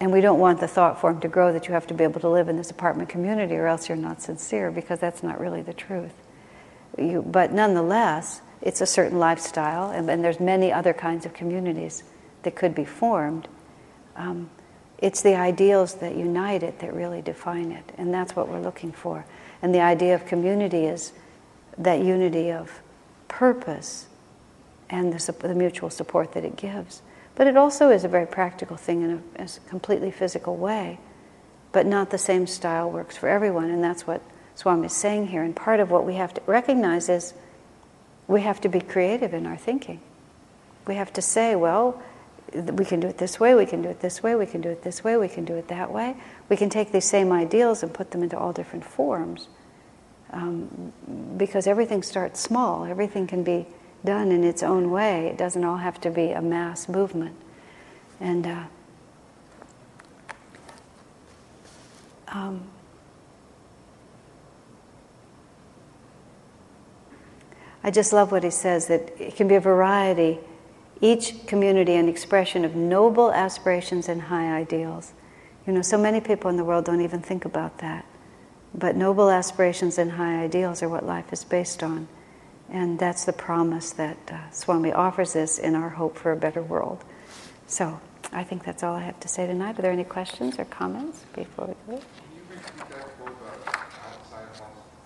and 0.00 0.12
we 0.12 0.20
don't 0.20 0.40
want 0.40 0.60
the 0.60 0.68
thought 0.68 1.00
form 1.00 1.20
to 1.20 1.28
grow 1.28 1.52
that 1.52 1.68
you 1.68 1.74
have 1.74 1.86
to 1.86 1.94
be 1.94 2.04
able 2.04 2.20
to 2.20 2.28
live 2.28 2.48
in 2.48 2.56
this 2.56 2.70
apartment 2.70 3.08
community 3.08 3.54
or 3.54 3.66
else 3.66 3.88
you're 3.88 3.96
not 3.96 4.20
sincere, 4.20 4.70
because 4.70 4.98
that's 4.98 5.22
not 5.22 5.40
really 5.40 5.62
the 5.62 5.72
truth. 5.72 6.12
You, 6.98 7.22
but 7.22 7.52
nonetheless, 7.52 8.40
it's 8.62 8.80
a 8.80 8.86
certain 8.86 9.18
lifestyle, 9.18 9.90
and, 9.90 10.08
and, 10.10 10.24
there's 10.24 10.40
many 10.40 10.72
other 10.72 10.92
kinds 10.92 11.26
of 11.26 11.34
communities 11.34 12.02
that 12.42 12.56
could 12.56 12.74
be 12.74 12.84
formed. 12.84 13.48
Um, 14.16 14.50
it's 14.98 15.20
the 15.22 15.34
ideals 15.34 15.96
that 15.96 16.16
unite 16.16 16.62
it 16.62 16.78
that 16.78 16.94
really 16.94 17.20
define 17.20 17.70
it, 17.70 17.84
and 17.98 18.12
that's 18.14 18.34
what 18.34 18.48
we're 18.48 18.60
looking 18.60 18.92
for. 18.92 19.26
And 19.60 19.74
the 19.74 19.80
idea 19.80 20.14
of 20.14 20.26
community 20.26 20.84
is 20.86 21.12
that 21.76 22.00
unity 22.00 22.50
of 22.50 22.80
purpose 23.28 24.06
and 24.88 25.12
the, 25.12 25.32
the 25.32 25.54
mutual 25.54 25.90
support 25.90 26.32
that 26.32 26.44
it 26.44 26.56
gives. 26.56 27.02
But 27.34 27.46
it 27.46 27.56
also 27.56 27.90
is 27.90 28.04
a 28.04 28.08
very 28.08 28.26
practical 28.26 28.76
thing 28.76 29.02
in 29.02 29.22
a, 29.38 29.42
a 29.42 29.48
completely 29.68 30.10
physical 30.10 30.56
way. 30.56 30.98
But 31.72 31.84
not 31.84 32.10
the 32.10 32.18
same 32.18 32.46
style 32.46 32.90
works 32.90 33.16
for 33.16 33.28
everyone, 33.28 33.70
and 33.70 33.84
that's 33.84 34.06
what 34.06 34.22
Swami 34.56 34.86
is 34.86 34.92
saying 34.92 35.28
here. 35.28 35.42
And 35.42 35.54
part 35.54 35.78
of 35.78 35.90
what 35.90 36.04
we 36.04 36.14
have 36.14 36.34
to 36.34 36.40
recognize 36.46 37.08
is 37.08 37.34
we 38.26 38.40
have 38.40 38.60
to 38.62 38.68
be 38.68 38.80
creative 38.80 39.32
in 39.32 39.46
our 39.46 39.56
thinking. 39.56 40.00
We 40.86 40.96
have 40.96 41.12
to 41.12 41.22
say, 41.22 41.54
well, 41.54 42.02
we 42.52 42.84
can 42.84 43.00
do 43.00 43.06
it 43.06 43.18
this 43.18 43.38
way, 43.38 43.54
we 43.54 43.66
can 43.66 43.82
do 43.82 43.88
it 43.88 44.00
this 44.00 44.22
way, 44.22 44.34
we 44.34 44.46
can 44.46 44.60
do 44.60 44.70
it 44.70 44.82
this 44.82 45.04
way, 45.04 45.16
we 45.16 45.28
can 45.28 45.44
do 45.44 45.54
it 45.54 45.68
that 45.68 45.92
way. 45.92 46.16
We 46.48 46.56
can 46.56 46.70
take 46.70 46.90
these 46.90 47.04
same 47.04 47.32
ideals 47.32 47.82
and 47.82 47.92
put 47.92 48.12
them 48.12 48.22
into 48.22 48.38
all 48.38 48.52
different 48.52 48.84
forms. 48.84 49.48
Um, 50.32 50.92
because 51.36 51.66
everything 51.66 52.02
starts 52.02 52.40
small, 52.40 52.84
everything 52.84 53.26
can 53.26 53.44
be 53.44 53.66
done 54.04 54.32
in 54.32 54.42
its 54.42 54.62
own 54.62 54.90
way. 54.90 55.26
It 55.26 55.36
doesn't 55.36 55.64
all 55.64 55.76
have 55.76 56.00
to 56.02 56.10
be 56.10 56.30
a 56.30 56.40
mass 56.40 56.88
movement. 56.88 57.36
And 58.20 58.46
uh, 58.46 58.62
um, 62.28 62.62
I 67.86 67.90
just 67.90 68.12
love 68.12 68.32
what 68.32 68.44
he 68.44 68.50
says 68.50 68.88
that 68.88 69.18
it 69.18 69.36
can 69.36 69.48
be 69.48 69.54
a 69.54 69.60
variety 69.60 70.38
each 71.00 71.46
community 71.46 71.94
an 71.94 72.08
expression 72.08 72.64
of 72.64 72.74
noble 72.74 73.32
aspirations 73.32 74.08
and 74.08 74.22
high 74.22 74.56
ideals. 74.56 75.12
You 75.66 75.72
know, 75.72 75.82
so 75.82 75.98
many 75.98 76.20
people 76.20 76.48
in 76.48 76.56
the 76.56 76.64
world 76.64 76.84
don't 76.84 77.00
even 77.00 77.20
think 77.20 77.44
about 77.44 77.78
that. 77.78 78.06
But 78.74 78.96
noble 78.96 79.30
aspirations 79.30 79.98
and 79.98 80.12
high 80.12 80.42
ideals 80.42 80.82
are 80.82 80.88
what 80.88 81.04
life 81.04 81.32
is 81.32 81.44
based 81.44 81.82
on. 81.82 82.08
And 82.68 82.98
that's 82.98 83.24
the 83.24 83.32
promise 83.32 83.92
that 83.92 84.18
uh, 84.30 84.50
Swami 84.50 84.92
offers 84.92 85.36
us 85.36 85.58
in 85.58 85.74
our 85.74 85.90
hope 85.90 86.16
for 86.16 86.32
a 86.32 86.36
better 86.36 86.62
world. 86.62 87.04
So 87.66 88.00
I 88.32 88.42
think 88.42 88.64
that's 88.64 88.82
all 88.82 88.94
I 88.94 89.02
have 89.02 89.20
to 89.20 89.28
say 89.28 89.46
tonight. 89.46 89.78
Are 89.78 89.82
there 89.82 89.92
any 89.92 90.04
questions 90.04 90.58
or 90.58 90.64
comments 90.64 91.24
before 91.34 91.66
we 91.66 91.74
go? 91.94 91.98
Can 91.98 92.34
you 92.34 92.42
repeat 92.50 92.76
that 92.90 93.18
quote 93.18 93.30
about 93.30 93.66
outside, 93.66 94.48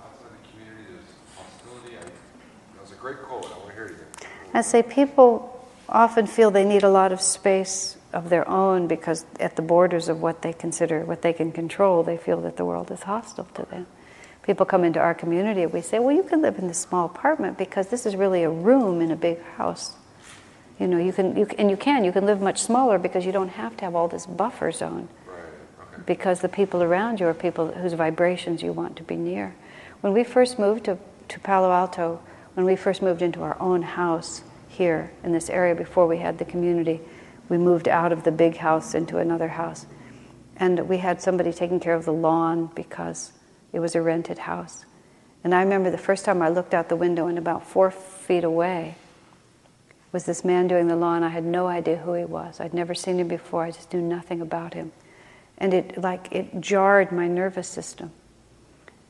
outside 0.03 0.31
the 0.31 0.49
community, 0.51 0.85
there's 0.89 1.13
hostility? 1.37 1.97
I, 1.97 2.01
that 2.01 2.83
was 2.83 2.90
a 2.90 2.90
great 3.01 3.23
quote. 3.23 3.47
I 3.47 3.59
want 3.59 3.69
to 3.69 3.75
hear 3.75 3.85
it 3.87 3.91
again. 3.93 4.07
I 4.53 4.63
say 4.63 4.83
people 4.83 5.67
often 5.89 6.27
feel 6.27 6.51
they 6.51 6.65
need 6.65 6.83
a 6.83 6.91
lot 6.91 7.13
of 7.13 7.21
space 7.21 7.97
of 8.13 8.29
their 8.29 8.49
own 8.49 8.87
because 8.87 9.25
at 9.39 9.57
the 9.57 9.63
borders 9.63 10.09
of 10.09 10.21
what 10.21 10.43
they 10.43 10.53
consider, 10.53 11.05
what 11.05 11.23
they 11.23 11.33
can 11.33 11.53
control, 11.53 12.03
they 12.03 12.17
feel 12.17 12.41
that 12.43 12.57
the 12.57 12.65
world 12.65 12.91
is 12.91 13.03
hostile 13.03 13.49
to 13.55 13.65
them. 13.67 13.87
People 14.43 14.67
come 14.67 14.85
into 14.85 14.99
our 14.99 15.15
community 15.15 15.63
and 15.63 15.73
we 15.73 15.81
say, 15.81 15.99
well, 15.99 16.15
you 16.15 16.23
can 16.23 16.43
live 16.43 16.59
in 16.59 16.67
this 16.67 16.79
small 16.79 17.07
apartment 17.07 17.57
because 17.57 17.89
this 17.89 18.07
is 18.07 18.17
really 18.17 18.43
a 18.43 18.51
room 18.51 19.01
in 19.01 19.11
a 19.11 19.17
big 19.17 19.41
house. 19.57 19.95
You 20.79 20.87
know, 20.87 20.99
you 20.99 21.13
can, 21.13 21.37
you, 21.37 21.47
and 21.59 21.71
you 21.71 21.77
can, 21.77 22.05
you 22.05 22.13
can 22.13 22.25
live 22.25 22.41
much 22.41 22.61
smaller 22.61 22.99
because 22.99 23.27
you 23.27 23.33
don't 23.33 23.51
have 23.51 23.77
to 23.79 23.85
have 23.85 23.95
all 23.95 24.09
this 24.09 24.27
buffer 24.27 24.73
zone. 24.73 25.09
Right. 25.27 25.37
Okay. 25.93 26.03
Because 26.07 26.41
the 26.41 26.49
people 26.49 26.83
around 26.83 27.21
you 27.21 27.27
are 27.27 27.35
people 27.35 27.71
whose 27.71 27.93
vibrations 27.93 28.63
you 28.63 28.73
want 28.73 28.97
to 28.97 29.03
be 29.03 29.17
near. 29.17 29.55
When 30.01 30.15
we 30.15 30.25
first 30.25 30.59
moved 30.59 30.87
to, 30.87 30.99
to 31.29 31.41
Palo 31.41 31.71
Alto, 31.71 32.21
when 32.55 32.67
we 32.67 32.77
first 32.77 33.03
moved 33.03 33.23
into 33.23 33.43
our 33.43 33.61
own 33.61 33.83
house, 33.83 34.43
here 34.71 35.11
in 35.25 35.33
this 35.33 35.51
area 35.51 35.75
before 35.75 36.07
we 36.07 36.19
had 36.19 36.39
the 36.39 36.45
community. 36.45 37.01
We 37.49 37.59
moved 37.59 37.89
out 37.89 38.13
of 38.13 38.25
the 38.25 38.33
big 38.33 38.57
house 38.57 38.95
into 38.95 39.19
another 39.19 39.49
house. 39.49 39.85
And 40.57 40.89
we 40.89 40.99
had 40.99 41.21
somebody 41.21 41.53
taking 41.53 41.81
care 41.81 41.95
of 41.95 42.05
the 42.05 42.13
lawn 42.13 42.71
because 42.75 43.33
it 43.73 43.81
was 43.81 43.95
a 43.95 44.03
rented 44.03 44.39
house. 44.39 44.85
And 45.43 45.55
I 45.55 45.63
remember 45.63 45.91
the 45.91 45.99
first 45.99 46.25
time 46.25 46.43
I 46.43 46.49
looked 46.49 46.75
out 46.75 46.89
the 46.89 46.97
window, 46.97 47.27
and 47.27 47.39
about 47.39 47.67
four 47.67 47.91
feet 47.91 48.45
away 48.45 48.95
was 50.13 50.25
this 50.25 50.45
man 50.45 50.69
doing 50.69 50.87
the 50.87 50.97
lawn. 50.97 51.23
I 51.23 51.29
had 51.29 51.45
no 51.45 51.67
idea 51.67 51.97
who 51.97 52.13
he 52.13 52.25
was. 52.25 52.61
I'd 52.61 52.75
never 52.75 52.95
seen 52.95 53.19
him 53.19 53.29
before. 53.29 53.65
I 53.65 53.71
just 53.71 53.93
knew 53.93 54.03
nothing 54.03 54.41
about 54.41 54.75
him. 54.75 54.93
And 55.57 55.73
it 55.73 55.99
like 55.99 56.29
it 56.31 56.61
jarred 56.61 57.11
my 57.13 57.27
nervous 57.27 57.69
system 57.69 58.13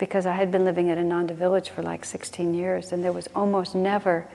because 0.00 0.24
I 0.24 0.32
had 0.32 0.50
been 0.50 0.64
living 0.64 0.88
at 0.88 0.96
Ananda 0.96 1.34
Village 1.34 1.68
for 1.68 1.82
like 1.82 2.06
16 2.06 2.54
years, 2.54 2.90
and 2.90 3.04
there 3.04 3.12
was 3.12 3.28
almost 3.34 3.74
never 3.74 4.26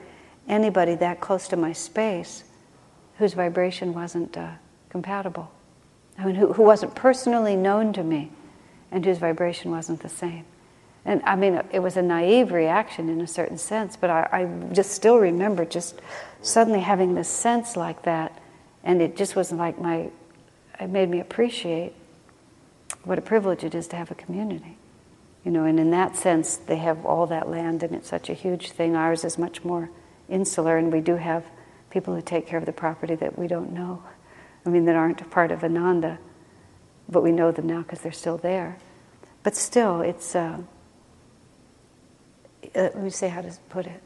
anybody 0.48 0.94
that 0.94 1.20
close 1.20 1.48
to 1.48 1.56
my 1.56 1.72
space 1.72 2.44
whose 3.18 3.34
vibration 3.34 3.92
wasn't 3.92 4.38
uh, 4.38 4.52
compatible. 4.88 5.50
I 6.16 6.24
mean, 6.24 6.36
who, 6.36 6.52
who 6.52 6.62
wasn't 6.62 6.94
personally 6.94 7.56
known 7.56 7.92
to 7.94 8.04
me 8.04 8.30
and 8.92 9.04
whose 9.04 9.18
vibration 9.18 9.72
wasn't 9.72 10.00
the 10.00 10.08
same. 10.08 10.44
And 11.04 11.20
I 11.24 11.34
mean, 11.34 11.60
it 11.72 11.80
was 11.80 11.96
a 11.96 12.02
naive 12.02 12.52
reaction 12.52 13.08
in 13.08 13.20
a 13.20 13.26
certain 13.26 13.58
sense, 13.58 13.96
but 13.96 14.08
I, 14.08 14.28
I 14.32 14.72
just 14.72 14.92
still 14.92 15.18
remember 15.18 15.64
just 15.64 16.00
suddenly 16.42 16.80
having 16.80 17.16
this 17.16 17.28
sense 17.28 17.76
like 17.76 18.02
that, 18.02 18.40
and 18.84 19.02
it 19.02 19.16
just 19.16 19.34
wasn't 19.34 19.58
like 19.58 19.80
my, 19.80 20.10
it 20.80 20.90
made 20.90 21.08
me 21.08 21.18
appreciate 21.18 21.92
what 23.02 23.18
a 23.18 23.22
privilege 23.22 23.64
it 23.64 23.74
is 23.74 23.88
to 23.88 23.96
have 23.96 24.12
a 24.12 24.14
community. 24.14 24.75
You 25.46 25.52
know, 25.52 25.62
and 25.62 25.78
in 25.78 25.92
that 25.92 26.16
sense, 26.16 26.56
they 26.56 26.78
have 26.78 27.06
all 27.06 27.28
that 27.28 27.48
land 27.48 27.84
and 27.84 27.94
it's 27.94 28.08
such 28.08 28.28
a 28.28 28.34
huge 28.34 28.72
thing. 28.72 28.96
Ours 28.96 29.24
is 29.24 29.38
much 29.38 29.62
more 29.62 29.90
insular, 30.28 30.76
and 30.76 30.92
we 30.92 31.00
do 31.00 31.14
have 31.14 31.44
people 31.88 32.16
who 32.16 32.20
take 32.20 32.48
care 32.48 32.58
of 32.58 32.66
the 32.66 32.72
property 32.72 33.14
that 33.14 33.38
we 33.38 33.46
don't 33.46 33.72
know. 33.72 34.02
I 34.66 34.70
mean, 34.70 34.86
that 34.86 34.96
aren't 34.96 35.20
a 35.20 35.24
part 35.24 35.52
of 35.52 35.62
Ananda, 35.62 36.18
but 37.08 37.22
we 37.22 37.30
know 37.30 37.52
them 37.52 37.68
now 37.68 37.82
because 37.82 38.00
they're 38.00 38.10
still 38.10 38.38
there. 38.38 38.78
But 39.44 39.54
still, 39.54 40.00
it's, 40.00 40.34
uh, 40.34 40.62
uh, 42.74 42.80
let 42.80 42.98
me 42.98 43.10
say 43.10 43.28
how 43.28 43.42
to 43.42 43.52
put 43.68 43.86
it. 43.86 44.02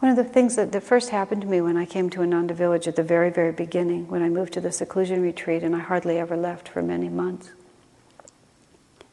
One 0.00 0.10
of 0.10 0.18
the 0.18 0.24
things 0.24 0.56
that, 0.56 0.72
that 0.72 0.82
first 0.82 1.08
happened 1.08 1.40
to 1.40 1.48
me 1.48 1.62
when 1.62 1.78
I 1.78 1.86
came 1.86 2.10
to 2.10 2.20
Ananda 2.20 2.52
Village 2.52 2.86
at 2.86 2.96
the 2.96 3.02
very, 3.02 3.30
very 3.30 3.52
beginning, 3.52 4.08
when 4.08 4.22
I 4.22 4.28
moved 4.28 4.52
to 4.52 4.60
the 4.60 4.72
seclusion 4.72 5.22
retreat, 5.22 5.62
and 5.62 5.74
I 5.74 5.78
hardly 5.78 6.18
ever 6.18 6.36
left 6.36 6.68
for 6.68 6.82
many 6.82 7.08
months. 7.08 7.52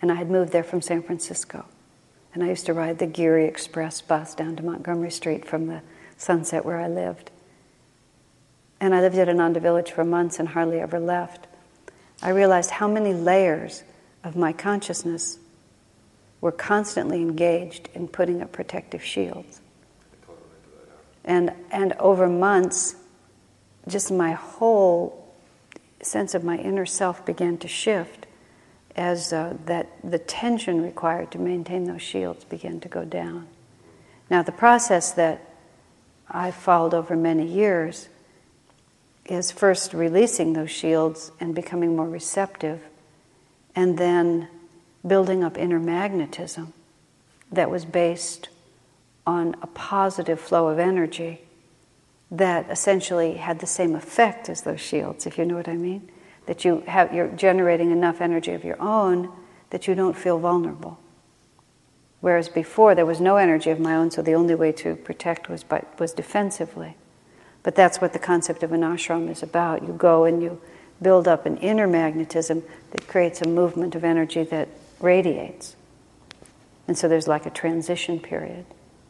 And 0.03 0.11
I 0.11 0.15
had 0.15 0.29
moved 0.29 0.51
there 0.51 0.65
from 0.65 0.81
San 0.81 1.01
Francisco. 1.01 1.63
And 2.33 2.43
I 2.43 2.49
used 2.49 2.65
to 2.65 2.73
ride 2.73 2.99
the 2.99 3.07
Geary 3.07 3.45
Express 3.45 4.01
bus 4.01 4.35
down 4.35 4.57
to 4.57 4.63
Montgomery 4.63 5.11
Street 5.11 5.45
from 5.45 5.67
the 5.67 5.81
sunset 6.17 6.65
where 6.65 6.77
I 6.77 6.89
lived. 6.89 7.31
And 8.81 8.93
I 8.93 8.99
lived 8.99 9.15
at 9.17 9.29
Ananda 9.29 9.61
Village 9.61 9.91
for 9.91 10.03
months 10.03 10.39
and 10.39 10.49
hardly 10.49 10.81
ever 10.81 10.99
left. 10.99 11.47
I 12.21 12.31
realized 12.31 12.69
how 12.71 12.87
many 12.89 13.13
layers 13.13 13.85
of 14.25 14.35
my 14.35 14.51
consciousness 14.51 15.39
were 16.41 16.51
constantly 16.51 17.21
engaged 17.21 17.87
in 17.93 18.09
putting 18.09 18.41
up 18.41 18.51
protective 18.51 19.01
shields. 19.01 19.61
And, 21.23 21.53
and 21.71 21.93
over 21.93 22.27
months, 22.27 22.97
just 23.87 24.11
my 24.11 24.33
whole 24.33 25.33
sense 26.01 26.35
of 26.35 26.43
my 26.43 26.57
inner 26.57 26.85
self 26.85 27.25
began 27.25 27.57
to 27.59 27.69
shift 27.69 28.25
as 28.95 29.33
uh, 29.33 29.57
that 29.65 29.89
the 30.03 30.19
tension 30.19 30.81
required 30.81 31.31
to 31.31 31.39
maintain 31.39 31.85
those 31.85 32.01
shields 32.01 32.43
began 32.43 32.79
to 32.79 32.87
go 32.87 33.03
down. 33.03 33.47
Now, 34.29 34.43
the 34.43 34.51
process 34.51 35.11
that 35.13 35.49
I 36.29 36.51
followed 36.51 36.93
over 36.93 37.15
many 37.15 37.45
years 37.45 38.07
is 39.25 39.51
first 39.51 39.93
releasing 39.93 40.53
those 40.53 40.71
shields 40.71 41.31
and 41.39 41.55
becoming 41.55 41.95
more 41.95 42.09
receptive, 42.09 42.81
and 43.75 43.97
then 43.97 44.47
building 45.05 45.43
up 45.43 45.57
inner 45.57 45.79
magnetism 45.79 46.73
that 47.51 47.69
was 47.69 47.85
based 47.85 48.49
on 49.25 49.55
a 49.61 49.67
positive 49.67 50.39
flow 50.39 50.67
of 50.67 50.79
energy 50.79 51.41
that 52.31 52.69
essentially 52.69 53.35
had 53.35 53.59
the 53.59 53.67
same 53.67 53.95
effect 53.95 54.49
as 54.49 54.61
those 54.61 54.81
shields, 54.81 55.25
if 55.25 55.37
you 55.37 55.45
know 55.45 55.55
what 55.55 55.69
I 55.69 55.75
mean. 55.75 56.09
That 56.45 56.65
you 56.65 56.83
have, 56.87 57.13
you're 57.13 57.29
generating 57.29 57.91
enough 57.91 58.21
energy 58.21 58.51
of 58.51 58.63
your 58.63 58.81
own 58.81 59.31
that 59.69 59.87
you 59.87 59.95
don't 59.95 60.17
feel 60.17 60.39
vulnerable. 60.39 60.99
Whereas 62.21 62.47
before 62.47 62.95
there 62.95 63.05
was 63.05 63.19
no 63.19 63.37
energy 63.37 63.69
of 63.69 63.79
my 63.79 63.95
own, 63.95 64.11
so 64.11 64.21
the 64.21 64.33
only 64.33 64.55
way 64.55 64.71
to 64.73 64.95
protect 64.95 65.49
was, 65.49 65.63
by, 65.63 65.83
was 65.99 66.13
defensively. 66.13 66.95
But 67.63 67.75
that's 67.75 67.99
what 67.99 68.13
the 68.13 68.19
concept 68.19 68.63
of 68.63 68.71
an 68.71 68.81
ashram 68.81 69.29
is 69.29 69.43
about. 69.43 69.83
You 69.83 69.93
go 69.93 70.25
and 70.25 70.41
you 70.41 70.61
build 71.01 71.27
up 71.27 71.45
an 71.45 71.57
inner 71.57 71.87
magnetism 71.87 72.63
that 72.91 73.07
creates 73.07 73.41
a 73.41 73.47
movement 73.47 73.95
of 73.95 74.03
energy 74.03 74.43
that 74.43 74.69
radiates. 74.99 75.75
And 76.87 76.97
so 76.97 77.07
there's 77.07 77.27
like 77.27 77.45
a 77.45 77.49
transition 77.49 78.19
period 78.19 78.65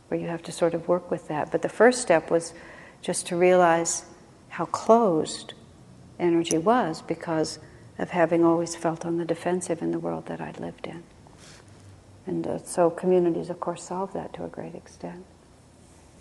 where 0.08 0.20
you 0.20 0.28
have 0.28 0.44
to 0.44 0.52
sort 0.52 0.74
of 0.74 0.88
work 0.88 1.12
with 1.12 1.28
that. 1.28 1.52
But 1.52 1.62
the 1.62 1.70
first 1.70 2.02
step 2.02 2.32
was 2.32 2.54
just 3.02 3.28
to 3.28 3.36
realize 3.36 4.06
how 4.50 4.66
closed 4.66 5.54
energy 6.19 6.57
was 6.57 7.02
because 7.02 7.60
of 7.98 8.10
having 8.10 8.44
always 8.44 8.76
felt 8.76 9.06
on 9.06 9.18
the 9.18 9.26
defensive 9.26 9.81
in 9.81 9.91
the 9.91 9.99
world 9.99 10.26
that 10.27 10.41
I'd 10.41 10.60
lived 10.60 10.88
in. 10.88 11.03
And 12.26 12.48
uh, 12.48 12.57
so 12.60 12.90
communities, 12.90 13.49
of 13.49 13.60
course, 13.60 13.84
solve 13.84 14.14
that 14.14 14.34
to 14.34 14.45
a 14.45 14.48
great 14.48 14.76
extent. 14.76 15.26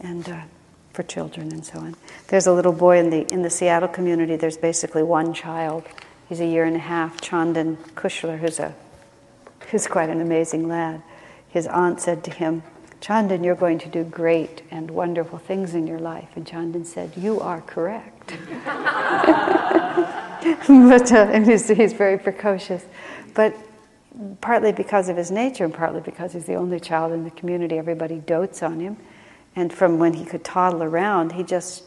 And 0.00 0.28
uh, 0.28 0.40
for 0.92 1.02
children 1.02 1.52
and 1.52 1.64
so 1.64 1.78
on. 1.78 1.96
There's 2.28 2.46
a 2.46 2.52
little 2.52 2.72
boy 2.72 2.98
in 2.98 3.10
the, 3.10 3.26
in 3.32 3.42
the 3.42 3.50
Seattle 3.50 3.88
community, 3.88 4.36
there's 4.36 4.56
basically 4.56 5.02
one 5.02 5.32
child. 5.32 5.84
He's 6.28 6.40
a 6.40 6.46
year 6.46 6.64
and 6.64 6.76
a 6.76 6.80
half, 6.80 7.20
Chandan 7.20 7.76
Kushler, 7.94 8.38
who's 8.38 8.58
a 8.58 8.74
who's 9.70 9.86
quite 9.86 10.10
an 10.10 10.20
amazing 10.20 10.68
lad. 10.68 11.02
His 11.48 11.66
aunt 11.66 12.00
said 12.00 12.24
to 12.24 12.30
him, 12.30 12.62
Chandan, 13.00 13.44
you're 13.44 13.54
going 13.54 13.78
to 13.80 13.88
do 13.88 14.04
great 14.04 14.62
and 14.70 14.90
wonderful 14.90 15.38
things 15.38 15.74
in 15.74 15.86
your 15.86 15.98
life. 15.98 16.28
And 16.36 16.46
Chandan 16.46 16.84
said, 16.84 17.12
You 17.16 17.40
are 17.40 17.62
correct. 17.62 18.32
but 20.68 21.12
uh, 21.12 21.40
he's, 21.40 21.68
he's 21.68 21.92
very 21.92 22.18
precocious. 22.18 22.84
But 23.34 23.54
partly 24.40 24.72
because 24.72 25.08
of 25.08 25.16
his 25.16 25.30
nature 25.30 25.64
and 25.64 25.72
partly 25.72 26.00
because 26.00 26.32
he's 26.32 26.44
the 26.44 26.54
only 26.54 26.80
child 26.80 27.12
in 27.12 27.24
the 27.24 27.30
community, 27.30 27.78
everybody 27.78 28.18
dotes 28.18 28.62
on 28.62 28.80
him. 28.80 28.96
And 29.54 29.72
from 29.72 29.98
when 29.98 30.14
he 30.14 30.24
could 30.24 30.44
toddle 30.44 30.82
around, 30.82 31.32
he 31.32 31.42
just 31.42 31.84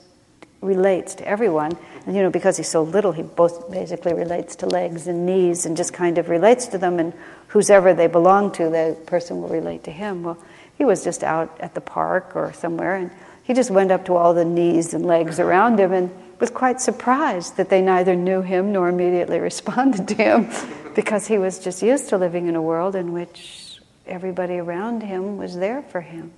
relates 0.62 1.16
to 1.16 1.28
everyone. 1.28 1.78
And 2.06 2.16
you 2.16 2.22
know, 2.22 2.30
because 2.30 2.58
he's 2.58 2.70
so 2.70 2.84
little, 2.84 3.12
he 3.12 3.24
both 3.24 3.72
basically 3.72 4.14
relates 4.14 4.56
to 4.58 4.66
legs 4.66 5.08
and 5.08 5.26
knees 5.26 5.66
and 5.66 5.76
just 5.76 5.94
kind 5.94 6.18
of 6.18 6.30
relates 6.30 6.68
to 6.68 6.78
them. 6.78 7.00
And 7.00 7.14
whoever 7.48 7.94
they 7.94 8.08
belong 8.08 8.52
to, 8.54 8.70
the 8.70 8.98
person 9.06 9.42
will 9.42 9.50
relate 9.50 9.84
to 9.86 9.92
him. 9.92 10.24
Well, 10.24 10.38
he 10.78 10.86
was 10.86 11.04
just 11.04 11.24
out 11.24 11.56
at 11.60 11.74
the 11.74 11.82
park 11.82 12.36
or 12.36 12.52
somewhere, 12.54 12.96
and 12.96 13.12
he 13.44 13.54
just 13.54 13.72
went 13.72 13.92
up 13.92 14.06
to 14.06 14.16
all 14.16 14.34
the 14.34 14.44
knees 14.44 14.94
and 14.94 15.06
legs 15.06 15.40
around 15.40 15.80
him 15.80 15.94
and 15.94 16.12
was 16.40 16.50
quite 16.50 16.82
surprised 16.82 17.58
that 17.58 17.70
they 17.70 17.82
neither 17.82 18.16
knew 18.16 18.42
him 18.42 18.72
nor 18.72 18.90
immediately 18.90 19.40
responded 19.52 20.08
to 20.10 20.16
him 20.16 20.50
because 20.96 21.28
he 21.28 21.38
was 21.38 21.60
just 21.60 21.82
used 21.82 22.10
to 22.10 22.18
living 22.18 22.48
in 22.48 22.56
a 22.56 22.62
world 22.62 22.96
in 22.96 23.12
which 23.14 23.80
everybody 24.08 24.58
around 24.58 25.02
him 25.02 25.38
was 25.38 25.56
there 25.56 25.82
for 25.82 26.02
him. 26.02 26.32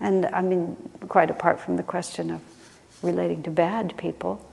And 0.00 0.26
I 0.26 0.42
mean, 0.42 0.76
quite 1.08 1.30
apart 1.30 1.60
from 1.60 1.76
the 1.76 1.82
question 1.82 2.30
of 2.30 2.40
relating 3.02 3.42
to 3.44 3.50
bad 3.50 3.96
people, 3.96 4.44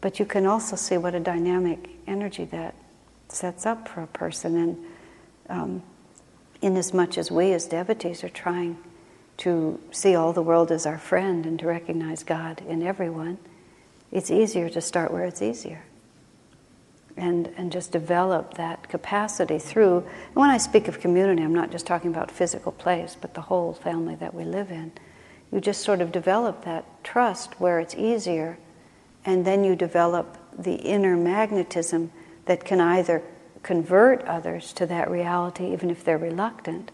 but 0.00 0.18
you 0.18 0.26
can 0.26 0.46
also 0.46 0.76
see 0.76 0.96
what 0.96 1.14
a 1.14 1.20
dynamic 1.20 1.90
energy 2.06 2.44
that 2.46 2.74
sets 3.28 3.66
up 3.66 3.88
for 3.88 4.02
a 4.02 4.06
person. 4.06 4.56
And 4.56 4.76
um, 5.48 5.82
inasmuch 6.62 7.18
as 7.18 7.30
we 7.30 7.52
as 7.52 7.66
devotees 7.66 8.24
are 8.24 8.28
trying 8.28 8.78
to 9.38 9.80
see 9.92 10.14
all 10.14 10.32
the 10.32 10.42
world 10.42 10.70
as 10.72 10.84
our 10.84 10.98
friend 10.98 11.46
and 11.46 11.58
to 11.60 11.66
recognize 11.66 12.24
God 12.24 12.62
in 12.68 12.82
everyone, 12.82 13.38
it's 14.10 14.30
easier 14.30 14.68
to 14.70 14.80
start 14.80 15.12
where 15.12 15.24
it's 15.24 15.42
easier. 15.42 15.82
And, 17.16 17.52
and 17.56 17.72
just 17.72 17.90
develop 17.90 18.54
that 18.54 18.88
capacity 18.88 19.58
through. 19.58 19.98
And 20.26 20.36
when 20.36 20.50
I 20.50 20.56
speak 20.56 20.86
of 20.86 21.00
community, 21.00 21.42
I'm 21.42 21.54
not 21.54 21.72
just 21.72 21.84
talking 21.84 22.10
about 22.10 22.30
physical 22.30 22.70
place, 22.70 23.16
but 23.20 23.34
the 23.34 23.40
whole 23.40 23.72
family 23.72 24.14
that 24.14 24.34
we 24.34 24.44
live 24.44 24.70
in. 24.70 24.92
You 25.50 25.60
just 25.60 25.82
sort 25.82 26.00
of 26.00 26.12
develop 26.12 26.64
that 26.64 26.84
trust 27.02 27.60
where 27.60 27.80
it's 27.80 27.96
easier, 27.96 28.58
and 29.24 29.44
then 29.44 29.64
you 29.64 29.74
develop 29.74 30.36
the 30.56 30.74
inner 30.74 31.16
magnetism 31.16 32.12
that 32.44 32.64
can 32.64 32.80
either 32.80 33.22
convert 33.64 34.22
others 34.22 34.72
to 34.74 34.86
that 34.86 35.10
reality, 35.10 35.72
even 35.72 35.90
if 35.90 36.04
they're 36.04 36.18
reluctant, 36.18 36.92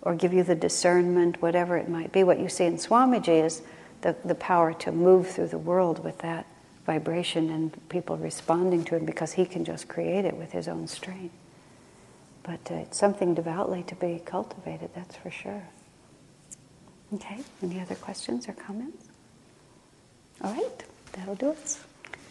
or 0.00 0.14
give 0.14 0.32
you 0.32 0.42
the 0.42 0.54
discernment, 0.54 1.42
whatever 1.42 1.76
it 1.76 1.88
might 1.88 2.10
be. 2.10 2.24
What 2.24 2.40
you 2.40 2.48
see 2.48 2.64
in 2.64 2.76
Swamiji 2.76 3.44
is 3.44 3.62
the, 4.02 4.16
the 4.24 4.34
power 4.34 4.72
to 4.74 4.92
move 4.92 5.28
through 5.28 5.48
the 5.48 5.58
world 5.58 6.04
with 6.04 6.18
that 6.18 6.46
vibration 6.86 7.50
and 7.50 7.88
people 7.88 8.16
responding 8.16 8.84
to 8.84 8.96
him 8.96 9.04
because 9.04 9.32
he 9.32 9.46
can 9.46 9.64
just 9.64 9.88
create 9.88 10.24
it 10.24 10.36
with 10.36 10.52
his 10.52 10.68
own 10.68 10.86
strength. 10.86 11.34
But 12.42 12.60
uh, 12.70 12.74
it's 12.74 12.98
something 12.98 13.34
devoutly 13.34 13.84
to 13.84 13.94
be 13.94 14.20
cultivated, 14.24 14.90
that's 14.94 15.16
for 15.16 15.30
sure. 15.30 15.62
Okay, 17.14 17.38
any 17.62 17.80
other 17.80 17.94
questions 17.94 18.48
or 18.48 18.52
comments? 18.52 19.06
All 20.42 20.52
right, 20.52 20.84
that'll 21.12 21.36
do 21.36 21.50
it. 21.50 21.78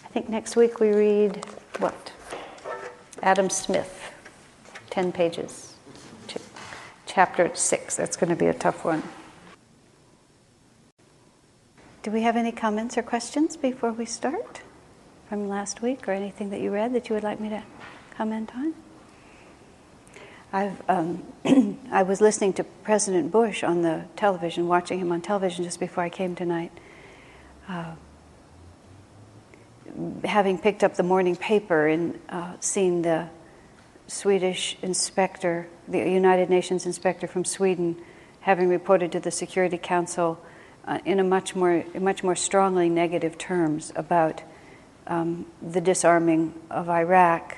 I 0.04 0.08
think 0.10 0.28
next 0.28 0.58
week 0.58 0.80
we 0.80 0.92
read 0.92 1.46
what? 1.80 2.12
Adam 3.24 3.50
Smith, 3.50 4.12
10 4.90 5.12
pages, 5.12 5.76
chapter 7.06 7.52
6. 7.54 7.96
That's 7.96 8.18
going 8.18 8.32
to 8.32 8.36
be 8.36 8.48
a 8.48 8.54
tough 8.54 8.84
one. 8.84 9.04
Do 12.04 12.10
we 12.10 12.24
have 12.24 12.36
any 12.36 12.52
comments 12.52 12.98
or 12.98 13.04
questions 13.04 13.56
before 13.56 13.92
we 13.92 14.06
start 14.06 14.62
from 15.30 15.48
last 15.48 15.84
week 15.84 16.08
or 16.08 16.14
anything 16.14 16.50
that 16.50 16.60
you 16.60 16.72
read 16.72 16.94
that 16.94 17.10
you 17.10 17.14
would 17.14 17.24
like 17.24 17.40
me 17.40 17.50
to 17.50 17.62
comment 18.18 18.50
on? 18.56 18.74
I've, 20.52 20.90
um, 20.90 21.24
I 21.92 22.02
was 22.02 22.20
listening 22.20 22.54
to 22.54 22.64
President 22.64 23.32
Bush 23.32 23.64
on 23.64 23.84
the 23.84 24.06
television, 24.16 24.68
watching 24.68 24.98
him 24.98 25.12
on 25.12 25.22
television 25.22 25.64
just 25.64 25.80
before 25.80 26.04
I 26.04 26.10
came 26.10 26.34
tonight. 26.36 26.72
Uh, 27.70 27.94
having 30.24 30.58
picked 30.58 30.84
up 30.84 30.96
the 30.96 31.04
morning 31.04 31.36
paper 31.36 31.86
and 31.86 32.20
uh, 32.30 32.54
seen 32.62 33.04
the 33.04 33.30
Swedish 34.08 34.76
inspector, 34.82 35.68
the 35.88 36.00
United 36.00 36.50
Nations 36.50 36.88
inspector 36.88 37.28
from 37.28 37.46
Sweden, 37.46 37.96
having 38.40 38.70
reported 38.70 39.12
to 39.12 39.20
the 39.20 39.30
Security 39.30 39.78
Council 39.78 40.44
uh, 40.86 41.00
in 41.06 41.20
a 41.20 41.24
much 41.24 41.56
more, 41.56 41.84
much 42.00 42.24
more 42.24 42.36
strongly 42.36 42.90
negative 42.90 43.38
terms 43.38 43.92
about 43.96 44.42
um, 45.08 45.46
the 45.62 45.82
disarming 45.82 46.54
of 46.70 46.90
Iraq, 46.90 47.58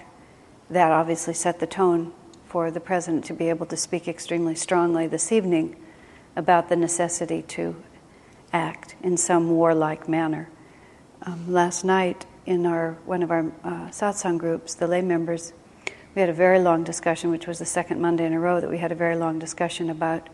that 0.69 0.91
obviously 0.91 1.33
set 1.33 1.59
the 1.59 1.67
tone 1.67 2.13
for 2.45 2.71
the 2.71 2.79
president 2.79 3.25
to 3.25 3.33
be 3.33 3.49
able 3.49 3.65
to 3.65 3.77
speak 3.77 4.07
extremely 4.07 4.55
strongly 4.55 5.07
this 5.07 5.31
evening 5.31 5.75
about 6.35 6.69
the 6.69 6.75
necessity 6.75 7.41
to 7.41 7.75
act 8.51 8.95
in 9.01 9.17
some 9.17 9.51
warlike 9.51 10.07
manner. 10.07 10.49
Um, 11.23 11.51
last 11.51 11.83
night, 11.83 12.25
in 12.45 12.65
our 12.65 12.97
one 13.05 13.23
of 13.23 13.31
our 13.31 13.51
uh, 13.63 13.87
satsang 13.89 14.37
groups, 14.37 14.73
the 14.73 14.87
lay 14.87 15.01
members, 15.01 15.53
we 16.13 16.19
had 16.19 16.29
a 16.29 16.33
very 16.33 16.59
long 16.59 16.83
discussion, 16.83 17.31
which 17.31 17.47
was 17.47 17.59
the 17.59 17.65
second 17.65 18.01
Monday 18.01 18.25
in 18.25 18.33
a 18.33 18.39
row 18.39 18.59
that 18.59 18.69
we 18.69 18.77
had 18.77 18.91
a 18.91 18.95
very 18.95 19.15
long 19.15 19.39
discussion 19.39 19.89
about 19.89 20.29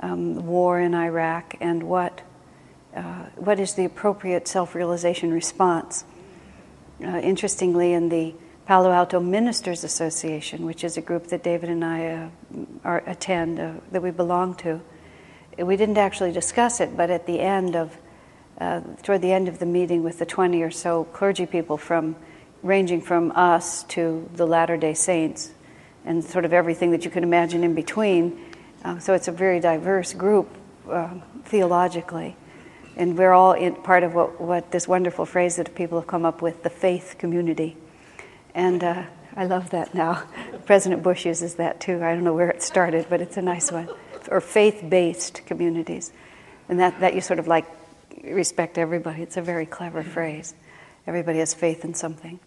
um, 0.00 0.46
war 0.46 0.80
in 0.80 0.94
Iraq 0.94 1.56
and 1.60 1.82
what 1.82 2.22
uh, 2.94 3.26
what 3.36 3.60
is 3.60 3.74
the 3.74 3.84
appropriate 3.84 4.48
self-realization 4.48 5.30
response. 5.30 6.04
Uh, 7.04 7.18
interestingly, 7.18 7.92
in 7.92 8.08
the 8.08 8.34
Palo 8.64 8.90
Alto 8.90 9.20
Ministers 9.20 9.84
Association, 9.84 10.64
which 10.64 10.82
is 10.82 10.96
a 10.96 11.02
group 11.02 11.26
that 11.26 11.42
David 11.42 11.68
and 11.68 11.84
I 11.84 12.06
uh, 12.06 12.28
are, 12.84 13.02
attend, 13.06 13.60
uh, 13.60 13.74
that 13.92 14.02
we 14.02 14.10
belong 14.10 14.54
to, 14.56 14.80
we 15.58 15.76
didn't 15.76 15.98
actually 15.98 16.32
discuss 16.32 16.80
it, 16.80 16.96
but 16.96 17.10
at 17.10 17.26
the 17.26 17.38
end 17.38 17.76
of 17.76 17.96
uh, 18.58 18.80
toward 19.02 19.20
the 19.20 19.32
end 19.32 19.48
of 19.48 19.58
the 19.58 19.66
meeting 19.66 20.02
with 20.02 20.18
the 20.18 20.26
20 20.26 20.62
or 20.62 20.70
so 20.70 21.04
clergy 21.04 21.44
people 21.44 21.76
from 21.76 22.16
ranging 22.62 23.02
from 23.02 23.30
us 23.32 23.82
to 23.84 24.28
the 24.34 24.46
Latter 24.46 24.76
day 24.76 24.94
Saints 24.94 25.50
and 26.04 26.24
sort 26.24 26.44
of 26.44 26.52
everything 26.52 26.92
that 26.92 27.04
you 27.04 27.10
can 27.10 27.22
imagine 27.22 27.62
in 27.62 27.74
between. 27.74 28.40
Uh, 28.84 28.98
so 28.98 29.14
it's 29.14 29.28
a 29.28 29.32
very 29.32 29.60
diverse 29.60 30.12
group 30.12 30.48
uh, 30.90 31.14
theologically. 31.44 32.36
And 32.96 33.18
we're 33.18 33.32
all 33.32 33.52
in 33.52 33.74
part 33.74 34.02
of 34.02 34.14
what, 34.14 34.40
what 34.40 34.70
this 34.70 34.88
wonderful 34.88 35.26
phrase 35.26 35.56
that 35.56 35.74
people 35.74 36.00
have 36.00 36.06
come 36.06 36.24
up 36.24 36.40
with 36.40 36.62
the 36.62 36.70
faith 36.70 37.16
community. 37.18 37.76
And 38.54 38.82
uh, 38.82 39.04
I 39.36 39.44
love 39.44 39.70
that 39.70 39.94
now. 39.94 40.22
President 40.66 41.02
Bush 41.02 41.26
uses 41.26 41.56
that 41.56 41.80
too. 41.80 42.02
I 42.02 42.14
don't 42.14 42.24
know 42.24 42.34
where 42.34 42.50
it 42.50 42.62
started, 42.62 43.06
but 43.10 43.20
it's 43.20 43.36
a 43.36 43.42
nice 43.42 43.70
one. 43.70 43.88
Or 44.30 44.40
faith 44.40 44.82
based 44.88 45.44
communities. 45.46 46.12
And 46.68 46.80
that, 46.80 47.00
that 47.00 47.14
you 47.14 47.20
sort 47.20 47.38
of 47.38 47.46
like 47.46 47.66
respect 48.24 48.78
everybody. 48.78 49.22
It's 49.22 49.36
a 49.36 49.42
very 49.42 49.66
clever 49.66 50.02
phrase. 50.02 50.54
Everybody 51.06 51.38
has 51.38 51.54
faith 51.54 51.84
in 51.84 51.94
something. 51.94 52.40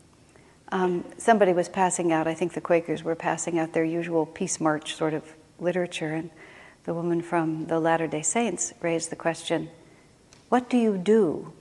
Um, 0.72 1.06
somebody 1.18 1.54
was 1.54 1.68
passing 1.68 2.12
out, 2.12 2.28
I 2.28 2.34
think 2.36 2.54
the 2.54 2.62
Quakers 2.62 3.04
were 3.04 3.16
passing 3.16 3.58
out 3.58 3.74
their 3.74 3.86
usual 3.86 4.26
peace 4.26 4.60
march 4.60 4.94
sort 4.94 5.14
of 5.16 5.24
literature, 5.62 6.14
and 6.14 6.30
the 6.86 6.94
woman 6.94 7.22
from 7.22 7.66
the 7.68 7.80
Latter 7.80 8.08
day 8.08 8.22
Saints 8.22 8.74
raised 8.82 9.10
the 9.10 9.16
question 9.16 9.70
What 10.50 10.70
do 10.70 10.78
you 10.78 10.98
do? 10.98 11.54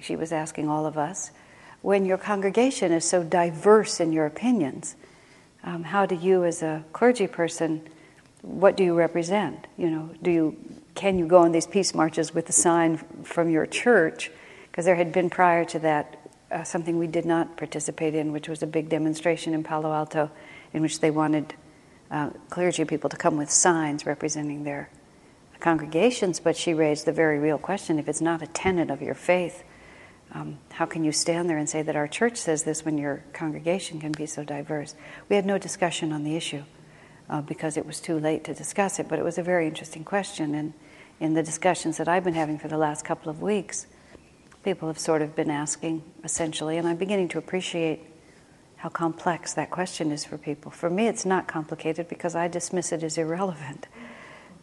She 0.00 0.16
was 0.16 0.32
asking 0.32 0.68
all 0.68 0.86
of 0.86 0.98
us 0.98 1.30
when 1.82 2.04
your 2.04 2.18
congregation 2.18 2.92
is 2.92 3.04
so 3.04 3.22
diverse 3.22 4.00
in 4.00 4.12
your 4.12 4.26
opinions. 4.26 4.96
Um, 5.62 5.84
how 5.84 6.06
do 6.06 6.14
you, 6.14 6.44
as 6.44 6.62
a 6.62 6.84
clergy 6.92 7.26
person, 7.26 7.88
what 8.42 8.76
do 8.76 8.84
you 8.84 8.94
represent? 8.94 9.66
You 9.76 9.90
know, 9.90 10.10
do 10.22 10.30
you 10.30 10.56
can 10.94 11.18
you 11.18 11.26
go 11.26 11.38
on 11.38 11.52
these 11.52 11.66
peace 11.66 11.94
marches 11.94 12.34
with 12.34 12.48
a 12.48 12.52
sign 12.52 12.98
from 13.24 13.50
your 13.50 13.66
church? 13.66 14.30
Because 14.70 14.84
there 14.84 14.94
had 14.94 15.12
been 15.12 15.28
prior 15.28 15.64
to 15.66 15.78
that 15.80 16.18
uh, 16.50 16.62
something 16.62 16.98
we 16.98 17.06
did 17.06 17.24
not 17.24 17.56
participate 17.56 18.14
in, 18.14 18.32
which 18.32 18.48
was 18.48 18.62
a 18.62 18.66
big 18.66 18.88
demonstration 18.88 19.54
in 19.54 19.64
Palo 19.64 19.92
Alto 19.92 20.30
in 20.72 20.82
which 20.82 21.00
they 21.00 21.10
wanted 21.10 21.54
uh, 22.10 22.30
clergy 22.50 22.84
people 22.84 23.10
to 23.10 23.16
come 23.16 23.36
with 23.36 23.50
signs 23.50 24.06
representing 24.06 24.64
their 24.64 24.90
congregations. 25.60 26.40
But 26.40 26.56
she 26.56 26.74
raised 26.74 27.06
the 27.06 27.12
very 27.12 27.38
real 27.38 27.58
question 27.58 27.98
if 27.98 28.08
it's 28.08 28.20
not 28.20 28.42
a 28.42 28.46
tenet 28.46 28.90
of 28.90 29.02
your 29.02 29.14
faith, 29.14 29.64
um, 30.32 30.58
how 30.72 30.86
can 30.86 31.04
you 31.04 31.12
stand 31.12 31.48
there 31.48 31.58
and 31.58 31.68
say 31.68 31.82
that 31.82 31.94
our 31.94 32.08
church 32.08 32.36
says 32.36 32.64
this 32.64 32.84
when 32.84 32.98
your 32.98 33.22
congregation 33.32 34.00
can 34.00 34.12
be 34.12 34.26
so 34.26 34.42
diverse? 34.44 34.94
We 35.28 35.36
had 35.36 35.46
no 35.46 35.58
discussion 35.58 36.12
on 36.12 36.24
the 36.24 36.36
issue. 36.36 36.64
Uh, 37.26 37.40
because 37.40 37.78
it 37.78 37.86
was 37.86 38.00
too 38.00 38.18
late 38.18 38.44
to 38.44 38.52
discuss 38.52 38.98
it, 38.98 39.08
but 39.08 39.18
it 39.18 39.24
was 39.24 39.38
a 39.38 39.42
very 39.42 39.66
interesting 39.66 40.04
question. 40.04 40.54
And 40.54 40.74
in 41.20 41.32
the 41.32 41.42
discussions 41.42 41.96
that 41.96 42.06
I've 42.06 42.22
been 42.22 42.34
having 42.34 42.58
for 42.58 42.68
the 42.68 42.76
last 42.76 43.02
couple 43.02 43.30
of 43.30 43.40
weeks, 43.40 43.86
people 44.62 44.88
have 44.88 44.98
sort 44.98 45.22
of 45.22 45.34
been 45.34 45.48
asking 45.50 46.02
essentially, 46.22 46.76
and 46.76 46.86
I'm 46.86 46.96
beginning 46.96 47.28
to 47.28 47.38
appreciate 47.38 48.02
how 48.84 48.90
complex 48.90 49.54
that 49.54 49.70
question 49.70 50.12
is 50.12 50.26
for 50.26 50.36
people. 50.36 50.70
For 50.70 50.90
me, 50.90 51.08
it's 51.08 51.24
not 51.24 51.48
complicated 51.48 52.06
because 52.06 52.36
I 52.36 52.48
dismiss 52.48 52.92
it 52.92 53.02
as 53.02 53.16
irrelevant. 53.16 53.86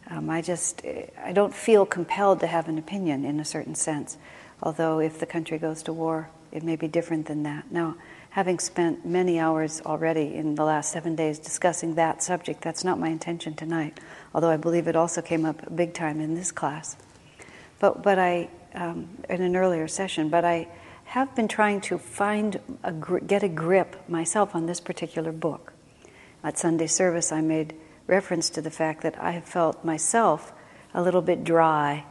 Um, 0.08 0.30
I 0.30 0.40
just, 0.40 0.82
I 1.20 1.32
don't 1.32 1.52
feel 1.52 1.84
compelled 1.84 2.38
to 2.38 2.46
have 2.46 2.68
an 2.68 2.78
opinion 2.78 3.24
in 3.24 3.40
a 3.40 3.44
certain 3.44 3.74
sense, 3.74 4.16
although 4.62 5.00
if 5.00 5.18
the 5.18 5.26
country 5.26 5.58
goes 5.58 5.82
to 5.82 5.92
war, 5.92 6.30
it 6.52 6.62
may 6.62 6.76
be 6.76 6.86
different 6.86 7.26
than 7.26 7.42
that. 7.42 7.72
Now, 7.72 7.96
having 8.30 8.60
spent 8.60 9.04
many 9.04 9.40
hours 9.40 9.82
already 9.84 10.36
in 10.36 10.54
the 10.54 10.64
last 10.64 10.92
seven 10.92 11.16
days 11.16 11.40
discussing 11.40 11.96
that 11.96 12.22
subject, 12.22 12.62
that's 12.62 12.84
not 12.84 13.00
my 13.00 13.08
intention 13.08 13.54
tonight 13.54 13.98
although 14.34 14.50
I 14.50 14.56
believe 14.56 14.88
it 14.88 14.96
also 14.96 15.22
came 15.22 15.44
up 15.44 15.74
big 15.74 15.94
time 15.94 16.20
in 16.20 16.34
this 16.34 16.52
class. 16.52 16.96
But, 17.78 18.02
but 18.02 18.18
I, 18.18 18.48
um, 18.74 19.08
in 19.28 19.42
an 19.42 19.56
earlier 19.56 19.88
session, 19.88 20.28
but 20.28 20.44
I 20.44 20.68
have 21.12 21.34
been 21.34 21.46
trying 21.46 21.78
to 21.78 21.98
find, 21.98 22.58
a, 22.82 22.90
get 22.90 23.42
a 23.42 23.48
grip 23.48 24.08
myself 24.08 24.54
on 24.54 24.64
this 24.64 24.80
particular 24.80 25.30
book. 25.30 25.74
At 26.42 26.56
Sunday 26.56 26.86
service, 26.86 27.30
I 27.30 27.42
made 27.42 27.74
reference 28.06 28.48
to 28.48 28.62
the 28.62 28.70
fact 28.70 29.02
that 29.02 29.22
I 29.22 29.40
felt 29.40 29.84
myself 29.84 30.54
a 30.94 31.02
little 31.02 31.20
bit 31.20 31.44
dry. 31.44 32.06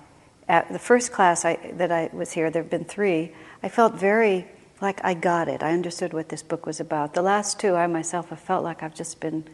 At 0.48 0.72
the 0.72 0.78
first 0.78 1.12
class 1.12 1.46
I, 1.46 1.56
that 1.74 1.92
I 1.92 2.12
was 2.14 2.34
here, 2.34 2.52
there 2.52 2.62
have 2.62 2.70
been 2.70 2.86
three, 2.86 3.32
I 3.64 3.70
felt 3.70 3.96
very 3.96 4.46
like 4.82 5.04
I 5.04 5.16
got 5.16 5.48
it. 5.48 5.64
I 5.64 5.72
understood 5.72 6.14
what 6.14 6.30
this 6.30 6.44
book 6.44 6.68
was 6.68 6.80
about. 6.80 7.16
The 7.16 7.24
last 7.24 7.60
two, 7.60 7.74
I 7.74 7.88
myself 7.88 8.30
have 8.30 8.40
felt 8.40 8.64
like 8.64 8.84
I've 8.84 8.94
just 8.94 9.20
been 9.20 9.46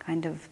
kind 0.00 0.26
of 0.26 0.48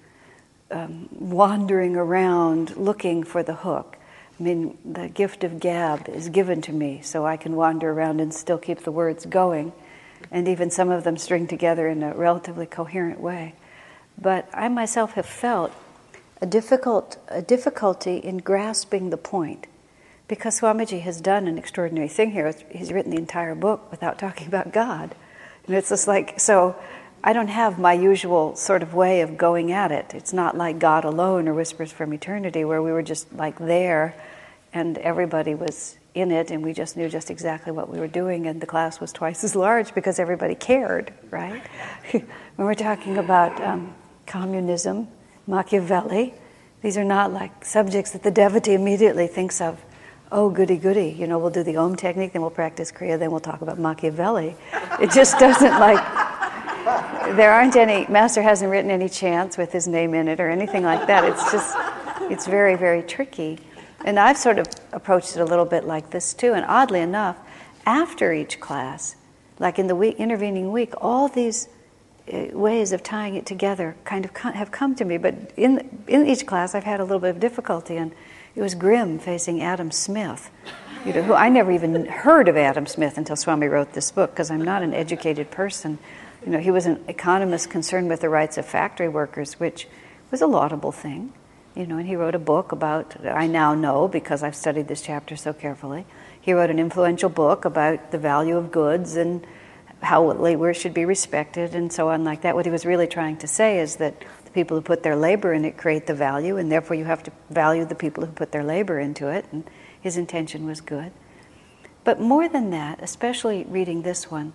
um, 0.71 1.09
wandering 1.11 1.97
around 1.97 2.77
looking 2.77 3.25
for 3.25 3.43
the 3.43 3.55
hook. 3.55 3.97
I 4.39 4.43
mean, 4.43 4.79
the 4.85 5.09
gift 5.09 5.45
of 5.45 5.61
gab 5.61 6.09
is 6.09 6.29
given 6.29 6.61
to 6.63 6.73
me, 6.73 7.01
so 7.03 7.25
I 7.25 7.37
can 7.37 7.55
wander 7.55 7.93
around 7.93 8.21
and 8.21 8.35
still 8.35 8.59
keep 8.59 8.81
the 8.81 8.91
words 8.91 9.27
going, 9.27 9.73
and 10.31 10.49
even 10.49 10.71
some 10.71 10.91
of 10.91 11.05
them 11.05 11.17
string 11.17 11.47
together 11.47 11.87
in 11.87 12.03
a 12.03 12.15
relatively 12.15 12.67
coherent 12.67 13.21
way. 13.21 13.55
But 14.21 14.49
I 14.53 14.69
myself 14.69 15.13
have 15.13 15.27
felt 15.27 15.73
a 16.43 16.47
difficult 16.47 17.17
a 17.29 17.43
difficulty 17.43 18.17
in 18.17 18.39
grasping 18.39 19.11
the 19.11 19.17
point, 19.17 19.69
because 20.27 20.61
Swamiji 20.61 21.01
has 21.03 21.21
done 21.21 21.47
an 21.47 21.57
extraordinary 21.57 22.09
thing 22.09 22.33
here. 22.33 22.53
He's 22.71 22.93
written 22.93 23.13
the 23.13 23.19
entire 23.19 23.55
book 23.55 23.89
without 23.93 24.19
talking 24.25 24.49
about 24.49 24.73
God, 24.73 25.15
and 25.67 25.77
it's 25.77 25.91
just 25.91 26.09
like 26.09 26.41
so. 26.41 26.75
I 27.27 27.33
don't 27.33 27.49
have 27.49 27.79
my 27.79 27.95
usual 27.95 28.55
sort 28.55 28.83
of 28.83 28.93
way 28.93 29.23
of 29.23 29.39
going 29.39 29.73
at 29.73 29.91
it. 29.91 30.13
It's 30.13 30.35
not 30.35 30.59
like 30.59 30.79
God 30.79 31.07
alone 31.07 31.49
or 31.49 31.55
Whispers 31.55 31.91
from 31.91 32.13
Eternity, 32.13 32.67
where 32.67 32.83
we 32.83 32.93
were 32.93 33.03
just 33.03 33.33
like 33.33 33.59
there 33.59 34.15
and 34.75 34.99
everybody 34.99 35.55
was 35.55 35.97
in 36.15 36.31
it 36.31 36.51
and 36.51 36.63
we 36.63 36.73
just 36.73 36.97
knew 36.97 37.09
just 37.09 37.31
exactly 37.31 37.73
what 37.73 37.89
we 37.89 37.99
were 37.99 38.09
doing 38.09 38.47
and 38.47 38.61
the 38.61 38.67
class 38.67 39.01
was 39.01 39.13
twice 39.13 39.45
as 39.45 39.55
large 39.57 39.95
because 39.95 40.19
everybody 40.19 40.55
cared, 40.55 41.13
right? 41.31 41.63
when 42.11 42.27
we're 42.59 42.75
talking 42.75 43.17
about 43.17 43.59
um, 43.63 43.95
communism, 44.27 45.09
Machiavelli, 45.47 46.35
these 46.83 46.99
are 46.99 47.05
not 47.05 47.33
like 47.33 47.65
subjects 47.65 48.11
that 48.11 48.23
the 48.23 48.31
devotee 48.31 48.75
immediately 48.75 49.29
thinks 49.29 49.61
of. 49.61 49.81
Oh, 50.33 50.51
goody 50.51 50.77
goody, 50.77 51.11
you 51.11 51.29
know, 51.29 51.39
we'll 51.39 51.51
do 51.51 51.63
the 51.63 51.77
Om 51.77 51.95
technique, 51.95 52.33
then 52.33 52.43
we'll 52.43 52.51
practice 52.51 52.91
Kriya, 52.91 53.19
then 53.19 53.31
we'll 53.31 53.41
talk 53.41 53.63
about 53.63 53.79
Machiavelli. 53.79 54.57
It 55.01 55.13
just 55.13 55.39
doesn't 55.39 55.79
like 55.79 56.03
there 57.37 57.53
aren't 57.53 57.77
any, 57.77 58.07
Master 58.09 58.43
hasn't 58.43 58.71
written 58.71 58.91
any 58.91 59.09
chants 59.09 59.57
with 59.57 59.73
his 59.73 59.87
name 59.87 60.15
in 60.15 60.29
it 60.29 60.41
or 60.41 60.51
anything 60.51 60.83
like 60.83 61.07
that. 61.07 61.25
It's 61.25 61.53
just, 61.53 61.77
it's 62.31 62.47
very, 62.47 62.77
very 62.77 63.03
tricky. 63.03 63.59
And 64.05 64.19
I've 64.19 64.37
sort 64.37 64.59
of 64.59 64.67
approached 64.93 65.35
it 65.35 65.41
a 65.41 65.45
little 65.45 65.65
bit 65.65 65.85
like 65.85 66.11
this 66.11 66.35
too. 66.35 66.53
And 66.53 66.65
oddly 66.67 67.01
enough, 67.01 67.39
after 67.87 68.33
each 68.33 68.61
class, 68.61 69.17
like 69.59 69.79
in 69.79 69.87
the 69.87 69.97
week, 69.97 70.17
intervening 70.17 70.73
week, 70.73 70.93
all 71.01 71.29
these 71.29 71.69
uh, 72.33 72.47
ways 72.53 72.93
of 72.93 73.03
tying 73.03 73.35
it 73.35 73.47
together 73.47 73.97
kind 74.05 74.25
of 74.25 74.37
have 74.37 74.71
come 74.71 74.95
to 74.97 75.05
me. 75.05 75.17
But 75.17 75.53
in, 75.57 76.05
in 76.07 76.27
each 76.27 76.47
class, 76.47 76.75
I've 76.75 76.85
had 76.85 77.01
a 77.01 77.05
little 77.05 77.19
bit 77.19 77.31
of 77.31 77.41
difficulty. 77.41 77.97
And 77.97 78.13
it 78.55 78.61
was 78.61 78.75
grim 78.75 79.19
facing 79.19 79.63
Adam 79.63 79.91
Smith, 79.91 80.51
you 81.05 81.13
know, 81.13 81.23
who 81.23 81.35
I 81.35 81.49
never 81.49 81.73
even 81.73 82.07
heard 82.07 82.49
of 82.49 82.57
Adam 82.57 82.87
Smith 82.87 83.17
until 83.19 83.37
Swami 83.37 83.67
wrote 83.67 83.95
this 83.95 84.11
book 84.11 84.31
because 84.31 84.51
I'm 84.51 84.63
not 84.63 84.83
an 84.83 84.95
educated 84.95 85.51
person. 85.51 85.99
You 86.45 86.53
know, 86.53 86.59
he 86.59 86.71
was 86.71 86.85
an 86.87 87.03
economist 87.09 87.71
concerned 87.71 88.09
with 88.11 88.21
the 88.21 88.29
rights 88.29 88.59
of 88.59 88.67
factory 88.67 89.09
workers, 89.09 89.59
which 89.59 89.89
was 90.31 90.43
a 90.43 90.47
laudable 90.47 90.93
thing. 90.93 91.33
You 91.75 91.87
know, 91.87 91.99
and 91.99 92.07
he 92.07 92.15
wrote 92.15 92.37
a 92.37 92.41
book 92.41 92.71
about, 92.71 93.17
I 93.27 93.49
now 93.49 93.75
know 93.75 94.07
because 94.07 94.45
I've 94.45 94.55
studied 94.55 94.87
this 94.87 95.03
chapter 95.03 95.35
so 95.35 95.53
carefully. 95.53 96.07
He 96.41 96.53
wrote 96.53 96.71
an 96.71 96.79
influential 96.79 97.29
book 97.29 97.65
about 97.65 98.13
the 98.13 98.19
value 98.19 98.57
of 98.57 98.71
goods 98.71 99.17
and 99.17 99.45
how 100.01 100.31
labor 100.33 100.73
should 100.73 100.95
be 100.95 101.05
respected 101.05 101.75
and 101.75 101.93
so 101.93 102.11
on, 102.11 102.23
like 102.23 102.43
that. 102.43 102.55
What 102.55 102.65
he 102.65 102.71
was 102.71 102.87
really 102.87 103.07
trying 103.09 103.39
to 103.39 103.49
say 103.49 103.81
is 103.81 103.97
that 103.97 104.21
the 104.45 104.51
people 104.51 104.77
who 104.77 104.83
put 104.83 105.03
their 105.03 105.17
labor 105.17 105.53
in 105.53 105.65
it 105.65 105.77
create 105.77 106.07
the 106.07 106.15
value, 106.15 106.59
and 106.59 106.71
therefore 106.71 106.97
you 106.97 107.07
have 107.07 107.23
to 107.25 107.33
value 107.51 107.85
the 107.85 107.95
people 107.95 108.25
who 108.25 108.31
put 108.31 108.53
their 108.53 108.63
labor 108.63 109.01
into 109.01 109.29
it. 109.29 109.47
And 109.51 109.65
his 110.01 110.17
intention 110.17 110.67
was 110.67 110.81
good. 110.81 111.11
But 112.05 112.21
more 112.21 112.49
than 112.49 112.71
that, 112.71 113.03
especially 113.03 113.65
reading 113.67 114.03
this 114.03 114.31
one, 114.31 114.53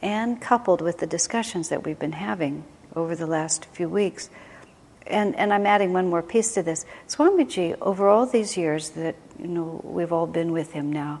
and 0.00 0.40
coupled 0.40 0.80
with 0.80 0.98
the 0.98 1.06
discussions 1.06 1.68
that 1.68 1.84
we've 1.84 1.98
been 1.98 2.12
having 2.12 2.64
over 2.94 3.16
the 3.16 3.26
last 3.26 3.64
few 3.66 3.88
weeks, 3.88 4.30
and, 5.06 5.36
and 5.36 5.52
I'm 5.52 5.66
adding 5.66 5.92
one 5.92 6.08
more 6.08 6.22
piece 6.22 6.54
to 6.54 6.62
this. 6.62 6.84
Swamiji, 7.08 7.76
over 7.80 8.08
all 8.08 8.26
these 8.26 8.56
years 8.56 8.90
that 8.90 9.16
you 9.38 9.48
know 9.48 9.80
we've 9.84 10.12
all 10.12 10.26
been 10.26 10.52
with 10.52 10.72
him 10.72 10.92
now, 10.92 11.20